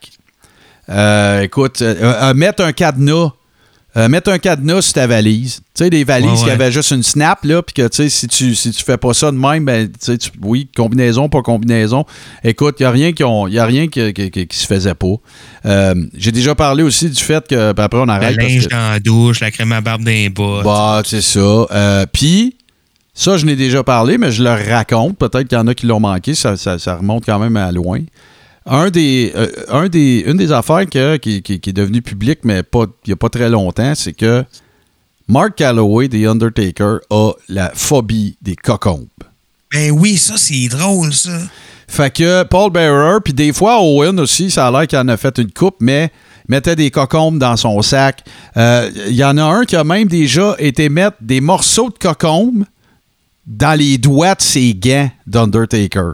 euh, 0.89 1.41
écoute, 1.41 1.81
euh, 1.81 2.33
mettre 2.33 2.63
un 2.63 2.71
cadenas. 2.71 3.31
Euh, 3.99 4.07
mettre 4.09 4.31
un 4.31 4.39
cadenas 4.39 4.81
sur 4.83 4.93
ta 4.93 5.05
valise. 5.07 5.57
Tu 5.75 5.83
sais, 5.83 5.89
des 5.89 6.03
valises 6.03 6.39
Ouais, 6.39 6.45
qui 6.45 6.49
avaient 6.49 6.71
juste 6.71 6.91
une 6.91 7.03
snap, 7.03 7.43
là, 7.43 7.61
puis 7.61 7.73
que, 7.73 7.87
tu 7.87 7.97
sais, 7.97 8.09
si 8.09 8.27
tu, 8.27 8.55
si 8.55 8.71
tu 8.71 8.83
fais 8.83 8.97
pas 8.97 9.13
ça 9.13 9.31
de 9.31 9.37
même, 9.37 9.65
ben, 9.65 9.89
tu 10.03 10.17
oui, 10.41 10.67
combinaison, 10.75 11.29
pas 11.29 11.41
combinaison. 11.41 12.05
Écoute, 12.43 12.77
il 12.79 12.83
n'y 12.83 12.87
a 12.87 12.91
rien, 12.91 13.11
qui, 13.13 13.23
ont- 13.23 13.47
y 13.47 13.59
a 13.59 13.65
rien 13.65 13.87
qui, 13.87 14.13
qui- 14.13 14.31
qui- 14.31 14.47
qui 14.47 14.57
se 14.57 14.65
faisait 14.65 14.95
pas. 14.95 15.15
Euh, 15.65 15.93
J'ai 16.17 16.31
déjà 16.31 16.55
parlé 16.55 16.81
aussi 16.83 17.09
du 17.09 17.21
fait 17.21 17.47
que, 17.47 17.73
puis 17.73 17.83
après, 17.83 17.99
on 17.99 18.05
Le 18.05 18.11
arrête. 18.11 18.35
parce 18.37 18.47
linge 18.49 18.67
que- 18.67 18.71
dans 18.71 18.89
la 18.91 18.99
douche, 18.99 19.39
la 19.41 19.51
crème 19.51 19.71
à 19.73 19.81
barbe 19.81 20.03
d'un 20.03 20.29
bas. 20.29 20.61
bah, 20.63 21.01
c'est 21.05 21.21
ça. 21.21 21.39
Euh, 21.39 22.05
Puis, 22.11 22.55
ça, 23.13 23.35
je 23.37 23.45
n'ai 23.45 23.55
déjà 23.57 23.83
parlé, 23.83 24.17
mais 24.17 24.31
je 24.31 24.41
le 24.43 24.51
raconte. 24.71 25.17
Peut-être 25.17 25.47
qu'il 25.47 25.57
y 25.57 25.61
en 25.61 25.67
a 25.67 25.73
qui 25.73 25.85
l'ont 25.87 25.99
manqué. 25.99 26.35
Ça, 26.35 26.55
ça- 26.55 26.79
ça 26.79 26.95
remonte 26.95 27.25
quand 27.25 27.37
même 27.39 27.57
à 27.57 27.71
loin. 27.71 27.99
Un 28.71 28.89
des, 28.91 29.31
euh, 29.35 29.47
un 29.69 29.89
des, 29.89 30.23
une 30.27 30.37
des 30.37 30.51
affaires 30.51 30.85
que- 30.87 31.17
qui, 31.17 31.41
qui- 31.41 31.59
qui 31.59 31.69
est 31.71 31.73
devenue 31.73 32.01
publique, 32.03 32.39
mais 32.43 32.61
pas, 32.63 32.85
il 33.05 33.09
n'y 33.09 33.13
a 33.13 33.15
pas 33.15 33.29
très 33.29 33.49
longtemps, 33.49 33.93
c'est 33.95 34.13
que 34.13 34.43
Mark 35.27 35.55
Calloway, 35.55 36.07
The 36.07 36.25
Undertaker, 36.27 36.99
a 37.09 37.31
la 37.49 37.71
phobie 37.73 38.37
des 38.41 38.55
cocombes. 38.55 39.07
Ben 39.73 39.91
oui, 39.91 40.17
ça, 40.17 40.35
c'est 40.37 40.67
drôle, 40.67 41.13
ça. 41.13 41.37
Fait 41.87 42.13
que 42.13 42.43
Paul 42.43 42.71
Bearer, 42.71 43.19
puis 43.23 43.33
des 43.33 43.51
fois 43.53 43.81
Owen 43.81 44.19
aussi, 44.19 44.51
ça 44.51 44.67
a 44.67 44.71
l'air 44.71 44.87
qu'il 44.87 44.99
en 44.99 45.07
a 45.07 45.17
fait 45.17 45.37
une 45.39 45.51
coupe, 45.51 45.77
mais 45.79 46.11
mettait 46.47 46.75
des 46.75 46.91
cocombes 46.91 47.39
dans 47.39 47.57
son 47.57 47.81
sac. 47.81 48.23
Euh, 48.57 48.89
Il 49.07 49.15
y 49.15 49.23
en 49.23 49.37
a 49.37 49.43
un 49.43 49.65
qui 49.65 49.75
a 49.75 49.83
même 49.83 50.07
déjà 50.07 50.55
été 50.59 50.89
mettre 50.89 51.17
des 51.21 51.41
morceaux 51.41 51.89
de 51.89 51.97
cocombes 51.97 52.65
dans 53.47 53.77
les 53.77 53.97
doigts 53.97 54.35
de 54.35 54.41
ses 54.41 54.75
gants 54.75 55.09
d'Undertaker. 55.25 56.13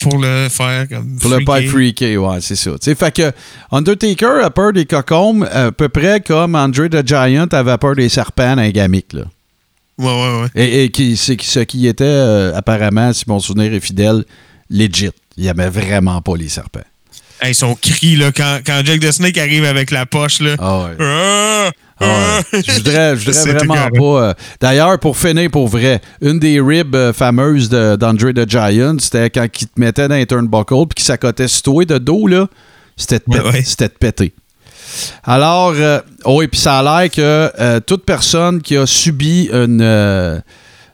Pour 0.00 0.18
le 0.18 0.48
faire 0.48 0.88
comme. 0.88 1.18
Pour 1.18 1.30
le 1.30 1.44
pas 1.44 1.60
freaker. 1.62 2.22
ouais, 2.22 2.40
c'est 2.40 2.56
ça. 2.56 2.70
Tu 2.72 2.76
sais, 2.82 2.94
fait 2.94 3.14
que 3.14 3.32
Undertaker 3.72 4.42
a 4.44 4.50
peur 4.50 4.72
des 4.72 4.86
cocombes 4.86 5.48
à 5.50 5.72
peu 5.72 5.88
près 5.88 6.20
comme 6.20 6.54
Andre 6.54 6.86
the 6.88 7.06
Giant 7.06 7.48
avait 7.50 7.78
peur 7.78 7.96
des 7.96 8.08
serpents 8.08 8.54
dans 8.56 8.62
les 8.62 8.72
gamiques, 8.72 9.12
là. 9.12 9.24
Ouais, 9.98 10.06
ouais, 10.06 10.42
ouais. 10.42 10.48
Et, 10.54 10.84
et 10.84 10.90
qui, 10.90 11.16
c'est 11.16 11.40
ce 11.40 11.60
qui 11.60 11.88
était 11.88 12.04
euh, 12.04 12.54
apparemment, 12.54 13.12
si 13.12 13.24
mon 13.26 13.40
souvenir 13.40 13.74
est 13.74 13.80
fidèle, 13.80 14.24
legit. 14.70 15.10
Il 15.36 15.46
aimait 15.46 15.70
vraiment 15.70 16.22
pas 16.22 16.36
les 16.36 16.48
serpents. 16.48 16.80
Hey, 17.40 17.54
son 17.54 17.74
cri, 17.74 18.16
là, 18.16 18.32
quand, 18.32 18.60
quand 18.66 18.80
Jack 18.84 19.00
the 19.00 19.12
Snake 19.12 19.38
arrive 19.38 19.64
avec 19.64 19.90
la 19.90 20.06
poche, 20.06 20.40
là. 20.40 20.56
Ah 20.58 20.78
ouais. 20.80 20.96
Ah! 21.00 21.70
Ah 22.00 22.40
ouais. 22.52 22.62
Je 22.66 22.72
voudrais, 22.74 23.16
je 23.16 23.30
voudrais 23.30 23.52
vraiment 23.54 23.88
pas. 23.90 24.22
euh, 24.28 24.34
D'ailleurs, 24.60 24.98
pour 25.00 25.16
finir 25.16 25.50
pour 25.50 25.66
vrai, 25.68 26.00
une 26.20 26.38
des 26.38 26.60
ribs 26.60 26.94
euh, 26.94 27.12
fameuses 27.12 27.68
d'Andre 27.68 28.30
the 28.32 28.48
Giant, 28.48 28.96
c'était 29.00 29.30
quand 29.30 29.46
il 29.60 29.66
te 29.66 29.80
mettait 29.80 30.06
dans 30.06 30.14
les 30.14 30.26
turnbuckles 30.26 30.86
puis 30.88 30.94
qu'il 30.96 31.04
s'accotait 31.04 31.48
sur 31.48 31.62
toi 31.62 31.84
de 31.84 31.98
dos, 31.98 32.26
là. 32.28 32.46
C'était 32.96 33.20
de, 33.26 33.40
Ouais, 33.40 33.62
de 33.62 33.86
péter. 33.88 34.32
Alors, 35.24 35.72
euh, 35.76 36.00
oh, 36.24 36.40
et 36.42 36.48
puis 36.48 36.58
ça 36.60 36.78
a 36.78 36.82
l'air 37.02 37.10
que 37.10 37.20
euh, 37.60 37.80
toute 37.80 38.04
personne 38.04 38.62
qui 38.62 38.76
a 38.76 38.86
subi 38.86 39.48
une, 39.52 39.80
euh, 39.82 40.40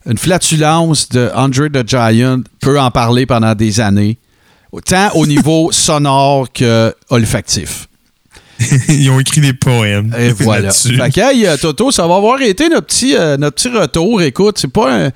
une 0.07 0.19
flatulence 0.19 1.09
de 1.11 1.31
Andre 1.35 1.69
the 1.69 1.87
Giant 1.89 2.41
peut 2.61 2.81
en 2.81 2.91
parler 2.91 3.27
pendant 3.27 3.55
des 3.55 3.79
années, 3.81 4.19
tant 4.81 5.11
au 5.15 5.27
niveau 5.27 5.71
sonore 5.73 6.53
que 6.53 6.95
olfactif. 7.11 7.89
Ils 8.89 9.11
ont 9.11 9.19
écrit 9.21 9.41
des 9.41 9.53
poèmes. 9.53 10.15
Et 10.19 10.31
voilà. 10.39 10.71
Fait 10.71 11.11
que, 11.11 11.47
euh, 11.47 11.57
Toto, 11.61 11.91
ça 11.91 12.07
va 12.07 12.17
avoir 12.17 12.41
été 12.41 12.69
notre 12.69 12.87
petit, 12.87 13.15
euh, 13.17 13.37
notre 13.37 13.57
petit 13.57 13.69
retour. 13.69 14.23
Écoute, 14.23 14.59
c'est 14.59 14.73
pas 14.73 15.07
un- 15.07 15.11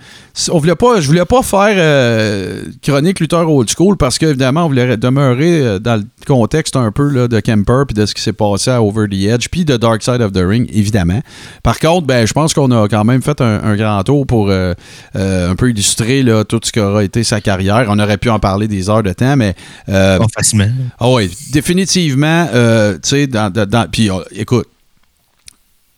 on 0.53 0.59
voulait 0.59 0.77
pas, 0.77 1.01
je 1.01 1.07
voulais 1.09 1.25
pas 1.25 1.43
faire 1.43 1.75
euh, 1.77 2.63
chronique 2.81 3.19
lutteur 3.19 3.51
old 3.51 3.69
school 3.69 3.97
parce 3.97 4.19
qu'évidemment, 4.19 4.67
on 4.67 4.69
voulait 4.69 4.97
demeurer 4.97 5.81
dans 5.81 5.97
le 5.97 6.05
contexte 6.29 6.77
un 6.77 6.93
peu 6.93 7.09
là, 7.09 7.27
de 7.27 7.41
Kemper 7.41 7.83
puis 7.89 7.95
de 7.95 8.07
ce 8.07 8.15
qui 8.15 8.23
s'est 8.23 8.33
passé 8.33 8.71
à 8.71 8.81
Over 8.81 9.07
the 9.09 9.15
Edge 9.15 9.49
puis 9.51 9.65
de 9.65 9.77
Dark 9.77 10.01
Side 10.03 10.21
of 10.21 10.31
the 10.33 10.43
Ring, 10.45 10.69
évidemment. 10.73 11.21
Par 11.65 11.81
contre, 11.81 12.07
ben, 12.07 12.25
je 12.25 12.33
pense 12.33 12.55
qu'on 12.55 12.71
a 12.71 12.87
quand 12.87 13.05
même 13.05 13.21
fait 13.21 13.41
un, 13.41 13.61
un 13.65 13.75
grand 13.75 14.01
tour 14.05 14.27
pour 14.29 14.49
euh, 14.51 14.75
un 15.17 15.57
peu 15.57 15.71
illustrer 15.71 16.23
là, 16.23 16.45
tout 16.45 16.61
ce 16.63 16.71
qu'aura 16.71 17.03
été 17.03 17.25
sa 17.25 17.41
carrière. 17.41 17.87
On 17.89 17.99
aurait 17.99 18.19
pu 18.19 18.31
en 18.31 18.39
parler 18.39 18.69
des 18.69 18.89
heures 18.91 19.03
de 19.03 19.13
temps, 19.13 19.37
mais 19.37 19.55
Pas 19.87 20.19
facilement. 20.33 20.69
ah 21.01 21.11
oui, 21.11 21.31
définitivement, 21.53 22.47
tu 22.47 22.99
sais, 23.03 23.27
dans, 23.29 23.51
dans- 23.53 23.69
dans- 23.69 23.89
puis 23.91 24.11
euh, 24.11 24.15
écoute, 24.33 24.67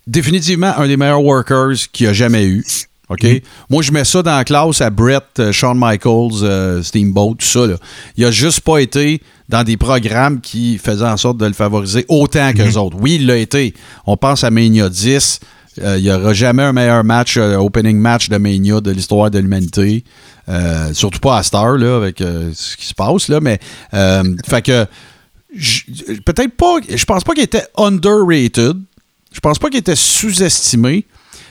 définitivement 0.07 0.73
un 0.77 0.87
des 0.87 0.97
meilleurs 0.97 1.23
workers 1.23 1.75
qu'il 1.93 2.07
a 2.09 2.13
jamais 2.13 2.45
eu. 2.45 2.65
OK? 3.09 3.27
Moi, 3.69 3.83
je 3.83 3.91
mets 3.91 4.05
ça 4.05 4.23
dans 4.23 4.37
la 4.37 4.45
classe 4.45 4.81
à 4.81 4.89
Brett, 4.89 5.25
euh, 5.41 5.51
Shawn 5.51 5.77
Michaels, 5.77 6.45
euh, 6.45 6.81
Steamboat, 6.83 7.35
tout 7.41 7.47
ça. 7.47 7.67
Là. 7.67 7.75
Il 8.17 8.25
a 8.25 8.31
juste 8.31 8.61
pas 8.61 8.79
été 8.79 9.21
dans 9.49 9.65
des 9.65 9.77
programmes 9.77 10.41
qui 10.41 10.79
faisaient 10.79 11.05
en 11.09 11.17
sorte 11.17 11.37
de 11.39 11.47
le 11.47 11.53
favoriser 11.53 12.05
autant 12.09 12.53
que 12.53 12.63
les 12.63 12.77
autres. 12.77 12.97
Oui, 13.01 13.17
il 13.17 13.27
l'a 13.27 13.37
été. 13.37 13.75
On 14.07 14.17
pense 14.17 14.45
à 14.45 14.51
Mania 14.53 14.89
10. 14.89 15.41
Euh, 15.83 15.97
il 15.99 16.05
n'y 16.05 16.11
aura 16.13 16.33
jamais 16.35 16.63
un 16.63 16.73
meilleur 16.73 17.03
match, 17.03 17.37
opening 17.37 17.97
match 17.99 18.29
de 18.29 18.37
Mania 18.37 18.81
de 18.81 18.93
l'histoire 18.93 19.29
de 19.31 19.41
l'humanité. 19.41 20.05
Surtout 20.93 21.19
pas 21.21 21.39
à 21.39 21.43
Star, 21.43 21.77
là, 21.79 21.97
avec 21.97 22.19
ce 22.19 22.77
qui 22.77 22.87
se 22.87 22.95
passe, 22.95 23.29
là. 23.29 23.41
Mais, 23.41 23.59
fait 23.93 24.63
que, 24.63 24.87
peut-être 26.25 26.57
pas, 26.57 26.77
je 26.89 27.05
pense 27.05 27.25
pas 27.25 27.35
qu'il 27.35 27.43
était 27.45 27.67
underrated. 27.77 28.77
Je 29.33 29.41
pense 29.41 29.59
pas 29.59 29.69
qu'il 29.69 29.79
était 29.79 29.97
sous-estimé. 29.97 31.07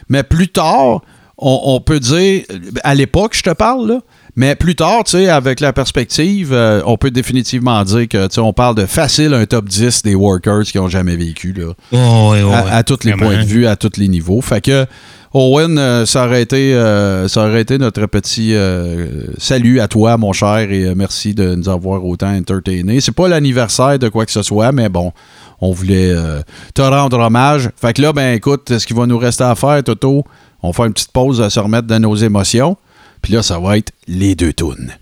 Mais 0.09 0.23
plus 0.23 0.47
tard, 0.47 1.01
on, 1.37 1.59
on 1.63 1.79
peut 1.81 1.99
dire, 1.99 2.43
à 2.83 2.95
l'époque, 2.95 3.35
je 3.35 3.43
te 3.43 3.51
parle, 3.51 3.87
là, 3.87 3.99
mais 4.35 4.55
plus 4.55 4.75
tard, 4.75 5.03
tu 5.03 5.11
sais, 5.11 5.27
avec 5.29 5.59
la 5.59 5.73
perspective, 5.73 6.53
euh, 6.53 6.81
on 6.85 6.97
peut 6.97 7.11
définitivement 7.11 7.83
dire 7.83 8.07
que, 8.07 8.27
tu 8.27 8.35
sais, 8.35 8.41
on 8.41 8.53
parle 8.53 8.75
de 8.75 8.85
facile 8.85 9.33
un 9.33 9.45
top 9.45 9.65
10 9.67 10.01
des 10.03 10.15
workers 10.15 10.63
qui 10.63 10.79
ont 10.79 10.87
jamais 10.87 11.15
vécu, 11.15 11.53
là 11.53 11.73
Oh, 11.91 12.31
ouais, 12.31 12.43
ouais, 12.43 12.53
à, 12.53 12.83
tous 12.83 13.03
les 13.03 13.11
Vraiment. 13.11 13.27
points 13.27 13.43
de 13.43 13.47
vue, 13.47 13.67
à 13.67 13.75
tous 13.75 13.97
les 13.97 14.07
niveaux. 14.07 14.41
Fait 14.41 14.61
que 14.61 14.85
Owen, 15.33 15.77
euh, 15.77 16.05
ça, 16.07 16.25
aurait 16.25 16.41
été, 16.41 16.73
euh, 16.73 17.27
ça 17.27 17.45
aurait 17.47 17.61
été 17.61 17.77
notre 17.77 18.07
petit 18.07 18.55
euh, 18.55 19.05
salut 19.37 19.79
à 19.79 19.87
toi, 19.87 20.17
mon 20.17 20.33
cher, 20.33 20.71
et 20.71 20.85
euh, 20.85 20.93
merci 20.95 21.35
de 21.35 21.53
nous 21.53 21.69
avoir 21.69 22.03
autant 22.03 22.33
entertainés. 22.35 22.99
C'est 22.99 23.11
pas 23.13 23.27
l'anniversaire 23.27 23.99
de 23.99 24.09
quoi 24.09 24.25
que 24.25 24.31
ce 24.31 24.41
soit, 24.41 24.71
mais 24.71 24.89
bon, 24.89 25.11
on 25.61 25.71
voulait 25.71 26.09
euh, 26.11 26.41
te 26.73 26.81
rendre 26.81 27.19
hommage. 27.19 27.69
Fait 27.79 27.93
que 27.93 28.01
là, 28.01 28.11
ben 28.11 28.33
écoute, 28.33 28.79
ce 28.79 28.87
qu'il 28.87 28.95
va 28.95 29.05
nous 29.05 29.19
rester 29.19 29.43
à 29.43 29.53
faire, 29.53 29.83
Toto, 29.83 30.23
on 30.63 30.73
fait 30.73 30.87
une 30.87 30.93
petite 30.93 31.11
pause 31.11 31.41
à 31.41 31.51
se 31.51 31.59
remettre 31.59 31.85
dans 31.85 31.99
nos 32.01 32.15
émotions. 32.15 32.75
Puis 33.21 33.33
là, 33.33 33.43
ça 33.43 33.59
va 33.59 33.77
être 33.77 33.91
les 34.07 34.33
deux 34.33 34.53
tunes. 34.53 34.93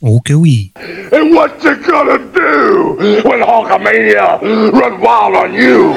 Oh 0.00 0.20
que 0.24 0.34
oui. 0.34 0.72
And 1.12 1.34
what 1.34 1.48
you 1.64 1.74
gonna 1.88 2.18
do 2.18 2.96
when 3.28 3.40
Hulkamania 3.40 4.38
run 4.42 5.00
wild 5.00 5.34
on 5.34 5.54
you? 5.54 5.96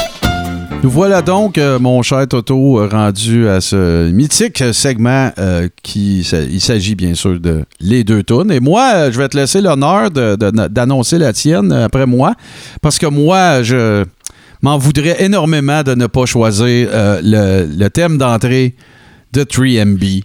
Nous 0.83 0.89
voilà 0.89 1.21
donc, 1.21 1.59
euh, 1.59 1.77
mon 1.77 2.01
cher 2.01 2.27
Toto, 2.27 2.87
rendu 2.89 3.47
à 3.47 3.61
ce 3.61 4.09
mythique 4.09 4.63
segment 4.73 5.29
euh, 5.37 5.67
qui 5.83 6.21
il 6.21 6.59
s'agit 6.59 6.95
bien 6.95 7.13
sûr 7.13 7.39
de 7.39 7.65
les 7.79 8.03
deux 8.03 8.23
tunes. 8.23 8.51
Et 8.51 8.59
moi, 8.59 8.91
euh, 8.95 9.11
je 9.11 9.19
vais 9.19 9.29
te 9.29 9.37
laisser 9.37 9.61
l'honneur 9.61 10.09
d'annoncer 10.09 11.19
la 11.19 11.33
tienne 11.33 11.71
après 11.71 12.07
moi, 12.07 12.33
parce 12.81 12.97
que 12.97 13.05
moi, 13.05 13.61
je 13.61 14.05
m'en 14.63 14.79
voudrais 14.79 15.23
énormément 15.23 15.83
de 15.83 15.93
ne 15.93 16.07
pas 16.07 16.25
choisir 16.25 16.89
le, 16.91 17.67
le 17.77 17.89
thème 17.91 18.17
d'entrée 18.17 18.75
de 19.33 19.43
3MB. 19.43 20.23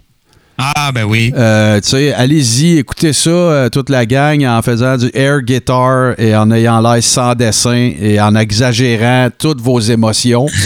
Ah, 0.57 0.91
ben 0.91 1.03
oui. 1.03 1.31
Euh, 1.35 1.79
tu 1.81 1.89
sais, 1.89 2.13
allez-y, 2.13 2.79
écoutez 2.79 3.13
ça, 3.13 3.29
euh, 3.29 3.69
toute 3.69 3.89
la 3.89 4.07
gang, 4.07 4.43
en 4.43 4.61
faisant 4.63 4.97
du 4.97 5.11
air 5.13 5.41
guitar 5.41 6.19
et 6.19 6.35
en 6.35 6.49
ayant 6.49 6.81
l'air 6.81 7.03
sans 7.03 7.35
dessin 7.35 7.91
et 7.99 8.19
en 8.19 8.33
exagérant 8.35 9.29
toutes 9.37 9.61
vos 9.61 9.79
émotions. 9.79 10.47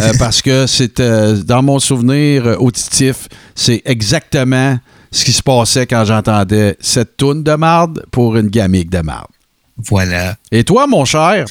Euh, 0.00 0.12
parce 0.18 0.42
que 0.42 0.66
c'est, 0.66 1.00
dans 1.00 1.62
mon 1.62 1.78
souvenir 1.78 2.56
auditif, 2.60 3.28
c'est 3.54 3.82
exactement 3.84 4.78
ce 5.10 5.24
qui 5.24 5.32
se 5.32 5.42
passait 5.42 5.86
quand 5.86 6.04
j'entendais 6.04 6.76
cette 6.80 7.16
toune 7.16 7.42
de 7.42 7.54
marde 7.54 8.04
pour 8.10 8.36
une 8.36 8.48
gamique 8.48 8.90
de 8.90 9.00
marde. 9.00 9.28
Voilà. 9.76 10.36
Et 10.50 10.64
toi, 10.64 10.86
mon 10.86 11.04
cher? 11.04 11.46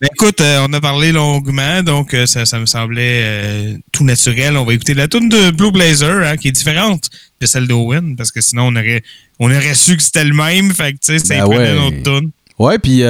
Ben, 0.00 0.08
écoute, 0.12 0.40
euh, 0.40 0.66
on 0.68 0.72
a 0.72 0.80
parlé 0.80 1.10
longuement, 1.10 1.82
donc 1.82 2.14
euh, 2.14 2.26
ça, 2.26 2.44
ça 2.44 2.58
me 2.58 2.66
semblait 2.66 3.22
euh, 3.24 3.74
tout 3.90 4.04
naturel. 4.04 4.56
On 4.56 4.64
va 4.64 4.74
écouter 4.74 4.94
la 4.94 5.08
tune 5.08 5.28
de 5.28 5.50
Blue 5.50 5.72
Blazer, 5.72 6.24
hein, 6.24 6.36
qui 6.36 6.48
est 6.48 6.52
différente 6.52 7.10
de 7.40 7.46
celle 7.46 7.66
d'Owen, 7.66 8.14
parce 8.16 8.30
que 8.30 8.40
sinon 8.40 8.68
on 8.68 8.76
aurait, 8.76 9.02
on 9.40 9.46
aurait 9.46 9.74
su 9.74 9.96
que 9.96 10.02
c'était 10.02 10.24
le 10.24 10.34
même. 10.34 10.72
Fait 10.72 10.92
que, 10.92 10.98
tu 10.98 11.18
sais, 11.18 11.18
ça 11.18 11.34
Ben 11.34 11.46
ouais. 11.46 11.74
notre 11.74 12.02
tune. 12.02 12.30
Ouais, 12.58 12.78
puis 12.78 13.02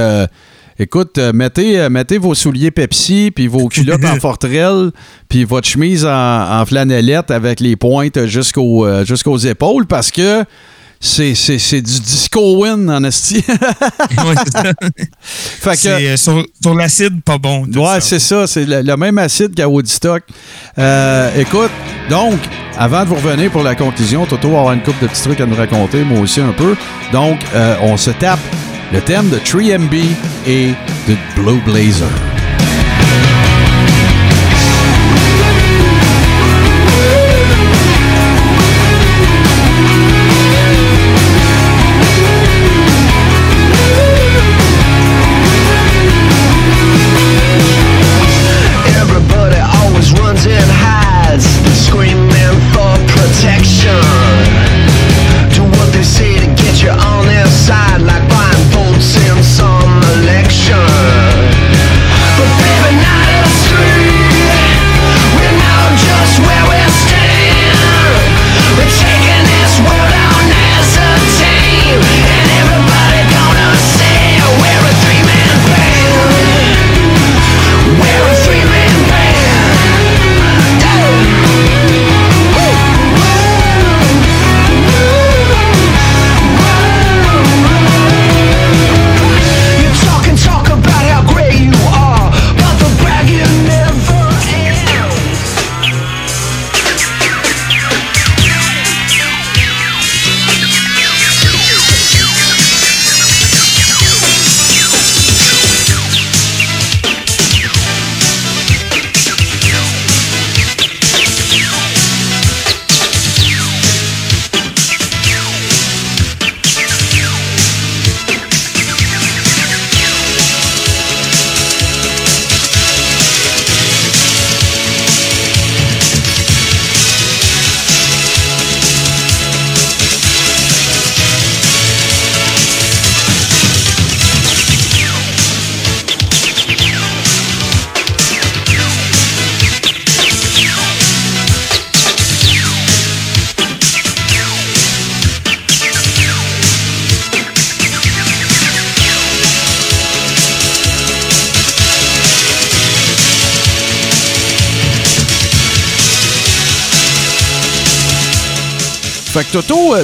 écoute, 0.79 1.19
mettez, 1.19 1.89
mettez 1.91 2.17
vos 2.17 2.35
souliers 2.35 2.71
Pepsi, 2.71 3.31
puis 3.35 3.49
vos 3.49 3.69
culottes 3.69 4.05
en 4.05 4.17
forterelle, 4.21 4.93
puis 5.29 5.45
votre 5.45 5.69
chemise 5.69 6.07
en, 6.07 6.61
en 6.61 6.65
flanellette 6.65 7.31
avec 7.31 7.61
les 7.61 7.77
pointes 7.77 8.25
jusqu'aux 8.27 8.87
jusqu'aux 9.05 9.37
épaules, 9.37 9.87
parce 9.87 10.11
que 10.11 10.45
c'est, 11.05 11.35
c'est, 11.35 11.59
c'est 11.59 11.83
du 11.83 12.01
disco 12.01 12.63
win 12.63 12.89
en 12.89 13.03
esti. 13.03 13.45
Ouais, 14.25 14.35
c'est 14.45 14.53
ça. 14.53 14.63
fait 15.25 15.71
que, 15.71 15.77
C'est, 15.77 15.89
euh, 16.09 16.17
sur, 16.17 16.47
sur 16.63 16.75
l'acide, 16.75 17.23
pas 17.23 17.39
bon. 17.39 17.67
Ouais, 17.67 17.95
ça. 17.95 18.01
c'est 18.01 18.19
ça. 18.21 18.47
C'est 18.47 18.65
le, 18.65 18.83
le 18.83 18.97
même 18.97 19.19
acide 19.19 19.53
qu'à 19.55 19.69
Woodstock. 19.69 20.23
Euh, 20.79 21.31
écoute, 21.37 21.71
donc, 22.09 22.39
avant 22.79 23.03
de 23.03 23.09
vous 23.09 23.17
revenir 23.17 23.51
pour 23.51 23.65
la 23.65 23.75
conclusion, 23.75 24.27
Toto 24.27 24.49
va 24.51 24.59
avoir 24.61 24.75
une 24.75 24.83
couple 24.83 25.03
de 25.03 25.09
petits 25.09 25.23
trucs 25.23 25.41
à 25.41 25.47
nous 25.47 25.57
raconter, 25.57 26.05
moi 26.05 26.21
aussi 26.21 26.41
un 26.41 26.53
peu. 26.53 26.77
Donc, 27.13 27.39
euh, 27.55 27.75
on 27.83 27.97
se 27.97 28.11
tape 28.13 28.39
le 28.93 29.01
thème 29.01 29.29
de 29.29 29.39
3MB 29.39 30.05
et 30.47 30.69
de 31.09 31.17
Blue 31.35 31.61
Blazer. 31.67 32.09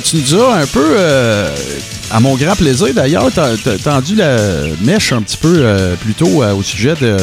Tu 0.03 0.17
nous 0.17 0.35
as 0.41 0.55
un 0.57 0.67
peu, 0.67 0.85
euh, 0.97 1.55
à 2.11 2.21
mon 2.21 2.37
grand 2.37 2.57
plaisir 2.57 2.89
d'ailleurs, 2.95 3.29
tendu 3.85 4.15
la 4.15 4.37
mèche 4.83 5.13
un 5.13 5.23
petit 5.23 5.37
peu 5.37 5.57
euh, 5.59 5.95
plus 5.97 6.15
tôt 6.15 6.43
euh, 6.43 6.55
au 6.55 6.63
sujet 6.63 6.95
de 7.01 7.17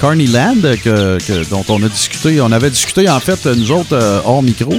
Carneyland 0.00 0.56
que, 0.82 1.18
que- 1.18 1.48
dont 1.50 1.64
on 1.68 1.82
a 1.82 1.88
discuté. 1.88 2.40
On 2.40 2.50
avait 2.52 2.70
discuté 2.70 3.08
en 3.08 3.20
fait, 3.20 3.46
nous 3.46 3.70
autres, 3.70 3.92
euh, 3.94 4.20
hors 4.24 4.42
micro. 4.42 4.74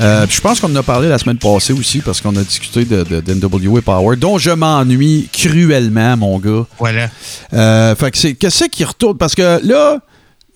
Euh, 0.00 0.26
puis 0.26 0.36
je 0.36 0.40
pense 0.40 0.58
qu'on 0.58 0.72
en 0.72 0.76
a 0.76 0.82
parlé 0.82 1.08
la 1.08 1.18
semaine 1.18 1.36
passée 1.36 1.72
aussi 1.72 2.00
parce 2.00 2.20
qu'on 2.20 2.34
a 2.36 2.42
discuté 2.42 2.84
de, 2.84 3.04
de, 3.04 3.20
d'NWA 3.20 3.82
Power, 3.82 4.16
dont 4.16 4.38
je 4.38 4.50
m'ennuie 4.50 5.28
cruellement, 5.32 6.16
mon 6.16 6.38
gars. 6.38 6.64
Voilà. 6.78 7.08
Euh, 7.52 7.94
fait 7.94 8.10
que 8.10 8.18
c'est 8.18 8.34
qu'est-ce 8.34 8.64
qui 8.64 8.84
retourne? 8.84 9.16
Parce 9.18 9.34
que 9.34 9.60
là 9.66 9.98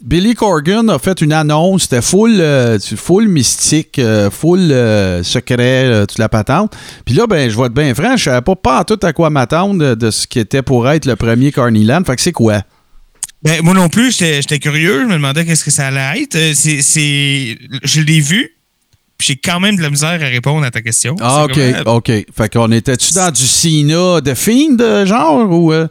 Billy 0.05 0.35
Corgan 0.35 0.89
a 0.91 0.99
fait 0.99 1.21
une 1.23 1.33
annonce, 1.33 1.83
c'était 1.85 2.03
full, 2.03 2.37
euh, 2.41 2.79
full 2.79 3.29
mystique, 3.29 3.99
euh, 3.99 4.31
full 4.31 4.71
euh, 4.71 5.23
secret, 5.23 6.07
toute 6.07 6.19
la 6.19 6.29
patente. 6.29 6.77
Puis 7.05 7.15
là, 7.15 7.27
ben, 7.27 7.49
je 7.51 7.57
vais 7.57 7.65
être 7.67 7.73
bien 7.75 7.95
franc, 7.95 8.17
je 8.17 8.25
savais 8.25 8.43
pas, 8.43 8.55
pas 8.57 8.81
en 8.81 8.85
tout 8.85 8.99
à 9.03 9.13
quoi 9.13 9.31
m'attendre 9.31 9.83
de, 9.83 9.95
de 9.95 10.11
ce 10.11 10.27
qui 10.27 10.39
était 10.39 10.63
pour 10.63 10.89
être 10.89 11.07
le 11.07 11.17
premier 11.17 11.51
Carneyland. 11.51 12.03
Fait 12.05 12.15
que 12.15 12.21
c'est 12.23 12.33
quoi? 12.33 12.63
Ben, 13.43 13.63
moi 13.63 13.75
non 13.75 13.89
plus, 13.89 14.17
j'étais 14.17 14.59
curieux. 14.59 15.03
Je 15.03 15.07
me 15.07 15.15
demandais 15.15 15.45
qu'est-ce 15.47 15.65
que 15.65 15.71
ça 15.71 15.87
allait 15.87 16.23
être. 16.23 16.37
C'est, 16.55 17.59
je 17.83 18.01
l'ai 18.03 18.21
vu. 18.21 18.53
Puis 19.19 19.29
j'ai 19.29 19.37
quand 19.37 19.61
même 19.61 19.77
de 19.77 19.83
la 19.83 19.89
misère 19.89 20.11
à 20.23 20.27
répondre 20.27 20.65
à 20.67 20.71
ta 20.71 20.83
question. 20.83 21.17
Ah, 21.21 21.45
ok, 21.45 21.57
vraiment- 21.57 21.95
ok. 21.97 22.11
Fait 22.37 22.53
qu'on 22.53 22.71
était-tu 22.71 23.15
dans 23.15 23.31
du 23.31 23.47
Cena 23.47 24.21
de 24.21 24.35
Fiend, 24.35 25.07
genre, 25.07 25.51
ou... 25.51 25.73
euh? 25.73 25.89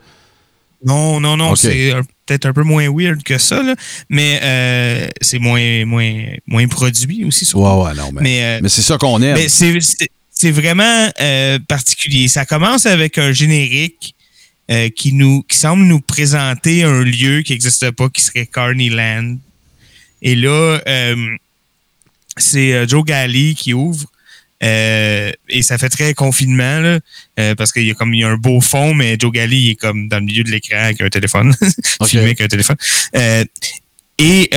Non, 0.86 1.20
non, 1.20 1.36
non, 1.38 1.56
c'est 1.56 1.96
peut-être 2.26 2.46
un 2.46 2.54
peu 2.54 2.64
moins 2.64 2.88
weird 2.90 3.24
que 3.24 3.38
ça, 3.38 3.62
là, 3.64 3.76
mais 4.10 4.40
euh, 4.44 5.08
c'est 5.22 5.40
moins, 5.40 5.86
moins, 5.86 6.14
moins 6.48 6.68
produit 6.68 7.24
aussi. 7.26 7.50
Ouais, 7.56 7.62
ouais, 7.64 7.94
non, 7.94 8.12
mais, 8.14 8.22
Mais, 8.22 8.44
euh, 8.44 8.60
mais 8.64 8.70
c'est 8.70 8.82
ça 8.82 8.98
qu'on 8.98 9.22
aime. 9.22 9.36
Mais 9.38 9.50
c'est- 9.50 9.80
c'est 9.82 10.10
c'est 10.38 10.52
vraiment 10.52 11.10
euh, 11.22 11.60
particulier. 11.66 12.28
Ça 12.28 12.46
commence 12.46 12.86
avec 12.86 13.18
un 13.18 13.32
générique 13.32 14.16
euh, 14.70 14.90
qui 14.90 15.14
nous 15.14 15.44
qui 15.44 15.58
semble 15.58 15.84
nous 15.84 16.02
présenter 16.02 16.84
un 16.84 17.04
lieu 17.04 17.42
qui 17.42 17.54
n'existe 17.54 17.90
pas, 17.92 18.10
qui 18.10 18.22
serait 18.22 18.46
Carneyland. 18.46 19.38
Et 20.22 20.36
là, 20.36 20.82
euh, 20.88 21.36
c'est 22.38 22.74
euh, 22.74 22.86
Joe 22.88 23.06
Galli 23.06 23.56
qui 23.56 23.74
ouvre. 23.74 24.08
Euh, 24.66 25.32
et 25.50 25.62
ça 25.62 25.78
fait 25.78 25.90
très 25.90 26.14
confinement, 26.14 26.80
là, 26.80 27.00
euh, 27.40 27.56
parce 27.56 27.72
qu'il 27.72 27.86
y 27.86 27.92
a 27.92 27.94
comme 27.94 28.14
il 28.14 28.22
y 28.22 28.24
a 28.24 28.30
un 28.30 28.38
beau 28.38 28.60
fond, 28.62 28.94
mais 28.94 29.16
Joe 29.20 29.32
Galli 29.32 29.62
il 29.62 29.70
est 29.72 29.76
comme 29.76 30.08
dans 30.08 30.18
le 30.18 30.26
milieu 30.26 30.44
de 30.44 30.50
l'écran 30.52 30.80
avec 30.80 31.02
un 31.02 31.10
téléphone. 31.10 31.54
Filmé 32.06 32.26
avec 32.26 32.42
un 32.42 32.48
téléphone. 32.48 32.78
Euh, 33.16 33.46
et 34.18 34.50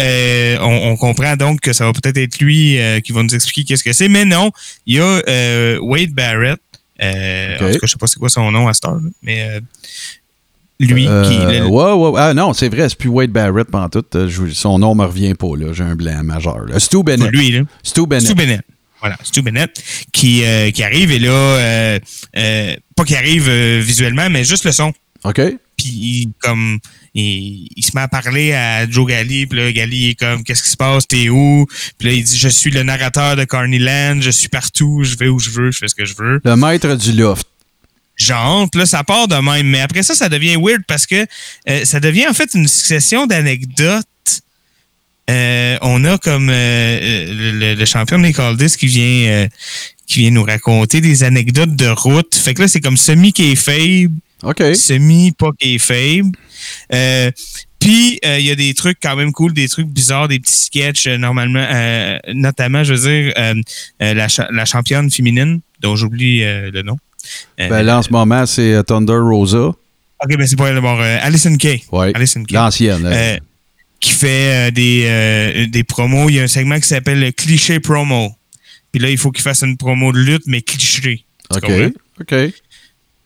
on, 0.61 0.91
on 0.91 0.97
comprend 0.97 1.37
donc 1.37 1.61
que 1.61 1.73
ça 1.73 1.85
va 1.85 1.93
peut-être 1.93 2.17
être 2.17 2.39
lui 2.39 2.79
qui 3.05 3.13
va 3.13 3.23
nous 3.23 3.35
expliquer 3.35 3.65
qu'est-ce 3.65 3.85
que 3.85 3.93
c'est. 3.93 4.09
Mais 4.09 4.25
non, 4.25 4.51
il 4.87 4.97
y 4.97 5.01
a 5.01 5.81
Wade 5.81 6.13
Barrett. 6.13 6.61
En 7.01 7.59
tout 7.59 7.79
cas, 7.79 7.87
je 7.87 7.87
sais 7.87 7.99
pas 7.99 8.07
c'est 8.07 8.19
quoi 8.19 8.29
son 8.29 8.51
nom 8.51 8.69
à 8.69 8.75
Star, 8.75 8.99
mais 9.23 9.43
euh, 9.43 9.61
lui 10.81 11.03
qui. 11.05 11.09
Euh, 11.09 11.65
ouais, 11.67 11.93
ouais. 11.93 12.21
Ah 12.21 12.35
non, 12.35 12.53
c'est 12.53 12.69
vrai, 12.69 12.89
c'est 12.89 12.99
plus 12.99 13.09
Wade 13.09 13.31
Barrett 13.31 13.69
pendant 13.69 13.89
tout. 13.89 14.05
Son 14.53 14.79
nom 14.79 14.95
me 14.95 15.05
revient 15.05 15.35
pas, 15.35 15.57
là. 15.57 15.73
J'ai 15.73 15.85
un 15.85 15.97
blanc 15.97 16.23
majeur. 16.23 16.67
là. 16.67 16.79
Stu 16.79 17.03
Bennett. 17.03 17.31
lui, 17.31 17.51
là. 17.51 17.61
Stu 17.83 18.07
Bennett. 18.07 18.27
Stu 18.27 18.35
Bennett. 18.35 18.63
Voilà, 19.01 19.17
Stu 19.23 19.43
Bennett 19.43 19.71
qui, 20.13 20.45
euh, 20.45 20.71
qui 20.71 20.83
arrive 20.83 21.11
et 21.13 21.19
là, 21.19 21.31
euh, 21.31 21.99
euh, 22.37 22.77
pas 22.97 23.05
qui 23.05 23.15
arrive 23.15 23.49
euh, 23.49 23.81
visuellement, 23.83 24.29
mais 24.31 24.45
juste 24.45 24.65
le 24.65 24.73
son. 24.73 24.93
OK. 25.25 25.41
Puis 25.77 25.89
il, 25.89 26.33
comme 26.41 26.79
il, 27.15 27.69
il 27.77 27.83
se 27.85 27.93
met 27.95 28.01
à 28.01 28.09
parler 28.09 28.53
à 28.53 28.89
Joe 28.91 29.07
Gali, 29.07 29.47
puis 29.47 29.59
là 29.59 29.71
Gali 29.73 30.11
est 30.11 30.15
comme 30.15 30.43
qu'est-ce 30.43 30.63
qui 30.65 30.71
se 30.71 30.77
passe, 30.77 31.07
t'es 31.07 31.29
où? 31.29 31.67
Puis 31.99 32.09
là 32.09 32.15
il 32.15 32.25
dit 32.25 32.37
je 32.37 32.49
suis 32.49 32.71
le 32.71 32.83
narrateur 32.83 33.37
de 33.37 33.45
Carneyland, 33.45 34.21
je 34.21 34.31
suis 34.31 34.49
partout, 34.49 35.03
je 35.05 35.17
vais 35.17 35.29
où 35.29 35.39
je 35.39 35.51
veux, 35.51 35.71
je 35.71 35.79
fais 35.79 35.89
ce 35.89 35.95
que 35.95 36.05
je 36.05 36.15
veux. 36.17 36.41
Le 36.45 36.57
maître 36.57 36.95
du 36.97 37.13
loft. 37.13 37.47
Genre, 38.17 38.69
puis 38.69 38.81
là 38.81 38.87
ça 38.87 39.05
part 39.05 39.29
de 39.29 39.37
même, 39.37 39.69
mais 39.69 39.81
après 39.81 40.03
ça 40.03 40.17
ça 40.17 40.29
devient 40.29 40.57
weird 40.61 40.83
parce 40.89 41.07
que 41.07 41.25
euh, 41.69 41.85
ça 41.85 42.01
devient 42.01 42.27
en 42.27 42.35
fait 42.35 42.51
une 42.55 42.67
succession 42.67 43.27
d'anecdotes. 43.27 44.07
Euh, 45.31 45.77
on 45.83 46.05
a 46.05 46.17
comme 46.19 46.49
euh, 46.49 46.53
euh, 46.55 47.53
le, 47.53 47.75
le 47.75 47.85
champion 47.85 48.19
des 48.19 48.33
Caldas 48.33 48.75
qui 48.79 48.87
vient 48.87 49.31
euh, 49.31 49.49
qui 50.07 50.21
vient 50.21 50.31
nous 50.31 50.45
raconter 50.45 51.01
des 51.01 51.23
anecdotes 51.23 51.77
de 51.77 51.89
route. 51.89 52.35
Fait 52.35 52.55
que 52.55 52.63
là 52.63 52.69
c'est 52.69 52.81
comme 52.81 52.97
semi 52.97 53.33
OK. 54.43 54.63
semi 54.75 55.33
pas 55.33 55.51
faible. 55.79 56.31
Euh, 56.95 57.31
puis 57.79 58.19
euh, 58.25 58.39
il 58.39 58.47
y 58.47 58.51
a 58.51 58.55
des 58.57 58.73
trucs 58.75 58.99
quand 59.03 59.17
même 59.17 59.33
cool, 59.33 59.53
des 59.53 59.69
trucs 59.69 59.87
bizarres, 59.89 60.29
des 60.29 60.41
petits 60.41 60.57
sketchs 60.65 61.07
euh, 61.07 61.17
normalement, 61.19 61.65
euh, 61.71 62.19
notamment 62.35 62.83
je 62.83 62.95
veux 62.95 63.11
dire 63.11 63.33
la, 64.15 64.29
cha- 64.29 64.49
la 64.51 64.65
championne 64.65 65.11
féminine 65.11 65.61
dont 65.81 65.95
j'oublie 65.95 66.43
euh, 66.43 66.71
le 66.73 66.83
nom. 66.83 66.97
Ben 67.69 67.83
là, 67.83 67.99
en 67.99 68.03
ce 68.03 68.11
moment, 68.11 68.47
c'est 68.47 68.83
Thunder 68.85 69.19
Rosa. 69.19 69.59
ok, 69.69 69.77
ben 70.37 70.47
c'est 70.47 70.57
pas 70.57 70.69
elle, 70.71 70.81
bon, 70.81 70.99
euh, 70.99 71.19
Alison 71.21 71.55
Kay. 71.57 71.83
Kay. 72.45 72.55
L'ancienne. 73.07 73.48
Qui 74.01 74.11
fait 74.11 74.69
euh, 74.69 74.71
des, 74.71 75.05
euh, 75.07 75.67
des 75.67 75.85
promos. 75.85 76.29
Il 76.29 76.37
y 76.37 76.41
a 76.41 76.43
un 76.43 76.49
segment 76.49 76.79
qui 76.79 76.87
s'appelle 76.87 77.21
le 77.21 77.33
cliché 77.33 77.81
promo. 77.81 78.35
Puis 78.93 79.01
là, 79.03 79.11
il 79.11 79.19
faut 79.19 79.31
qu'il 79.31 79.43
fasse 79.43 79.63
une 79.63 79.77
promo 79.77 80.13
de 80.13 80.19
lutte, 80.19 80.45
mais 80.47 80.63
cliché. 80.63 81.25
Tu 81.51 81.57
OK. 81.57 81.61
comprends? 81.63 81.91
OK. 82.21 82.35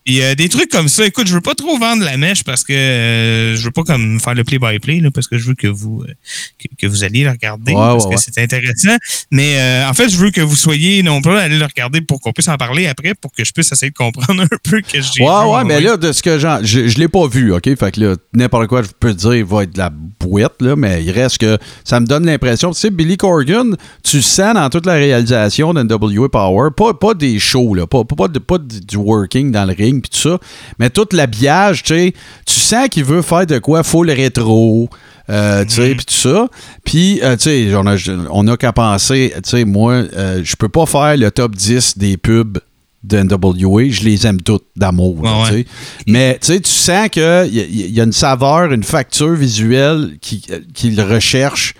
Y 0.05 0.21
a 0.23 0.35
des 0.35 0.49
trucs 0.49 0.69
comme 0.69 0.89
ça. 0.89 1.07
Écoute, 1.07 1.29
je 1.29 1.35
veux 1.35 1.41
pas 1.41 1.55
trop 1.55 1.79
vendre 1.79 2.05
la 2.05 2.17
mèche 2.17 2.43
parce 2.43 2.65
que 2.65 2.73
euh, 2.73 3.55
je 3.55 3.63
veux 3.65 3.71
pas 3.71 3.85
comme 3.85 4.19
faire 4.21 4.35
le 4.35 4.43
play-by-play, 4.43 4.99
là, 5.01 5.11
parce 5.13 5.29
que 5.29 5.39
je 5.39 5.47
veux 5.47 5.55
que 5.55 5.69
vous 5.69 6.03
euh, 6.03 6.13
que, 6.59 6.67
que 6.77 6.87
vous 6.89 7.05
alliez 7.05 7.23
le 7.25 7.31
regarder 7.31 7.73
Ouais, 7.73 7.79
parce 7.79 8.05
ouais, 8.07 8.11
que 8.11 8.17
ouais. 8.17 8.23
c'est 8.35 8.43
intéressant. 8.43 8.97
Mais 9.31 9.59
euh, 9.61 9.89
en 9.89 9.95
fait, 9.95 10.09
je 10.09 10.17
veux 10.17 10.31
que 10.31 10.41
vous 10.41 10.57
soyez 10.57 11.03
non 11.05 11.23
pas 11.23 11.41
aller 11.43 11.57
le 11.59 11.65
regarder 11.65 12.01
pour 12.01 12.21
qu'on 12.21 12.33
puisse 12.33 12.49
en 12.49 12.57
parler 12.57 12.87
après, 12.89 13.15
pour 13.15 13.31
que 13.33 13.45
je 13.45 13.53
puisse 13.53 13.71
essayer 13.71 13.91
de 13.91 13.97
comprendre 13.97 14.43
un 14.53 14.57
peu 14.69 14.81
que 14.81 15.01
j'ai. 15.01 15.23
Ouais, 15.23 15.45
ouais, 15.55 15.65
mais 15.65 15.81
là, 15.81 15.97
de 15.97 16.11
ce 16.11 16.23
que 16.23 16.39
j'en. 16.39 16.59
Je, 16.63 16.89
je 16.89 16.99
l'ai 16.99 17.09
pas 17.09 17.27
vu, 17.29 17.53
OK? 17.53 17.65
Fait 17.79 17.93
que 17.93 18.01
là, 18.01 18.17
n'importe 18.33 18.67
quoi, 18.67 18.83
je 18.83 18.89
peux 18.99 19.15
te 19.15 19.31
dire, 19.31 19.47
va 19.47 19.63
être 19.63 19.73
de 19.73 19.79
la 19.79 19.91
bouette, 19.91 20.61
là, 20.61 20.75
mais 20.75 21.05
il 21.05 21.11
reste 21.13 21.39
que 21.39 21.59
ça 21.85 22.01
me 22.01 22.07
donne 22.07 22.27
l'impression. 22.27 22.73
Tu 22.73 22.81
sais, 22.81 22.91
Billy 22.91 23.17
Corgan, 23.17 23.77
tu 24.03 24.21
sens 24.21 24.55
dans 24.55 24.69
toute 24.69 24.87
la 24.87 24.95
réalisation 24.95 25.73
d'NWA 25.75 26.29
Power, 26.29 26.71
pas, 26.77 26.95
pas 26.95 27.15
des 27.15 27.39
shows, 27.39 27.75
là, 27.75 27.87
pas, 27.87 28.05
pas, 28.05 28.17
pas 28.17 28.29
de- 28.29 28.39
pas 28.41 28.59
du 28.59 28.81
du 28.81 28.97
working 28.97 29.51
dans 29.53 29.65
le 29.65 29.73
ring, 29.73 29.92
puis 30.01 30.11
tout 30.11 30.29
ça, 30.31 30.39
mais 30.79 30.89
tout 30.91 31.07
l'habillage, 31.13 31.83
tu 31.83 31.95
sais, 31.95 32.13
tu 32.47 32.59
sens 32.59 32.89
qu'il 32.89 33.05
veut 33.05 33.23
faire 33.23 33.47
de 33.47 33.59
quoi 33.59 33.83
full 33.83 34.11
rétro. 34.11 34.89
euh, 35.31 35.65
tu 35.65 35.75
sais, 35.77 35.95
puis 35.95 36.05
tout 36.05 36.15
ça. 36.15 36.49
Puis, 36.85 37.21
euh, 37.23 37.37
tu 37.37 37.43
sais, 37.45 37.75
on 37.77 37.87
a, 37.87 37.97
on 38.31 38.49
a 38.49 38.57
qu'à 38.57 38.73
penser, 38.73 39.33
tu 39.43 39.51
sais, 39.51 39.65
moi, 39.65 39.93
euh, 40.15 40.41
je 40.45 40.57
peux 40.57 40.69
pas 40.69 40.85
faire 40.87 41.17
le 41.17 41.31
top 41.31 41.55
10 41.55 41.97
des 41.97 42.17
pubs 42.17 42.59
de 43.05 43.19
NWA, 43.19 43.89
je 43.89 44.03
les 44.03 44.27
aime 44.27 44.41
toutes 44.41 44.67
d'amour. 44.77 45.23
là, 45.25 45.31
Ouais, 45.43 45.49
tu 45.49 45.55
sais. 45.55 45.67
Mais 46.07 46.39
tu 46.41 46.47
sais, 46.49 46.61
tu 46.61 46.71
sens 46.71 47.09
qu'il 47.09 47.49
y, 47.53 47.93
y 47.93 48.01
a 48.01 48.05
une 48.05 48.13
saveur, 48.13 48.73
une 48.73 48.83
facture 48.85 49.35
visuelle 49.35 50.19
qui- 50.21 50.45
qu'il 50.75 51.01
recherche 51.01 51.75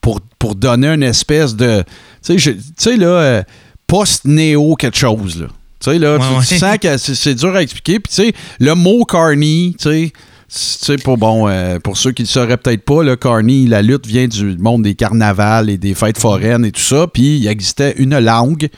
pour, 0.00 0.20
pour 0.38 0.54
donner 0.54 0.88
une 0.88 1.02
espèce 1.02 1.54
de. 1.56 1.82
Tu 1.82 1.86
sais, 2.22 2.38
je- 2.38 2.50
tu 2.50 2.62
sais, 2.76 2.96
là, 2.96 3.06
euh, 3.06 3.42
post-néo 3.86 4.74
quelque 4.76 4.98
chose, 4.98 5.40
là. 5.40 5.46
Tu 5.80 5.90
sais, 5.90 5.98
là, 5.98 6.16
Ouais, 6.16 6.24
tu, 6.26 6.34
ouais. 6.34 6.44
tu 6.48 6.58
sens 6.58 6.78
que 6.78 6.96
c'est 6.96 7.34
dur 7.34 7.54
à 7.54 7.62
expliquer. 7.62 8.00
Puis, 8.00 8.10
tu 8.14 8.22
sais, 8.22 8.32
le 8.60 8.74
mot 8.74 9.04
carny, 9.04 9.76
tu 9.78 10.10
sais, 10.48 10.96
pour, 10.98 11.18
bon, 11.18 11.48
euh, 11.48 11.78
pour 11.78 11.96
ceux 11.96 12.12
qui 12.12 12.22
ne 12.22 12.26
le 12.26 12.30
sauraient 12.30 12.56
peut-être 12.56 12.84
pas, 12.84 13.02
le 13.02 13.16
carny, 13.16 13.66
la 13.66 13.82
lutte 13.82 14.06
vient 14.06 14.26
du 14.28 14.56
monde 14.58 14.82
des 14.82 14.94
carnavals 14.94 15.68
et 15.70 15.76
des 15.76 15.94
fêtes 15.94 16.18
foraines 16.18 16.64
et 16.64 16.72
tout 16.72 16.80
ça. 16.80 17.06
Puis, 17.12 17.38
il 17.38 17.46
existait 17.48 17.94
une 17.98 18.18
langue 18.18 18.68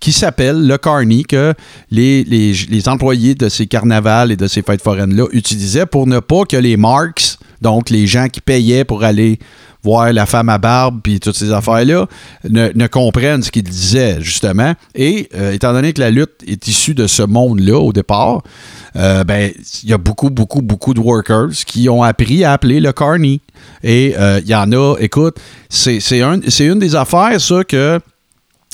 qui 0.00 0.12
s'appelle 0.12 0.66
le 0.66 0.78
carny 0.78 1.24
que 1.24 1.54
les, 1.90 2.22
les, 2.24 2.52
les 2.52 2.88
employés 2.88 3.34
de 3.34 3.48
ces 3.48 3.66
carnavals 3.66 4.30
et 4.30 4.36
de 4.36 4.46
ces 4.46 4.62
fêtes 4.62 4.82
foraines-là 4.82 5.26
utilisaient 5.32 5.86
pour 5.86 6.06
ne 6.06 6.20
pas 6.20 6.44
que 6.44 6.56
les 6.56 6.76
marks, 6.76 7.36
donc 7.62 7.90
les 7.90 8.06
gens 8.06 8.28
qui 8.28 8.40
payaient 8.40 8.84
pour 8.84 9.02
aller 9.02 9.38
la 10.12 10.26
femme 10.26 10.48
à 10.48 10.58
barbe 10.58 11.00
puis 11.02 11.20
toutes 11.20 11.36
ces 11.36 11.52
affaires-là, 11.52 12.06
ne, 12.48 12.68
ne 12.74 12.86
comprennent 12.86 13.42
ce 13.42 13.50
qu'ils 13.50 13.62
disaient, 13.62 14.18
justement. 14.20 14.74
Et 14.94 15.28
euh, 15.34 15.52
étant 15.52 15.72
donné 15.72 15.92
que 15.92 16.00
la 16.00 16.10
lutte 16.10 16.42
est 16.46 16.66
issue 16.68 16.94
de 16.94 17.06
ce 17.06 17.22
monde-là 17.22 17.78
au 17.78 17.92
départ, 17.92 18.42
euh, 18.96 19.24
ben, 19.24 19.52
il 19.82 19.88
y 19.88 19.92
a 19.92 19.98
beaucoup, 19.98 20.30
beaucoup, 20.30 20.62
beaucoup 20.62 20.94
de 20.94 21.00
workers 21.00 21.50
qui 21.66 21.88
ont 21.88 22.02
appris 22.02 22.44
à 22.44 22.52
appeler 22.52 22.80
le 22.80 22.92
carny. 22.92 23.40
Et 23.82 24.14
euh, 24.18 24.40
il 24.42 24.48
y 24.48 24.54
en 24.54 24.72
a, 24.72 24.96
écoute, 24.98 25.38
c'est 25.68 26.22
un, 26.22 26.40
c'est 26.48 26.66
une 26.66 26.78
des 26.78 26.94
affaires, 26.94 27.40
ça, 27.40 27.64
que 27.64 28.00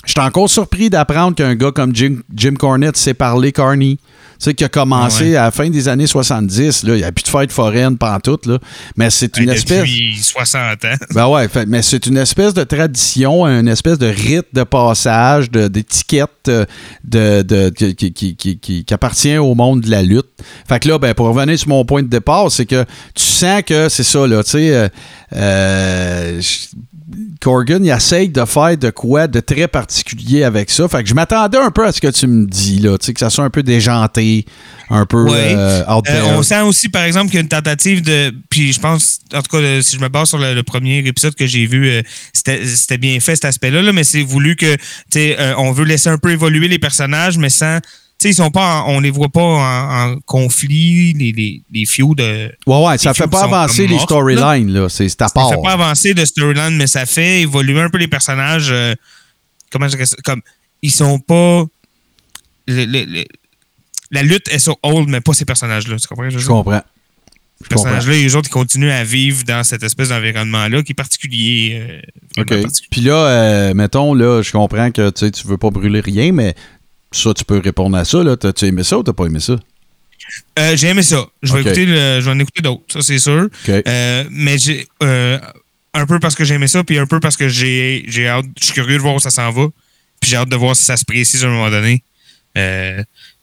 je 0.07 0.13
suis 0.13 0.21
encore 0.21 0.49
surpris 0.51 0.91
d'apprendre 0.91 1.35
qu'un 1.35 1.55
gars 1.55 1.71
comme 1.73 1.95
Jim, 1.95 2.17
Jim 2.35 2.55
Cornette 2.55 2.97
sait 2.97 3.15
parler 3.15 3.53
Carney. 3.53 3.99
Tu 4.41 4.47
sais, 4.51 4.55
qui 4.55 4.65
a 4.65 4.69
commencé 4.69 5.31
ouais. 5.31 5.37
à 5.37 5.45
la 5.45 5.51
fin 5.53 5.71
des 5.71 5.87
années 5.87 6.09
70. 6.09 6.83
Là, 6.83 6.95
il 6.95 6.99
n'y 6.99 7.05
a 7.05 7.13
plus 7.13 7.23
de 7.23 7.29
fête 7.29 7.53
foraine 7.53 7.97
pantoute. 7.97 8.47
Là. 8.47 8.59
Mais 8.97 9.09
c'est 9.09 9.37
une 9.39 9.49
Hey, 9.49 9.55
espèce. 9.57 9.79
Depuis 9.83 10.19
60 10.21 10.85
ans. 10.85 10.89
Ben 11.15 11.29
ouais, 11.29 11.47
fait- 11.47 11.67
mais 11.67 11.83
c'est 11.83 12.05
une 12.09 12.17
espèce 12.17 12.53
de 12.53 12.65
tradition, 12.65 13.47
une 13.47 13.69
espèce 13.69 13.97
de 13.97 14.09
rite 14.09 14.47
de 14.53 14.65
passage, 14.65 15.53
de- 15.53 15.69
d'étiquette 15.69 16.31
euh, 16.49 16.65
de, 17.05 17.43
de, 17.43 17.69
qui, 17.71 17.95
qui- 17.95 18.13
qui- 18.13 18.59
qui- 18.59 18.85
qui- 18.85 18.95
appartient 18.95 19.39
au 19.39 19.55
monde 19.55 19.83
de 19.83 19.91
la 19.91 20.03
lutte. 20.03 20.27
Fait 20.69 20.81
que 20.81 20.89
là, 20.89 20.99
ben, 20.99 21.15
pour 21.15 21.27
revenir 21.29 21.57
sur 21.57 21.69
mon 21.69 21.85
point 21.85 22.03
de 22.03 22.09
départ, 22.09 22.51
c'est 22.51 22.67
que 22.67 22.85
tu 23.15 23.23
sens 23.25 23.63
que 23.65 23.89
c'est 23.89 24.03
ça, 24.03 24.27
là, 24.27 24.43
tu 24.43 24.51
sais, 24.51 24.75
euh, 24.75 24.89
euh, 25.37 26.41
Corgan, 27.41 27.85
il 27.85 27.91
essaye 27.91 28.29
de 28.29 28.45
faire 28.45 28.77
de 28.77 28.91
quoi 28.91 29.27
de 29.27 29.41
très 29.41 29.69
particulier 29.69 30.45
avec 30.45 30.71
ça. 30.71 30.89
Fait 30.89 31.03
que 31.03 31.09
je 31.09 31.15
m'attendais 31.15 31.59
un 31.59 31.71
peu 31.71 31.87
à 31.87 31.93
ce 31.93 32.01
que 32.01 32.09
tu 32.09 32.27
me 32.27 32.47
dis, 32.47 32.79
là, 32.81 32.97
tu 32.99 33.07
sais, 33.07 33.15
que 33.15 33.21
ça 33.21 33.31
soit 33.31 33.45
un 33.45 33.51
peu 33.51 33.63
déjanté, 33.63 34.45
un 34.91 35.07
peu 35.07 35.25
Ouais. 35.25 35.55
euh, 35.55 35.83
out 35.87 36.05
Euh, 36.09 36.23
on 36.37 36.43
sent 36.43 36.61
aussi, 36.63 36.89
par 36.89 37.05
exemple, 37.05 37.27
qu'il 37.27 37.35
y 37.37 37.39
a 37.39 37.43
une 37.43 37.49
tentative 37.49 38.03
de. 38.03 38.33
Puis 38.51 38.73
je 38.73 38.81
pense, 38.81 39.21
en 39.35 39.43
tout 39.43 39.57
cas, 39.57 39.83
si 39.83 39.97
je 39.97 40.01
me 40.01 40.09
base 40.09 40.29
sur 40.29 40.39
le, 40.39 40.55
le 40.55 40.63
premier 40.63 40.99
épisode 40.99 41.35
que 41.35 41.47
j'ai 41.47 41.67
vu, 41.67 41.89
euh, 41.89 42.03
c'était 42.33 42.99
bien 42.99 43.19
fait 43.21 43.35
cet 43.37 43.45
aspect-là, 43.47 43.83
là, 43.83 43.93
mais 43.93 44.05
c'est 44.05 44.23
voulu 44.23 44.57
que, 44.57 44.75
tu 44.75 44.81
sais, 45.13 45.37
on 45.59 45.73
veut 45.73 45.85
laisser 45.85 46.09
un 46.09 46.19
peu 46.19 46.31
évoluer 46.31 46.69
les 46.69 46.79
personnages, 46.79 47.39
mais 47.39 47.51
sans. 47.51 47.79
Tu 48.25 48.29
sais, 48.29 48.33
ils 48.33 48.43
sont 48.43 48.51
pas, 48.51 48.83
en- 48.85 48.95
on 48.95 49.01
les 49.01 49.11
voit 49.11 49.29
pas 49.29 49.43
en, 49.43 50.13
en 50.13 50.17
conflit, 50.25 51.13
les, 51.13 51.33
les, 51.33 51.63
les 51.71 51.85
feuds 51.85 52.15
de. 52.17 52.51
ouais, 52.67 52.87
ouais, 52.87 52.97
ça 52.97 53.13
fait 53.13 53.27
pas 53.27 53.45
avancer 53.45 53.87
les 53.87 53.99
storylines, 53.99 54.73
là. 54.73 54.89
C'est 54.89 55.09
c'est 55.11 55.21
à 55.21 55.29
Ça 55.29 55.35
part. 55.35 55.51
fait 55.51 55.61
pas 55.63 55.73
avancer 55.73 56.15
de 56.15 56.25
storyline, 56.25 56.77
mais 56.77 56.87
ça 56.87 57.05
fait 57.05 57.43
évoluer 57.43 57.81
un 57.83 57.91
peu 57.91 57.99
les 57.99 58.09
personnages. 58.09 58.69
euh, 58.71 58.95
comment 59.71 59.87
je 59.89 59.93
dirais 59.97 60.07
ça? 60.07 60.17
Comme, 60.25 60.41
ils 60.81 60.91
sont 60.91 61.19
pas. 61.19 61.65
le- 62.67 62.85
le- 62.87 63.05
le- 63.05 63.25
la 64.11 64.23
lutte 64.23 64.49
est 64.49 64.59
sur 64.59 64.77
hold, 64.83 65.09
mais 65.09 65.21
pas 65.21 65.35
ces 65.35 65.45
personnages-là. 65.45 65.97
Tu 65.99 66.07
comprends? 66.09 66.31
je 66.31 66.47
comprends. 66.47 66.83
Ces 67.61 67.69
personnages-là, 67.69 68.13
les 68.15 68.37
autres, 68.37 68.49
ils 68.49 68.53
continuent 68.53 68.91
à 68.91 69.05
vivre 69.05 69.45
dans 69.45 69.63
cette 69.65 69.83
espèce 69.83 70.09
d'environnement-là 70.09 70.83
qui 70.83 70.93
est 70.93 70.95
particulier. 70.95 71.79
euh, 72.37 72.41
OK. 72.43 72.49
particulier. 72.63 72.89
Puis 72.91 73.01
là, 73.03 73.15
euh, 73.27 73.75
mettons, 73.75 74.15
là, 74.15 74.41
je 74.43 74.51
comprends 74.51 74.91
que 74.91 75.11
tu 75.11 75.31
tu 75.31 75.47
veux 75.47 75.59
pas 75.59 75.71
brûler 75.71 76.01
rien, 76.01 76.33
mais 76.33 76.55
ça, 77.17 77.33
tu 77.35 77.45
peux 77.45 77.59
répondre 77.59 77.97
à 77.97 78.05
ça. 78.05 78.23
Là. 78.23 78.37
T'as-tu 78.37 78.67
aimé 78.67 78.83
ça 78.85 78.99
ou 78.99 79.03
t'as 79.03 79.13
pas 79.13 79.27
aimé 79.27 79.41
ça? 79.41 79.57
Euh, 80.59 80.77
j'ai 80.77 80.89
aimé 80.89 81.03
ça. 81.03 81.27
Je 81.43 81.53
vais, 81.53 81.61
Ok. 81.61 81.67
écouter 81.67 81.87
le- 81.87 82.21
je 82.21 82.25
vais 82.25 82.31
en 82.31 82.39
écouter 82.39 82.63
d'autres, 82.63 82.83
ça 82.89 83.03
c'est 83.03 83.19
sûr. 83.19 83.49
Euh, 83.69 84.25
mais 84.31 84.57
j'ai 84.59 84.87
euh, 85.03 85.39
un 85.93 86.07
peu 86.07 86.19
parce 86.19 86.35
que 86.35 86.45
j'ai 86.45 86.55
aimé 86.55 86.67
ça, 86.67 86.83
puis 86.83 86.99
un 86.99 87.07
peu 87.07 87.21
parce 87.21 87.37
que 87.37 87.49
j'ai 87.49 88.05
j'ai 88.09 88.27
hâte, 88.29 88.47
je 88.59 88.65
suis 88.67 88.75
curieux 88.75 88.97
de 88.97 89.03
voir 89.03 89.15
où 89.15 89.21
ça 89.21 89.31
s'en 89.31 89.51
va. 89.51 89.67
Puis 90.21 90.31
j'ai 90.31 90.37
hâte 90.37 90.49
de 90.49 90.57
voir 90.57 90.75
si 90.77 90.85
ça 90.85 90.97
se 90.97 91.05
précise 91.05 91.45
à 91.45 91.49
un 91.49 91.51
moment 91.51 91.71
donné. 91.71 92.03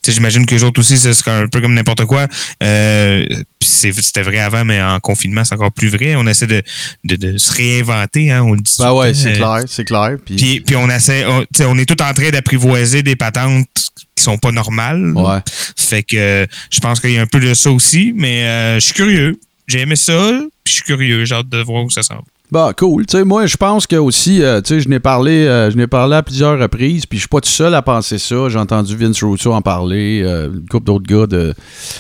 J'imagine 0.08 0.46
que 0.46 0.56
les 0.56 0.64
autres 0.64 0.80
aussi, 0.80 0.98
c'est 0.98 1.28
un 1.30 1.48
peu 1.48 1.62
comme 1.62 1.74
n'importe 1.74 2.06
quoi. 2.06 2.28
Euh, 2.64 3.26
C'était 3.62 4.22
vrai 4.24 4.40
avant, 4.40 4.66
mais 4.66 4.82
en 4.82 5.00
confinement, 5.00 5.44
c'est 5.44 5.54
encore 5.56 5.72
plus 5.72 5.90
vrai. 5.90 6.16
On 6.16 6.26
essaie 6.28 6.48
de, 6.48 6.64
de, 7.04 7.16
de 7.16 7.38
se 7.38 7.52
réinventer, 7.54 8.32
hein, 8.32 8.42
on 8.44 8.54
le 8.54 8.62
dit. 8.62 8.76
Ben 8.80 8.94
ouais, 8.94 9.14
c'est 9.14 9.34
Euh, 9.34 9.36
clair, 9.36 9.64
c'est 9.68 9.86
clair. 9.86 10.18
Puis, 10.26 10.62
Puis, 10.62 10.76
on 10.76 10.90
essaie, 10.90 11.26
on, 11.26 11.46
on 11.68 11.78
est 11.78 11.86
tout 11.86 12.02
en 12.02 12.14
train 12.14 12.30
d'apprivoiser 12.32 13.04
des 13.04 13.16
patentes 13.16 13.68
qui 14.16 14.24
sont 14.24 14.38
pas 14.38 14.52
normales. 14.52 15.14
ouais. 15.16 15.40
Fait 15.78 16.04
que 16.04 16.48
je 16.72 16.80
pense 16.80 17.00
qu'il 17.00 17.12
y 17.12 17.18
a 17.18 17.22
un 17.22 17.28
peu 17.28 17.40
de 17.40 17.54
ça 17.54 17.72
aussi, 17.72 18.14
mais 18.16 18.44
euh, 18.46 18.76
je 18.76 18.86
suis 18.86 18.94
curieux. 18.94 19.40
J'ai 19.68 19.82
aimé 19.82 19.96
ça, 19.96 20.32
puis 20.64 20.72
je 20.72 20.74
suis 20.74 20.84
curieux. 20.84 21.26
J'ai 21.26 21.36
hâte 21.36 21.48
de 21.50 21.62
voir 21.62 21.84
où 21.84 21.90
ça 21.90 22.02
s'en 22.04 22.16
va. 22.16 22.22
Bah, 22.52 22.74
cool. 22.78 23.06
Tu 23.06 23.24
moi, 23.24 23.46
je 23.46 23.56
pense 23.56 23.88
que 23.88 23.96
aussi, 23.96 24.44
euh, 24.44 24.60
tu 24.60 24.74
sais, 24.74 24.80
je 24.82 24.90
n'ai 24.90 25.00
parlé, 25.00 25.48
euh, 25.48 25.72
je 25.72 25.78
n'ai 25.78 25.88
parlé 25.88 26.18
à 26.18 26.24
plusieurs 26.24 26.60
reprises, 26.60 27.06
puis 27.06 27.18
je 27.18 27.22
suis 27.22 27.30
pas 27.30 27.40
tout 27.40 27.48
seul 27.48 27.74
à 27.74 27.82
penser 27.82 28.18
ça. 28.18 28.50
J'ai 28.50 28.60
entendu 28.60 28.98
Vince 28.98 29.24
Russo 29.24 29.54
en 29.54 29.62
parler, 29.62 30.22
euh, 30.22 30.52
une 30.54 30.68
couple 30.68 30.86
d'autres 30.86 31.08
gars 31.08 31.54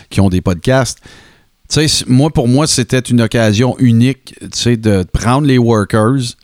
qui 0.09 0.19
ont 0.19 0.27
des 0.27 0.41
podcasts. 0.41 0.99
Tu 1.69 1.87
sais, 1.87 2.03
moi, 2.05 2.29
pour 2.31 2.49
moi, 2.49 2.67
c'était 2.67 2.99
une 2.99 3.21
occasion 3.21 3.77
unique, 3.79 4.35
tu 4.41 4.47
sais, 4.51 4.75
de 4.75 5.05
prendre 5.13 5.47
les 5.47 5.57
workers, 5.57 6.35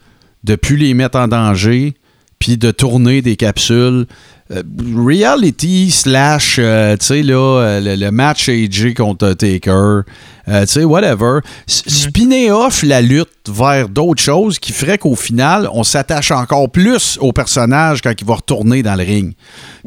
de 0.45 0.55
plus 0.55 0.77
les 0.77 0.93
mettre 0.93 1.17
en 1.17 1.27
danger, 1.27 1.95
puis 2.39 2.55
de 2.55 2.71
tourner 2.71 3.21
des 3.21 3.35
capsules. 3.35 4.07
Euh, 4.49 4.63
reality 4.95 5.91
slash, 5.91 6.57
euh, 6.57 6.95
tu 6.95 7.05
sais, 7.05 7.21
là, 7.21 7.35
euh, 7.35 7.79
le, 7.81 7.95
le 7.95 8.11
match 8.11 8.47
AJ 8.47 8.93
contre 8.93 9.33
Taker, 9.33 10.01
tu 10.47 10.53
sais, 10.67 10.85
whatever. 10.85 11.39
Spinner 11.65 12.51
off 12.51 12.83
la 12.83 13.01
lutte 13.01 13.27
vers 13.49 13.89
d'autres 13.89 14.21
choses 14.21 14.57
qui 14.59 14.71
ferait 14.71 14.97
qu'au 14.97 15.15
final, 15.15 15.69
on 15.73 15.83
s'attache 15.83 16.31
encore 16.31 16.69
plus 16.69 17.17
au 17.19 17.33
personnage 17.33 18.01
quand 18.01 18.13
il 18.17 18.25
va 18.25 18.35
retourner 18.35 18.83
dans 18.83 18.95
le 18.95 19.03
ring. 19.03 19.33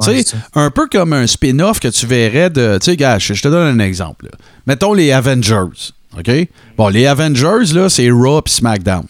Tu 0.03 0.23
sais, 0.23 0.37
un 0.55 0.71
peu 0.71 0.87
comme 0.89 1.15
un 1.15 1.27
spin-off 1.27 1.81
que 1.81 1.89
tu 1.89 2.07
verrais 2.07 2.51
de. 2.51 2.79
Tu 2.79 2.91
sais, 2.91 2.97
gars, 2.97 3.19
je 3.19 3.33
je 3.33 3.43
te 3.43 3.49
donne 3.49 3.81
un 3.81 3.83
exemple. 3.83 4.27
là. 4.27 4.33
Mettons 4.67 4.93
les 4.93 5.13
Avengers. 5.13 5.93
OK? 6.19 6.31
Bon, 6.77 6.89
les 6.89 7.07
Avengers, 7.07 7.73
là, 7.73 7.89
c'est 7.89 8.11
Raw 8.11 8.41
et 8.45 8.51
SmackDown. 8.51 9.07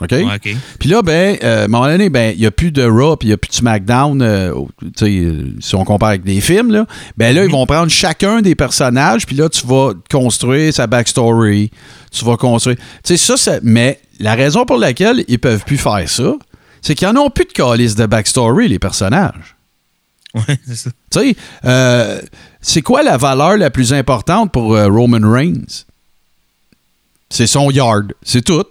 OK? 0.00 0.10
Ouais. 0.12 0.38
Puis 0.78 0.88
là, 0.88 1.02
ben, 1.02 1.36
euh, 1.42 1.62
à 1.62 1.64
un 1.64 1.68
moment 1.68 1.86
donné, 1.86 2.08
ben, 2.08 2.32
il 2.34 2.40
n'y 2.40 2.46
a 2.46 2.50
plus 2.50 2.70
de 2.70 2.82
Raw 2.84 3.16
puis 3.16 3.26
il 3.26 3.30
n'y 3.30 3.34
a 3.34 3.36
plus 3.36 3.48
de 3.48 3.54
SmackDown. 3.54 4.22
euh, 4.22 4.54
euh, 5.02 5.44
si 5.60 5.74
on 5.74 5.84
compare 5.84 6.10
avec 6.10 6.22
des 6.24 6.40
films, 6.40 6.70
là, 6.70 6.86
ben 7.16 7.34
là, 7.34 7.44
ils 7.44 7.50
vont 7.50 7.66
prendre 7.66 7.90
chacun 7.90 8.40
des 8.40 8.54
personnages, 8.54 9.26
puis 9.26 9.34
là, 9.36 9.48
tu 9.48 9.66
vas 9.66 9.92
construire 10.10 10.72
sa 10.72 10.86
backstory. 10.86 11.70
Tu 12.12 12.24
vas 12.24 12.36
construire. 12.36 12.76
Tu 12.76 12.82
sais, 13.04 13.16
ça, 13.16 13.36
ça- 13.36 13.58
mais 13.62 14.00
la 14.20 14.34
raison 14.34 14.64
pour 14.64 14.76
laquelle 14.78 15.24
ils 15.28 15.38
peuvent 15.38 15.64
plus 15.64 15.78
faire 15.78 16.08
ça, 16.08 16.34
c'est 16.80 16.94
qu'ils 16.94 17.08
n'en 17.08 17.22
ont 17.26 17.30
plus 17.30 17.44
de 17.44 17.52
calice 17.52 17.94
de 17.96 18.06
backstory, 18.06 18.68
les 18.68 18.78
personnages. 18.78 19.56
Ouais, 20.34 20.58
c'est 20.66 20.76
ça. 20.76 20.90
Tu 21.10 21.18
sais, 21.18 21.36
euh, 21.64 22.20
c'est 22.60 22.82
quoi 22.82 23.02
la 23.02 23.16
valeur 23.16 23.56
la 23.56 23.70
plus 23.70 23.92
importante 23.92 24.52
pour 24.52 24.76
Roman 24.78 25.28
Reigns? 25.28 25.84
C'est 27.30 27.46
son 27.46 27.70
yard. 27.70 28.12
C'est 28.22 28.42
tout. 28.44 28.64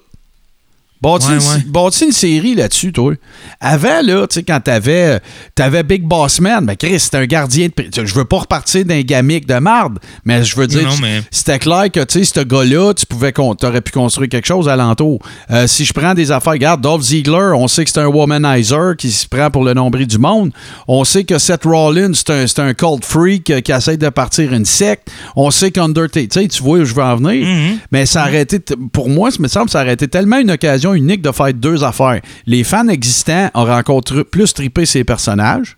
Bâtis 1.01 1.27
Ouais, 1.27 1.33
une, 1.33 1.39
ouais. 1.39 1.63
bâtis 1.67 2.05
une 2.05 2.11
série 2.11 2.55
là-dessus, 2.55 2.91
toi. 2.91 3.13
Avant, 3.59 4.01
là, 4.03 4.25
tu 4.27 4.35
sais, 4.35 4.43
quand 4.43 4.59
t'avais 4.59 5.19
avais 5.59 5.83
Big 5.83 6.03
Boss 6.03 6.39
Man, 6.39 6.65
ben 6.65 6.75
Chris, 6.75 6.99
c'était 6.99 7.17
un 7.17 7.25
gardien 7.25 7.67
de... 7.67 8.05
Je 8.05 8.13
veux 8.13 8.25
pas 8.25 8.39
repartir 8.39 8.85
d'un 8.85 9.01
gamique 9.01 9.45
de 9.47 9.55
marde, 9.59 9.99
mais 10.25 10.43
je 10.43 10.55
veux 10.55 10.67
dire, 10.67 10.89
mais- 11.01 11.21
c'était 11.31 11.59
clair 11.59 11.91
que, 11.91 12.03
tu 12.03 12.23
sais, 12.23 12.39
ce 12.39 12.43
gars-là, 12.43 12.93
tu 12.93 13.05
pouvais... 13.05 13.31
T'aurais 13.31 13.81
pu 13.81 13.91
construire 13.91 14.29
quelque 14.29 14.47
chose 14.47 14.67
alentour. 14.69 15.19
Euh, 15.51 15.67
si 15.67 15.85
je 15.85 15.93
prends 15.93 16.13
des 16.13 16.31
affaires, 16.31 16.53
regarde, 16.53 16.81
Dolph 16.81 17.01
Ziggler, 17.03 17.51
on 17.55 17.67
sait 17.67 17.83
que 17.85 17.91
c'est 17.91 17.99
un 17.99 18.07
womanizer 18.07 18.95
qui 18.97 19.11
se 19.11 19.27
prend 19.27 19.49
pour 19.51 19.63
le 19.63 19.73
nombril 19.73 20.07
du 20.07 20.17
monde. 20.17 20.51
On 20.87 21.03
sait 21.03 21.23
que 21.23 21.37
Seth 21.37 21.63
Rollins, 21.65 22.13
c'est 22.13 22.59
un, 22.59 22.67
un 22.67 22.73
cult 22.73 23.03
freak 23.05 23.49
euh, 23.49 23.61
qui 23.61 23.71
essaie 23.71 23.97
de 23.97 24.09
partir 24.09 24.53
une 24.53 24.65
secte. 24.65 25.09
On 25.35 25.51
sait 25.51 25.71
qu'Undertaker... 25.71 26.27
Tu 26.27 26.41
sais, 26.41 26.47
tu 26.47 26.63
vois 26.63 26.79
où 26.79 26.85
je 26.85 26.93
veux 26.93 27.03
en 27.03 27.15
venir? 27.17 27.45
Mhm. 27.47 27.77
Mais 27.91 28.05
ça 28.05 28.23
aurait 28.23 28.41
été, 28.41 28.59
pour 28.91 29.09
moi, 29.09 29.31
ça 29.31 29.37
me 29.39 29.47
semble, 29.47 29.69
ça 29.69 29.81
aurait 29.81 29.93
été 29.93 30.07
tellement 30.07 30.37
une 30.39 30.51
occasion 30.51 30.86
unique 30.93 31.21
de 31.21 31.31
faire 31.31 31.53
deux 31.53 31.83
affaires. 31.83 32.21
Les 32.45 32.63
fans 32.63 32.87
existants 32.87 33.49
auraient 33.53 33.73
encore 33.75 34.01
tr- 34.01 34.23
plus 34.23 34.53
trippé 34.53 34.85
ces 34.85 35.03
personnages. 35.03 35.77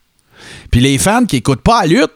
Puis 0.72 0.80
les 0.82 0.98
fans 0.98 1.26
qui 1.26 1.38
écoutent 1.38 1.62
pas 1.62 1.82
la 1.82 1.88
lutte, 1.88 2.12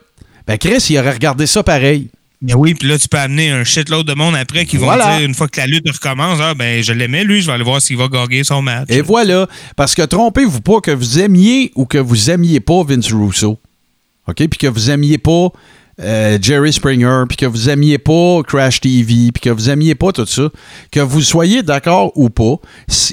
ben 0.46 0.58
Chris, 0.58 0.84
il 0.90 0.98
aurait 0.98 1.12
regardé 1.12 1.46
ça 1.46 1.62
pareil. 1.62 2.08
Ben 2.42 2.54
oui, 2.56 2.74
puis 2.74 2.88
là, 2.88 2.98
tu 2.98 3.08
peux 3.08 3.16
amener 3.18 3.50
un 3.50 3.64
shitload 3.64 4.06
de 4.06 4.12
monde 4.14 4.34
après 4.34 4.66
qui 4.66 4.76
vont 4.76 4.84
Voilà. 4.86 5.16
dire, 5.16 5.26
une 5.26 5.34
fois 5.34 5.48
que 5.48 5.58
la 5.58 5.66
lutte 5.66 5.88
recommence, 5.90 6.38
ah, 6.42 6.52
ben, 6.54 6.82
je 6.82 6.92
l'aimais, 6.92 7.24
lui, 7.24 7.40
je 7.40 7.46
vais 7.46 7.52
aller 7.52 7.64
voir 7.64 7.80
s'il 7.80 7.96
va 7.96 8.08
gagner 8.08 8.44
son 8.44 8.60
match. 8.60 8.86
Et 8.90 9.00
voilà. 9.00 9.46
Parce 9.76 9.94
que 9.94 10.02
trompez-vous 10.02 10.60
pas 10.60 10.80
que 10.80 10.90
vous 10.90 11.18
aimiez 11.20 11.72
ou 11.74 11.86
que 11.86 11.96
vous 11.96 12.30
aimiez 12.30 12.60
pas 12.60 12.82
Vince 12.84 13.10
Russo. 13.12 13.58
OK? 14.28 14.36
Puis 14.36 14.58
que 14.58 14.66
vous 14.66 14.90
aimiez 14.90 15.16
pas 15.16 15.48
euh, 16.00 16.38
Jerry 16.40 16.72
Springer, 16.72 17.22
puis 17.28 17.36
que 17.36 17.46
vous 17.46 17.68
aimiez 17.68 17.98
pas 17.98 18.40
Crash 18.46 18.80
TV, 18.80 19.30
puis 19.32 19.40
que 19.42 19.50
vous 19.50 19.70
aimiez 19.70 19.94
pas 19.94 20.12
tout 20.12 20.26
ça. 20.26 20.48
Que 20.90 21.00
vous 21.00 21.20
soyez 21.22 21.62
d'accord 21.62 22.12
ou 22.16 22.30
pas, 22.30 22.56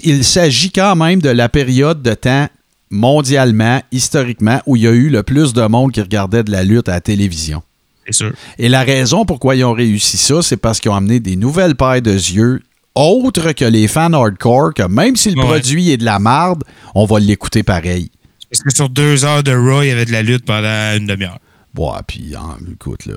il 0.04 0.24
s'agit 0.24 0.72
quand 0.72 0.96
même 0.96 1.22
de 1.22 1.30
la 1.30 1.48
période 1.50 2.02
de 2.02 2.14
temps 2.14 2.48
mondialement, 2.90 3.82
historiquement, 3.92 4.62
où 4.66 4.76
il 4.76 4.84
y 4.84 4.88
a 4.88 4.92
eu 4.92 5.10
le 5.10 5.24
plus 5.24 5.54
de 5.54 5.62
monde 5.66 5.92
qui 5.92 6.02
regardait 6.02 6.44
de 6.44 6.52
la 6.52 6.64
lutte 6.64 6.90
à 6.90 6.94
la 6.94 7.02
télévision. 7.02 7.62
C'est 8.06 8.14
sûr. 8.14 8.34
Et 8.58 8.68
la 8.68 8.82
raison 8.84 9.26
pourquoi 9.26 9.56
ils 9.56 9.64
ont 9.64 9.74
réussi 9.74 10.18
ça, 10.18 10.42
c'est 10.42 10.58
parce 10.58 10.80
qu'ils 10.80 10.92
ont 10.92 10.96
amené 10.96 11.20
des 11.20 11.36
nouvelles 11.36 11.76
paires 11.76 12.02
de 12.02 12.12
yeux 12.12 12.62
autres 12.96 13.54
que 13.54 13.64
les 13.64 13.88
fans 13.88 14.12
hardcore, 14.12 14.74
que 14.74 14.84
même 14.84 15.16
si 15.16 15.30
le 15.32 15.38
Ouais. 15.40 15.46
produit 15.48 15.92
est 15.92 15.98
de 15.98 16.04
la 16.04 16.20
marde, 16.20 16.64
on 16.96 17.06
va 17.06 17.20
l'écouter 17.20 17.64
pareil. 17.64 18.10
Parce 18.50 18.64
que 18.64 18.76
sur 18.76 18.90
deux 18.90 19.24
heures 19.24 19.44
de 19.44 19.54
Raw, 19.54 19.84
il 19.84 19.88
y 19.88 19.92
avait 19.92 20.04
de 20.06 20.12
la 20.12 20.24
lutte 20.24 20.44
pendant 20.46 20.98
une 20.98 21.06
demi-heure. 21.08 21.40
Ouais, 21.78 22.00
puis 22.06 22.36
hein, 22.36 22.58
écoute, 22.70 23.06
là, 23.06 23.16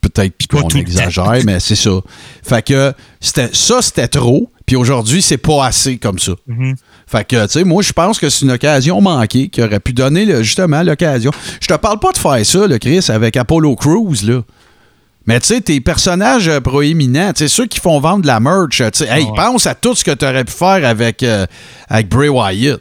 peut-être 0.00 0.34
qu'on 0.48 0.68
exagère, 0.70 1.38
mais 1.44 1.60
c'est 1.60 1.76
ça. 1.76 1.92
Fait 2.42 2.64
que 2.66 2.92
c'était, 3.20 3.50
ça, 3.52 3.80
c'était 3.82 4.08
trop, 4.08 4.50
puis 4.66 4.74
aujourd'hui, 4.74 5.22
c'est 5.22 5.38
pas 5.38 5.66
assez 5.66 5.98
comme 5.98 6.18
ça. 6.18 6.32
Mhm. 6.48 6.74
Fait 7.06 7.24
que, 7.24 7.44
tu 7.46 7.52
sais, 7.52 7.64
moi, 7.64 7.82
je 7.82 7.92
pense 7.92 8.18
que 8.18 8.28
c'est 8.30 8.44
une 8.44 8.50
occasion 8.50 9.00
manquée 9.00 9.48
qui 9.48 9.62
aurait 9.62 9.78
pu 9.78 9.92
donner, 9.92 10.24
là, 10.24 10.42
justement, 10.42 10.82
l'occasion. 10.82 11.30
Je 11.60 11.68
te 11.68 11.74
parle 11.74 12.00
pas 12.00 12.10
de 12.10 12.18
faire 12.18 12.44
ça, 12.44 12.78
Chris, 12.80 13.04
avec 13.08 13.36
Apollo 13.36 13.76
Crews, 13.76 14.16
là. 14.24 14.42
Mais 15.26 15.40
tu 15.40 15.46
sais, 15.46 15.60
tes 15.60 15.80
personnages 15.80 16.48
euh, 16.48 16.60
proéminents, 16.60 17.32
tu 17.32 17.38
sais, 17.38 17.48
ceux 17.48 17.66
qui 17.66 17.78
font 17.80 17.98
vendre 18.00 18.22
de 18.22 18.26
la 18.26 18.40
merch, 18.40 18.76
tu 18.78 18.84
sais, 18.92 19.06
hey, 19.08 19.24
Ouais. 19.24 19.32
pense 19.36 19.66
à 19.66 19.74
tout 19.74 19.94
ce 19.94 20.04
que 20.04 20.10
tu 20.10 20.24
aurais 20.24 20.44
pu 20.44 20.52
faire 20.52 20.84
avec, 20.84 21.22
euh, 21.22 21.46
avec 21.88 22.08
Bray 22.08 22.28
Wyatt. 22.28 22.80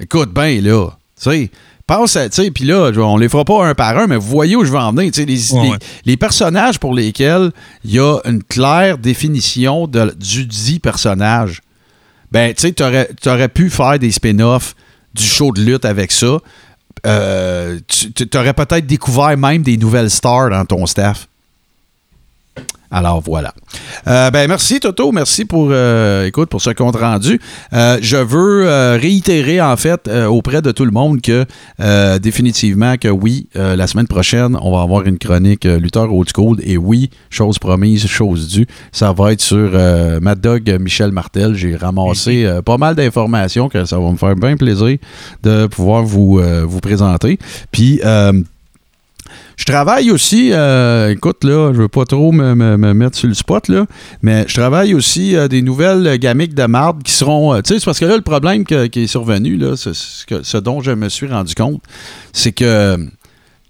Écoute 0.00 0.32
bien, 0.32 0.60
là. 0.60 0.90
Tu 1.22 1.30
sais, 1.30 1.50
pense 1.86 2.16
à, 2.16 2.28
tu 2.28 2.42
sais, 2.42 2.50
puis 2.50 2.64
là, 2.64 2.90
on 2.96 3.16
les 3.16 3.28
fera 3.28 3.44
pas 3.44 3.66
un 3.66 3.74
par 3.74 3.96
un, 3.98 4.06
mais 4.06 4.16
vous 4.16 4.28
voyez 4.28 4.56
où 4.56 4.64
je 4.64 4.70
veux 4.72 4.78
en 4.78 4.92
venir. 4.92 5.10
Tu 5.12 5.20
sais, 5.20 5.26
les, 5.26 5.52
Ouais, 5.52 5.62
les- 5.62 5.70
ouais. 5.70 5.76
les 6.04 6.16
personnages 6.16 6.78
pour 6.78 6.94
lesquels 6.94 7.50
il 7.84 7.92
y 7.92 7.98
a 7.98 8.18
une 8.24 8.42
claire 8.42 8.98
définition 8.98 9.86
de- 9.86 10.14
du 10.18 10.46
dit 10.46 10.78
personnage, 10.78 11.60
ben, 12.30 12.54
tu 12.54 12.62
sais, 12.62 12.72
t'aurais 12.72 13.08
aurais 13.26 13.48
pu 13.48 13.68
faire 13.70 13.98
des 13.98 14.10
spin-offs 14.10 14.74
du 15.14 15.22
show 15.24 15.52
de 15.52 15.60
lutte 15.62 15.84
avec 15.84 16.12
ça. 16.12 16.38
Euh, 17.06 17.78
tu 17.88 18.28
aurais 18.38 18.54
peut-être 18.54 18.86
découvert 18.86 19.36
même 19.36 19.62
des 19.62 19.76
nouvelles 19.76 20.10
stars 20.10 20.50
dans 20.50 20.64
ton 20.64 20.86
staff. 20.86 21.26
Alors 22.92 23.22
voilà. 23.22 23.54
Euh, 24.06 24.30
ben 24.30 24.46
merci 24.46 24.78
Toto, 24.78 25.10
merci 25.12 25.44
pour 25.44 25.68
euh, 25.70 26.26
écoute 26.26 26.50
pour 26.50 26.60
ce 26.60 26.70
compte 26.70 26.96
rendu. 26.96 27.40
Euh, 27.72 27.98
je 28.02 28.18
veux 28.18 28.96
réitérer 29.00 29.60
en 29.60 29.76
fait 29.76 30.08
auprès 30.28 30.62
de 30.62 30.70
tout 30.70 30.84
le 30.84 30.90
monde 30.90 31.20
que 31.20 31.46
définitivement 32.18 32.96
que 32.96 33.08
oui, 33.08 33.48
la 33.54 33.86
semaine 33.86 34.06
prochaine 34.06 34.56
on 34.60 34.76
va 34.76 34.82
avoir 34.82 35.04
une 35.06 35.18
chronique 35.18 35.64
lutteur 35.64 36.12
old 36.12 36.28
school 36.34 36.58
et 36.62 36.76
oui, 36.76 37.10
chose 37.30 37.58
promise, 37.58 38.06
chose 38.06 38.48
due, 38.48 38.66
ça 38.92 39.12
va 39.12 39.32
être 39.32 39.40
sur 39.40 39.70
Mad 40.20 40.40
Dog 40.40 40.76
Michel 40.80 41.12
Martel. 41.12 41.54
J'ai 41.54 41.76
ramassé 41.76 42.44
euh, 42.44 42.62
pas 42.62 42.76
mal 42.76 42.94
d'informations 42.94 43.68
que 43.68 43.84
ça 43.84 43.98
va 43.98 44.10
me 44.10 44.16
faire 44.16 44.36
bien 44.36 44.56
plaisir 44.56 44.98
de 45.42 45.66
pouvoir 45.66 46.04
vous 46.04 46.40
vous 46.66 46.80
présenter. 46.80 47.38
Puis 47.70 48.00
euh, 48.04 48.32
je 49.56 49.64
travaille 49.64 50.10
aussi, 50.10 50.50
euh, 50.52 51.10
écoute, 51.10 51.44
là, 51.44 51.72
je 51.72 51.82
veux 51.82 51.88
pas 51.88 52.04
trop 52.04 52.32
me, 52.32 52.54
me- 52.54 52.76
me 52.76 52.94
mettre 52.94 53.16
sur 53.16 53.28
le 53.28 53.34
spot, 53.34 53.68
là, 53.68 53.86
mais 54.22 54.44
je 54.48 54.54
travaille 54.54 54.94
aussi 54.94 55.36
euh, 55.36 55.48
des 55.48 55.62
nouvelles 55.62 56.18
gamiques 56.18 56.54
de 56.54 56.64
marde 56.64 57.02
qui 57.02 57.12
seront. 57.12 57.54
euh, 57.54 57.60
tu 57.62 57.74
sais, 57.74 57.78
c'est 57.78 57.84
parce 57.84 57.98
que 58.00 58.04
là, 58.04 58.16
le 58.16 58.22
problème 58.22 58.64
qui 58.64 58.74
est 58.74 59.06
survenu, 59.06 59.56
là, 59.56 59.76
ce, 59.76 60.56
dont 60.58 60.80
je 60.80 60.90
me 60.92 61.08
suis 61.08 61.26
rendu 61.28 61.54
compte, 61.54 61.82
c'est 62.32 62.52
que. 62.52 62.96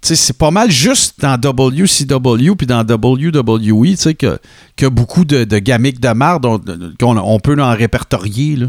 c'est 0.00 0.36
pas 0.38 0.50
mal 0.50 0.70
juste 0.70 1.20
dans 1.20 1.36
WCW 1.40 2.54
puis 2.56 2.66
dans 2.66 2.82
WWE, 2.84 3.90
tu 3.90 3.96
sais, 3.96 4.14
que, 4.14 4.38
que 4.76 4.86
beaucoup 4.86 5.24
de, 5.24 5.44
de 5.44 5.58
gamiques 5.58 6.00
de 6.00 6.08
marde, 6.12 6.46
on, 6.46 6.58
qu'on- 6.98 7.16
on 7.18 7.38
peut 7.40 7.60
en 7.60 7.74
répertorier, 7.74 8.56
là. 8.56 8.66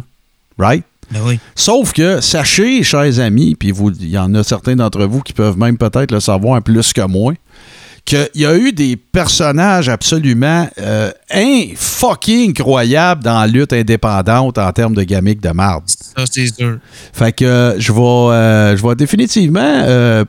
Right? 0.59 0.83
Ben. 1.13 1.37
Sauf 1.55 1.93
que, 1.93 2.21
sachez, 2.21 2.83
chers 2.83 3.19
amis, 3.19 3.55
puis 3.55 3.73
il 3.99 4.09
y 4.09 4.17
en 4.17 4.33
a 4.33 4.43
certains 4.43 4.75
d'entre 4.75 5.05
vous 5.05 5.21
qui 5.21 5.33
peuvent 5.33 5.57
même 5.57 5.77
peut-être 5.77 6.11
le 6.11 6.19
savoir 6.19 6.61
plus 6.61 6.93
que 6.93 7.05
moi, 7.07 7.33
qu'il 8.05 8.29
y 8.35 8.45
a 8.45 8.55
eu 8.55 8.73
des 8.73 8.97
personnages 8.97 9.89
absolument 9.89 10.67
euh, 10.79 11.11
fucking 11.75 12.51
incroyables 12.51 13.23
dans 13.23 13.39
la 13.41 13.47
lutte 13.47 13.73
indépendante 13.73 14.57
en 14.57 14.71
termes 14.71 14.93
de 14.93 15.03
gamiques 15.03 15.41
de 15.41 15.49
marde. 15.49 15.83
Ça, 15.87 16.25
c'est 16.29 16.47
sûr. 16.47 16.77
Fait 17.11 17.31
que 17.31 17.45
euh, 17.45 17.79
je 17.79 17.91
vais, 17.91 17.99
euh, 18.01 18.77
je 18.77 18.87
vais 18.87 18.95
définitivement, 18.95 19.59
euh, 19.61 20.23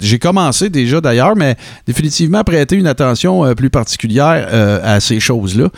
j'ai 0.00 0.18
commencé 0.18 0.70
déjà 0.70 1.00
d'ailleurs, 1.00 1.36
mais 1.36 1.56
définitivement 1.86 2.42
prêter 2.44 2.76
une 2.76 2.86
attention 2.86 3.54
plus 3.54 3.70
particulière 3.70 4.48
à 4.82 5.00
ces 5.00 5.20
choses-là, 5.20 5.68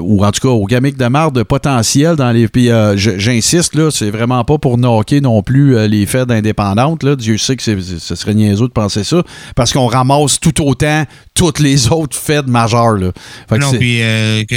ou 0.00 0.24
en 0.24 0.30
tout 0.32 0.40
cas 0.40 0.48
aux 0.48 0.66
gamiques 0.66 0.96
de 0.96 1.06
marde 1.06 1.42
potentielles 1.44 2.16
dans 2.16 2.30
les. 2.30 2.48
Puis 2.48 2.70
j'insiste 2.96 3.74
là, 3.74 3.90
c'est 3.90 4.10
vraiment 4.10 4.44
pas 4.44 4.58
pour 4.58 4.78
knocker 4.78 5.20
non 5.20 5.42
plus 5.42 5.86
les 5.88 6.06
faits 6.06 6.28
d'indépendante 6.28 7.02
là. 7.02 7.16
Dieu 7.16 7.36
sait 7.38 7.56
que 7.56 7.62
ce 7.62 8.14
serait 8.14 8.34
niaiseux 8.34 8.68
de 8.68 8.72
penser 8.72 9.04
ça, 9.04 9.22
parce 9.54 9.72
qu'on 9.72 9.86
ramasse 9.86 10.40
tout 10.40 10.64
autant 10.66 11.04
toutes 11.34 11.60
les 11.60 11.92
autres 11.92 12.16
faits 12.16 12.46
majeurs 12.46 12.94
là. 12.94 13.12
Fait 13.48 13.56
que 13.58 13.62
non, 13.62 13.70
c'est- 13.70 13.78
euh, 14.02 14.44
que- 14.44 14.56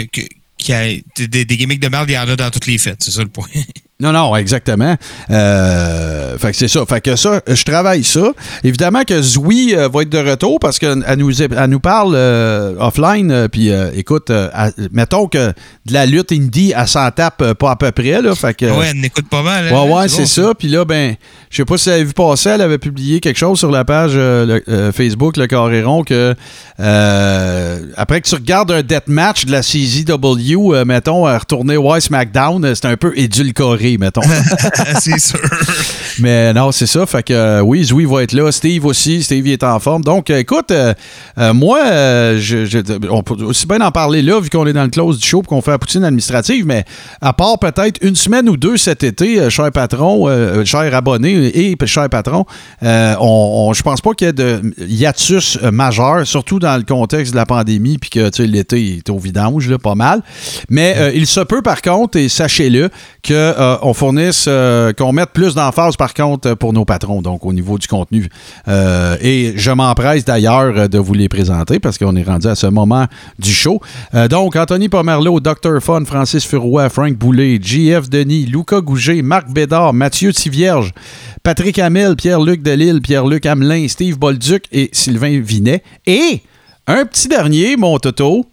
qu'il 0.58 0.70
y 0.70 0.74
a 0.74 1.26
des, 1.28 1.46
des 1.46 1.58
gimmicks 1.58 1.80
de 1.82 1.88
merde, 1.90 2.10
il 2.10 2.14
y 2.14 2.18
en 2.18 2.28
a 2.30 2.36
dans 2.36 2.50
toutes 2.52 2.68
les 2.68 2.78
fêtes. 2.78 3.02
C'est 3.04 3.12
ça 3.12 3.24
le 3.24 3.30
point. 3.30 3.48
Non, 4.02 4.12
non, 4.12 4.36
exactement. 4.36 4.96
Euh, 5.30 6.38
fait 6.38 6.52
que 6.52 6.58
c'est 6.58 6.68
ça. 6.68 6.82
Fait 6.88 7.02
que 7.02 7.16
ça, 7.16 7.42
je 7.48 7.64
travaille 7.64 8.04
ça. 8.04 8.32
Évidemment 8.64 9.04
que 9.04 9.22
Zoui 9.22 9.76
euh, 9.76 9.88
va 9.88 10.02
être 10.02 10.10
de 10.10 10.18
retour 10.18 10.60
parce 10.60 10.80
qu'elle 10.80 11.04
nous, 11.18 11.42
elle 11.42 11.70
nous 11.70 11.80
parle 11.80 12.14
euh, 12.16 12.74
offline. 12.80 13.48
Puis 13.52 13.70
écoute, 13.96 14.30
à- 14.32 14.72
mettons 14.92 15.28
que 15.28 15.50
de 15.86 15.94
la 15.94 16.06
lutte 16.06 16.32
indie, 16.32 16.74
elle 16.76 16.88
s'en 16.88 17.10
tape 17.12 17.54
pas 17.54 17.72
à 17.72 17.76
peu 17.76 17.92
près. 17.92 18.22
Là, 18.22 18.36
fait 18.36 18.54
que, 18.56 18.66
ouais, 18.66 18.88
elle 18.92 19.00
n'écoute 19.00 19.30
pas 19.30 19.44
mal. 19.44 19.68
hein. 19.68 19.72
Ouais, 19.86 19.94
ouais, 19.94 20.08
c'est 20.08 20.26
ça. 20.26 20.54
Puis 20.58 20.68
là, 20.68 20.84
ben, 20.86 21.16
je 21.50 21.58
sais 21.58 21.66
pas 21.66 21.78
si 21.78 21.90
vous 21.90 21.96
avez 21.96 22.04
vu 22.04 22.14
passer, 22.14 22.50
elle 22.50 22.62
avait 22.62 22.78
publié 22.78 23.20
quelque 23.20 23.38
chose 23.38 23.60
sur 23.60 23.72
la 23.72 23.86
page 23.86 24.14
le- 24.16 24.92
Facebook, 24.94 25.38
le 25.38 25.48
Carréron, 25.48 26.04
que 26.04 26.36
euh, 26.80 27.80
après 27.98 28.22
que 28.22 28.28
tu 28.28 28.36
regardes 28.36 28.72
un 28.72 28.82
deathmatch 28.82 29.46
de 29.46 29.52
la 29.52 29.62
CZW, 29.62 30.84
mettons, 30.86 31.26
à 31.26 31.38
retourner 31.38 31.78
ouais, 31.78 32.02
SmackDown, 32.02 32.74
c'est 32.76 32.86
un 32.86 32.98
peu 32.98 33.14
édulcoré, 33.18 33.91
mettons. 33.98 34.22
c'est 35.00 35.20
sûr. 35.20 35.40
Mais 36.20 36.54
non, 36.54 36.72
c'est 36.72 36.88
ça. 36.88 37.06
Fait 37.06 37.24
que 37.24 37.34
euh, 37.34 37.62
oui, 37.62 37.84
Zoui 37.84 38.06
va 38.06 38.24
être 38.24 38.34
là. 38.34 38.52
Steve 38.52 38.86
aussi. 38.86 39.24
Steve 39.24 39.48
est 39.48 39.64
en 39.64 39.80
forme. 39.80 40.04
Donc, 40.04 40.30
euh, 40.30 40.40
écoute, 40.40 40.72
euh, 40.72 40.94
moi, 41.54 41.80
on 43.10 43.24
peut 43.24 43.44
aussi 43.44 43.66
bien 43.68 43.82
en 43.82 43.92
parler 43.92 44.22
là, 44.22 44.40
vu 44.40 44.50
qu'on 44.50 44.66
est 44.68 44.74
dans 44.74 44.84
le 44.84 44.90
close 44.90 45.20
du 45.20 45.28
show 45.28 45.42
et 45.42 45.46
qu'on 45.46 45.62
fait 45.62 45.72
la 45.72 45.80
poutine 45.80 46.04
administrative. 46.04 46.66
Mais 46.66 46.86
à 47.22 47.34
part 47.34 47.58
peut-être 47.60 48.00
une 48.04 48.16
semaine 48.16 48.50
ou 48.50 48.58
deux 48.58 48.78
cet 48.78 49.04
été, 49.04 49.50
cher 49.50 49.72
patron, 49.72 50.28
cher 50.66 50.94
abonné 50.96 51.32
et 51.58 51.76
cher 51.86 52.10
patron, 52.10 52.46
on, 52.82 53.18
on- 53.20 53.74
je 53.74 53.82
pense 53.84 54.02
pas 54.02 54.12
qu'il 54.14 54.28
y 54.28 54.30
ait 54.30 54.34
de 54.34 54.62
hiatus 54.88 55.58
majeur, 55.72 56.26
surtout 56.28 56.60
dans 56.60 56.76
le 56.78 56.84
contexte 56.84 57.32
de 57.32 57.38
la 57.38 57.46
pandémie, 57.46 57.98
puis 57.98 58.10
que 58.10 58.30
tu 58.30 58.44
sais, 58.44 58.48
l'été 58.48 58.98
est 58.98 59.10
au 59.10 59.18
vidange, 59.18 59.70
là, 59.70 59.78
pas 59.78 59.96
mal. 59.96 60.22
Mais 60.70 61.12
il 61.16 61.26
se 61.28 61.40
peut, 61.42 61.62
par 61.62 61.82
contre, 61.82 62.18
et 62.18 62.30
sachez-le, 62.30 62.90
qu'on 63.28 63.94
fournisse, 63.94 64.50
qu'on 64.98 65.14
mette 65.14 65.30
plus 65.32 65.56
d'emphase, 65.56 65.96
par 66.02 66.16
contre, 66.16 66.50
euh, 66.50 66.56
pour 66.56 66.74
nos 66.74 66.84
patrons, 66.84 67.22
donc 67.22 67.46
au 67.46 67.54
niveau 67.54 67.78
du 67.78 67.86
contenu. 67.88 68.28
Euh, 68.68 69.18
et 69.22 69.54
je 69.56 69.70
m'empresse 69.70 70.26
d'ailleurs 70.26 70.76
euh, 70.76 70.88
de 70.88 70.98
vous 70.98 71.14
les 71.14 71.30
présenter 71.30 71.80
parce 71.80 72.00
qu'on 72.00 72.16
est 72.16 72.24
rendu 72.24 72.48
à 72.48 72.56
ce 72.56 72.66
moment 72.66 73.06
du 73.38 73.54
show. 73.54 73.80
Donc, 74.32 74.56
Anthony 74.56 74.90
Pomerleau, 74.90 75.40
Dr. 75.40 75.80
Fun, 75.80 76.04
Francis 76.06 76.44
Furoy, 76.44 76.90
Frank 76.90 77.14
Boulet, 77.14 77.60
JF 77.62 78.10
Denis, 78.10 78.48
Luca 78.48 78.82
Gouget, 78.82 79.22
Marc 79.22 79.52
Bédard, 79.52 79.94
Mathieu 79.94 80.34
Tivierge, 80.34 80.92
Patrick 81.44 81.78
Hamel, 81.78 82.16
Pierre-Luc 82.16 82.64
Delille, 82.64 83.00
Pierre-Luc 83.02 83.46
Hamelin, 83.46 83.88
Steve 83.88 84.18
Bolduc 84.18 84.64
et 84.72 84.90
Sylvain 84.94 85.40
Vinet. 85.40 85.84
Et 86.08 86.42
un 86.88 87.06
petit 87.06 87.28
dernier, 87.28 87.78
mon 87.78 88.00
Toto. 88.00 88.48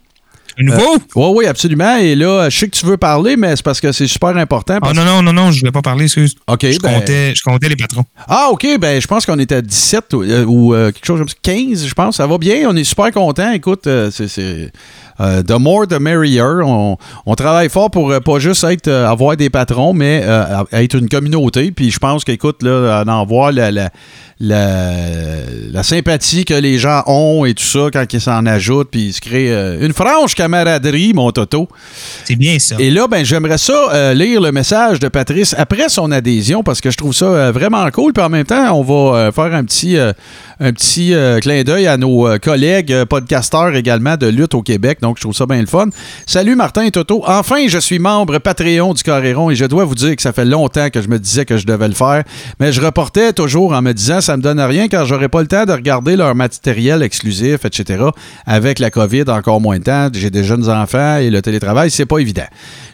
Un 0.61 0.65
nouveau? 0.65 0.97
Oui, 1.15 1.33
oui, 1.37 1.47
absolument. 1.47 1.97
Et 1.99 2.15
là, 2.15 2.49
je 2.51 2.59
sais 2.59 2.67
que 2.69 2.77
tu 2.77 2.85
veux 2.85 2.97
parler, 2.97 3.37
mais 3.37 3.55
c'est 3.55 3.63
parce 3.65 3.81
que 3.81 3.93
c'est 3.93 4.07
super 4.09 4.37
important. 4.37 4.75
Ah 4.77 4.81
parce- 4.81 4.95
non, 4.97 5.05
non, 5.05 5.23
non, 5.23 5.33
non, 5.33 5.51
je 5.53 5.61
voulais 5.61 5.71
pas 5.73 5.83
parler, 5.83 6.05
excuse. 6.05 6.35
OK, 6.49 6.67
Je, 6.69 6.79
ben- 6.81 6.95
comptais, 7.01 7.35
je 7.35 7.43
comptais 7.43 7.69
les 7.69 7.77
patrons. 7.77 8.05
Ah, 8.27 8.49
OK, 8.51 8.67
ben 8.81 9.01
je 9.01 9.07
pense 9.07 9.25
qu'on 9.25 9.39
était 9.39 9.57
à 9.57 9.63
17 9.63 10.15
ou, 10.15 10.23
euh, 10.23 10.45
ou, 10.45 10.75
euh, 10.75 10.91
quelque 10.91 11.05
chose 11.07 11.19
comme 11.21 11.29
ça. 11.29 11.35
15, 11.43 11.87
je 11.87 11.95
pense. 11.95 12.17
Ça 12.17 12.27
va 12.27 12.39
bien, 12.39 12.69
on 12.69 12.75
est 12.77 12.85
super 12.85 13.11
contents. 13.13 13.53
Écoute, 13.53 13.87
euh, 13.87 14.11
c'est. 14.11 14.73
euh, 15.21 15.43
the 15.43 15.53
more, 15.59 15.87
the 15.87 16.01
merrier. 16.01 16.43
On, 16.43 16.97
on 17.27 17.35
travaille 17.35 17.69
fort 17.69 17.91
pour 17.91 18.11
euh, 18.11 18.21
pas 18.21 18.39
juste 18.39 18.65
être, 18.65 18.89
euh, 18.89 19.09
avoir 19.09 19.37
des 19.37 19.51
patrons, 19.51 19.93
mais 19.93 20.23
euh, 20.25 20.65
être 20.73 20.95
une 20.97 21.09
communauté. 21.09 21.71
Puis 21.71 21.91
je 21.91 21.99
pense 21.99 22.25
qu'écoute, 22.25 22.63
là, 22.63 23.05
d'en 23.05 23.25
voir 23.27 23.53
la, 23.53 23.71
la, 23.71 23.91
la, 24.41 24.93
la 25.73 25.83
sympathie 25.83 26.45
que 26.45 26.55
les 26.55 26.79
gens 26.79 27.03
ont 27.07 27.45
et 27.45 27.55
tout 27.55 27.65
ça 27.65 27.89
quand 27.93 28.05
ils 28.13 28.21
s'en 28.21 28.47
ajoutent, 28.47 28.89
puis 28.91 29.07
ils 29.07 29.13
se 29.13 29.21
créent 29.21 29.51
euh, 29.51 29.85
une 29.85 29.93
franche 29.93 30.37
camaraderie, 30.37 31.13
mon 31.13 31.33
Toto. 31.33 31.69
C'est 32.25 32.37
bien 32.37 32.59
ça. 32.61 32.77
Et 32.79 32.91
là, 32.91 33.09
ben, 33.09 33.25
j'aimerais 33.25 33.59
ça 33.59 33.93
euh, 33.93 34.15
lire 34.15 34.41
le 34.41 34.53
message 34.53 35.01
de 35.01 35.09
Patrice 35.09 35.57
après 35.59 35.89
son 35.89 36.13
adhésion 36.13 36.63
parce 36.63 36.81
que 36.81 36.91
je 36.91 36.97
trouve 36.97 37.13
ça 37.13 37.27
euh, 37.27 37.53
vraiment 37.53 37.89
cool. 37.91 38.13
Puis 38.13 38.23
en 38.23 38.29
même 38.29 38.45
temps, 38.45 38.79
on 38.79 38.83
va 38.83 39.33
faire 39.33 39.55
un 39.55 39.65
petit, 39.65 39.97
un 39.99 40.73
petit 40.73 41.15
clin 41.43 41.63
d'œil 41.63 41.87
à 41.87 41.97
nos 41.97 42.29
collègues 42.39 43.05
podcasteurs 43.05 43.75
également 43.75 44.17
de 44.17 44.27
lutte 44.27 44.55
au 44.55 44.63
Québec. 44.63 44.99
Donc, 45.03 45.17
je 45.17 45.23
trouve 45.23 45.35
ça 45.35 45.47
bien 45.47 45.61
le 45.61 45.67
fun. 45.67 45.89
Salut 46.27 46.55
Martin 46.55 46.83
et 46.83 46.91
Toto. 46.91 47.23
Enfin, 47.27 47.67
je 47.67 47.79
suis 47.79 47.99
membre 47.99 48.39
Patreon 48.39 48.95
du 48.95 49.03
Coréron 49.03 49.51
et 49.51 49.57
je 49.57 49.65
dois 49.65 49.85
vous 49.85 49.95
dire 49.95 50.15
que 50.15 50.23
ça 50.23 50.33
fait 50.33 50.45
longtemps 50.45 50.91
que 50.91 51.03
je 51.03 51.09
me 51.09 51.19
disais 51.19 51.45
que 51.45 51.57
je 51.57 51.67
devais 51.67 51.89
le 51.89 51.95
faire. 51.95 52.23
Mais 52.61 52.73
je 52.73 52.81
reportais 52.81 53.33
toujours 53.33 53.73
en 53.73 53.83
me 53.83 53.93
disant 53.93 54.21
ça 54.29 54.37
me 54.37 54.43
donne 54.43 54.61
rien 54.61 54.89
car 54.89 55.07
j'aurais 55.07 55.31
pas 55.31 55.41
le 55.41 55.47
temps 55.47 55.65
de 55.65 55.73
regarder 55.73 56.15
leur 56.15 56.35
matériel 56.35 57.03
exclusif, 57.03 57.65
etc. 57.65 58.05
Avec 58.45 58.79
la 58.79 58.91
COVID, 58.91 59.25
encore 59.29 59.59
moins 59.59 59.79
de 59.79 59.85
temps. 59.85 60.11
J'ai 60.13 60.29
des 60.29 60.45
jeunes 60.45 60.69
enfants 60.69 61.17
et 61.17 61.31
le 61.31 61.41
télétravail, 61.41 61.91
c'est 61.91 62.05
pas 62.05 62.19
évident. 62.19 62.45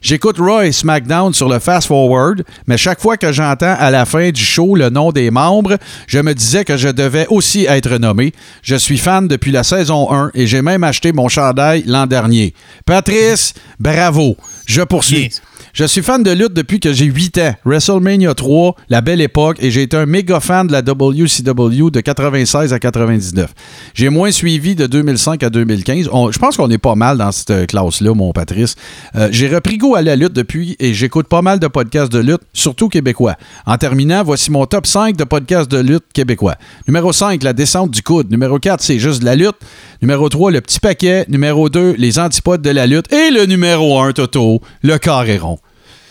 J'écoute 0.01 0.37
et 0.63 0.71
SmackDown 0.71 1.35
sur 1.35 1.49
le 1.49 1.59
Fast 1.59 1.89
Forward, 1.89 2.45
mais 2.69 2.79
chaque 2.79 3.01
fois 3.01 3.17
que 3.17 3.33
j'entends 3.33 3.75
à 3.77 3.91
la 3.91 4.05
fin 4.05 4.31
du 4.31 4.45
show 4.45 4.77
le 4.77 4.91
nom 4.91 5.11
des 5.11 5.33
membres, 5.33 5.77
je 6.07 6.21
me 6.21 6.35
disais 6.35 6.65
que 6.65 6.77
je 6.77 6.89
devais 6.89 7.27
aussi 7.31 7.65
être 7.65 7.99
nommé. 7.99 8.33
Je 8.63 8.77
suis 8.77 8.99
fan 8.99 9.27
depuis 9.27 9.51
la 9.51 9.65
saison 9.65 10.13
1 10.13 10.31
et 10.35 10.47
j'ai 10.47 10.63
même 10.63 10.85
acheté 10.85 11.13
mon 11.13 11.29
chandail 11.29 11.83
l'an 11.85 12.07
dernier. 12.07 12.55
Patrice, 12.87 13.55
bravo. 13.81 14.37
Je 14.67 14.83
poursuis. 14.83 15.33
Je 15.77 15.83
suis 15.87 16.03
fan 16.03 16.23
de 16.23 16.31
lutte 16.31 16.53
depuis 16.53 16.79
que 16.79 16.93
j'ai 16.93 17.07
8 17.07 17.39
ans. 17.39 17.53
WrestleMania 17.65 18.33
3, 18.33 18.77
la 18.91 19.01
belle 19.01 19.21
époque, 19.21 19.57
et 19.61 19.73
j'ai 19.73 19.83
été 19.83 19.97
un 19.97 20.07
méga 20.07 20.39
fan 20.39 20.69
de 20.69 20.73
la 20.73 20.83
WCW 20.83 21.91
de 21.91 22.01
96 22.01 22.73
à 22.73 22.79
99. 22.79 23.53
J'ai 23.93 24.09
moins 24.09 24.31
suivi 24.31 24.77
de 24.77 24.87
2005 24.87 25.43
à 25.43 25.51
2015. 25.51 26.09
On- 26.13 26.31
je 26.31 26.39
pense 26.39 26.57
qu'on 26.57 26.71
est 26.71 26.79
pas 26.79 26.95
mal 26.95 27.19
dans 27.19 27.33
cette 27.33 27.67
classe-là, 27.67 28.15
mon 28.15 28.33
Patrice. 28.33 28.77
Euh, 29.17 29.27
j'ai 29.33 29.49
repris 29.53 29.77
goût 29.77 29.97
à 29.97 30.03
la 30.03 30.15
lutte 30.15 30.33
depuis 30.33 30.77
et 30.79 30.95
j'écoute 30.95 31.27
pas 31.27 31.43
mal 31.43 31.59
de 31.59 31.67
podcasts 31.67 32.13
de 32.13 32.21
lutte, 32.21 32.43
surtout 32.53 32.89
québécois. 32.89 33.35
En 33.67 33.77
terminant, 33.77 34.23
voici 34.23 34.53
mon 34.53 34.67
top 34.67 34.87
5 34.87 35.17
de 35.17 35.25
podcasts 35.25 35.69
de 35.69 35.79
lutte 35.81 36.05
québécois. 36.13 36.55
Numéro 36.87 37.13
5, 37.13 37.43
la 37.43 37.53
descente 37.53 37.91
du 37.91 38.01
coude. 38.03 38.31
Numéro 38.31 38.61
4, 38.61 38.81
c'est 38.81 39.01
juste 39.01 39.25
la 39.25 39.35
lutte. 39.35 39.57
Numéro 40.01 40.29
3, 40.29 40.53
le 40.53 40.61
petit 40.61 40.79
paquet. 40.79 41.25
Numéro 41.29 41.69
2, 41.69 41.97
les 41.99 42.21
antipodes 42.21 42.63
de 42.63 42.71
la 42.71 42.87
lutte. 42.87 43.13
Et 43.13 43.33
le 43.33 43.47
numéro 43.47 43.99
1, 44.01 44.13
Toto, 44.13 44.61
le 44.85 44.99
carré 44.99 45.39
rond. 45.39 45.59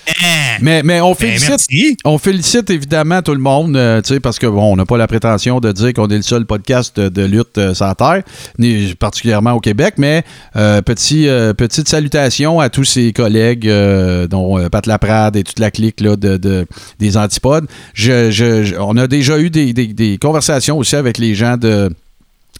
Ah, 0.08 0.58
Mais, 0.62 0.84
mais 0.84 1.02
on 1.02 1.12
ben, 1.12 1.16
félicite, 1.16 2.00
on 2.06 2.18
félicite 2.18 2.70
évidemment 2.70 3.22
tout 3.22 3.34
le 3.34 3.40
monde, 3.40 3.76
euh, 3.78 4.02
parce 4.22 4.38
que 4.40 4.48
bon, 4.48 4.74
on 4.74 4.76
n'a 4.76 4.86
pas 4.86 4.98
la 4.98 5.08
prétention 5.08 5.60
de 5.60 5.72
dire 5.72 5.94
qu'on 5.94 6.08
est 6.08 6.16
le 6.18 6.22
seul 6.22 6.46
podcast 6.46 7.00
de, 7.00 7.10
de 7.10 7.24
lutte 7.24 7.58
euh, 7.58 7.74
la 7.80 7.96
Terre, 7.96 8.24
ni 8.60 8.94
particulièrement 8.96 9.54
au 9.54 9.60
Québec, 9.60 9.96
mais 9.98 10.24
euh, 10.56 10.82
petit, 10.82 11.28
petite 11.58 11.88
salutation 11.90 12.60
à 12.60 12.70
tous 12.70 12.84
ses 12.86 13.14
collègues, 13.14 13.70
dont 14.30 14.68
Pat 14.70 14.86
Laprade 14.88 15.36
et 15.36 15.44
toute 15.44 15.60
la 15.60 15.72
clique 15.72 16.02
là, 16.02 16.16
de, 16.16 16.38
de- 16.38 16.66
des 17.00 17.18
antipodes. 17.18 17.66
Je, 17.94 18.32
je- 18.32 18.64
je- 18.64 18.76
on 18.80 18.96
a 18.98 19.08
déjà 19.08 19.40
eu 19.40 19.50
des, 19.50 19.74
des- 19.74 19.88
des 19.94 20.18
conversations 20.18 20.78
aussi 20.78 20.96
avec 20.96 21.18
les 21.18 21.36
gens 21.36 21.58
de. 21.58 21.90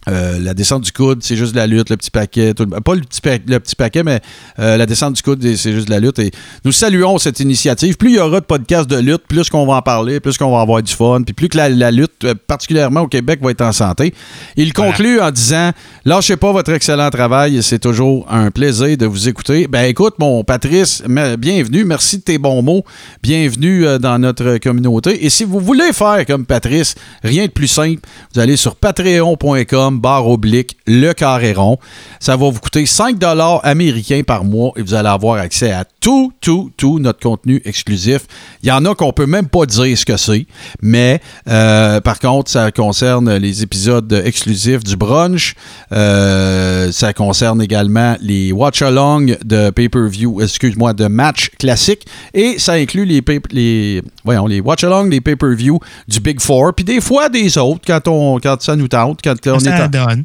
Euh, 0.08 0.38
la 0.38 0.52
descente 0.54 0.82
du 0.82 0.92
coude, 0.92 1.22
c'est 1.22 1.36
juste 1.36 1.52
de 1.52 1.56
la 1.58 1.66
lutte, 1.66 1.90
le 1.90 1.96
petit 1.96 2.10
paquet. 2.10 2.52
tout 2.54 2.64
le- 2.70 2.80
pas 2.80 2.94
le 2.94 3.00
petit, 3.00 3.20
pa- 3.20 3.38
le 3.46 3.58
petit 3.58 3.74
paquet, 3.76 4.02
mais 4.02 4.20
euh, 4.58 4.76
la 4.76 4.86
descente 4.86 5.14
du 5.14 5.22
coude, 5.22 5.42
c'est 5.56 5.72
juste 5.72 5.86
de 5.86 5.92
la 5.92 6.00
lutte. 6.00 6.18
Et 6.18 6.30
nous 6.64 6.72
saluons 6.72 7.18
cette 7.18 7.40
initiative. 7.40 7.96
Plus 7.96 8.10
il 8.10 8.16
y 8.16 8.18
aura 8.18 8.40
de 8.40 8.44
podcasts 8.44 8.88
de 8.88 8.98
lutte, 8.98 9.22
plus 9.28 9.48
qu'on 9.48 9.66
va 9.66 9.76
en 9.76 9.82
parler, 9.82 10.20
plus 10.20 10.36
qu'on 10.36 10.50
va 10.54 10.60
avoir 10.60 10.82
du 10.82 10.92
fun, 10.92 11.22
puis 11.24 11.32
plus 11.32 11.48
que 11.48 11.56
la, 11.56 11.68
la 11.68 11.90
lutte, 11.90 12.24
euh, 12.24 12.34
particulièrement 12.46 13.00
au 13.02 13.08
Québec, 13.08 13.40
va 13.42 13.50
être 13.50 13.62
en 13.62 13.72
santé. 13.72 14.12
Il 14.56 14.72
conclut 14.72 15.20
en 15.20 15.30
disant 15.30 15.70
Lâchez 16.04 16.36
pas 16.36 16.52
votre 16.52 16.72
excellent 16.72 17.08
travail, 17.10 17.62
c'est 17.62 17.78
toujours 17.78 18.26
un 18.30 18.50
plaisir 18.50 18.96
de 18.96 19.06
vous 19.06 19.28
écouter. 19.28 19.66
Ben 19.68 19.84
écoute, 19.84 20.14
mon 20.18 20.44
Patrice, 20.44 21.02
bienvenue, 21.38 21.84
merci 21.84 22.18
de 22.18 22.22
tes 22.22 22.38
bons 22.38 22.60
mots. 22.62 22.84
Bienvenue 23.22 23.86
euh, 23.86 23.98
dans 23.98 24.18
notre 24.18 24.58
communauté. 24.58 25.24
Et 25.24 25.30
si 25.30 25.44
vous 25.44 25.60
voulez 25.60 25.92
faire 25.92 26.24
comme 26.26 26.44
Patrice, 26.44 26.94
rien 27.22 27.46
de 27.46 27.50
plus 27.50 27.68
simple, 27.68 28.00
vous 28.34 28.40
allez 28.40 28.56
sur 28.56 28.76
patreon.com 28.76 29.93
barre 29.98 30.28
oblique 30.28 30.76
le 30.86 31.12
carré 31.12 31.52
rond. 31.52 31.78
Ça 32.20 32.36
va 32.36 32.50
vous 32.50 32.60
coûter 32.60 32.86
5 32.86 33.18
dollars 33.18 33.60
américains 33.64 34.22
par 34.26 34.44
mois 34.44 34.72
et 34.76 34.82
vous 34.82 34.94
allez 34.94 35.08
avoir 35.08 35.36
accès 35.36 35.72
à 35.72 35.84
tout, 36.00 36.32
tout, 36.40 36.70
tout 36.76 36.98
notre 36.98 37.20
contenu 37.20 37.62
exclusif. 37.64 38.22
Il 38.62 38.68
y 38.68 38.72
en 38.72 38.84
a 38.84 38.94
qu'on 38.94 39.12
peut 39.12 39.26
même 39.26 39.48
pas 39.48 39.66
dire 39.66 39.96
ce 39.96 40.04
que 40.04 40.16
c'est, 40.16 40.46
mais 40.82 41.20
euh, 41.48 42.00
par 42.00 42.18
contre, 42.18 42.50
ça 42.50 42.70
concerne 42.70 43.34
les 43.36 43.62
épisodes 43.62 44.12
exclusifs 44.24 44.84
du 44.84 44.96
brunch. 44.96 45.54
Euh, 45.92 46.92
ça 46.92 47.12
concerne 47.12 47.62
également 47.62 48.16
les 48.20 48.52
watch-along 48.52 49.36
de 49.44 49.70
pay-per-view, 49.70 50.40
excuse-moi, 50.40 50.92
de 50.92 51.06
match 51.06 51.50
classiques. 51.58 52.06
Et 52.32 52.58
ça 52.58 52.74
inclut 52.74 53.04
les, 53.04 53.22
les, 53.50 54.02
voyons, 54.24 54.46
les 54.46 54.60
watch-along, 54.60 55.10
les 55.10 55.20
pay-per-view 55.20 55.78
du 56.08 56.20
Big 56.20 56.40
Four, 56.40 56.74
puis 56.74 56.84
des 56.84 57.00
fois 57.00 57.28
des 57.28 57.56
autres 57.58 57.82
quand, 57.86 58.08
on, 58.08 58.38
quand 58.38 58.60
ça 58.62 58.76
nous 58.76 58.88
tente, 58.88 59.20
quand 59.22 59.34
on 59.46 59.58
est 59.58 59.83
Ça 59.92 60.04
en- 60.04 60.06
donne. 60.06 60.24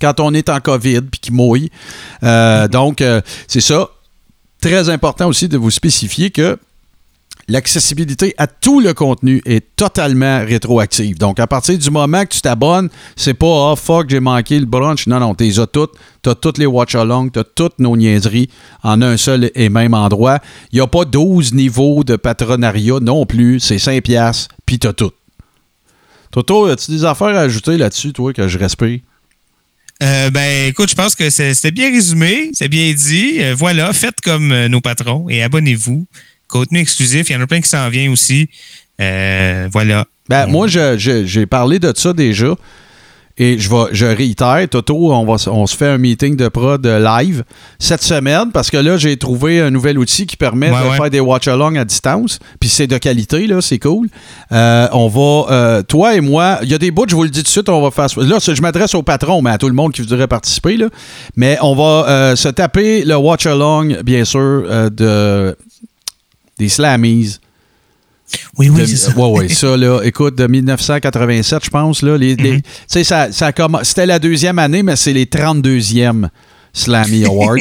quand 0.00 0.18
on 0.20 0.32
est 0.34 0.48
en 0.48 0.60
COVID 0.60 1.02
puis 1.02 1.20
qu'il 1.20 1.34
mouille. 1.34 1.70
Euh, 2.22 2.68
donc, 2.68 3.00
euh, 3.00 3.20
c'est 3.48 3.60
ça. 3.60 3.88
Très 4.60 4.88
important 4.88 5.26
aussi 5.28 5.48
de 5.48 5.56
vous 5.58 5.70
spécifier 5.70 6.30
que 6.30 6.58
l'accessibilité 7.48 8.34
à 8.38 8.46
tout 8.46 8.80
le 8.80 8.94
contenu 8.94 9.42
est 9.44 9.74
totalement 9.74 10.38
rétroactive. 10.40 11.18
Donc, 11.18 11.40
à 11.40 11.46
partir 11.46 11.76
du 11.78 11.90
moment 11.90 12.22
que 12.24 12.34
tu 12.34 12.40
t'abonnes, 12.40 12.88
c'est 13.16 13.34
pas 13.34 13.72
«Ah, 13.72 13.76
fuck, 13.76 14.08
j'ai 14.08 14.20
manqué 14.20 14.58
le 14.60 14.66
brunch». 14.66 15.06
Non, 15.08 15.18
non, 15.18 15.34
t'es 15.34 15.58
as 15.58 15.66
toutes. 15.66 15.92
T'as 16.22 16.34
toutes 16.34 16.58
les 16.58 16.66
watch-alongs, 16.66 17.30
t'as 17.30 17.44
toutes 17.44 17.78
nos 17.78 17.96
niaiseries 17.96 18.50
en 18.82 19.00
un 19.02 19.16
seul 19.16 19.50
et 19.54 19.68
même 19.70 19.94
endroit. 19.94 20.38
Il 20.70 20.76
n'y 20.76 20.80
a 20.82 20.86
pas 20.86 21.04
12 21.04 21.54
niveaux 21.54 22.04
de 22.04 22.16
patronariat 22.16 23.00
non 23.00 23.24
plus. 23.26 23.58
C'est 23.58 23.78
5 23.78 24.02
piastres, 24.02 24.48
puis 24.66 24.78
t'as 24.78 24.92
tout. 24.92 25.10
Toto, 26.30 26.66
as-tu 26.66 26.92
des 26.92 27.04
affaires 27.04 27.36
à 27.36 27.40
ajouter 27.40 27.76
là-dessus, 27.76 28.12
toi, 28.12 28.32
que 28.32 28.46
je 28.46 28.58
respire? 28.58 29.00
Euh, 30.02 30.30
ben, 30.30 30.68
écoute, 30.68 30.88
je 30.88 30.94
pense 30.94 31.14
que 31.14 31.28
c'était 31.28 31.70
bien 31.70 31.90
résumé, 31.90 32.50
c'est 32.54 32.68
bien 32.68 32.92
dit. 32.92 33.36
Euh, 33.40 33.54
voilà, 33.56 33.92
faites 33.92 34.20
comme 34.22 34.50
euh, 34.50 34.68
nos 34.68 34.80
patrons 34.80 35.28
et 35.28 35.42
abonnez-vous. 35.42 36.06
Contenu 36.48 36.78
exclusif, 36.78 37.28
il 37.28 37.34
y 37.34 37.36
en 37.36 37.42
a 37.42 37.46
plein 37.46 37.60
qui 37.60 37.68
s'en 37.68 37.88
vient 37.90 38.10
aussi. 38.10 38.48
Voilà. 38.98 40.06
Ben, 40.28 40.46
moi, 40.46 40.66
j'ai 40.68 41.46
parlé 41.46 41.78
de 41.78 41.92
ça 41.94 42.12
déjà. 42.12 42.54
Et 43.42 43.58
je, 43.58 43.70
vais, 43.70 43.84
je 43.92 44.04
réitère, 44.04 44.68
Toto, 44.68 45.14
on, 45.14 45.24
va, 45.24 45.36
on 45.50 45.66
se 45.66 45.74
fait 45.74 45.86
un 45.88 45.96
meeting 45.96 46.36
de 46.36 46.48
prod 46.48 46.84
euh, 46.86 46.98
live 46.98 47.42
cette 47.78 48.02
semaine 48.02 48.50
parce 48.52 48.70
que 48.70 48.76
là, 48.76 48.98
j'ai 48.98 49.16
trouvé 49.16 49.62
un 49.62 49.70
nouvel 49.70 49.98
outil 49.98 50.26
qui 50.26 50.36
permet 50.36 50.70
Ouais, 50.70 50.78
de 50.84 50.88
ouais. 50.90 50.96
faire 50.98 51.08
des 51.08 51.20
watch-alongs 51.20 51.76
à 51.76 51.86
distance. 51.86 52.38
Puis 52.60 52.68
c'est 52.68 52.86
de 52.86 52.98
qualité, 52.98 53.46
là, 53.46 53.62
c'est 53.62 53.78
cool. 53.78 54.08
Euh, 54.52 54.88
on 54.92 55.08
va, 55.08 55.50
euh, 55.54 55.82
toi 55.82 56.14
et 56.16 56.20
moi, 56.20 56.58
il 56.64 56.68
y 56.68 56.74
a 56.74 56.78
des 56.78 56.90
bouts, 56.90 57.06
je 57.08 57.16
vous 57.16 57.22
le 57.22 57.30
dis 57.30 57.38
tout 57.38 57.44
de 57.44 57.48
suite, 57.48 57.70
on 57.70 57.80
va 57.80 57.90
faire. 57.90 58.08
Là, 58.22 58.36
je 58.40 58.60
m'adresse 58.60 58.94
au 58.94 59.02
patron, 59.02 59.40
mais 59.40 59.52
à 59.52 59.56
tout 59.56 59.68
le 59.68 59.74
monde 59.74 59.94
qui 59.94 60.02
voudrait 60.02 60.28
participer. 60.28 60.76
Là. 60.76 60.88
Mais 61.34 61.56
on 61.62 61.74
va 61.74 62.10
euh, 62.10 62.36
se 62.36 62.48
taper 62.48 63.06
le 63.06 63.16
watch-along, 63.16 64.02
bien 64.02 64.26
sûr, 64.26 64.90
de, 64.90 65.56
des 66.58 66.68
Slammies. 66.68 67.38
Oui, 68.58 68.68
oui, 68.68 68.86
c'est 68.86 68.96
ça. 68.96 69.16
Ouais, 69.16 69.38
ouais, 69.38 69.48
ça, 69.48 69.76
là, 69.76 70.00
écoute, 70.02 70.36
de 70.36 70.46
1987, 70.46 71.64
je 71.64 71.70
pense, 71.70 72.02
là, 72.02 72.16
les, 72.16 72.36
sais, 72.86 73.04
ça, 73.04 73.32
ça 73.32 73.52
c'était 73.82 74.06
la 74.06 74.18
deuxième 74.18 74.58
année, 74.58 74.82
mais 74.82 74.96
c'est 74.96 75.12
les 75.12 75.26
32e 75.26 76.28
Slammy 76.72 77.24
Awards. 77.26 77.58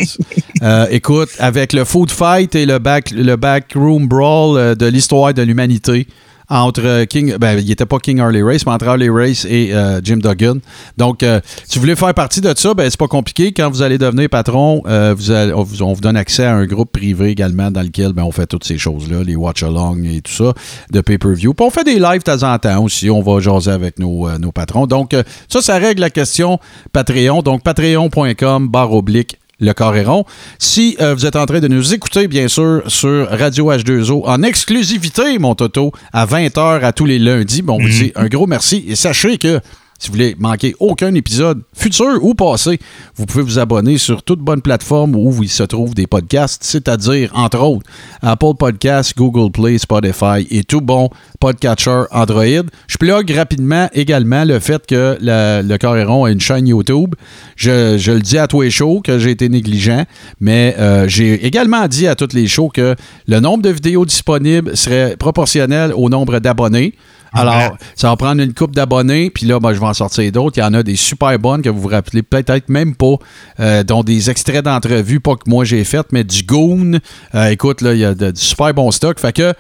Euh, 0.61 0.87
écoute, 0.91 1.29
avec 1.39 1.73
le 1.73 1.85
Food 1.85 2.11
Fight 2.11 2.55
et 2.55 2.65
le, 2.65 2.79
back, 2.79 3.11
le 3.11 3.35
Backroom 3.35 4.07
Brawl 4.07 4.57
euh, 4.57 4.75
de 4.75 4.85
l'histoire 4.85 5.33
de 5.33 5.41
l'humanité 5.41 6.07
entre 6.49 7.05
King, 7.05 7.35
ben, 7.37 7.59
il 7.59 7.67
n'était 7.67 7.85
pas 7.85 7.99
King 7.99 8.19
Harley 8.19 8.41
Race, 8.41 8.65
mais 8.65 8.71
entre 8.71 8.87
Harley 8.87 9.09
Race 9.09 9.45
et 9.45 9.69
euh, 9.73 10.01
Jim 10.03 10.17
Duggan. 10.17 10.57
Donc, 10.97 11.21
euh, 11.21 11.39
si 11.65 11.77
vous 11.77 11.81
voulez 11.81 11.95
faire 11.95 12.13
partie 12.13 12.41
de 12.41 12.51
ça, 12.55 12.73
ben, 12.73 12.89
c'est 12.89 12.99
pas 12.99 13.07
compliqué. 13.07 13.51
Quand 13.51 13.69
vous 13.69 13.81
allez 13.81 13.97
devenir 13.97 14.29
patron, 14.29 14.81
euh, 14.87 15.15
on, 15.55 15.63
vous, 15.63 15.83
on 15.83 15.93
vous 15.93 16.01
donne 16.01 16.17
accès 16.17 16.45
à 16.45 16.55
un 16.55 16.65
groupe 16.65 16.91
privé 16.91 17.29
également 17.29 17.69
dans 17.69 17.81
lequel 17.83 18.13
ben, 18.13 18.23
on 18.23 18.31
fait 18.31 18.47
toutes 18.47 18.63
ces 18.63 18.77
choses-là, 18.77 19.23
les 19.23 19.35
watch-along 19.35 20.03
et 20.05 20.21
tout 20.21 20.31
ça, 20.31 20.53
de 20.91 21.01
pay-per-view. 21.01 21.53
Puis 21.53 21.65
on 21.65 21.69
fait 21.69 21.83
des 21.83 21.99
lives 21.99 22.19
de 22.19 22.23
temps 22.23 22.51
en 22.51 22.57
temps 22.57 22.83
aussi. 22.83 23.09
On 23.09 23.21
va 23.21 23.39
jaser 23.39 23.71
avec 23.71 23.99
nos, 23.99 24.29
nos 24.39 24.51
patrons. 24.51 24.87
Donc, 24.87 25.15
ça, 25.47 25.61
ça 25.61 25.77
règle 25.77 26.01
la 26.01 26.09
question 26.09 26.59
Patreon. 26.91 27.41
Donc, 27.41 27.63
patreon.com, 27.63 28.67
barre 28.67 28.93
oblique, 28.93 29.37
le 29.59 29.73
Coréron. 29.73 30.25
Si 30.57 30.97
euh, 31.01 31.13
vous 31.13 31.25
êtes 31.25 31.35
en 31.35 31.45
train 31.45 31.59
de 31.59 31.67
nous 31.67 31.93
écouter, 31.93 32.27
bien 32.27 32.47
sûr, 32.47 32.83
sur 32.87 33.29
Radio 33.29 33.71
H2O 33.71 34.23
en 34.25 34.43
exclusivité, 34.43 35.37
mon 35.39 35.55
Toto, 35.55 35.91
à 36.13 36.25
20h 36.25 36.81
à 36.83 36.91
tous 36.91 37.05
les 37.05 37.19
lundis, 37.19 37.61
bon, 37.61 37.75
on 37.75 37.81
vous 37.81 37.89
dit 37.89 38.11
un 38.15 38.27
gros 38.27 38.47
merci 38.47 38.85
et 38.87 38.95
sachez 38.95 39.37
que 39.37 39.59
si 39.99 40.07
vous 40.07 40.13
voulez 40.13 40.35
manquer 40.39 40.75
aucun 40.79 41.13
épisode 41.13 41.61
futur 41.75 42.23
ou 42.23 42.33
passé, 42.33 42.79
vous 43.15 43.25
pouvez 43.25 43.43
vous 43.43 43.59
abonner 43.59 43.97
sur 43.97 44.23
toute 44.23 44.39
bonne 44.39 44.61
plateforme 44.61 45.13
où 45.15 45.43
il 45.43 45.49
se 45.49 45.63
trouve 45.63 45.93
des 45.93 46.07
podcasts, 46.07 46.63
c'est-à-dire, 46.63 47.31
entre 47.35 47.59
autres, 47.59 47.85
Apple 48.21 48.55
Podcasts, 48.57 49.15
Google 49.17 49.51
Play, 49.51 49.77
Spotify 49.77 50.47
et 50.49 50.63
tout 50.63 50.79
bon 50.79 51.09
podcatcher 51.41 52.03
Android. 52.11 52.63
Je 52.87 52.97
plug 52.97 53.29
rapidement 53.31 53.89
également 53.93 54.45
le 54.45 54.59
fait 54.59 54.85
que 54.87 55.17
le 55.21 55.77
Coréron 55.77 56.23
a 56.23 56.31
une 56.31 56.39
chaîne 56.39 56.67
YouTube. 56.67 57.15
Je, 57.57 58.11
le 58.11 58.21
dis 58.21 58.37
à 58.37 58.47
tous 58.47 58.61
les 58.61 58.71
shows 58.71 59.01
que 59.01 59.19
j'ai 59.19 59.31
été 59.31 59.49
négligent, 59.49 60.05
mais 60.39 60.75
euh, 60.79 61.09
j'ai 61.09 61.45
également 61.45 61.85
dit 61.87 62.07
à 62.07 62.15
tous 62.15 62.33
les 62.33 62.47
shows 62.47 62.69
que 62.69 62.95
le 63.27 63.39
nombre 63.41 63.63
de 63.63 63.69
vidéos 63.69 64.05
disponibles 64.05 64.77
serait 64.77 65.17
proportionnel 65.17 65.91
au 65.93 66.07
nombre 66.09 66.39
d'abonnés. 66.39 66.93
Alors, 67.33 67.77
ça 67.95 68.09
va 68.09 68.15
prendre 68.15 68.41
une 68.41 68.53
coupe 68.53 68.73
d'abonnés, 68.75 69.29
puis 69.29 69.45
là, 69.45 69.59
ben, 69.59 69.73
je 69.73 69.79
vais 69.79 69.85
en 69.85 69.93
sortir 69.93 70.31
d'autres. 70.31 70.57
Il 70.57 70.61
y 70.61 70.63
en 70.63 70.73
a 70.73 70.81
des 70.83 70.95
super 70.95 71.37
bonnes 71.37 71.61
que 71.61 71.69
vous 71.69 71.79
vous 71.81 71.87
rappelez 71.87 72.23
peut-être 72.23 72.69
même 72.69 72.95
pas, 72.95 73.15
euh, 73.59 73.83
dont 73.83 74.03
des 74.03 74.29
extraits 74.29 74.63
d'entrevues, 74.65 75.19
pas 75.19 75.35
que 75.35 75.47
moi 75.47 75.63
j'ai 75.65 75.83
fait, 75.83 76.05
mais 76.11 76.23
du 76.23 76.43
Goon. 76.43 76.99
Euh, 77.35 77.45
écoute, 77.49 77.81
là, 77.81 77.93
il 77.93 77.99
y 77.99 78.05
a 78.05 78.13
de- 78.15 78.31
du 78.31 78.41
super 78.41 78.73
bon 78.73 78.89
stock. 78.91 79.19
Fait 79.19 79.33
que, 79.33 79.53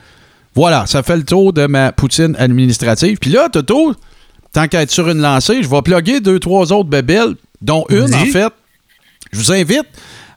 voilà, 0.55 0.85
ça 0.87 1.03
fait 1.03 1.17
le 1.17 1.23
tour 1.23 1.53
de 1.53 1.67
ma 1.67 1.91
poutine 1.91 2.35
administrative. 2.39 3.17
Puis 3.19 3.29
là, 3.29 3.49
Toto, 3.49 3.93
tant 4.51 4.67
qu'à 4.67 4.81
être 4.81 4.91
sur 4.91 5.07
une 5.09 5.21
lancée, 5.21 5.61
je 5.61 5.69
vais 5.69 5.81
plugger 5.81 6.21
deux, 6.21 6.39
trois 6.39 6.73
autres 6.73 6.89
bébelles, 6.89 7.35
dont 7.61 7.85
une, 7.89 8.13
en 8.15 8.25
fait. 8.25 8.51
Je 9.31 9.37
vous 9.37 9.51
invite 9.51 9.85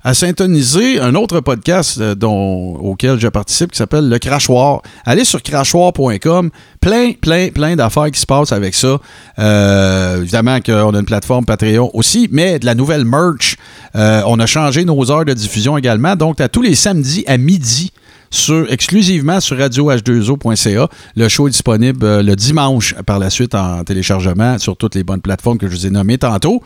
à 0.05 0.15
syntoniser 0.15 0.99
un 0.99 1.15
autre 1.15 1.41
podcast 1.41 1.99
euh, 2.01 2.15
dont, 2.15 2.75
auquel 2.77 3.21
je 3.21 3.29
participe 3.29 3.71
qui 3.73 3.79
s'appelle 3.79 4.09
Le 4.09 4.19
Crachoir. 4.19 4.83
Allez 5.05 5.25
sur 5.25 5.43
crachoir.com. 5.43 6.51
Plein, 6.81 7.13
plein, 7.13 7.49
plein 7.51 7.77
d'affaires 7.77 8.11
qui 8.11 8.21
se 8.21 8.27
passent 8.27 8.53
avec 8.53 8.75
ça. 8.75 8.99
Euh, 9.39 10.23
évidemment 10.23 10.61
qu'on 10.61 10.95
a 10.95 10.99
une 10.99 11.05
plateforme 11.05 11.45
Patreon 11.45 11.91
aussi, 11.95 12.29
mais 12.33 12.59
de 12.59 12.67
la 12.67 12.75
nouvelle 12.75 13.05
merch. 13.05 13.57
Euh, 13.95 14.23
on 14.27 14.41
a 14.41 14.47
changé 14.47 14.85
nos 14.85 15.11
heures 15.11 15.25
de 15.25 15.35
diffusion 15.35 15.79
également. 15.79 16.17
Donc, 16.17 16.41
à 16.41 16.49
tous 16.49 16.63
les 16.63 16.75
samedis 16.75 17.25
à 17.29 17.39
midi, 17.39 17.93
sur, 18.31 18.73
exclusivement 18.73 19.41
sur 19.41 19.59
radioh2o.ca. 19.59 20.89
Le 21.17 21.29
show 21.29 21.49
est 21.49 21.51
disponible 21.51 22.21
le 22.21 22.35
dimanche 22.35 22.95
par 23.07 23.19
la 23.19 23.29
suite 23.29 23.55
en 23.55 23.85
téléchargement 23.85 24.59
sur 24.59 24.77
toutes 24.77 24.95
les 24.95 25.05
bonnes 25.05 25.21
plateformes 25.21 25.59
que 25.59 25.69
je 25.69 25.73
vous 25.73 25.87
ai 25.87 25.91
nommées 25.91 26.17
tantôt. 26.17 26.63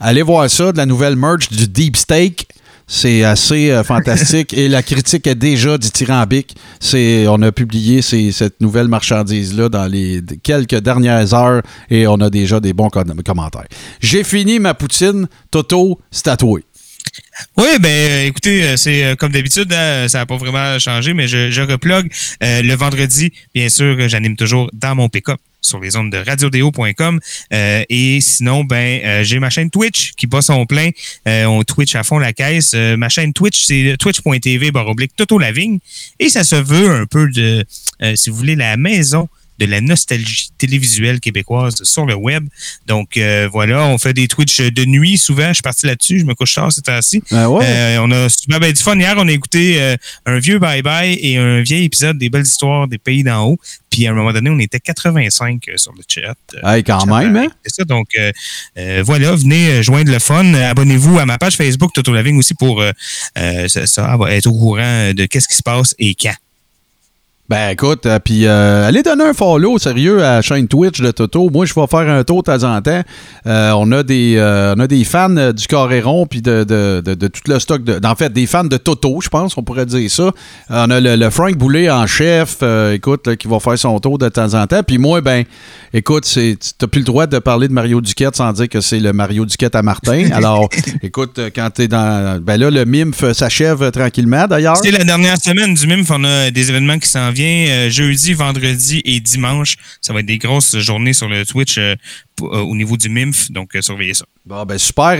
Allez 0.00 0.22
voir 0.22 0.48
ça, 0.50 0.70
de 0.70 0.76
la 0.76 0.86
nouvelle 0.86 1.16
merch 1.16 1.48
du 1.48 1.66
Deep 1.66 1.96
Steak. 1.96 2.46
C'est 2.90 3.22
assez 3.22 3.70
euh, 3.70 3.84
fantastique 3.84 4.54
et 4.54 4.66
la 4.66 4.82
critique 4.82 5.26
est 5.26 5.34
déjà 5.34 5.76
dithyrambique. 5.76 6.56
C'est, 6.80 7.26
on 7.28 7.42
a 7.42 7.52
publié 7.52 8.00
cette 8.00 8.60
nouvelle 8.62 8.88
marchandise-là 8.88 9.68
dans 9.68 9.86
les 9.86 10.22
quelques 10.42 10.80
dernières 10.80 11.34
heures 11.34 11.62
et 11.90 12.06
on 12.06 12.14
a 12.14 12.30
déjà 12.30 12.60
des 12.60 12.72
bons 12.72 12.88
com- 12.88 13.22
commentaires. 13.22 13.66
J'ai 14.00 14.24
fini 14.24 14.58
ma 14.58 14.72
poutine. 14.72 15.28
Toto, 15.50 16.00
toi. 16.38 16.60
Oui, 17.58 17.66
ben 17.80 17.88
euh, 17.88 18.26
écoutez, 18.26 18.62
euh, 18.62 18.76
c'est 18.76 19.16
comme 19.18 19.32
d'habitude, 19.32 19.72
hein, 19.72 20.08
ça 20.08 20.18
n'a 20.18 20.26
pas 20.26 20.36
vraiment 20.36 20.78
changé, 20.78 21.12
mais 21.12 21.28
je, 21.28 21.50
je 21.50 21.62
replogue 21.62 22.08
le 22.40 22.74
vendredi, 22.74 23.32
bien 23.54 23.68
sûr, 23.68 23.96
j'anime 24.08 24.36
toujours 24.36 24.70
dans 24.72 24.94
mon 24.94 25.08
pick-up 25.08 25.38
sur 25.60 25.80
les 25.80 25.96
ondes 25.96 26.10
de 26.10 26.18
radiodéo.com. 26.18 27.20
Euh, 27.52 27.84
et 27.88 28.20
sinon, 28.20 28.64
ben 28.64 29.00
euh, 29.04 29.24
j'ai 29.24 29.38
ma 29.38 29.50
chaîne 29.50 29.70
Twitch 29.70 30.12
qui 30.12 30.26
bat 30.26 30.42
son 30.42 30.66
plein. 30.66 30.90
Euh, 31.26 31.44
on 31.46 31.62
Twitch 31.62 31.94
à 31.94 32.04
fond 32.04 32.18
la 32.18 32.32
caisse. 32.32 32.72
Euh, 32.74 32.96
ma 32.96 33.08
chaîne 33.08 33.32
Twitch, 33.32 33.64
c'est 33.64 33.96
twitch.tv 33.98 34.70
baroblique 34.70 35.12
Toto 35.16 35.38
Lavigne. 35.38 35.78
Et 36.18 36.28
ça 36.28 36.44
se 36.44 36.56
veut 36.56 36.90
un 36.90 37.06
peu 37.06 37.28
de, 37.30 37.64
euh, 38.02 38.16
si 38.16 38.30
vous 38.30 38.36
voulez, 38.36 38.56
la 38.56 38.76
maison 38.76 39.28
de 39.58 39.66
la 39.66 39.80
nostalgie 39.80 40.50
télévisuelle 40.58 41.20
québécoise 41.20 41.82
sur 41.82 42.06
le 42.06 42.14
web. 42.14 42.46
Donc 42.86 43.16
euh, 43.16 43.48
voilà, 43.52 43.84
on 43.86 43.98
fait 43.98 44.12
des 44.12 44.28
Twitch 44.28 44.60
de 44.60 44.84
nuit 44.84 45.18
souvent. 45.18 45.48
Je 45.48 45.54
suis 45.54 45.62
parti 45.62 45.86
là-dessus, 45.86 46.20
je 46.20 46.24
me 46.24 46.34
couche 46.34 46.54
tard 46.54 46.72
ces 46.72 46.82
temps-ci. 46.82 47.22
Ah 47.30 47.50
ouais? 47.50 47.64
Euh, 47.64 47.98
on 48.00 48.10
a 48.10 48.28
souvent 48.28 48.58
ben, 48.58 48.72
du 48.72 48.82
fun. 48.82 48.96
Hier, 48.98 49.14
on 49.16 49.28
a 49.28 49.32
écouté 49.32 49.80
euh, 49.80 49.96
un 50.26 50.38
vieux 50.38 50.58
bye-bye 50.58 51.18
et 51.20 51.36
un 51.36 51.60
vieil 51.62 51.84
épisode 51.84 52.18
des 52.18 52.28
belles 52.30 52.46
histoires 52.46 52.88
des 52.88 52.98
pays 52.98 53.22
d'en 53.22 53.44
haut. 53.46 53.58
Puis 53.90 54.06
à 54.06 54.10
un 54.10 54.14
moment 54.14 54.32
donné, 54.32 54.50
on 54.50 54.58
était 54.58 54.80
85 54.80 55.62
sur 55.76 55.92
le 55.92 56.02
chat. 56.06 56.34
Euh, 56.54 56.68
Hey, 56.68 56.84
quand 56.84 57.00
chat, 57.00 57.06
même, 57.06 57.36
euh, 57.36 57.40
hein? 57.44 57.48
C'est 57.64 57.76
ça. 57.76 57.84
Donc 57.84 58.08
euh, 58.18 58.30
euh, 58.76 59.02
voilà, 59.04 59.34
venez 59.34 59.70
euh, 59.70 59.82
joindre 59.82 60.12
le 60.12 60.18
fun. 60.18 60.52
Abonnez-vous 60.54 61.18
à 61.18 61.26
ma 61.26 61.38
page 61.38 61.56
Facebook 61.56 61.92
Toto 61.92 62.12
Laving 62.12 62.38
aussi 62.38 62.54
pour 62.54 62.80
euh, 62.82 62.92
euh, 63.38 63.68
ça, 63.68 63.86
ça, 63.86 64.16
va 64.16 64.34
être 64.34 64.46
au 64.46 64.52
courant 64.52 65.12
de 65.14 65.24
qu'est-ce 65.26 65.48
qui 65.48 65.56
se 65.56 65.62
passe 65.62 65.94
et 65.98 66.14
quand. 66.14 66.34
Ben 67.48 67.70
écoute, 67.70 68.04
euh, 68.04 68.18
puis 68.22 68.44
euh, 68.44 68.86
allez 68.86 69.02
donner 69.02 69.24
un 69.24 69.32
follow 69.32 69.78
sérieux 69.78 70.22
à 70.22 70.34
la 70.36 70.42
chaîne 70.42 70.68
Twitch 70.68 71.00
de 71.00 71.10
Toto. 71.12 71.48
Moi, 71.48 71.64
je 71.64 71.72
vais 71.72 71.86
faire 71.86 72.00
un 72.00 72.22
tour 72.22 72.42
de 72.42 72.52
temps 72.52 72.62
en 72.76 72.82
temps. 72.82 73.00
Euh, 73.46 73.70
on, 73.74 73.90
a 73.92 74.02
des, 74.02 74.34
euh, 74.36 74.74
on 74.76 74.80
a 74.80 74.86
des 74.86 75.02
fans 75.02 75.30
du 75.30 75.66
Coréron 75.66 76.26
puis 76.26 76.42
de, 76.42 76.64
de, 76.64 77.02
de, 77.02 77.14
de 77.14 77.26
tout 77.28 77.40
le 77.46 77.58
stock. 77.58 77.82
De, 77.82 77.98
en 78.06 78.14
fait, 78.16 78.30
des 78.30 78.44
fans 78.44 78.64
de 78.64 78.76
Toto, 78.76 79.20
je 79.22 79.30
pense, 79.30 79.56
on 79.56 79.62
pourrait 79.62 79.86
dire 79.86 80.10
ça. 80.10 80.30
On 80.68 80.90
a 80.90 81.00
le, 81.00 81.16
le 81.16 81.30
Frank 81.30 81.56
Boulet 81.56 81.88
en 81.90 82.06
chef, 82.06 82.58
euh, 82.62 82.92
écoute, 82.92 83.26
là, 83.26 83.34
qui 83.34 83.48
va 83.48 83.58
faire 83.60 83.78
son 83.78 83.98
tour 83.98 84.18
de 84.18 84.28
temps 84.28 84.52
en 84.52 84.66
temps. 84.66 84.82
Puis 84.82 84.98
moi, 84.98 85.22
ben, 85.22 85.44
écoute, 85.94 86.26
c'est, 86.26 86.58
t'as 86.76 86.86
plus 86.86 86.98
le 87.00 87.06
droit 87.06 87.26
de 87.26 87.38
parler 87.38 87.68
de 87.68 87.72
Mario 87.72 88.02
Duquette 88.02 88.36
sans 88.36 88.52
dire 88.52 88.68
que 88.68 88.82
c'est 88.82 89.00
le 89.00 89.14
Mario 89.14 89.46
Duquette 89.46 89.74
à 89.74 89.80
Martin. 89.82 90.28
Alors, 90.34 90.68
écoute, 91.02 91.40
quand 91.54 91.70
t'es 91.70 91.88
dans... 91.88 92.42
Ben 92.42 92.58
là, 92.60 92.70
le 92.70 92.84
mime 92.84 93.12
f- 93.12 93.32
s'achève 93.32 93.90
tranquillement, 93.90 94.46
d'ailleurs. 94.46 94.76
C'est 94.76 94.90
la 94.90 95.02
dernière 95.04 95.38
semaine 95.40 95.72
du 95.72 95.86
MIMF. 95.86 96.10
On 96.10 96.24
a 96.24 96.50
des 96.50 96.68
événements 96.68 96.98
qui 96.98 97.08
s'en 97.08 97.30
viennent 97.30 97.37
euh, 97.44 97.90
jeudi, 97.90 98.32
vendredi 98.34 99.02
et 99.04 99.20
dimanche. 99.20 99.76
Ça 100.00 100.12
va 100.12 100.20
être 100.20 100.26
des 100.26 100.38
grosses 100.38 100.76
journées 100.78 101.12
sur 101.12 101.28
le 101.28 101.44
Twitch 101.44 101.78
euh, 101.78 101.94
euh, 102.42 102.60
au 102.60 102.74
niveau 102.74 102.96
du 102.96 103.08
MIMF. 103.08 103.50
Donc, 103.50 103.70
surveillez 103.80 104.14
ça. 104.14 104.24
Bon, 104.46 104.64
ben 104.64 104.78
super. 104.78 105.10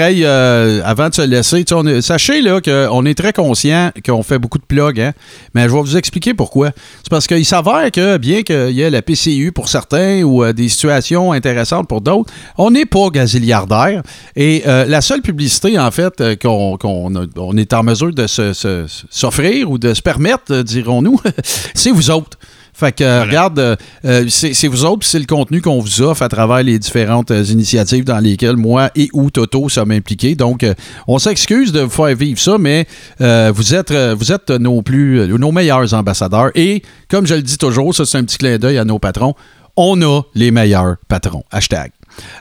Avant 0.85 1.09
de 1.09 1.15
se 1.15 1.23
laisser, 1.23 1.65
sachez 2.01 2.43
qu'on 2.65 3.05
est 3.05 3.15
très 3.15 3.33
conscient 3.33 3.91
qu'on 4.05 4.23
fait 4.23 4.39
beaucoup 4.39 4.59
de 4.59 4.65
plugs, 4.65 5.01
hein, 5.01 5.13
mais 5.55 5.65
je 5.69 5.75
vais 5.75 5.81
vous 5.81 5.97
expliquer 5.97 6.33
pourquoi. 6.33 6.71
C'est 7.03 7.11
parce 7.11 7.27
qu'il 7.27 7.45
s'avère 7.45 7.91
que, 7.91 8.17
bien 8.17 8.43
qu'il 8.43 8.71
y 8.71 8.81
ait 8.81 8.89
la 8.91 9.03
PCU 9.03 9.53
pour 9.53 9.69
certains 9.69 10.23
ou 10.23 10.51
des 10.53 10.69
situations 10.71 11.33
intéressantes 11.33 11.89
pour 11.89 12.01
d'autres, 12.01 12.33
on 12.57 12.71
n'est 12.71 12.87
pas 12.87 13.11
gazilliardaire. 13.11 14.03
Et 14.35 14.63
la 14.65 15.01
seule 15.03 15.21
publicité, 15.21 15.79
en 15.79 15.91
fait, 15.91 16.39
qu'on 16.41 16.79
on 17.37 17.57
est 17.59 17.73
en 17.75 17.83
mesure 17.83 18.13
de 18.15 18.27
se- 18.27 18.87
s'offrir 19.11 19.71
ou 19.71 19.77
de 19.79 19.93
se 19.93 20.01
permettre, 20.01 20.63
dirons-nous, 20.63 21.21
c'est 21.75 21.91
vous 21.91 22.08
autres. 22.11 22.39
Fait 22.79 22.93
que, 22.93 23.23
regarde, 23.23 23.59
euh, 23.59 23.75
euh, 24.05 24.27
c'est 24.29 24.69
vous 24.69 24.85
autres, 24.85 25.05
c'est 25.05 25.19
le 25.19 25.27
contenu 25.27 25.61
qu'on 25.61 25.81
vous 25.81 26.01
offre 26.01 26.23
à 26.23 26.29
travers 26.29 26.63
les 26.63 26.79
différentes 26.79 27.33
euh, 27.33 27.43
initiatives 27.43 28.05
dans 28.05 28.21
lesquelles 28.21 28.57
moi 28.57 28.91
et 28.95 29.09
ou 29.13 29.31
Toto 29.31 29.69
sommes 29.69 29.91
impliqués. 29.91 30.37
Donc, 30.37 30.63
euh, 30.63 30.75
on 31.09 31.19
s'excuse 31.19 31.73
de 31.73 31.81
vous 31.81 31.91
faire 31.91 32.15
vivre 32.15 32.39
ça, 32.39 32.57
mais 32.57 32.87
vous 33.19 33.75
êtes, 33.75 33.93
vous 33.93 34.31
êtes 34.31 34.51
nos 34.51 34.81
plus, 34.83 35.27
nos 35.27 35.51
meilleurs 35.51 35.93
ambassadeurs. 35.93 36.53
Et 36.55 36.83
comme 37.11 37.27
je 37.27 37.35
le 37.35 37.43
dis 37.43 37.59
toujours, 37.59 37.93
ça 37.93 38.07
c'est 38.07 38.19
un 38.19 38.23
petit 38.23 38.39
clin 38.39 38.59
d'œil 38.59 38.79
à 38.79 38.85
nos 38.85 39.01
patrons. 39.01 39.35
On 39.77 40.01
a 40.03 40.23
les 40.37 40.53
meilleurs 40.53 40.99
patrons. 41.09 41.43
Hashtag. 41.51 41.91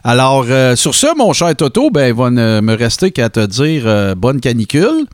Alors, 0.03 0.45
sur 0.75 0.93
ce, 0.93 1.17
mon 1.17 1.33
cher 1.33 1.55
Toto, 1.55 1.89
ben, 1.89 2.09
il 2.09 2.13
va 2.13 2.29
ne 2.29 2.61
me 2.61 2.75
rester 2.75 3.09
qu'à 3.09 3.29
te 3.29 3.43
dire 3.43 4.15
bonne 4.15 4.39
canicule. 4.39 5.07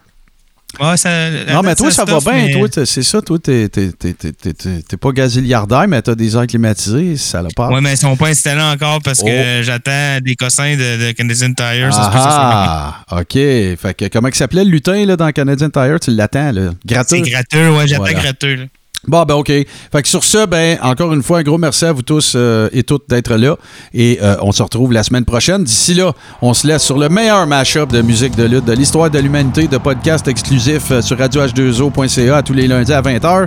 Ouais, 0.79 0.97
ça, 0.97 1.29
Non, 1.51 1.61
mais 1.63 1.75
toi, 1.75 1.91
ça 1.91 2.03
va 2.03 2.19
stuff, 2.19 2.33
bien. 2.33 2.45
mais- 2.47 2.53
Toi, 2.53 2.85
c'est 2.85 3.03
ça. 3.03 3.21
Toi, 3.21 3.37
t'es 3.37 3.69
t'es- 3.69 3.91
t'es- 3.91 4.13
t'es- 4.13 4.31
t'es- 4.31 4.53
t'es- 4.53 4.81
t'es 4.81 4.97
pas 4.97 5.11
gazilliardaire, 5.11 5.87
mais 5.87 6.01
t'as 6.01 6.15
des 6.15 6.35
airs 6.35 6.47
climatisés. 6.47 7.15
Ça 7.17 7.41
l'a 7.41 7.49
pas. 7.55 7.69
Ouais, 7.69 7.79
mais 7.81 7.93
ils 7.93 7.97
sont 7.97 8.15
pas 8.17 8.29
installés 8.29 8.61
encore 8.61 8.99
parce 9.03 9.21
que 9.21 9.59
Oh. 9.59 9.63
j'attends 9.63 10.19
des 10.21 10.35
cossins 10.35 10.75
de, 10.75 11.07
de 11.07 11.11
Canadian 11.11 11.53
Tire. 11.53 11.89
Que 11.89 11.93
ça 11.95 12.11
Ah, 12.13 13.01
OK. 13.11 13.33
Fait 13.33 13.95
que 13.97 14.07
comment 14.07 14.27
il 14.29 14.35
s'appelait 14.35 14.63
le 14.63 14.71
lutin 14.71 15.05
là, 15.05 15.15
dans 15.15 15.31
Canadian 15.31 15.69
Tire? 15.69 15.99
Tu 15.99 16.11
l'attends, 16.11 16.51
là. 16.51 16.71
Gratteux. 16.85 17.17
C'est 17.23 17.29
gratteux, 17.29 17.69
ouais, 17.71 17.87
j'attends 17.87 18.03
Voilà. 18.03 18.19
gratteux. 18.19 18.55
là. 18.55 18.63
Bon, 19.07 19.23
ben 19.23 19.35
OK. 19.35 19.47
Fait 19.47 19.67
que 20.01 20.07
sur 20.07 20.23
ce, 20.23 20.45
ben, 20.45 20.77
encore 20.81 21.13
une 21.13 21.23
fois, 21.23 21.39
un 21.39 21.43
gros 21.43 21.57
merci 21.57 21.85
à 21.85 21.91
vous 21.91 22.01
tous 22.01 22.33
euh, 22.35 22.69
et 22.71 22.83
toutes 22.83 23.09
d'être 23.09 23.35
là. 23.35 23.57
Et 23.93 24.19
euh, 24.21 24.37
on 24.41 24.51
se 24.51 24.63
retrouve 24.63 24.93
la 24.93 25.03
semaine 25.03 25.25
prochaine. 25.25 25.63
D'ici 25.63 25.93
là, 25.93 26.13
on 26.41 26.53
se 26.53 26.65
laisse 26.65 26.83
sur 26.83 26.97
le 26.97 27.09
meilleur 27.09 27.45
mash-up 27.45 27.91
de 27.91 28.01
musique 28.01 28.35
de 28.35 28.45
lutte 28.45 28.65
de 28.65 28.73
l'histoire 28.73 29.09
de 29.09 29.19
l'humanité, 29.19 29.67
de 29.67 29.77
podcast 29.77 30.27
exclusif 30.27 30.91
euh, 30.91 31.01
sur 31.01 31.17
radioh2o.ca 31.17 32.37
à 32.37 32.41
tous 32.41 32.53
les 32.53 32.67
lundis 32.67 32.93
à 32.93 33.01
20h. 33.01 33.45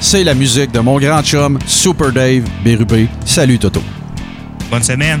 C'est 0.00 0.24
la 0.24 0.34
musique 0.34 0.72
de 0.72 0.80
mon 0.80 0.98
grand 0.98 1.22
chum, 1.22 1.58
Super 1.66 2.12
Dave 2.12 2.42
Bérubé. 2.64 3.08
Salut, 3.24 3.58
Toto. 3.58 3.82
Bonne 4.70 4.82
semaine. 4.82 5.20